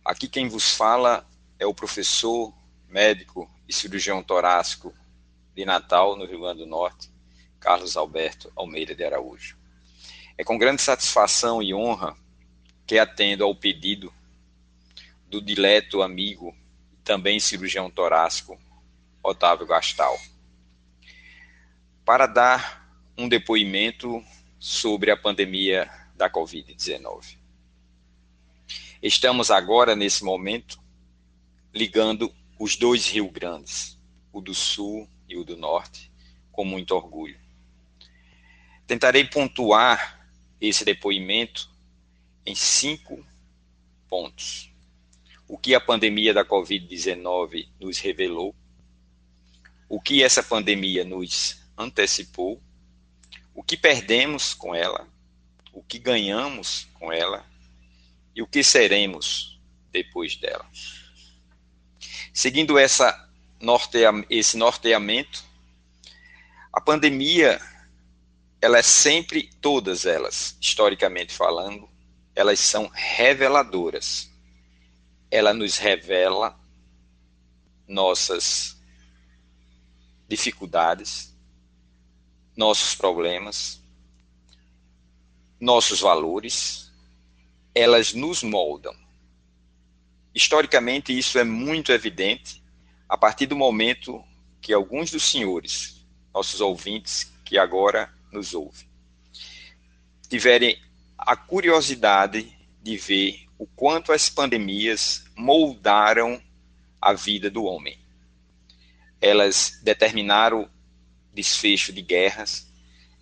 Aqui 0.05 0.27
quem 0.27 0.47
vos 0.47 0.75
fala 0.75 1.27
é 1.57 1.65
o 1.65 1.73
professor, 1.73 2.53
médico 2.87 3.49
e 3.67 3.73
cirurgião 3.73 4.21
torácico 4.21 4.93
de 5.55 5.65
Natal, 5.65 6.15
no 6.15 6.27
Rio 6.27 6.41
Grande 6.41 6.59
do 6.59 6.67
Norte, 6.67 7.16
Carlos 7.67 7.97
Alberto 7.97 8.49
Almeida 8.55 8.95
de 8.95 9.03
Araújo. 9.03 9.57
É 10.37 10.43
com 10.45 10.57
grande 10.57 10.81
satisfação 10.81 11.61
e 11.61 11.73
honra 11.73 12.15
que 12.85 12.97
atendo 12.97 13.43
ao 13.43 13.53
pedido 13.53 14.13
do 15.27 15.41
dileto 15.41 16.01
amigo, 16.01 16.55
também 17.03 17.41
cirurgião 17.41 17.91
torácico, 17.91 18.57
Otávio 19.21 19.67
Gastal, 19.67 20.17
para 22.05 22.25
dar 22.25 22.89
um 23.17 23.27
depoimento 23.27 24.23
sobre 24.57 25.11
a 25.11 25.17
pandemia 25.17 25.91
da 26.15 26.29
Covid-19. 26.29 27.35
Estamos 29.03 29.51
agora, 29.51 29.93
nesse 29.93 30.23
momento, 30.23 30.79
ligando 31.73 32.33
os 32.57 32.77
dois 32.77 33.09
Rio 33.09 33.29
Grandes, 33.29 33.99
o 34.31 34.39
do 34.39 34.53
Sul 34.53 35.05
e 35.27 35.35
o 35.35 35.43
do 35.43 35.57
Norte, 35.57 36.09
com 36.49 36.63
muito 36.63 36.95
orgulho. 36.95 37.45
Tentarei 38.87 39.25
pontuar 39.25 40.25
esse 40.61 40.85
depoimento 40.85 41.69
em 42.45 42.55
cinco 42.55 43.23
pontos. 44.09 44.71
O 45.45 45.57
que 45.57 45.75
a 45.75 45.81
pandemia 45.81 46.33
da 46.33 46.45
Covid-19 46.45 47.67
nos 47.79 47.99
revelou, 47.99 48.55
o 49.89 49.99
que 49.99 50.23
essa 50.23 50.41
pandemia 50.41 51.03
nos 51.03 51.61
antecipou, 51.77 52.61
o 53.53 53.61
que 53.61 53.75
perdemos 53.75 54.53
com 54.53 54.73
ela, 54.73 55.07
o 55.73 55.83
que 55.83 55.99
ganhamos 55.99 56.87
com 56.93 57.11
ela 57.11 57.45
e 58.33 58.41
o 58.41 58.47
que 58.47 58.63
seremos 58.63 59.59
depois 59.91 60.35
dela. 60.37 60.65
Seguindo 62.33 62.77
essa 62.77 63.25
esse 64.29 64.55
norteamento, 64.55 65.43
a 66.71 66.79
pandemia 66.79 67.59
ela 68.61 68.79
é 68.79 68.83
sempre, 68.83 69.49
todas 69.61 70.05
elas, 70.05 70.57
historicamente 70.59 71.33
falando, 71.33 71.87
elas 72.35 72.59
são 72.59 72.89
reveladoras. 72.93 74.29
Ela 75.29 75.53
nos 75.53 75.77
revela 75.77 76.59
nossas 77.87 78.77
dificuldades, 80.27 81.35
nossos 82.55 82.95
problemas, 82.95 83.81
nossos 85.59 85.99
valores, 85.99 86.91
elas 87.73 88.13
nos 88.13 88.41
moldam. 88.41 88.95
Historicamente, 90.33 91.17
isso 91.17 91.37
é 91.37 91.43
muito 91.43 91.91
evidente 91.91 92.63
a 93.07 93.17
partir 93.17 93.45
do 93.45 93.55
momento 93.55 94.23
que 94.61 94.73
alguns 94.73 95.11
dos 95.11 95.23
senhores, 95.23 96.05
nossos 96.33 96.59
ouvintes, 96.59 97.31
que 97.45 97.57
agora 97.57 98.16
nos 98.31 98.53
ouve, 98.53 98.87
tiverem 100.29 100.79
a 101.17 101.35
curiosidade 101.35 102.55
de 102.81 102.97
ver 102.97 103.47
o 103.57 103.65
quanto 103.65 104.11
as 104.11 104.29
pandemias 104.29 105.25
moldaram 105.35 106.41
a 107.01 107.13
vida 107.13 107.49
do 107.49 107.63
homem. 107.63 107.97
Elas 109.19 109.79
determinaram 109.81 110.69
desfecho 111.33 111.91
de 111.91 112.01
guerras, 112.01 112.67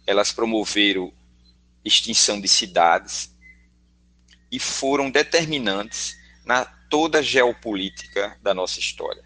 elas 0.06 0.32
promoveram 0.32 1.12
extinção 1.84 2.40
de 2.42 2.48
cidades 2.48 3.34
e 4.52 4.60
foram 4.60 5.10
determinantes 5.10 6.18
na 6.46 6.66
toda 6.90 7.20
a 7.20 7.22
geopolítica 7.22 8.38
da 8.42 8.54
nossa 8.54 8.80
história. 8.80 9.24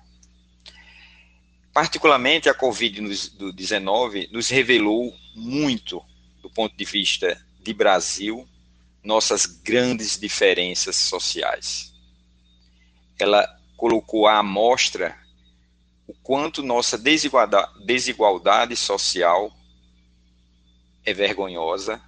Particularmente 1.74 2.50
a 2.50 2.54
Covid-19 2.54 4.32
nos 4.32 4.50
revelou 4.50 5.14
muito 5.40 6.04
do 6.42 6.50
ponto 6.50 6.76
de 6.76 6.86
vista 6.86 7.44
de 7.62 7.74
Brasil 7.74 8.48
nossas 9.04 9.46
grandes 9.46 10.20
diferenças 10.20 10.96
sociais. 10.96 11.94
Ela 13.18 13.48
colocou 13.78 14.28
à 14.28 14.40
amostra 14.40 15.18
o 16.08 16.14
quanto 16.14 16.64
nossa 16.64 16.98
desigualdade, 16.98 18.76
social 18.76 19.56
é 21.06 21.14
vergonhosa, 21.14 22.02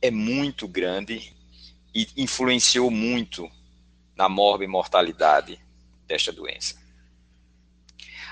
é 0.00 0.10
muito 0.10 0.66
grande 0.66 1.34
e 1.94 2.08
influenciou 2.16 2.90
muito 2.90 3.50
na 4.14 4.28
morbimortalidade 4.28 5.60
desta 6.06 6.32
doença. 6.32 6.76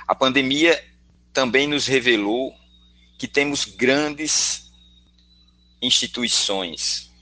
A 0.07 0.15
pandemia 0.15 0.83
também 1.35 1.67
nos 1.67 1.87
revelou 1.87 2.55
que 3.19 3.27
temos 3.27 3.65
grandes 3.65 4.73
instituições 5.83 7.13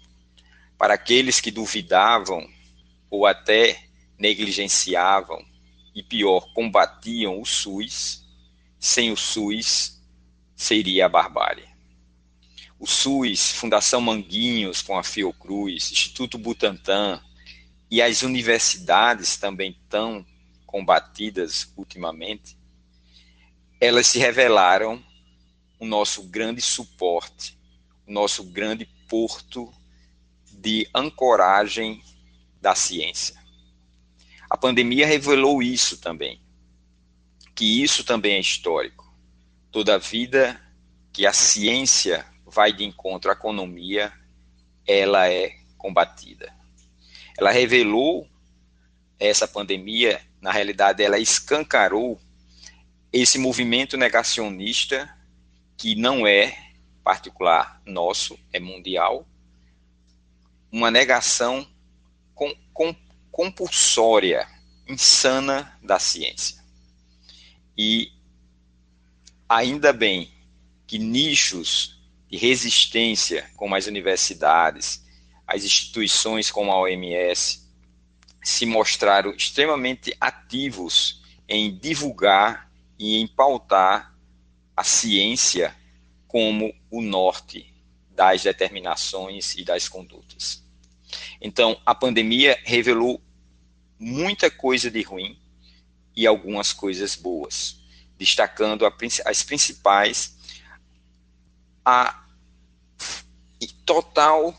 para 0.76 0.94
aqueles 0.94 1.40
que 1.40 1.50
duvidavam 1.50 2.46
ou 3.10 3.26
até 3.26 3.88
negligenciavam 4.18 5.42
e 5.94 6.02
pior, 6.02 6.52
combatiam 6.52 7.40
o 7.40 7.46
SUS, 7.46 8.22
sem 8.78 9.10
o 9.10 9.16
SUS 9.16 10.00
seria 10.54 11.06
a 11.06 11.08
barbárie. 11.08 11.68
O 12.78 12.86
SUS, 12.86 13.52
Fundação 13.52 14.00
Manguinhos 14.00 14.82
com 14.82 14.98
a 14.98 15.02
Fiocruz, 15.02 15.90
Instituto 15.90 16.36
Butantan 16.36 17.22
e 17.90 18.02
as 18.02 18.22
universidades 18.22 19.36
também 19.36 19.78
tão 19.88 20.26
combatidas 20.66 21.72
ultimamente, 21.76 22.56
elas 23.82 24.06
se 24.06 24.20
revelaram 24.20 25.04
o 25.76 25.84
nosso 25.84 26.22
grande 26.22 26.60
suporte, 26.60 27.58
o 28.06 28.12
nosso 28.12 28.44
grande 28.44 28.86
porto 29.08 29.74
de 30.52 30.88
ancoragem 30.94 32.00
da 32.60 32.76
ciência. 32.76 33.42
A 34.48 34.56
pandemia 34.56 35.04
revelou 35.04 35.60
isso 35.60 36.00
também, 36.00 36.40
que 37.56 37.82
isso 37.82 38.04
também 38.04 38.34
é 38.34 38.38
histórico. 38.38 39.12
Toda 39.72 39.98
vida 39.98 40.60
que 41.12 41.26
a 41.26 41.32
ciência 41.32 42.24
vai 42.46 42.72
de 42.72 42.84
encontro 42.84 43.32
à 43.32 43.34
economia, 43.34 44.12
ela 44.86 45.28
é 45.28 45.56
combatida. 45.76 46.54
Ela 47.36 47.50
revelou 47.50 48.28
essa 49.18 49.48
pandemia, 49.48 50.24
na 50.40 50.52
realidade, 50.52 51.02
ela 51.02 51.18
escancarou 51.18 52.20
esse 53.12 53.38
movimento 53.38 53.96
negacionista 53.96 55.12
que 55.76 55.94
não 55.94 56.26
é 56.26 56.56
particular 57.04 57.82
nosso, 57.84 58.38
é 58.52 58.58
mundial, 58.58 59.26
uma 60.70 60.90
negação 60.90 61.66
com, 62.34 62.54
com, 62.72 62.96
compulsória, 63.30 64.48
insana 64.88 65.78
da 65.82 65.98
ciência. 65.98 66.62
E 67.76 68.12
ainda 69.48 69.92
bem 69.92 70.32
que 70.86 70.98
nichos 70.98 72.00
de 72.30 72.38
resistência, 72.38 73.50
como 73.56 73.74
as 73.74 73.86
universidades, 73.86 75.04
as 75.46 75.64
instituições 75.64 76.50
como 76.50 76.72
a 76.72 76.80
OMS, 76.80 77.60
se 78.42 78.64
mostraram 78.64 79.32
extremamente 79.32 80.16
ativos 80.18 81.22
em 81.46 81.76
divulgar 81.76 82.71
e 82.98 83.16
em 83.16 83.26
pautar 83.26 84.14
a 84.76 84.84
ciência 84.84 85.76
como 86.26 86.74
o 86.90 87.02
norte 87.02 87.72
das 88.10 88.42
determinações 88.42 89.54
e 89.54 89.64
das 89.64 89.88
condutas. 89.88 90.62
Então, 91.40 91.80
a 91.84 91.94
pandemia 91.94 92.58
revelou 92.64 93.20
muita 93.98 94.50
coisa 94.50 94.90
de 94.90 95.02
ruim 95.02 95.38
e 96.14 96.26
algumas 96.26 96.72
coisas 96.72 97.14
boas, 97.14 97.80
destacando 98.18 98.86
as 99.24 99.42
principais 99.42 100.36
a 101.84 102.22
total 103.84 104.56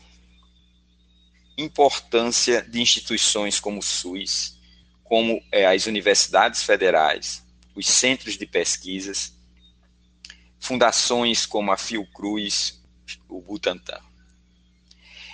importância 1.56 2.62
de 2.62 2.80
instituições 2.80 3.60
como 3.60 3.78
o 3.78 3.82
SUS, 3.82 4.58
como 5.02 5.42
é, 5.52 5.66
as 5.66 5.86
universidades 5.86 6.62
federais, 6.62 7.43
os 7.74 7.86
centros 7.86 8.36
de 8.38 8.46
pesquisas, 8.46 9.34
fundações 10.60 11.44
como 11.44 11.72
a 11.72 11.76
Fiocruz, 11.76 12.82
o 13.28 13.40
Butantan. 13.40 14.00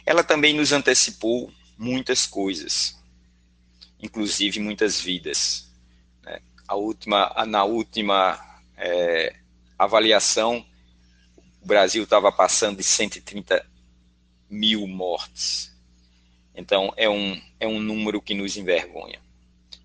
Ela 0.04 0.24
também 0.24 0.54
nos 0.54 0.72
antecipou 0.72 1.52
muitas 1.76 2.26
coisas, 2.26 2.98
inclusive 4.00 4.58
muitas 4.58 5.00
vidas. 5.00 5.70
Né? 6.22 6.40
A 6.66 6.74
última, 6.74 7.32
na 7.46 7.64
última 7.64 8.38
é, 8.76 9.36
avaliação, 9.78 10.66
o 11.62 11.66
Brasil 11.66 12.04
estava 12.04 12.32
passando 12.32 12.78
de 12.78 12.82
130 12.82 13.64
mil 14.48 14.86
mortes. 14.86 15.70
Então, 16.54 16.92
é 16.96 17.08
um, 17.08 17.40
é 17.58 17.66
um 17.66 17.78
número 17.78 18.20
que 18.20 18.34
nos 18.34 18.56
envergonha. 18.56 19.20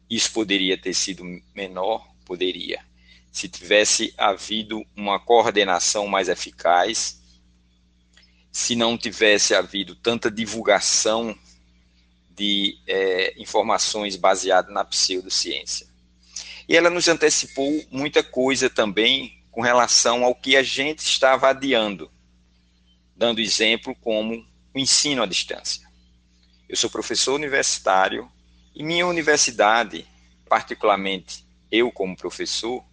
Isso 0.10 0.32
poderia 0.32 0.78
ter 0.78 0.94
sido 0.94 1.24
menor? 1.54 2.15
Poderia. 2.26 2.84
Se 3.32 3.48
tivesse 3.48 4.14
havido 4.18 4.84
uma 4.96 5.20
coordenação 5.20 6.08
mais 6.08 6.28
eficaz, 6.28 7.22
se 8.52 8.76
não 8.76 8.98
tivesse 8.98 9.54
havido 9.54 9.96
tanta 9.96 10.32
divulgação 10.32 11.38
de 12.30 12.78
é, 12.88 13.34
informações 13.38 14.16
baseadas 14.16 14.74
na 14.74 14.84
pseudociência. 14.84 15.88
E 16.68 16.76
ela 16.76 16.90
nos 16.90 17.08
antecipou 17.08 17.86
muita 17.92 18.24
coisa 18.24 18.70
também 18.70 19.42
com 19.52 19.62
relação 19.62 20.24
ao 20.24 20.36
que 20.36 20.58
a 20.58 20.64
gente 20.64 21.00
estava 21.00 21.50
adiando, 21.50 22.12
dando 23.16 23.40
exemplo 23.40 23.96
como 24.02 24.46
o 24.74 24.80
ensino 24.80 25.24
à 25.24 25.26
distância. 25.26 25.88
Eu 26.68 26.76
sou 26.76 26.90
professor 26.90 27.36
universitário 27.36 28.30
e 28.74 28.84
minha 28.84 29.08
universidade, 29.08 30.06
particularmente 30.50 31.45
eu 31.76 31.92
como 31.92 32.16
professor, 32.16 32.84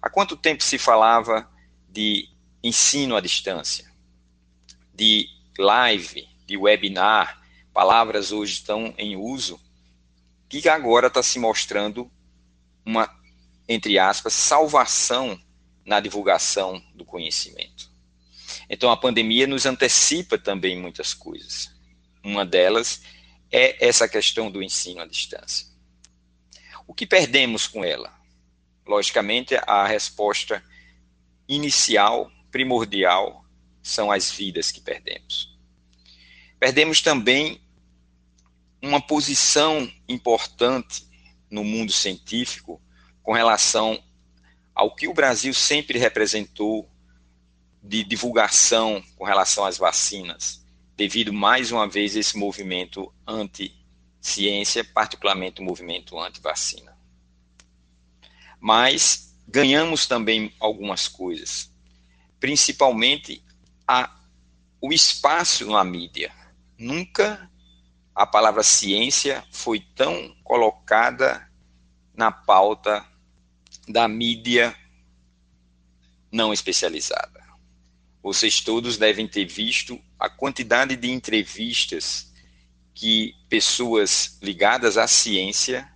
há 0.00 0.08
quanto 0.08 0.36
tempo 0.36 0.62
se 0.62 0.78
falava 0.78 1.50
de 1.88 2.28
ensino 2.62 3.16
à 3.16 3.20
distância? 3.20 3.90
de 5.00 5.30
live, 5.58 6.28
de 6.46 6.58
webinar, 6.58 7.42
palavras 7.72 8.32
hoje 8.32 8.52
estão 8.52 8.92
em 8.98 9.16
uso, 9.16 9.58
que 10.46 10.68
agora 10.68 11.06
está 11.06 11.22
se 11.22 11.38
mostrando 11.38 12.10
uma, 12.84 13.08
entre 13.66 13.98
aspas, 13.98 14.34
salvação 14.34 15.40
na 15.86 16.00
divulgação 16.00 16.84
do 16.94 17.02
conhecimento. 17.02 17.90
Então 18.68 18.90
a 18.90 18.96
pandemia 18.96 19.46
nos 19.46 19.64
antecipa 19.64 20.36
também 20.36 20.78
muitas 20.78 21.14
coisas. 21.14 21.74
Uma 22.22 22.44
delas 22.44 23.00
é 23.50 23.82
essa 23.82 24.06
questão 24.06 24.50
do 24.50 24.62
ensino 24.62 25.00
à 25.00 25.06
distância. 25.06 25.66
O 26.86 26.92
que 26.92 27.06
perdemos 27.06 27.66
com 27.66 27.82
ela? 27.82 28.12
Logicamente, 28.90 29.54
a 29.68 29.86
resposta 29.86 30.60
inicial, 31.46 32.28
primordial, 32.50 33.44
são 33.80 34.10
as 34.10 34.32
vidas 34.32 34.72
que 34.72 34.80
perdemos. 34.80 35.56
Perdemos 36.58 37.00
também 37.00 37.62
uma 38.82 39.00
posição 39.00 39.88
importante 40.08 41.06
no 41.48 41.62
mundo 41.62 41.92
científico 41.92 42.82
com 43.22 43.32
relação 43.32 44.02
ao 44.74 44.92
que 44.92 45.06
o 45.06 45.14
Brasil 45.14 45.54
sempre 45.54 45.96
representou 45.96 46.90
de 47.80 48.02
divulgação 48.02 49.00
com 49.14 49.24
relação 49.24 49.64
às 49.64 49.78
vacinas, 49.78 50.66
devido 50.96 51.32
mais 51.32 51.70
uma 51.70 51.88
vez 51.88 52.16
a 52.16 52.18
esse 52.18 52.36
movimento 52.36 53.14
anti-ciência, 53.24 54.82
particularmente 54.82 55.60
o 55.60 55.64
movimento 55.64 56.18
anti-vacina. 56.18 56.89
Mas 58.60 59.34
ganhamos 59.48 60.06
também 60.06 60.54
algumas 60.60 61.08
coisas, 61.08 61.72
principalmente 62.38 63.42
a, 63.88 64.14
o 64.80 64.92
espaço 64.92 65.66
na 65.66 65.82
mídia. 65.82 66.32
Nunca 66.78 67.50
a 68.14 68.26
palavra 68.26 68.62
ciência 68.62 69.42
foi 69.50 69.80
tão 69.80 70.36
colocada 70.44 71.50
na 72.14 72.30
pauta 72.30 73.04
da 73.88 74.06
mídia 74.06 74.76
não 76.30 76.52
especializada. 76.52 77.40
Vocês 78.22 78.60
todos 78.60 78.98
devem 78.98 79.26
ter 79.26 79.46
visto 79.46 79.98
a 80.18 80.28
quantidade 80.28 80.94
de 80.94 81.10
entrevistas 81.10 82.30
que 82.94 83.34
pessoas 83.48 84.38
ligadas 84.42 84.98
à 84.98 85.08
ciência, 85.08 85.90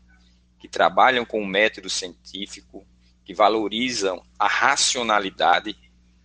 que 0.64 0.68
trabalham 0.70 1.26
com 1.26 1.42
o 1.42 1.46
método 1.46 1.90
científico, 1.90 2.86
que 3.22 3.34
valorizam 3.34 4.24
a 4.38 4.48
racionalidade, 4.48 5.76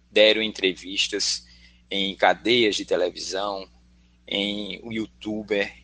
deram 0.10 0.42
entrevistas 0.42 1.46
em 1.92 2.16
cadeias 2.16 2.78
de 2.78 2.86
televisão, 2.86 3.70
em 4.26 4.80
youtuber, 4.94 5.76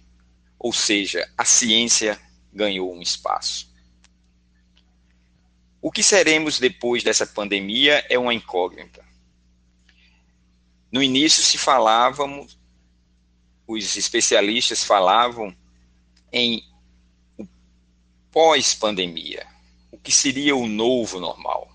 ou 0.58 0.72
seja, 0.72 1.30
a 1.38 1.44
ciência 1.44 2.18
ganhou 2.54 2.96
um 2.96 3.02
espaço. 3.02 3.70
O 5.82 5.92
que 5.92 6.02
seremos 6.02 6.58
depois 6.58 7.04
dessa 7.04 7.28
pandemia 7.28 8.06
é 8.10 8.18
uma 8.18 8.34
incógnita. 8.34 9.04
No 10.90 11.04
início 11.04 11.44
se 11.44 11.58
falavam, 11.58 12.48
os 13.68 13.98
especialistas 13.98 14.82
falavam 14.82 15.54
em 16.32 16.64
pós-pandemia, 18.36 19.48
o 19.90 19.98
que 19.98 20.12
seria 20.12 20.58
o 20.58 20.68
novo 20.68 21.22
normal. 21.22 21.72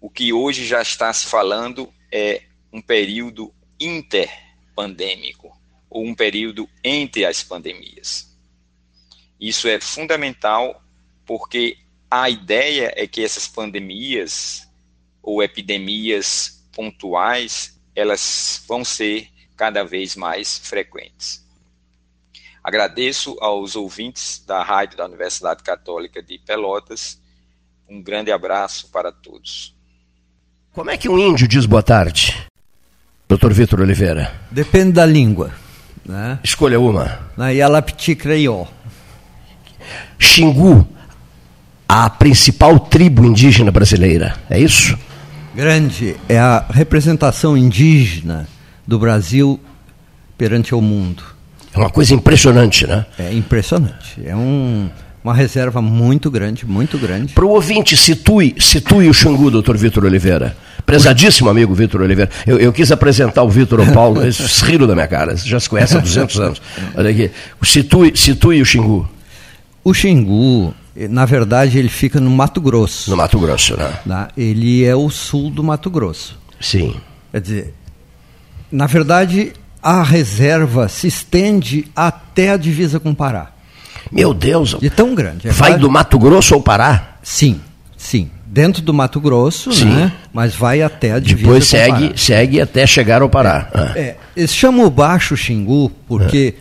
O 0.00 0.10
que 0.10 0.32
hoje 0.32 0.66
já 0.66 0.82
está 0.82 1.12
se 1.12 1.26
falando 1.26 1.94
é 2.10 2.42
um 2.72 2.82
período 2.82 3.54
interpandêmico, 3.78 5.56
ou 5.88 6.04
um 6.04 6.12
período 6.12 6.68
entre 6.82 7.24
as 7.24 7.40
pandemias. 7.40 8.36
Isso 9.40 9.68
é 9.68 9.80
fundamental 9.80 10.82
porque 11.24 11.78
a 12.10 12.28
ideia 12.28 12.92
é 12.96 13.06
que 13.06 13.22
essas 13.22 13.46
pandemias 13.46 14.68
ou 15.22 15.40
epidemias 15.40 16.68
pontuais, 16.72 17.80
elas 17.94 18.64
vão 18.66 18.84
ser 18.84 19.30
cada 19.56 19.84
vez 19.84 20.16
mais 20.16 20.58
frequentes. 20.58 21.48
Agradeço 22.70 23.36
aos 23.40 23.74
ouvintes 23.74 24.44
da 24.46 24.62
Rádio 24.62 24.96
da 24.96 25.04
Universidade 25.04 25.60
Católica 25.60 26.22
de 26.22 26.38
Pelotas. 26.38 27.20
Um 27.88 28.00
grande 28.00 28.30
abraço 28.30 28.88
para 28.92 29.10
todos. 29.10 29.74
Como 30.72 30.88
é 30.88 30.96
que 30.96 31.08
um 31.08 31.18
índio 31.18 31.48
diz 31.48 31.66
boa 31.66 31.82
tarde? 31.82 32.46
Dr. 33.28 33.50
Vitor 33.52 33.80
Oliveira. 33.80 34.32
Depende 34.52 34.92
da 34.92 35.04
língua. 35.04 35.52
Né? 36.06 36.38
Escolha 36.44 36.78
uma. 36.78 37.18
Na 37.36 37.48
Yalapti 37.48 38.14
Creió. 38.14 38.66
Xingu, 40.16 40.86
a 41.88 42.08
principal 42.08 42.78
tribo 42.78 43.24
indígena 43.24 43.72
brasileira, 43.72 44.40
é 44.48 44.60
isso? 44.60 44.96
Grande. 45.56 46.14
É 46.28 46.38
a 46.38 46.64
representação 46.70 47.56
indígena 47.56 48.48
do 48.86 48.96
Brasil 48.96 49.58
perante 50.38 50.72
o 50.72 50.80
mundo. 50.80 51.39
É 51.74 51.78
uma 51.78 51.90
coisa 51.90 52.14
impressionante, 52.14 52.86
né? 52.86 53.06
É 53.18 53.32
impressionante. 53.32 54.20
É 54.24 54.34
um 54.34 54.88
uma 55.22 55.34
reserva 55.34 55.82
muito 55.82 56.30
grande, 56.30 56.66
muito 56.66 56.96
grande. 56.98 57.34
Para 57.34 57.44
o 57.44 57.50
ouvinte, 57.50 57.96
situe, 57.96 58.54
situe 58.58 59.08
o 59.08 59.14
Xangu, 59.14 59.50
doutor 59.50 59.76
Vitor 59.76 60.04
Oliveira. 60.04 60.56
Prezadíssimo 60.86 61.50
amigo 61.50 61.74
Vitor 61.74 62.00
Oliveira. 62.00 62.30
Eu, 62.46 62.58
eu, 62.58 62.72
quis 62.72 62.90
apresentar 62.90 63.42
o 63.42 63.48
Vitor 63.48 63.80
ao 63.80 63.92
Paulo, 63.92 64.22
eles 64.24 64.60
riram 64.62 64.86
da 64.86 64.94
minha 64.94 65.06
cara, 65.06 65.36
já 65.36 65.60
se 65.60 65.68
conhece 65.68 65.96
há 65.96 66.00
200 66.00 66.40
anos. 66.40 66.62
Olha 66.94 67.10
aqui, 67.10 67.30
situe, 67.62 68.16
situe 68.16 68.62
o 68.62 68.64
Xingu. 68.64 69.08
O 69.84 69.92
Xingu, 69.92 70.74
na 70.96 71.26
verdade, 71.26 71.78
ele 71.78 71.90
fica 71.90 72.18
no 72.18 72.30
Mato 72.30 72.60
Grosso. 72.60 73.10
No 73.10 73.16
Mato 73.16 73.38
Grosso, 73.38 73.76
né? 73.76 73.92
Tá? 74.08 74.28
Ele 74.36 74.84
é 74.84 74.96
o 74.96 75.10
sul 75.10 75.50
do 75.50 75.62
Mato 75.62 75.90
Grosso. 75.90 76.38
Sim. 76.58 76.94
Quer 77.30 77.40
dizer, 77.42 77.74
na 78.72 78.86
verdade, 78.86 79.52
a 79.82 80.02
reserva 80.02 80.88
se 80.88 81.06
estende 81.06 81.86
até 81.94 82.50
a 82.50 82.56
divisa 82.56 83.00
com 83.00 83.10
o 83.10 83.14
Pará. 83.14 83.52
Meu 84.10 84.34
Deus! 84.34 84.76
De 84.80 84.90
tão 84.90 85.14
grande. 85.14 85.48
É 85.48 85.52
vai 85.52 85.78
do 85.78 85.90
Mato 85.90 86.18
Grosso 86.18 86.54
ao 86.54 86.60
Pará? 86.60 87.16
Sim, 87.22 87.60
sim. 87.96 88.30
Dentro 88.46 88.82
do 88.82 88.92
Mato 88.92 89.20
Grosso, 89.20 89.72
sim. 89.72 89.84
né? 89.84 90.12
Mas 90.32 90.54
vai 90.54 90.82
até 90.82 91.12
a 91.12 91.20
divisa 91.20 91.46
Depois 91.46 91.66
segue, 91.66 92.12
segue 92.16 92.60
até 92.60 92.86
chegar 92.86 93.22
ao 93.22 93.28
Pará. 93.28 93.68
É, 93.72 93.78
ah. 93.78 93.92
é, 93.96 94.16
eles 94.36 94.52
chamam 94.52 94.84
o 94.86 94.90
Baixo 94.90 95.36
Xingu 95.36 95.90
porque 96.08 96.54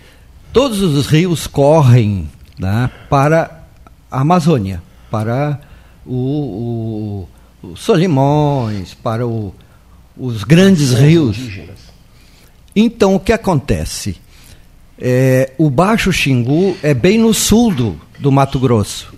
todos 0.53 0.81
os 0.81 1.07
rios 1.07 1.47
correm 1.47 2.29
né, 2.59 2.91
para 3.09 3.63
a 4.11 4.21
Amazônia, 4.21 4.83
para 5.09 5.59
o, 6.05 7.27
o, 7.63 7.69
o 7.69 7.75
Solimões, 7.75 8.93
para 8.93 9.25
o, 9.25 9.55
os 10.17 10.43
grandes 10.43 10.93
rios. 10.93 11.37
Então, 12.75 13.15
o 13.15 13.19
que 13.19 13.33
acontece? 13.33 14.17
É, 14.97 15.53
o 15.57 15.69
Baixo 15.69 16.11
Xingu 16.11 16.75
é 16.83 16.93
bem 16.93 17.17
no 17.17 17.33
sul 17.33 17.73
do, 17.73 18.01
do 18.19 18.31
Mato 18.31 18.59
Grosso. 18.59 19.13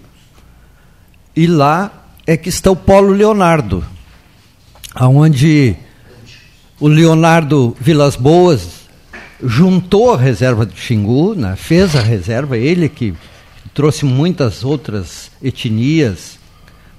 E 1.35 1.47
lá 1.47 2.05
é 2.27 2.37
que 2.37 2.49
está 2.49 2.69
o 2.69 2.75
Polo 2.75 3.13
Leonardo, 3.13 3.83
aonde 4.93 5.75
o 6.79 6.87
Leonardo 6.87 7.75
Vilas 7.79 8.15
Boas 8.15 8.81
juntou 9.43 10.13
a 10.13 10.17
reserva 10.17 10.65
do 10.65 10.75
Xingu, 10.75 11.33
né, 11.35 11.55
fez 11.55 11.95
a 11.95 12.01
reserva, 12.01 12.57
ele 12.57 12.87
que 12.87 13.13
trouxe 13.73 14.05
muitas 14.05 14.63
outras 14.63 15.31
etnias 15.41 16.37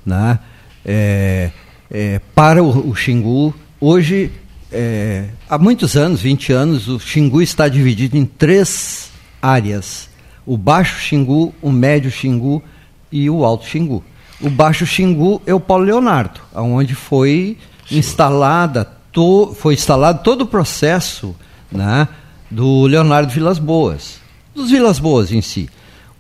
né, 0.05 0.39
é, 0.85 1.51
é, 1.91 2.21
para 2.35 2.63
o, 2.63 2.91
o 2.91 2.95
Xingu. 2.95 3.55
Hoje 3.81 4.31
é, 4.73 5.27
há 5.49 5.59
muitos 5.59 5.97
anos, 5.97 6.23
20 6.23 6.53
anos, 6.53 6.89
o 6.89 6.99
Xingu 6.99 7.43
está 7.43 7.69
dividido 7.69 8.17
em 8.17 8.25
três 8.25 9.11
áreas: 9.41 10.09
o 10.47 10.57
Baixo 10.57 10.99
Xingu, 10.99 11.55
o 11.61 11.71
Médio 11.71 12.11
Xingu 12.11 12.63
e 13.11 13.29
o 13.29 13.45
Alto 13.45 13.67
Xingu. 13.67 14.03
O 14.41 14.51
Baixo 14.51 14.87
Xingu 14.87 15.41
é 15.47 15.55
o 15.55 15.61
Paulo 15.61 15.85
Leonardo, 15.85 16.41
onde 16.55 16.95
foi 16.95 17.57
instalada 17.91 18.85
to, 19.13 19.55
foi 19.59 19.75
instalado 19.75 20.23
todo 20.25 20.43
o 20.43 20.47
processo 20.47 21.37
né, 21.71 22.09
do 22.51 22.87
Leonardo 22.87 23.31
Vilas 23.33 23.59
Boas, 23.59 24.19
dos 24.55 24.71
Vilas 24.71 24.99
Boas 24.99 25.31
em 25.31 25.41
si. 25.41 25.69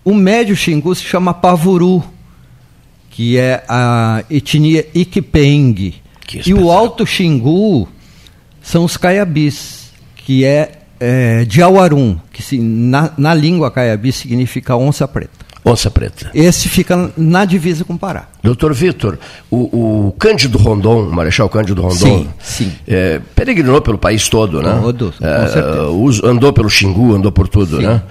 O 0.04 0.14
Médio 0.14 0.54
Xingu 0.54 0.94
se 0.94 1.02
chama 1.02 1.32
Pavuru, 1.34 2.04
que 3.10 3.38
é 3.38 3.64
a 3.68 4.24
etnia 4.30 4.86
Ikipeng. 4.94 5.94
E 6.46 6.54
o 6.54 6.70
Alto 6.70 7.04
Xingu 7.04 7.88
são 8.62 8.84
os 8.84 8.96
caiabis, 8.96 9.90
que 10.16 10.44
é, 10.44 10.80
é 11.00 11.44
de 11.44 11.60
Auarum, 11.62 12.18
que 12.32 12.42
se, 12.42 12.58
na, 12.58 13.10
na 13.16 13.34
língua 13.34 13.70
caiabi 13.70 14.12
significa 14.12 14.76
onça 14.76 15.06
preta. 15.08 15.42
Onça 15.64 15.90
Preta. 15.90 16.30
Esse 16.34 16.68
fica 16.68 17.12
na 17.16 17.44
divisa 17.44 17.84
com 17.84 17.94
o 17.94 17.98
Pará. 17.98 18.26
Doutor 18.42 18.74
Vitor, 18.74 19.18
o, 19.48 20.08
o 20.08 20.12
Cândido 20.18 20.58
Rondon, 20.58 21.08
o 21.08 21.12
Marechal 21.12 21.48
Cândido 21.48 21.80
Rondon, 21.80 21.94
sim, 21.94 22.28
sim. 22.40 22.72
É, 22.88 23.20
peregrinou 23.36 23.80
pelo 23.80 23.96
país 23.96 24.28
todo, 24.28 24.60
né? 24.60 24.80
Todo, 24.82 25.14
com 25.16 25.24
é, 25.24 26.28
andou 26.28 26.52
pelo 26.52 26.68
Xingu, 26.68 27.14
andou 27.14 27.30
por 27.30 27.46
tudo, 27.46 27.76
sim, 27.76 27.82
né? 27.82 28.02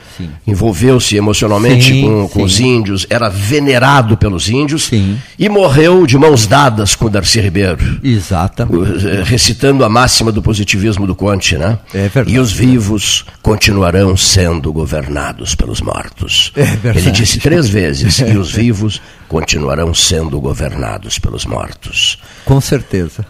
Envolveu-se 0.47 1.17
emocionalmente 1.17 2.01
com, 2.01 2.29
com 2.29 2.43
os 2.43 2.61
índios, 2.61 3.05
era 3.09 3.27
venerado 3.27 4.15
pelos 4.15 4.49
índios 4.49 4.89
e 5.37 5.49
morreu 5.49 6.07
de 6.07 6.17
mãos 6.17 6.47
dadas 6.47 6.95
com 6.95 7.09
Darcy 7.09 7.41
Ribeiro. 7.41 7.99
Exatamente. 8.01 9.05
É, 9.05 9.23
recitando 9.23 9.83
a 9.83 9.89
máxima 9.89 10.31
do 10.31 10.41
positivismo 10.41 11.05
do 11.05 11.13
Conte, 11.13 11.57
né? 11.57 11.77
É 11.93 12.07
verdade. 12.07 12.33
E 12.33 12.39
os 12.39 12.53
vivos 12.53 13.25
continuarão 13.41 14.15
sendo 14.15 14.71
governados 14.71 15.55
pelos 15.55 15.81
mortos. 15.81 16.53
É 16.55 16.63
verdade. 16.63 16.99
Ele 16.99 17.11
disse 17.11 17.39
três 17.39 17.67
vezes 17.67 18.19
e 18.19 18.37
os 18.37 18.51
vivos 18.51 19.01
continuarão 19.31 19.93
sendo 19.93 20.41
governados 20.41 21.17
pelos 21.17 21.45
mortos. 21.45 22.17
Com 22.43 22.59
certeza. 22.59 23.25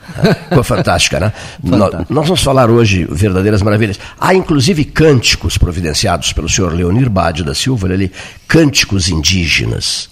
Ficou 0.50 0.64
fantástica, 0.64 1.20
né? 1.20 1.32
Nós, 1.64 1.94
nós 2.10 2.26
vamos 2.26 2.42
falar 2.42 2.72
hoje 2.72 3.08
verdadeiras 3.08 3.62
maravilhas. 3.62 4.00
Há 4.20 4.34
inclusive 4.34 4.84
cânticos 4.84 5.60
providenciados 5.60 6.34
pelo 6.34 6.50
senhor 6.50 6.74
Leonir 6.74 7.08
Bade 7.08 7.44
da 7.44 7.54
Silva, 7.54 7.88
ali, 7.88 8.12
cânticos 8.48 9.10
indígenas. 9.10 10.10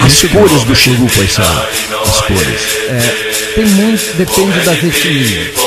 As 0.00 0.20
cores 0.24 0.64
do 0.64 0.76
Xingu, 0.76 1.08
quais 1.08 1.32
são? 1.32 1.44
As 2.02 2.20
cores. 2.20 2.76
É, 2.90 3.52
tem 3.54 3.64
muito, 3.64 4.16
depende 4.18 4.60
das 4.60 4.84
etnias 4.84 5.65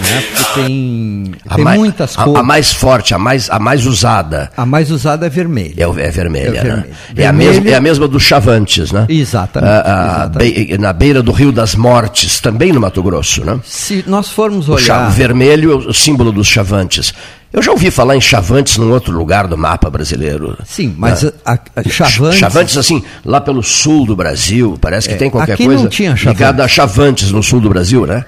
né? 0.00 0.24
Porque 0.36 0.60
tem, 0.62 1.32
a 1.48 1.54
tem 1.54 1.64
mais, 1.64 1.78
muitas 1.78 2.18
a, 2.18 2.24
cores. 2.24 2.40
A, 2.40 2.42
mais 2.42 2.72
forte, 2.72 3.14
a 3.14 3.18
mais, 3.18 3.50
a 3.50 3.58
mais 3.58 3.86
usada. 3.86 4.50
A 4.56 4.66
mais 4.66 4.90
usada 4.90 5.26
é 5.26 5.28
vermelha. 5.28 5.74
É, 5.84 6.06
é 6.06 6.10
vermelha, 6.10 6.58
é, 6.58 6.64
né? 6.64 6.84
É, 7.16 7.26
a 7.26 7.32
mesma, 7.32 7.68
é 7.68 7.74
a 7.74 7.80
mesma 7.80 8.08
dos 8.08 8.22
Chavantes, 8.22 8.92
né? 8.92 9.06
Exatamente. 9.08 9.70
A, 9.70 10.14
exatamente. 10.16 10.64
Be, 10.64 10.78
na 10.78 10.92
beira 10.92 11.22
do 11.22 11.32
Rio 11.32 11.52
das 11.52 11.74
Mortes, 11.74 12.40
também 12.40 12.72
no 12.72 12.80
Mato 12.80 13.02
Grosso, 13.02 13.44
né? 13.44 13.60
Se 13.64 14.04
nós 14.06 14.30
formos 14.30 14.68
olhar... 14.68 14.80
O 14.80 14.84
chavo 14.84 15.10
vermelho 15.10 15.72
é 15.72 15.74
o 15.76 15.92
símbolo 15.92 16.32
dos 16.32 16.46
Chavantes. 16.46 17.12
Eu 17.52 17.60
já 17.60 17.72
ouvi 17.72 17.90
falar 17.90 18.16
em 18.16 18.20
Chavantes 18.20 18.76
num 18.76 18.92
outro 18.92 19.12
lugar 19.12 19.48
do 19.48 19.58
mapa 19.58 19.90
brasileiro. 19.90 20.56
Sim, 20.64 20.94
mas 20.96 21.24
né? 21.24 21.32
a, 21.44 21.54
a 21.54 21.88
Chavantes... 21.88 22.38
Chavantes, 22.38 22.76
assim, 22.76 23.02
lá 23.24 23.40
pelo 23.40 23.60
sul 23.60 24.06
do 24.06 24.14
Brasil, 24.14 24.78
parece 24.80 25.08
que 25.08 25.14
é, 25.14 25.18
tem 25.18 25.28
qualquer 25.28 25.56
coisa 25.56 25.88
ligada 26.24 26.64
a 26.64 26.68
Chavantes 26.68 27.32
no 27.32 27.42
sul 27.42 27.60
do 27.60 27.68
Brasil, 27.68 28.06
né? 28.06 28.24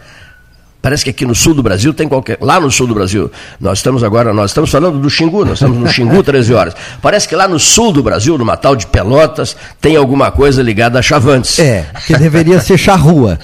Parece 0.83 1.05
que 1.05 1.11
aqui 1.11 1.25
no 1.25 1.33
sul 1.35 1.55
do 1.55 1.63
Brasil 1.63 1.95
tem 1.95 2.09
qualquer. 2.09 2.39
Lá 2.41 2.59
no 2.59 2.69
sul 2.69 2.89
do 2.89 2.95
Brasil, 2.95 3.31
nós 3.61 3.79
estamos 3.79 4.03
agora, 4.03 4.35
nós 4.35 4.51
estamos 4.51 4.69
falando 4.69 4.99
do 4.99 5.09
Xingu, 5.09 5.45
nós 5.45 5.55
estamos 5.55 5.79
no 5.79 5.89
Xingu 5.89 6.21
13 6.25 6.53
horas. 6.53 6.75
Parece 7.01 7.29
que 7.29 7.37
lá 7.37 7.47
no 7.47 7.61
sul 7.61 7.93
do 7.93 8.03
Brasil, 8.03 8.37
no 8.37 8.45
Matal 8.45 8.75
de 8.75 8.89
Pelotas, 8.89 9.57
tem 9.81 9.95
alguma 9.95 10.33
coisa 10.33 10.61
ligada 10.61 10.99
a 10.99 11.03
Chavantes. 11.03 11.61
É, 11.61 11.87
que 12.05 12.19
deveria 12.19 12.61
ser 12.61 12.77
charrua. 12.79 13.39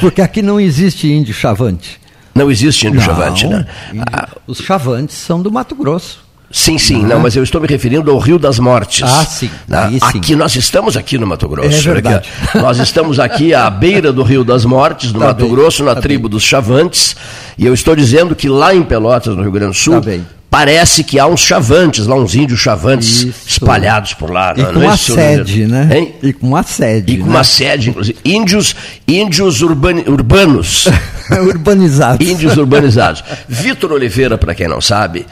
Porque 0.00 0.22
aqui 0.22 0.40
não 0.40 0.58
existe 0.58 1.12
índio 1.12 1.34
chavante. 1.34 2.00
Não 2.34 2.50
existe 2.50 2.86
índio 2.86 3.00
não, 3.00 3.06
chavante, 3.06 3.46
né? 3.46 3.66
Índio, 3.92 4.04
os 4.46 4.58
chavantes 4.58 5.16
são 5.16 5.42
do 5.42 5.52
Mato 5.52 5.74
Grosso. 5.74 6.25
Sim, 6.50 6.78
sim, 6.78 7.02
não, 7.02 7.18
mas 7.18 7.34
eu 7.34 7.42
estou 7.42 7.60
me 7.60 7.66
referindo 7.66 8.10
ao 8.10 8.18
Rio 8.18 8.38
das 8.38 8.58
Mortes. 8.58 9.02
Ah, 9.02 9.24
sim. 9.24 9.50
Né? 9.66 9.90
Sim. 9.90 9.98
Aqui 10.00 10.36
nós 10.36 10.54
estamos 10.54 10.96
aqui 10.96 11.18
no 11.18 11.26
Mato 11.26 11.48
Grosso. 11.48 11.76
É 11.76 11.80
verdade. 11.80 12.28
aqui, 12.44 12.58
nós 12.58 12.78
estamos 12.78 13.18
aqui 13.18 13.52
à 13.52 13.68
beira 13.70 14.12
do 14.12 14.22
Rio 14.22 14.44
das 14.44 14.64
Mortes, 14.64 15.12
no 15.12 15.18
Tá 15.18 15.26
Mato 15.26 15.44
bem, 15.44 15.54
Grosso, 15.54 15.82
na 15.84 15.94
tá 15.94 16.00
tribo 16.00 16.28
dos 16.28 16.44
Chavantes. 16.44 17.16
E 17.58 17.66
eu 17.66 17.74
estou 17.74 17.96
dizendo 17.96 18.34
que 18.36 18.48
lá 18.48 18.74
em 18.74 18.82
Pelotas, 18.84 19.34
no 19.36 19.42
Rio 19.42 19.50
Grande 19.50 19.72
do 19.72 19.76
Sul, 19.76 19.94
Tá 19.94 20.00
bem. 20.02 20.24
parece 20.48 21.02
que 21.02 21.18
há 21.18 21.26
uns 21.26 21.40
chavantes, 21.40 22.06
lá 22.06 22.14
uns 22.14 22.34
índios 22.36 22.60
chavantes 22.60 23.26
espalhados 23.46 24.14
por 24.14 24.30
lá. 24.30 24.54
E 24.56 24.62
não- 24.62 24.66
com 24.68 24.72
não 24.74 24.82
é 24.82 24.86
uma 24.86 24.94
isso, 24.94 25.14
sede, 25.14 25.66
né? 25.66 25.88
Hein? 25.92 26.14
E 26.22 26.32
com 26.32 26.46
uma 26.46 26.62
sede. 26.62 27.12
E 27.12 27.18
com 27.18 27.24
né? 27.26 27.30
uma 27.30 27.44
sede, 27.44 27.90
inclusive. 27.90 28.18
Índios, 28.24 28.76
índios 29.06 29.62
urbani- 29.62 30.04
urbanos. 30.06 30.86
Urbanizados. 31.44 32.26
Índios 32.26 32.56
urbanizados. 32.56 33.24
Vitor 33.48 33.90
Oliveira, 33.92 34.38
para 34.38 34.54
quem 34.54 34.68
não 34.68 34.80
sabe, 34.80 35.26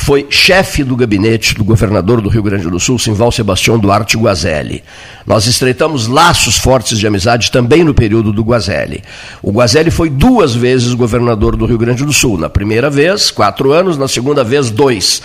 foi 0.00 0.26
chefe 0.30 0.82
do 0.82 0.96
gabinete 0.96 1.54
do 1.54 1.62
governador 1.62 2.22
do 2.22 2.28
Rio 2.30 2.42
Grande 2.42 2.68
do 2.70 2.80
Sul, 2.80 2.98
Simval 2.98 3.30
Sebastião 3.30 3.78
Duarte 3.78 4.16
Guazelli. 4.16 4.82
Nós 5.26 5.46
estreitamos 5.46 6.06
laços 6.06 6.56
fortes 6.56 6.98
de 6.98 7.06
amizade 7.06 7.50
também 7.50 7.84
no 7.84 7.92
período 7.92 8.32
do 8.32 8.42
Guazelli. 8.42 9.04
O 9.42 9.52
Guazelli 9.52 9.90
foi 9.90 10.08
duas 10.08 10.54
vezes 10.54 10.94
governador 10.94 11.54
do 11.54 11.66
Rio 11.66 11.76
Grande 11.76 12.02
do 12.04 12.14
Sul. 12.14 12.38
Na 12.38 12.48
primeira 12.48 12.88
vez, 12.88 13.30
quatro 13.30 13.72
anos, 13.72 13.98
na 13.98 14.08
segunda 14.08 14.42
vez, 14.42 14.70
dois. 14.70 15.20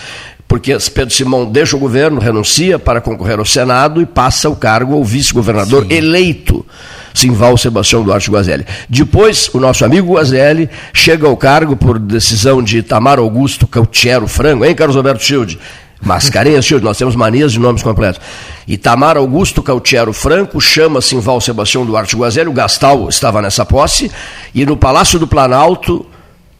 Porque 0.48 0.76
Pedro 0.94 1.12
Simão 1.12 1.44
deixa 1.44 1.76
o 1.76 1.80
governo, 1.80 2.20
renuncia 2.20 2.78
para 2.78 3.00
concorrer 3.00 3.38
ao 3.38 3.44
Senado 3.44 4.00
e 4.00 4.06
passa 4.06 4.48
o 4.48 4.54
cargo 4.54 4.94
ao 4.94 5.04
vice-governador 5.04 5.86
eleito. 5.90 6.64
Simval 7.12 7.56
Sebastião 7.56 8.04
Duarte 8.04 8.30
Guazelli. 8.30 8.66
Depois, 8.88 9.48
o 9.54 9.58
nosso 9.58 9.84
amigo 9.84 10.14
Guazelli 10.14 10.68
chega 10.92 11.26
ao 11.26 11.36
cargo 11.36 11.74
por 11.74 11.98
decisão 11.98 12.62
de 12.62 12.78
Itamar 12.78 13.18
Augusto 13.18 13.66
Cautiero 13.66 14.28
Frango, 14.28 14.64
hein, 14.64 14.74
Carlos 14.74 14.96
Alberto 14.96 15.24
Schild? 15.24 15.58
Mascarenhas, 16.00 16.66
Schild, 16.66 16.84
nós 16.84 16.98
temos 16.98 17.16
manias 17.16 17.52
de 17.52 17.58
nomes 17.58 17.82
completos. 17.82 18.20
Itamar 18.68 19.16
Augusto 19.16 19.62
Cautiero 19.62 20.12
Franco 20.12 20.60
chama 20.60 21.00
Simval 21.00 21.40
Sebastião 21.40 21.86
Duarte 21.86 22.14
Guazelli, 22.14 22.50
o 22.50 22.52
Gastal 22.52 23.08
estava 23.08 23.40
nessa 23.40 23.64
posse, 23.64 24.12
e 24.54 24.66
no 24.66 24.76
Palácio 24.76 25.18
do 25.18 25.26
Planalto 25.26 26.04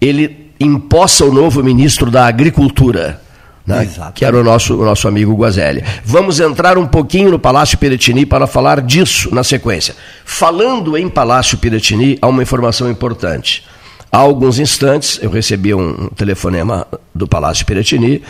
ele 0.00 0.50
impossa 0.58 1.24
o 1.24 1.32
novo 1.32 1.62
ministro 1.62 2.10
da 2.10 2.26
Agricultura 2.26 3.25
né, 3.66 3.88
que 4.14 4.24
era 4.24 4.38
o 4.38 4.44
nosso, 4.44 4.80
o 4.80 4.84
nosso 4.84 5.08
amigo 5.08 5.34
Guazelli. 5.34 5.82
Vamos 6.04 6.38
entrar 6.38 6.78
um 6.78 6.86
pouquinho 6.86 7.30
no 7.30 7.38
Palácio 7.38 7.76
Piratini 7.76 8.24
para 8.24 8.46
falar 8.46 8.80
disso 8.80 9.34
na 9.34 9.42
sequência. 9.42 9.94
Falando 10.24 10.96
em 10.96 11.08
Palácio 11.08 11.58
Piratini, 11.58 12.16
há 12.22 12.28
uma 12.28 12.42
informação 12.42 12.88
importante. 12.90 13.64
Há 14.10 14.18
alguns 14.18 14.58
instantes 14.58 15.18
eu 15.20 15.30
recebi 15.30 15.74
um 15.74 16.08
telefonema 16.10 16.86
do 17.14 17.26
Palácio 17.26 17.66
Piratini 17.66 18.22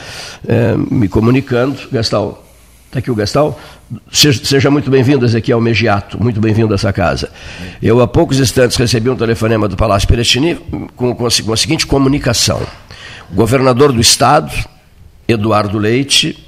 eh, 0.48 0.74
me 0.90 1.06
comunicando, 1.06 1.78
Gastal, 1.92 2.42
está 2.86 3.00
aqui 3.00 3.10
o 3.10 3.14
Gastal? 3.14 3.60
Seja, 4.10 4.44
seja 4.44 4.70
muito 4.70 4.90
bem-vindo, 4.90 5.24
Ezequiel 5.24 5.60
Megiato, 5.60 6.20
muito 6.20 6.40
bem-vindo 6.40 6.72
a 6.72 6.76
essa 6.76 6.92
casa. 6.92 7.30
Eu, 7.82 8.00
há 8.00 8.08
poucos 8.08 8.40
instantes, 8.40 8.76
recebi 8.76 9.10
um 9.10 9.16
telefonema 9.16 9.68
do 9.68 9.76
Palácio 9.76 10.08
Piratini 10.08 10.56
com, 10.96 11.14
com, 11.14 11.26
a, 11.26 11.28
com 11.44 11.52
a 11.52 11.56
seguinte 11.56 11.86
comunicação. 11.86 12.60
O 13.30 13.34
governador 13.34 13.92
do 13.92 14.00
estado, 14.00 14.50
Eduardo 15.28 15.78
Leite, 15.78 16.38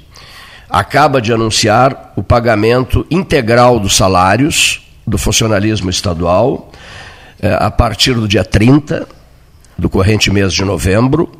acaba 0.69 1.21
de 1.21 1.33
anunciar 1.33 2.13
o 2.15 2.23
pagamento 2.23 3.05
integral 3.09 3.79
dos 3.79 3.95
salários 3.95 4.87
do 5.05 5.17
funcionalismo 5.17 5.89
estadual 5.89 6.71
eh, 7.41 7.57
a 7.59 7.71
partir 7.71 8.13
do 8.13 8.27
dia 8.27 8.45
30 8.45 9.07
do 9.77 9.89
corrente 9.89 10.29
mês 10.29 10.53
de 10.53 10.63
novembro 10.63 11.31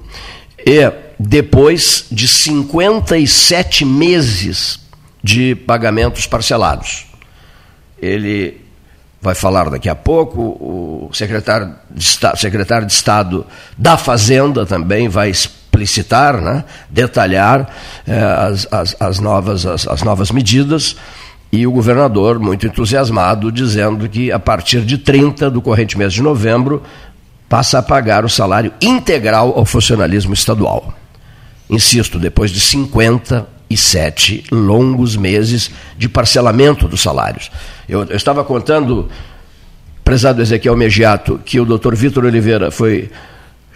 e 0.65 0.91
depois 1.19 2.05
de 2.11 2.27
57 2.27 3.85
meses 3.85 4.79
de 5.23 5.55
pagamentos 5.55 6.25
parcelados. 6.25 7.05
Ele 8.01 8.61
vai 9.21 9.35
falar 9.35 9.69
daqui 9.69 9.89
a 9.89 9.95
pouco, 9.95 10.41
o 10.41 11.09
secretário 11.13 11.75
de 11.91 12.01
Estado, 12.01 12.37
secretário 12.37 12.87
de 12.87 12.93
Estado 12.93 13.45
da 13.77 13.97
Fazenda 13.97 14.65
também 14.65 15.09
vai 15.09 15.31
explicitar, 15.83 16.41
né, 16.41 16.63
detalhar 16.89 17.69
eh, 18.07 18.19
as, 18.19 18.67
as, 18.71 18.95
as, 18.99 19.19
novas, 19.19 19.65
as, 19.65 19.87
as 19.87 20.03
novas 20.03 20.31
medidas 20.31 20.95
e 21.51 21.65
o 21.65 21.71
governador, 21.71 22.37
muito 22.39 22.67
entusiasmado, 22.67 23.51
dizendo 23.51 24.07
que 24.07 24.31
a 24.31 24.39
partir 24.39 24.81
de 24.81 24.97
30 24.97 25.49
do 25.49 25.61
corrente 25.61 25.97
mês 25.97 26.13
de 26.13 26.21
novembro 26.21 26.83
passa 27.47 27.79
a 27.79 27.81
pagar 27.81 28.23
o 28.23 28.29
salário 28.29 28.71
integral 28.79 29.53
ao 29.55 29.65
funcionalismo 29.65 30.33
estadual. 30.33 30.93
Insisto, 31.67 32.19
depois 32.19 32.51
de 32.51 32.59
57 32.59 34.43
longos 34.51 35.15
meses 35.15 35.71
de 35.97 36.07
parcelamento 36.07 36.87
dos 36.87 37.01
salários. 37.01 37.49
Eu, 37.87 38.03
eu 38.03 38.15
estava 38.15 38.43
contando, 38.43 39.09
prezado 40.03 40.41
Ezequiel 40.43 40.77
Megiato, 40.77 41.39
que 41.43 41.59
o 41.59 41.65
doutor 41.65 41.95
Vitor 41.95 42.25
Oliveira 42.25 42.69
foi 42.69 43.09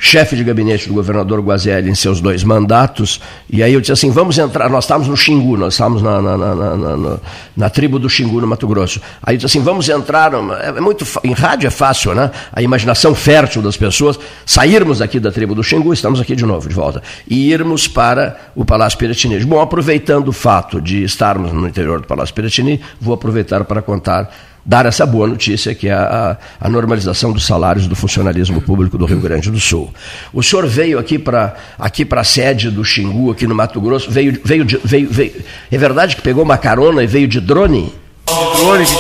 chefe 0.04 0.36
de 0.36 0.44
gabinete 0.44 0.90
do 0.90 0.94
governador 0.94 1.40
Guazelli 1.40 1.90
em 1.90 1.96
seus 1.96 2.20
dois 2.20 2.44
mandatos, 2.44 3.22
e 3.50 3.64
aí 3.64 3.74
eu 3.74 3.80
disse 3.80 3.94
assim, 3.94 4.12
vamos 4.12 4.38
entrar, 4.38 4.70
nós 4.70 4.84
estávamos 4.84 5.08
no 5.08 5.16
Xingu, 5.16 5.56
nós 5.56 5.76
estávamos 5.76 6.02
na, 6.02 6.22
na, 6.22 6.38
na, 6.38 7.18
na, 7.56 7.70
tribo 7.70 7.98
do 7.98 8.10
Xingu, 8.10 8.42
no 8.42 8.46
Mato 8.46 8.68
Grosso. 8.68 9.00
Aí 9.24 9.36
eu 9.36 9.38
disse 9.38 9.58
assim, 9.58 9.64
vamos 9.64 9.88
entrar, 9.88 10.34
é 10.62 10.82
muito, 10.82 11.08
em 11.24 11.32
rádio 11.32 11.68
é 11.68 11.70
fácil, 11.70 12.14
né? 12.14 12.32
A 12.52 12.62
imaginação 12.62 13.16
fértil 13.16 13.62
das 13.62 13.78
pessoas, 13.78 14.20
sairmos 14.46 15.02
aqui 15.02 15.22
da 15.22 15.32
tribo 15.32 15.56
do 15.56 15.64
Xingu, 15.64 15.94
estamos 15.94 16.20
aqui 16.20 16.36
de 16.36 16.46
novo, 16.46 16.68
de 16.68 16.76
volta, 16.76 17.02
e 17.26 17.50
irmos 17.54 17.88
para 17.88 18.36
o 18.58 18.66
Palácio 18.66 19.00
Piratini. 19.00 19.40
Bom, 19.46 19.62
aproveitando 19.62 20.28
o 20.28 20.34
fato 20.34 20.82
de 20.82 21.02
estarmos 21.06 21.54
no 21.54 21.66
interior 21.66 22.02
do 22.02 22.08
Palácio 22.08 22.36
Piratini, 22.36 22.82
vou 23.00 23.14
aproveitar 23.14 23.64
para 23.64 23.82
contar 23.82 24.30
dar 24.66 24.86
essa 24.86 25.06
boa 25.06 25.28
notícia, 25.28 25.76
que 25.76 25.90
é 25.90 25.94
a, 25.94 26.38
a, 26.60 26.70
normalização 26.70 27.34
dos 27.34 27.46
salários 27.46 27.88
do 27.88 27.96
funcionalismo 27.96 28.62
público 28.62 28.98
do 28.98 29.06
Rio 29.06 29.20
Grande 29.20 29.52
do 29.52 29.60
Sul. 29.60 29.94
O 30.32 30.42
senhor 30.42 30.66
veio 30.68 30.98
aqui 30.98 31.20
para 31.20 31.56
aqui 31.78 32.08
a 32.10 32.24
sede 32.24 32.70
do 32.70 32.84
Xingu, 32.84 33.32
aqui 33.32 33.46
no 33.46 33.54
Mato 33.54 33.82
Grosso, 33.82 34.10
veio, 34.10 34.40
veio, 34.44 34.64
de, 34.64 34.80
veio, 34.84 35.10
veio. 35.10 35.34
É 35.72 35.78
verdade 35.78 36.16
que 36.16 36.22
pegou 36.22 36.44
uma 36.44 36.58
carona 36.58 37.04
e 37.04 37.08
veio 37.08 37.28
de 37.28 37.42
drone? 37.42 37.94
De 38.26 38.62
drone, 38.62 38.86
de 38.86 38.94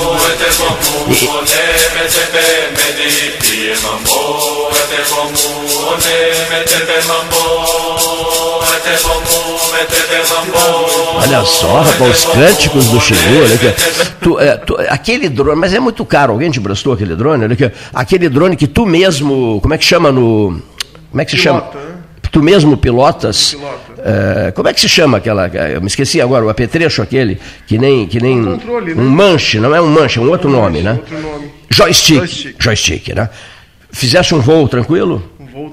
Olha 11.15 11.45
só, 11.45 11.81
rapaz, 11.81 12.19
os 12.19 12.25
cânticos 12.25 12.87
do 12.87 12.99
Xingu, 12.99 13.43
olha 13.43 13.55
aqui. 13.55 14.13
Tu, 14.21 14.39
é, 14.39 14.57
tu, 14.57 14.75
aquele 14.89 15.29
drone, 15.29 15.59
mas 15.59 15.73
é 15.73 15.79
muito 15.79 16.05
caro, 16.05 16.33
alguém 16.33 16.49
te 16.51 16.59
emprestou 16.59 16.93
aquele 16.93 17.15
drone? 17.15 17.43
Olha 17.43 17.53
aqui, 17.53 17.71
aquele 17.93 18.29
drone 18.29 18.55
que 18.55 18.67
tu 18.67 18.85
mesmo, 18.85 19.59
como 19.61 19.73
é 19.73 19.77
que 19.77 19.85
chama 19.85 20.11
no... 20.11 20.61
Como 21.11 21.21
é 21.21 21.25
que 21.25 21.31
se 21.31 21.37
Pilota, 21.37 21.71
chama? 21.71 21.93
Tu 22.31 22.41
mesmo 22.41 22.75
pilotas? 22.75 23.55
É, 24.03 24.51
como 24.51 24.67
é 24.67 24.73
que 24.73 24.81
se 24.81 24.89
chama 24.89 25.19
aquela? 25.19 25.47
Eu 25.47 25.79
me 25.79 25.87
esqueci 25.87 26.19
agora, 26.19 26.43
o 26.43 26.49
apetrecho 26.49 27.01
aquele, 27.03 27.39
que 27.67 27.77
nem, 27.77 28.07
que 28.07 28.19
nem 28.19 28.39
Um 28.39 28.57
controle, 28.57 28.95
né? 28.95 29.01
um 29.01 29.07
manche, 29.07 29.59
não 29.59 29.75
é 29.75 29.79
um 29.79 29.87
manche, 29.87 30.17
é 30.17 30.21
um 30.21 30.29
outro 30.29 30.49
nome, 30.49 30.81
né? 30.81 30.93
Outro 30.93 31.21
nome. 31.21 31.51
Joystick, 31.69 32.17
Joystick. 32.17 32.63
joystick, 32.63 33.07
né? 33.15 33.29
Fizeste 33.91 34.33
um 34.33 34.39
voo 34.39 34.67
tranquilo? 34.67 35.23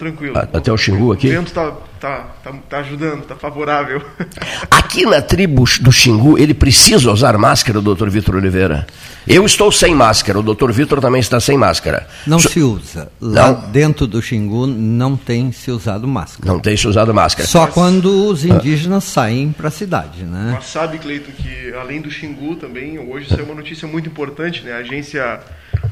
Tranquilo. 0.01 0.37
Até 0.37 0.73
o 0.73 0.77
Xingu 0.77 1.09
O 1.09 1.13
aqui? 1.13 1.29
vento 1.29 1.53
tá, 1.53 1.73
tá, 2.01 2.27
tá, 2.43 2.53
tá 2.69 2.79
ajudando, 2.79 3.23
tá 3.25 3.37
favorável. 3.37 4.03
Aqui 4.71 5.05
na 5.05 5.21
tribo 5.21 5.65
do 5.81 5.93
Xingu, 5.93 6.39
ele 6.39 6.55
precisa 6.55 7.13
usar 7.13 7.37
máscara, 7.37 7.81
doutor 7.81 8.09
Vitor 8.11 8.35
Oliveira? 8.37 8.87
Eu 9.29 9.45
estou 9.45 9.71
sem 9.71 9.95
máscara, 9.95 10.39
o 10.41 10.43
doutor 10.43 10.73
Vitor 10.73 11.01
também 11.01 11.21
está 11.21 11.39
sem 11.39 11.57
máscara. 11.59 12.09
Não 12.27 12.39
So- 12.39 12.49
se 12.49 12.61
usa. 12.61 13.13
Lá 13.21 13.53
Não? 13.53 13.71
dentro 13.71 14.07
do 14.07 14.21
Xingu 14.23 14.67
não 14.67 15.17
tem 15.17 15.53
se 15.53 15.71
usado 15.71 16.09
máscara. 16.09 16.51
Não 16.51 16.59
tem 16.59 16.77
se 16.77 16.89
usado 16.89 17.13
máscara. 17.13 17.47
Só 17.47 17.67
quando 17.67 18.27
os 18.29 18.45
indígenas 18.45 19.05
saem 19.05 19.53
para 19.53 19.69
a 19.69 19.71
cidade, 19.71 20.25
né? 20.25 20.53
Mas 20.55 20.67
sabe, 20.67 20.99
Cleito, 20.99 21.31
que 21.31 21.73
além 21.75 22.01
do 22.01 22.11
Xingu 22.11 22.57
também, 22.57 22.99
hoje 22.99 23.29
saiu 23.29 23.45
uma 23.45 23.55
notícia 23.55 23.87
muito 23.87 24.09
importante, 24.09 24.63
né? 24.65 24.73
A 24.73 24.79
agência 24.79 25.39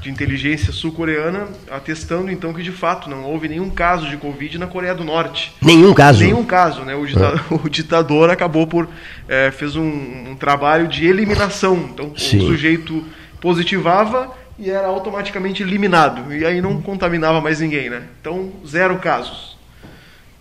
de 0.01 0.11
inteligência 0.11 0.73
sul-coreana 0.73 1.49
atestando 1.71 2.31
então 2.31 2.53
que 2.55 2.63
de 2.63 2.71
fato 2.71 3.11
não 3.11 3.25
houve 3.25 3.49
nenhum 3.49 3.69
caso 3.69 4.09
de 4.09 4.17
Covid 4.17 4.57
na 4.59 4.67
Coreia 4.67 4.95
do 4.95 5.05
Norte. 5.05 5.53
Nenhum 5.61 5.93
caso? 5.93 6.21
Nenhum 6.23 6.45
caso, 6.45 6.83
né? 6.83 6.95
O, 6.95 7.05
dita- 7.07 7.45
o 7.51 7.69
ditador 7.69 8.31
acabou 8.31 8.67
por. 8.67 8.89
eh, 9.29 9.51
fez 9.51 9.75
um, 9.77 9.83
um 10.31 10.37
trabalho 10.37 10.87
de 10.87 11.05
eliminação. 11.07 11.77
Então 11.93 12.13
Sim. 12.17 12.39
o 12.39 12.47
sujeito 12.49 13.05
positivava 13.41 14.33
e 14.59 14.71
era 14.71 14.87
automaticamente 14.89 15.63
eliminado. 15.63 16.33
E 16.33 16.45
aí 16.45 16.61
não 16.61 16.81
contaminava 16.81 17.41
mais 17.41 17.61
ninguém, 17.61 17.89
né? 17.91 18.03
Então, 18.21 18.53
zero 18.67 18.97
casos. 18.99 19.57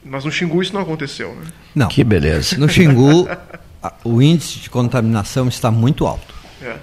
Mas 0.03 0.23
no 0.25 0.31
Xingu 0.31 0.61
isso 0.61 0.73
não 0.73 0.81
aconteceu, 0.81 1.33
né? 1.35 1.45
Não. 1.75 1.87
Que 1.87 2.03
beleza. 2.03 2.57
No 2.57 2.69
Xingu, 2.69 3.27
o 4.03 4.21
índice 4.21 4.59
de 4.59 4.69
contaminação 4.69 5.47
está 5.47 5.69
muito 5.69 6.05
alto. 6.07 6.33
É. 6.61 6.75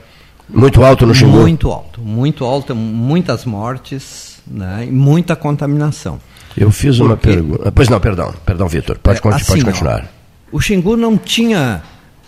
Muito 0.55 0.85
alto 0.85 1.05
no 1.07 1.15
Xingu? 1.15 1.39
Muito 1.39 1.71
alto, 1.71 2.01
muito 2.01 2.45
alto, 2.45 2.75
muitas 2.75 3.45
mortes 3.45 4.39
né, 4.47 4.85
e 4.89 4.91
muita 4.93 5.35
contaminação. 5.35 6.21
Eu 6.57 6.71
fiz 6.71 7.01
uma 7.01 7.17
Por 7.17 7.23
quê? 7.29 7.29
pergunta. 7.35 7.73
Pois 7.73 7.89
não, 7.89 7.99
perdão, 7.99 8.33
perdão, 8.47 8.69
Vitor. 8.69 8.99
Pode, 8.99 9.21
É, 9.25 9.29
assim, 9.31 9.47
pode 9.47 9.63
ó, 9.63 9.65
continuar. 9.67 10.07
o 10.53 10.61
Xingu 10.61 10.97
não 10.97 11.17
tinha 11.19 11.83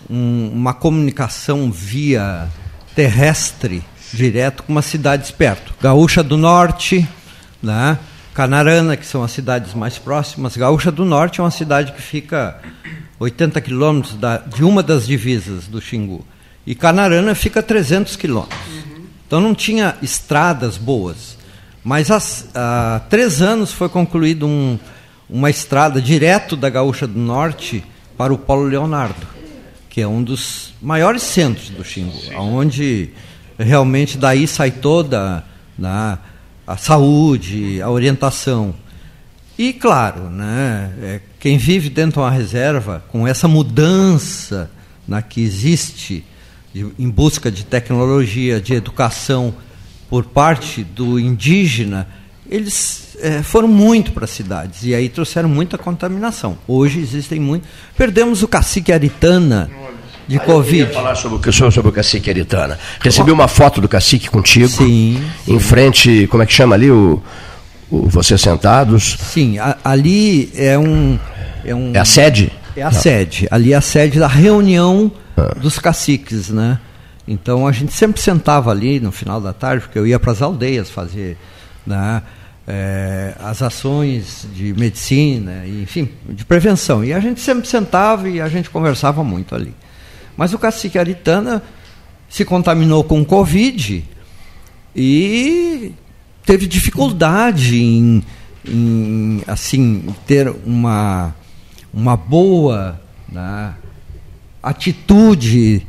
um, 0.09 0.51
uma 0.53 0.73
comunicação 0.73 1.71
via 1.71 2.47
terrestre 2.93 3.81
direto 4.13 4.63
com 4.63 4.71
uma 4.73 4.81
cidades 4.81 5.31
perto. 5.31 5.73
Gaúcha 5.81 6.21
do 6.23 6.35
Norte, 6.37 7.07
né? 7.63 7.97
Canarana, 8.33 8.95
que 8.97 9.05
são 9.05 9.23
as 9.23 9.31
cidades 9.31 9.73
mais 9.73 9.97
próximas. 9.97 10.55
Gaúcha 10.55 10.91
do 10.91 11.03
Norte 11.05 11.39
é 11.39 11.43
uma 11.43 11.49
cidade 11.51 11.91
que 11.93 12.01
fica 12.01 12.59
80 13.19 13.59
quilômetros 13.61 14.17
de 14.53 14.63
uma 14.63 14.83
das 14.83 15.07
divisas 15.07 15.65
do 15.67 15.81
Xingu. 15.81 16.23
E 16.67 16.75
Canarana 16.75 17.33
fica 17.33 17.63
300 17.63 18.17
quilômetros. 18.17 18.59
Então 19.25 19.39
não 19.39 19.55
tinha 19.55 19.95
estradas 20.01 20.77
boas. 20.77 21.37
Mas 21.81 22.11
há 22.53 23.01
três 23.09 23.41
anos 23.41 23.71
foi 23.71 23.87
concluído 23.87 24.45
um, 24.45 24.77
uma 25.29 25.49
estrada 25.49 26.01
direto 26.01 26.57
da 26.57 26.69
Gaúcha 26.69 27.07
do 27.07 27.17
Norte 27.17 27.81
para 28.17 28.33
o 28.33 28.37
Paulo 28.37 28.65
Leonardo, 28.65 29.25
que 29.89 30.01
é 30.01 30.07
um 30.07 30.21
dos 30.21 30.73
maiores 30.81 31.23
centros 31.23 31.69
do 31.69 31.85
Xingu, 31.85 32.19
onde 32.35 33.11
realmente 33.57 34.17
daí 34.17 34.45
sai 34.45 34.71
toda 34.71 35.45
né, 35.79 36.17
a 36.65 36.75
saúde, 36.75 37.81
a 37.81 37.89
orientação. 37.89 38.75
E 39.57 39.71
claro, 39.71 40.29
né, 40.29 40.91
é, 41.01 41.21
quem 41.39 41.57
vive 41.57 41.89
dentro 41.89 42.13
de 42.13 42.19
uma 42.19 42.31
reserva, 42.31 43.05
com 43.07 43.25
essa 43.25 43.47
mudança 43.47 44.69
né, 45.07 45.21
que 45.21 45.41
existe 45.41 46.25
de, 46.73 46.85
em 46.97 47.09
busca 47.09 47.51
de 47.51 47.65
tecnologia, 47.65 48.59
de 48.59 48.73
educação 48.73 49.53
por 50.09 50.25
parte 50.25 50.83
do 50.83 51.19
indígena, 51.19 52.07
eles 52.49 53.17
é, 53.21 53.41
foram 53.43 53.67
muito 53.67 54.11
para 54.11 54.25
as 54.25 54.31
cidades 54.31 54.83
e 54.83 54.95
aí 54.95 55.09
trouxeram 55.09 55.49
muita 55.49 55.77
contaminação. 55.77 56.57
Hoje 56.67 56.99
existem 56.99 57.39
muito. 57.39 57.67
Perdemos 57.97 58.41
o 58.41 58.47
cacique 58.47 58.91
Aritana 58.93 59.69
de 60.27 60.39
Covid. 60.39 60.83
Eu 60.83 60.93
falar 60.93 61.15
sobre 61.15 61.49
o, 61.49 61.71
sobre 61.71 61.89
o 61.89 61.91
cacique 61.91 62.29
Aritana. 62.29 62.79
Recebi 63.01 63.31
uma 63.31 63.47
foto 63.47 63.81
do 63.81 63.87
cacique 63.87 64.29
contigo. 64.29 64.67
Sim. 64.67 65.21
Em 65.47 65.59
frente, 65.59 66.27
como 66.27 66.43
é 66.43 66.45
que 66.45 66.53
chama 66.53 66.75
ali 66.75 66.89
o, 66.89 67.21
o 67.89 68.07
vocês 68.07 68.39
sentados? 68.39 69.17
Sim, 69.19 69.57
a, 69.57 69.77
ali 69.83 70.51
é 70.55 70.77
um, 70.77 71.19
é 71.65 71.75
um. 71.75 71.91
É 71.93 71.99
a 71.99 72.05
sede? 72.05 72.51
É 72.75 72.83
a 72.83 72.91
Não. 72.91 72.99
sede. 72.99 73.47
Ali 73.49 73.73
é 73.73 73.75
a 73.75 73.81
sede 73.81 74.19
da 74.19 74.27
reunião 74.27 75.11
ah. 75.37 75.53
dos 75.59 75.79
caciques, 75.79 76.49
né? 76.49 76.79
Então 77.27 77.67
a 77.67 77.71
gente 77.71 77.93
sempre 77.93 78.21
sentava 78.21 78.71
ali 78.71 78.99
no 78.99 79.11
final 79.11 79.39
da 79.39 79.53
tarde, 79.53 79.83
porque 79.83 79.99
eu 79.99 80.07
ia 80.07 80.19
para 80.19 80.31
as 80.31 80.41
aldeias 80.41 80.89
fazer 80.89 81.37
né, 81.85 82.23
é, 82.65 83.35
as 83.39 83.61
ações 83.61 84.47
de 84.53 84.73
medicina, 84.73 85.63
enfim, 85.67 86.09
de 86.27 86.43
prevenção. 86.45 87.03
E 87.03 87.13
a 87.13 87.19
gente 87.19 87.41
sempre 87.41 87.67
sentava 87.67 88.29
e 88.29 88.39
a 88.39 88.47
gente 88.47 88.69
conversava 88.69 89.23
muito 89.23 89.53
ali. 89.53 89.73
Mas 90.35 90.53
o 90.53 90.59
cacique 90.59 90.97
Aritana 90.97 91.61
se 92.29 92.43
contaminou 92.45 93.03
com 93.03 93.23
Covid 93.25 94.05
e 94.95 95.91
teve 96.45 96.65
dificuldade 96.65 97.77
em, 97.77 98.23
em 98.65 99.41
assim, 99.47 100.15
ter 100.25 100.53
uma, 100.65 101.35
uma 101.93 102.15
boa 102.15 102.99
né, 103.29 103.73
atitude 104.69 105.85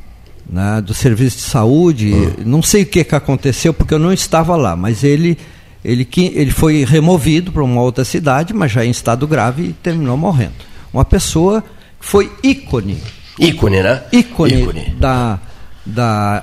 né, 0.48 0.80
do 0.80 0.94
serviço 0.94 1.38
de 1.38 1.42
saúde. 1.44 2.12
Uhum. 2.12 2.32
Não 2.44 2.62
sei 2.62 2.82
o 2.82 2.86
que, 2.86 3.04
que 3.04 3.14
aconteceu, 3.14 3.72
porque 3.74 3.94
eu 3.94 3.98
não 3.98 4.12
estava 4.12 4.56
lá, 4.56 4.76
mas 4.76 5.04
ele, 5.04 5.38
ele, 5.84 6.08
ele 6.16 6.50
foi 6.50 6.84
removido 6.84 7.52
para 7.52 7.62
uma 7.62 7.80
outra 7.80 8.04
cidade, 8.04 8.54
mas 8.54 8.72
já 8.72 8.84
em 8.84 8.90
estado 8.90 9.26
grave 9.26 9.62
e 9.64 9.72
terminou 9.72 10.16
morrendo. 10.16 10.54
Uma 10.92 11.04
pessoa 11.04 11.62
que 12.00 12.06
foi 12.06 12.32
ícone 12.42 12.98
Ícone, 13.38 13.82
né? 13.82 14.02
Ícone, 14.12 14.62
Ícone. 14.62 14.96
Da, 14.98 15.38
da, 15.86 16.42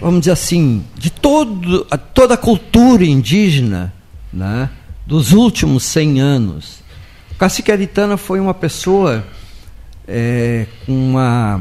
vamos 0.00 0.20
dizer 0.20 0.32
assim, 0.32 0.82
de 0.96 1.10
todo, 1.10 1.84
toda 2.14 2.34
a 2.34 2.36
cultura 2.36 3.04
indígena 3.04 3.92
né, 4.32 4.70
dos 5.06 5.32
últimos 5.32 5.84
100 5.84 6.20
anos. 6.20 6.78
O 7.32 7.34
cacique 7.34 7.70
Aritana 7.70 8.16
foi 8.16 8.40
uma 8.40 8.54
pessoa 8.54 9.24
é, 10.06 10.66
uma, 10.86 11.60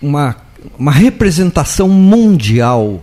uma, 0.00 0.36
uma 0.78 0.92
representação 0.92 1.88
mundial. 1.88 3.02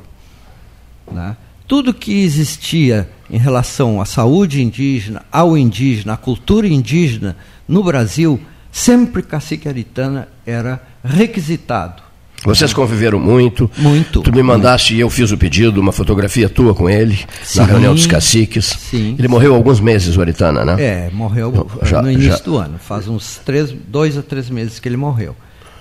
Né? 1.12 1.36
Tudo 1.68 1.94
que 1.94 2.24
existia 2.24 3.10
em 3.30 3.38
relação 3.38 4.02
à 4.02 4.06
saúde 4.06 4.62
indígena, 4.62 5.24
ao 5.32 5.58
indígena, 5.58 6.14
à 6.14 6.18
cultura 6.18 6.68
indígena 6.68 7.36
no 7.68 7.84
Brasil 7.84 8.40
sempre 8.72 9.22
cacique 9.22 9.68
Aritana 9.68 10.28
era 10.46 10.82
requisitado. 11.04 12.05
Vocês 12.46 12.74
conviveram 12.74 13.20
muito. 13.20 13.70
Muito. 13.78 14.22
Tu 14.22 14.32
me 14.32 14.44
mandaste 14.44 14.96
e 14.96 15.00
eu 15.00 15.10
fiz 15.10 15.32
o 15.32 15.38
pedido, 15.38 15.82
uma 15.82 15.92
fotografia 15.92 16.48
tua 16.48 16.76
com 16.76 16.90
ele, 16.90 17.20
sim, 17.44 17.60
na 17.60 17.66
reunião 17.66 17.96
dos 17.96 18.06
caciques. 18.06 18.66
Sim. 18.66 19.16
Ele 19.18 19.28
morreu 19.28 19.54
há 19.54 19.58
alguns 19.58 19.80
meses, 19.80 20.16
o 20.16 20.22
Aritana, 20.22 20.64
né? 20.64 20.76
É, 20.80 21.10
morreu 21.12 21.68
já, 21.84 22.02
no 22.02 22.12
início 22.12 22.38
já... 22.38 22.44
do 22.44 22.58
ano. 22.58 22.78
Faz 22.78 23.08
uns 23.08 23.40
três, 23.44 23.74
dois 23.88 24.18
a 24.18 24.22
três 24.22 24.50
meses 24.50 24.80
que 24.80 24.88
ele 24.88 24.98
morreu. 24.98 25.36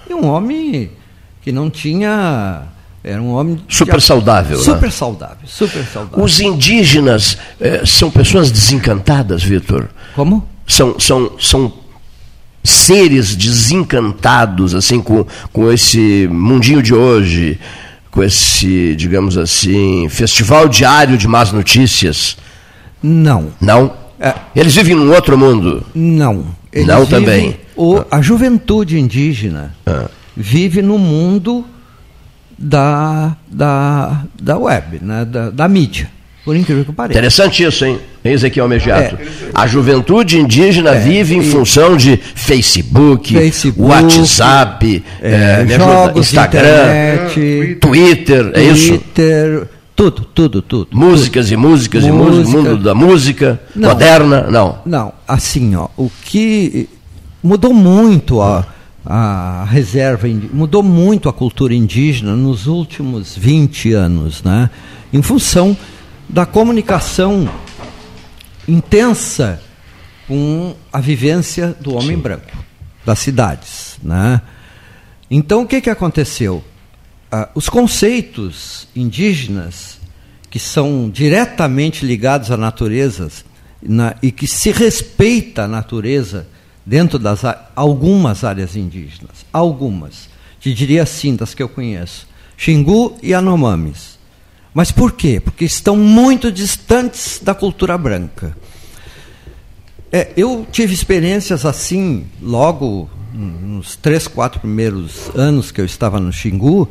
E 0.09 0.15
um 0.15 0.27
homem 0.27 0.91
que 1.43 1.53
não 1.53 1.69
tinha. 1.69 2.63
Era 3.03 3.21
um 3.21 3.35
homem. 3.35 3.61
Super 3.69 3.99
de... 3.99 4.05
saudável, 4.05 4.59
Super 4.59 4.87
né? 4.87 4.91
saudável, 4.91 5.47
super 5.47 5.85
saudável. 5.85 6.25
Os 6.25 6.41
indígenas 6.41 7.37
eh, 7.61 7.83
são 7.85 8.11
pessoas 8.11 8.51
desencantadas, 8.51 9.43
Vitor? 9.43 9.91
Como? 10.15 10.49
São, 10.67 10.99
são, 10.99 11.33
são 11.39 11.84
seres 12.65 13.37
desencantados 13.37 14.75
assim 14.75 15.01
com, 15.01 15.27
com 15.53 15.71
esse 15.71 16.27
mundinho 16.33 16.83
de 16.83 16.95
hoje, 16.95 17.61
com 18.11 18.23
esse, 18.23 18.97
digamos 18.97 19.37
assim, 19.37 20.09
festival 20.09 20.67
diário 20.69 21.19
de 21.19 21.29
más 21.29 21.53
notícias? 21.53 22.39
Não. 23.03 23.53
Não? 23.61 23.93
É. 24.19 24.35
Eles 24.57 24.75
vivem 24.75 24.95
num 24.95 25.13
outro 25.13 25.37
mundo? 25.37 25.85
Não. 25.95 26.47
Eles 26.73 26.89
Não 26.89 27.05
também. 27.05 27.57
O, 27.77 28.03
a 28.11 28.23
juventude 28.23 28.99
indígena 28.99 29.75
ah. 29.87 30.09
vive 30.35 30.81
no 30.81 30.99
mundo 30.99 31.65
da, 32.59 33.37
da, 33.47 34.25
da 34.41 34.59
web, 34.59 35.01
né, 35.03 35.25
da, 35.25 35.51
da 35.51 35.69
mídia. 35.69 36.11
Por 36.45 36.55
incrível 36.55 36.85
que 36.85 36.93
pareça. 36.93 37.19
Interessante 37.19 37.65
isso, 37.65 37.85
hein? 37.87 37.99
Ezequiel 38.23 38.69
Mediato. 38.69 39.17
É. 39.17 39.27
A 39.55 39.67
juventude 39.67 40.39
indígena 40.39 40.91
é. 40.91 41.01
vive 41.01 41.35
em 41.35 41.41
e... 41.41 41.51
função 41.51 41.97
de 41.97 42.19
Facebook, 42.35 43.35
Facebook 43.35 43.81
WhatsApp, 43.81 45.03
é, 45.23 45.65
é 45.67 45.79
jogos, 45.79 46.27
Instagram, 46.27 46.61
internet, 46.61 47.79
Twitter, 47.81 48.51
é 48.55 48.63
isso? 48.63 48.89
Twitter, 48.89 49.69
tudo, 49.97 50.25
tudo, 50.35 50.61
tudo. 50.61 50.89
Músicas 50.93 51.47
tudo. 51.47 51.55
e 51.55 51.57
músicas 51.57 52.05
Música. 52.05 52.15
e 52.15 52.37
música, 52.37 52.59
mundo 52.59 52.83
da 52.83 52.95
música 52.95 53.61
não, 53.75 53.89
moderna, 53.91 54.47
não. 54.51 54.79
Não, 54.85 55.13
assim, 55.27 55.75
ó, 55.77 55.89
o 55.97 56.11
que 56.25 56.89
mudou 57.43 57.73
muito 57.73 58.43
a, 58.43 58.67
a 59.07 59.67
reserva, 59.71 60.29
mudou 60.53 60.83
muito 60.83 61.29
a 61.29 61.33
cultura 61.33 61.75
indígena 61.75 62.35
nos 62.35 62.67
últimos 62.67 63.37
20 63.37 63.93
anos, 63.93 64.43
né? 64.43 64.69
Em 65.13 65.23
função 65.23 65.77
da 66.35 66.45
comunicação 66.45 67.49
intensa 68.67 69.63
com 70.27 70.75
a 70.93 71.01
vivência 71.01 71.77
do 71.81 71.95
homem 71.95 72.17
Sim. 72.17 72.23
branco, 72.23 72.51
das 73.07 73.21
cidades. 73.21 73.99
Né? 74.03 74.41
Então, 75.31 75.63
o 75.63 75.67
que, 75.67 75.81
que 75.81 75.89
aconteceu? 75.89 76.65
Ah, 77.31 77.51
os 77.55 77.69
conceitos 77.69 78.89
indígenas, 78.97 80.01
que 80.51 80.59
são 80.59 81.09
diretamente 81.09 82.05
ligados 82.05 82.51
à 82.51 82.57
natureza 82.57 83.31
na, 83.81 84.17
e 84.21 84.33
que 84.33 84.49
se 84.49 84.73
respeita 84.73 85.63
a 85.63 85.69
natureza 85.69 86.49
dentro 86.85 87.17
das 87.17 87.43
algumas 87.77 88.43
áreas 88.43 88.75
indígenas, 88.75 89.47
algumas, 89.53 90.29
te 90.59 90.75
diria 90.75 91.05
assim, 91.05 91.37
das 91.37 91.55
que 91.55 91.63
eu 91.63 91.69
conheço, 91.69 92.27
Xingu 92.57 93.17
e 93.23 93.33
Anomamis 93.33 94.14
mas 94.75 94.91
por 94.91 95.13
quê? 95.13 95.41
Porque 95.41 95.65
estão 95.65 95.97
muito 95.97 96.51
distantes 96.51 97.41
da 97.41 97.55
cultura 97.55 97.97
branca. 97.97 98.57
É, 100.13 100.33
eu 100.37 100.67
tive 100.71 100.93
experiências 100.93 101.65
assim, 101.65 102.27
logo 102.43 103.09
nos 103.33 103.97
três, 103.97 104.29
quatro 104.29 104.61
primeiros 104.61 105.31
anos 105.35 105.71
que 105.71 105.81
eu 105.81 105.85
estava 105.85 106.21
no 106.21 106.33
Xingu, 106.33 106.89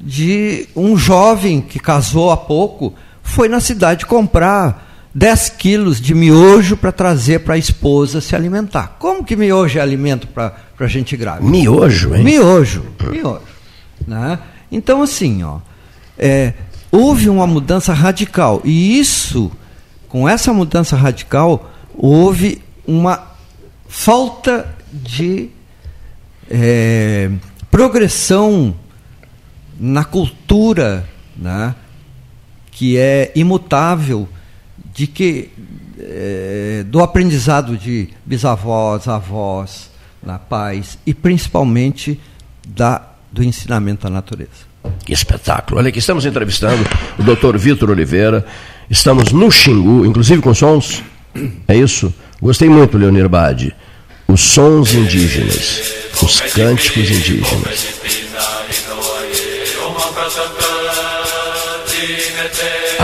de 0.00 0.68
um 0.74 0.96
jovem 0.96 1.60
que 1.60 1.78
casou 1.78 2.30
há 2.30 2.36
pouco, 2.36 2.94
foi 3.22 3.48
na 3.48 3.60
cidade 3.60 4.06
comprar 4.06 5.08
10 5.14 5.50
quilos 5.50 6.00
de 6.00 6.14
miojo 6.14 6.76
para 6.76 6.92
trazer 6.92 7.40
para 7.40 7.54
a 7.54 7.58
esposa 7.58 8.20
se 8.20 8.34
alimentar. 8.36 8.96
Como 8.98 9.24
que 9.24 9.36
miojo 9.36 9.78
é 9.78 9.82
alimento 9.82 10.28
para 10.28 10.86
gente 10.86 11.16
grávida? 11.16 11.48
Miojo, 11.48 12.14
hein? 12.14 12.24
Miojo, 12.24 12.84
miojo. 13.10 13.42
Né? 14.06 14.38
Então, 14.70 15.02
assim, 15.02 15.42
ó, 15.42 15.58
é, 16.16 16.54
houve 16.90 17.28
uma 17.28 17.46
mudança 17.46 17.92
radical. 17.92 18.60
E 18.64 18.98
isso, 18.98 19.50
com 20.08 20.28
essa 20.28 20.52
mudança 20.52 20.96
radical, 20.96 21.70
houve 21.94 22.62
uma 22.86 23.30
falta 23.88 24.74
de 24.92 25.50
é, 26.50 27.30
progressão 27.70 28.74
na 29.78 30.04
cultura, 30.04 31.08
né, 31.36 31.74
que 32.70 32.98
é 32.98 33.32
imutável, 33.34 34.28
de 34.92 35.06
que 35.06 35.50
é, 35.98 36.84
do 36.88 37.00
aprendizado 37.00 37.76
de 37.76 38.08
bisavós, 38.24 39.06
avós, 39.06 39.90
na 40.22 40.38
paz 40.38 40.98
e 41.06 41.14
principalmente 41.14 42.20
da, 42.66 43.09
do 43.32 43.42
ensinamento 43.42 44.04
da 44.04 44.10
natureza. 44.10 44.70
Que 45.04 45.12
espetáculo. 45.12 45.78
Olha 45.78 45.88
aqui, 45.88 45.98
estamos 45.98 46.24
entrevistando 46.24 46.84
o 47.18 47.22
doutor 47.22 47.56
Vitor 47.58 47.90
Oliveira. 47.90 48.44
Estamos 48.88 49.32
no 49.32 49.50
Xingu, 49.50 50.04
inclusive 50.04 50.40
com 50.42 50.54
sons. 50.54 51.02
É 51.68 51.76
isso? 51.76 52.12
Gostei 52.40 52.68
muito, 52.68 52.96
Leonir 52.96 53.28
Bade. 53.28 53.74
Os 54.26 54.40
sons 54.40 54.94
indígenas, 54.94 55.82
os 56.22 56.40
cânticos 56.40 57.10
indígenas. 57.10 58.19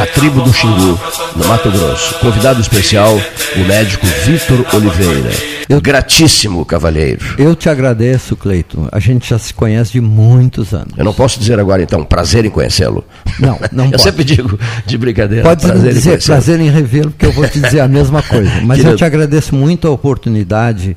A 0.01 0.07
tribo 0.07 0.43
do 0.43 0.53
Xingu, 0.53 0.99
no 1.37 1.49
Mato 1.49 1.71
Grosso. 1.71 2.19
Convidado 2.19 2.61
especial, 2.61 3.15
o 3.57 3.61
médico 3.67 4.07
Vitor 4.25 4.65
Oliveira. 4.75 5.31
Eu, 5.69 5.81
Gratíssimo, 5.81 6.65
cavalheiro. 6.65 7.25
Eu 7.39 7.57
te 7.57 7.69
agradeço, 7.69 8.37
Cleiton. 8.37 8.89
A 8.93 9.01
gente 9.01 9.29
já 9.29 9.39
se 9.39 9.53
conhece 9.55 9.93
de 9.93 10.01
muitos 10.01 10.73
anos. 10.75 10.93
Eu 10.97 11.05
não 11.05 11.13
posso 11.15 11.41
dizer 11.41 11.59
agora, 11.59 11.83
então, 11.83 12.05
prazer 12.05 12.45
em 12.45 12.51
conhecê-lo. 12.51 13.05
Não, 13.41 13.59
não 13.73 13.85
Eu 13.87 13.91
pode. 13.93 14.03
sempre 14.03 14.25
digo 14.25 14.59
de 14.85 14.99
brincadeira. 14.99 15.43
Pode 15.43 15.63
prazer 15.63 15.91
em 15.91 15.95
dizer 15.95 16.11
conhecê-lo. 16.11 16.37
prazer 16.37 16.61
em 16.61 16.71
revê-lo, 16.71 17.11
porque 17.11 17.27
eu 17.27 17.33
vou 17.33 17.49
te 17.49 17.59
dizer 17.61 17.81
a 17.81 17.89
mesma 17.89 18.23
coisa. 18.23 18.51
Mas 18.63 18.77
Querido. 18.79 18.91
eu 18.91 18.97
te 18.97 19.05
agradeço 19.05 19.55
muito 19.55 19.89
a 19.89 19.91
oportunidade, 19.91 20.97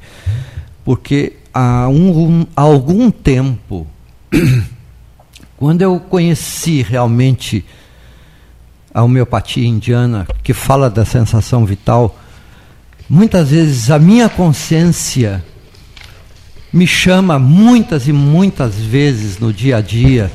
porque 0.83 1.33
há, 1.53 1.87
um, 1.87 2.45
há 2.55 2.61
algum 2.61 3.09
tempo, 3.09 3.87
quando 5.57 5.81
eu 5.81 5.99
conheci 5.99 6.81
realmente 6.87 7.65
a 8.93 9.03
homeopatia 9.03 9.67
indiana, 9.67 10.27
que 10.43 10.53
fala 10.53 10.89
da 10.89 11.05
sensação 11.05 11.65
vital, 11.65 12.17
muitas 13.09 13.49
vezes 13.49 13.91
a 13.91 13.99
minha 13.99 14.29
consciência 14.29 15.43
me 16.71 16.85
chama 16.85 17.39
muitas 17.39 18.07
e 18.07 18.13
muitas 18.13 18.75
vezes 18.75 19.39
no 19.39 19.51
dia 19.51 19.77
a 19.77 19.81
dia 19.81 20.31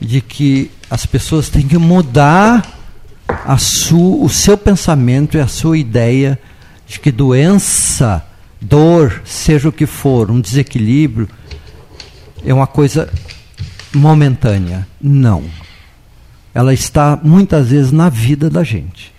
de 0.00 0.20
que 0.20 0.70
as 0.90 1.06
pessoas 1.06 1.48
têm 1.48 1.66
que 1.66 1.78
mudar 1.78 2.76
su, 3.58 4.22
o 4.22 4.28
seu 4.28 4.56
pensamento 4.56 5.36
e 5.36 5.40
a 5.40 5.48
sua 5.48 5.78
ideia 5.78 6.38
de 6.86 7.00
que 7.00 7.10
doença, 7.10 8.24
dor, 8.60 9.22
seja 9.24 9.68
o 9.68 9.72
que 9.72 9.86
for, 9.86 10.30
um 10.30 10.40
desequilíbrio, 10.40 11.28
é 12.44 12.54
uma 12.54 12.66
coisa 12.66 13.12
momentânea. 13.92 14.86
Não. 15.00 15.44
Ela 16.56 16.72
está 16.72 17.18
muitas 17.22 17.68
vezes 17.68 17.92
na 17.92 18.08
vida 18.08 18.48
da 18.48 18.64
gente. 18.64 19.12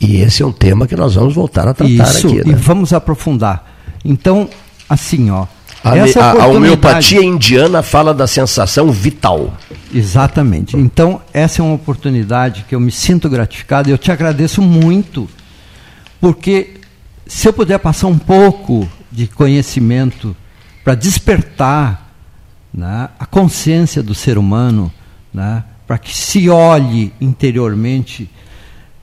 E 0.00 0.16
esse 0.16 0.42
é 0.42 0.46
um 0.46 0.50
tema 0.52 0.86
que 0.88 0.96
nós 0.96 1.14
vamos 1.14 1.32
voltar 1.34 1.68
a 1.68 1.72
tratar 1.74 1.88
Isso, 1.88 2.26
aqui. 2.26 2.40
e 2.40 2.48
Né? 2.50 2.54
vamos 2.56 2.92
aprofundar. 2.92 3.64
Então, 4.04 4.48
assim, 4.88 5.30
ó. 5.30 5.46
A, 5.84 5.96
essa 5.98 6.20
a- 6.24 6.42
a 6.42 6.46
homeopatia 6.46 7.22
indiana 7.22 7.82
fala 7.82 8.12
da 8.12 8.26
sensação 8.26 8.90
vital. 8.90 9.54
Exatamente. 9.94 10.76
Então, 10.76 11.20
essa 11.32 11.60
é 11.60 11.64
uma 11.64 11.74
oportunidade 11.74 12.64
que 12.68 12.74
eu 12.74 12.80
me 12.80 12.90
sinto 12.90 13.28
gratificado 13.28 13.88
e 13.88 13.92
eu 13.92 13.98
te 13.98 14.10
agradeço 14.10 14.60
muito, 14.62 15.28
porque 16.20 16.74
se 17.26 17.46
eu 17.48 17.52
puder 17.52 17.78
passar 17.78 18.06
um 18.08 18.18
pouco 18.18 18.88
de 19.12 19.26
conhecimento 19.26 20.34
para 20.82 20.94
despertar 20.94 22.10
né, 22.72 23.08
a 23.20 23.24
consciência 23.26 24.02
do 24.02 24.14
ser 24.14 24.36
humano, 24.38 24.90
né, 25.32 25.62
para 25.94 25.98
que 25.98 26.16
se 26.16 26.50
olhe 26.50 27.12
interiormente, 27.20 28.28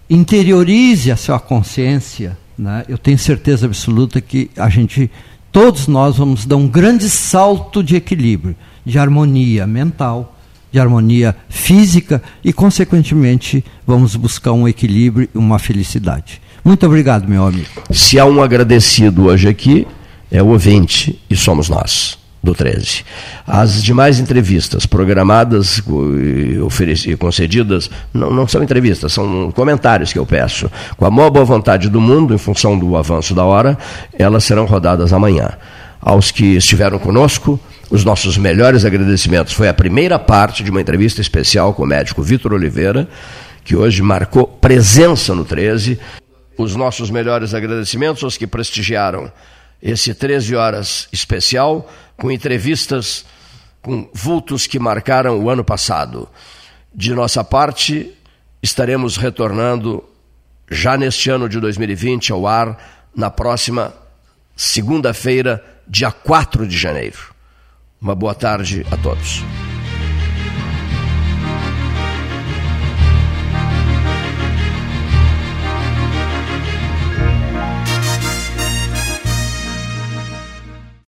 interiorize 0.09 1.09
a 1.09 1.15
sua 1.15 1.39
consciência, 1.39 2.37
né, 2.57 2.83
eu 2.89 2.97
tenho 2.97 3.17
certeza 3.17 3.65
absoluta 3.65 4.19
que 4.19 4.51
a 4.57 4.67
gente, 4.67 5.09
todos 5.53 5.87
nós 5.87 6.17
vamos 6.17 6.45
dar 6.45 6.57
um 6.57 6.67
grande 6.67 7.09
salto 7.09 7.81
de 7.81 7.95
equilíbrio, 7.95 8.57
de 8.85 8.99
harmonia 8.99 9.65
mental, 9.65 10.37
de 10.69 10.81
harmonia 10.81 11.33
física 11.47 12.21
e, 12.43 12.51
consequentemente, 12.51 13.63
vamos 13.87 14.17
buscar 14.17 14.51
um 14.51 14.67
equilíbrio 14.67 15.29
e 15.33 15.37
uma 15.37 15.59
felicidade. 15.59 16.41
Muito 16.61 16.85
obrigado, 16.85 17.25
meu 17.25 17.47
amigo. 17.47 17.69
Se 17.89 18.19
há 18.19 18.25
um 18.25 18.43
agradecido 18.43 19.27
hoje 19.27 19.47
aqui, 19.47 19.87
é 20.29 20.43
o 20.43 20.47
ouvinte 20.47 21.17
e 21.29 21.37
somos 21.37 21.69
nós, 21.69 22.19
do 22.43 22.55
13. 22.55 23.03
As 23.45 23.83
demais 23.83 24.19
entrevistas 24.19 24.85
programadas 24.85 25.81
e 25.87 26.59
ofereci- 26.59 27.15
concedidas 27.15 27.89
não, 28.13 28.31
não 28.31 28.47
são 28.47 28.63
entrevistas, 28.63 29.13
são 29.13 29.51
comentários 29.51 30.11
que 30.11 30.17
eu 30.19 30.25
peço. 30.25 30.69
Com 30.97 31.05
a 31.05 31.11
maior 31.11 31.29
boa 31.29 31.45
vontade 31.45 31.87
do 31.89 32.01
mundo, 32.01 32.33
em 32.33 32.37
função 32.39 32.77
do 32.77 32.97
avanço 32.97 33.35
da 33.35 33.43
hora, 33.45 33.77
elas 34.17 34.43
serão 34.43 34.65
rodadas 34.65 35.13
amanhã. 35.13 35.51
Aos 36.01 36.31
que 36.31 36.55
estiveram 36.55 36.97
conosco, 36.97 37.59
os 37.91 38.03
nossos 38.03 38.37
melhores 38.37 38.85
agradecimentos. 38.85 39.53
Foi 39.53 39.67
a 39.67 39.73
primeira 39.73 40.17
parte 40.17 40.63
de 40.63 40.71
uma 40.71 40.81
entrevista 40.81 41.21
especial 41.21 41.73
com 41.75 41.83
o 41.83 41.87
médico 41.87 42.23
Vitor 42.23 42.53
Oliveira, 42.53 43.07
que 43.63 43.75
hoje 43.75 44.01
marcou 44.01 44.47
presença 44.47 45.35
no 45.35 45.45
13. 45.45 45.99
Os 46.57 46.75
nossos 46.75 47.11
melhores 47.11 47.53
agradecimentos 47.53 48.23
aos 48.23 48.35
que 48.35 48.47
prestigiaram 48.47 49.31
esse 49.81 50.13
13 50.13 50.55
horas 50.55 51.07
especial, 51.11 51.89
com 52.17 52.31
entrevistas 52.31 53.25
com 53.81 54.07
vultos 54.13 54.67
que 54.67 54.77
marcaram 54.77 55.39
o 55.39 55.49
ano 55.49 55.63
passado. 55.63 56.29
De 56.93 57.13
nossa 57.13 57.43
parte, 57.43 58.13
estaremos 58.61 59.17
retornando 59.17 60.03
já 60.69 60.97
neste 60.97 61.29
ano 61.29 61.49
de 61.49 61.59
2020 61.59 62.31
ao 62.31 62.45
ar, 62.47 63.09
na 63.15 63.29
próxima 63.29 63.93
segunda-feira, 64.55 65.63
dia 65.87 66.11
4 66.11 66.67
de 66.67 66.77
janeiro. 66.77 67.19
Uma 67.99 68.15
boa 68.15 68.35
tarde 68.35 68.85
a 68.91 68.97
todos. 68.97 69.43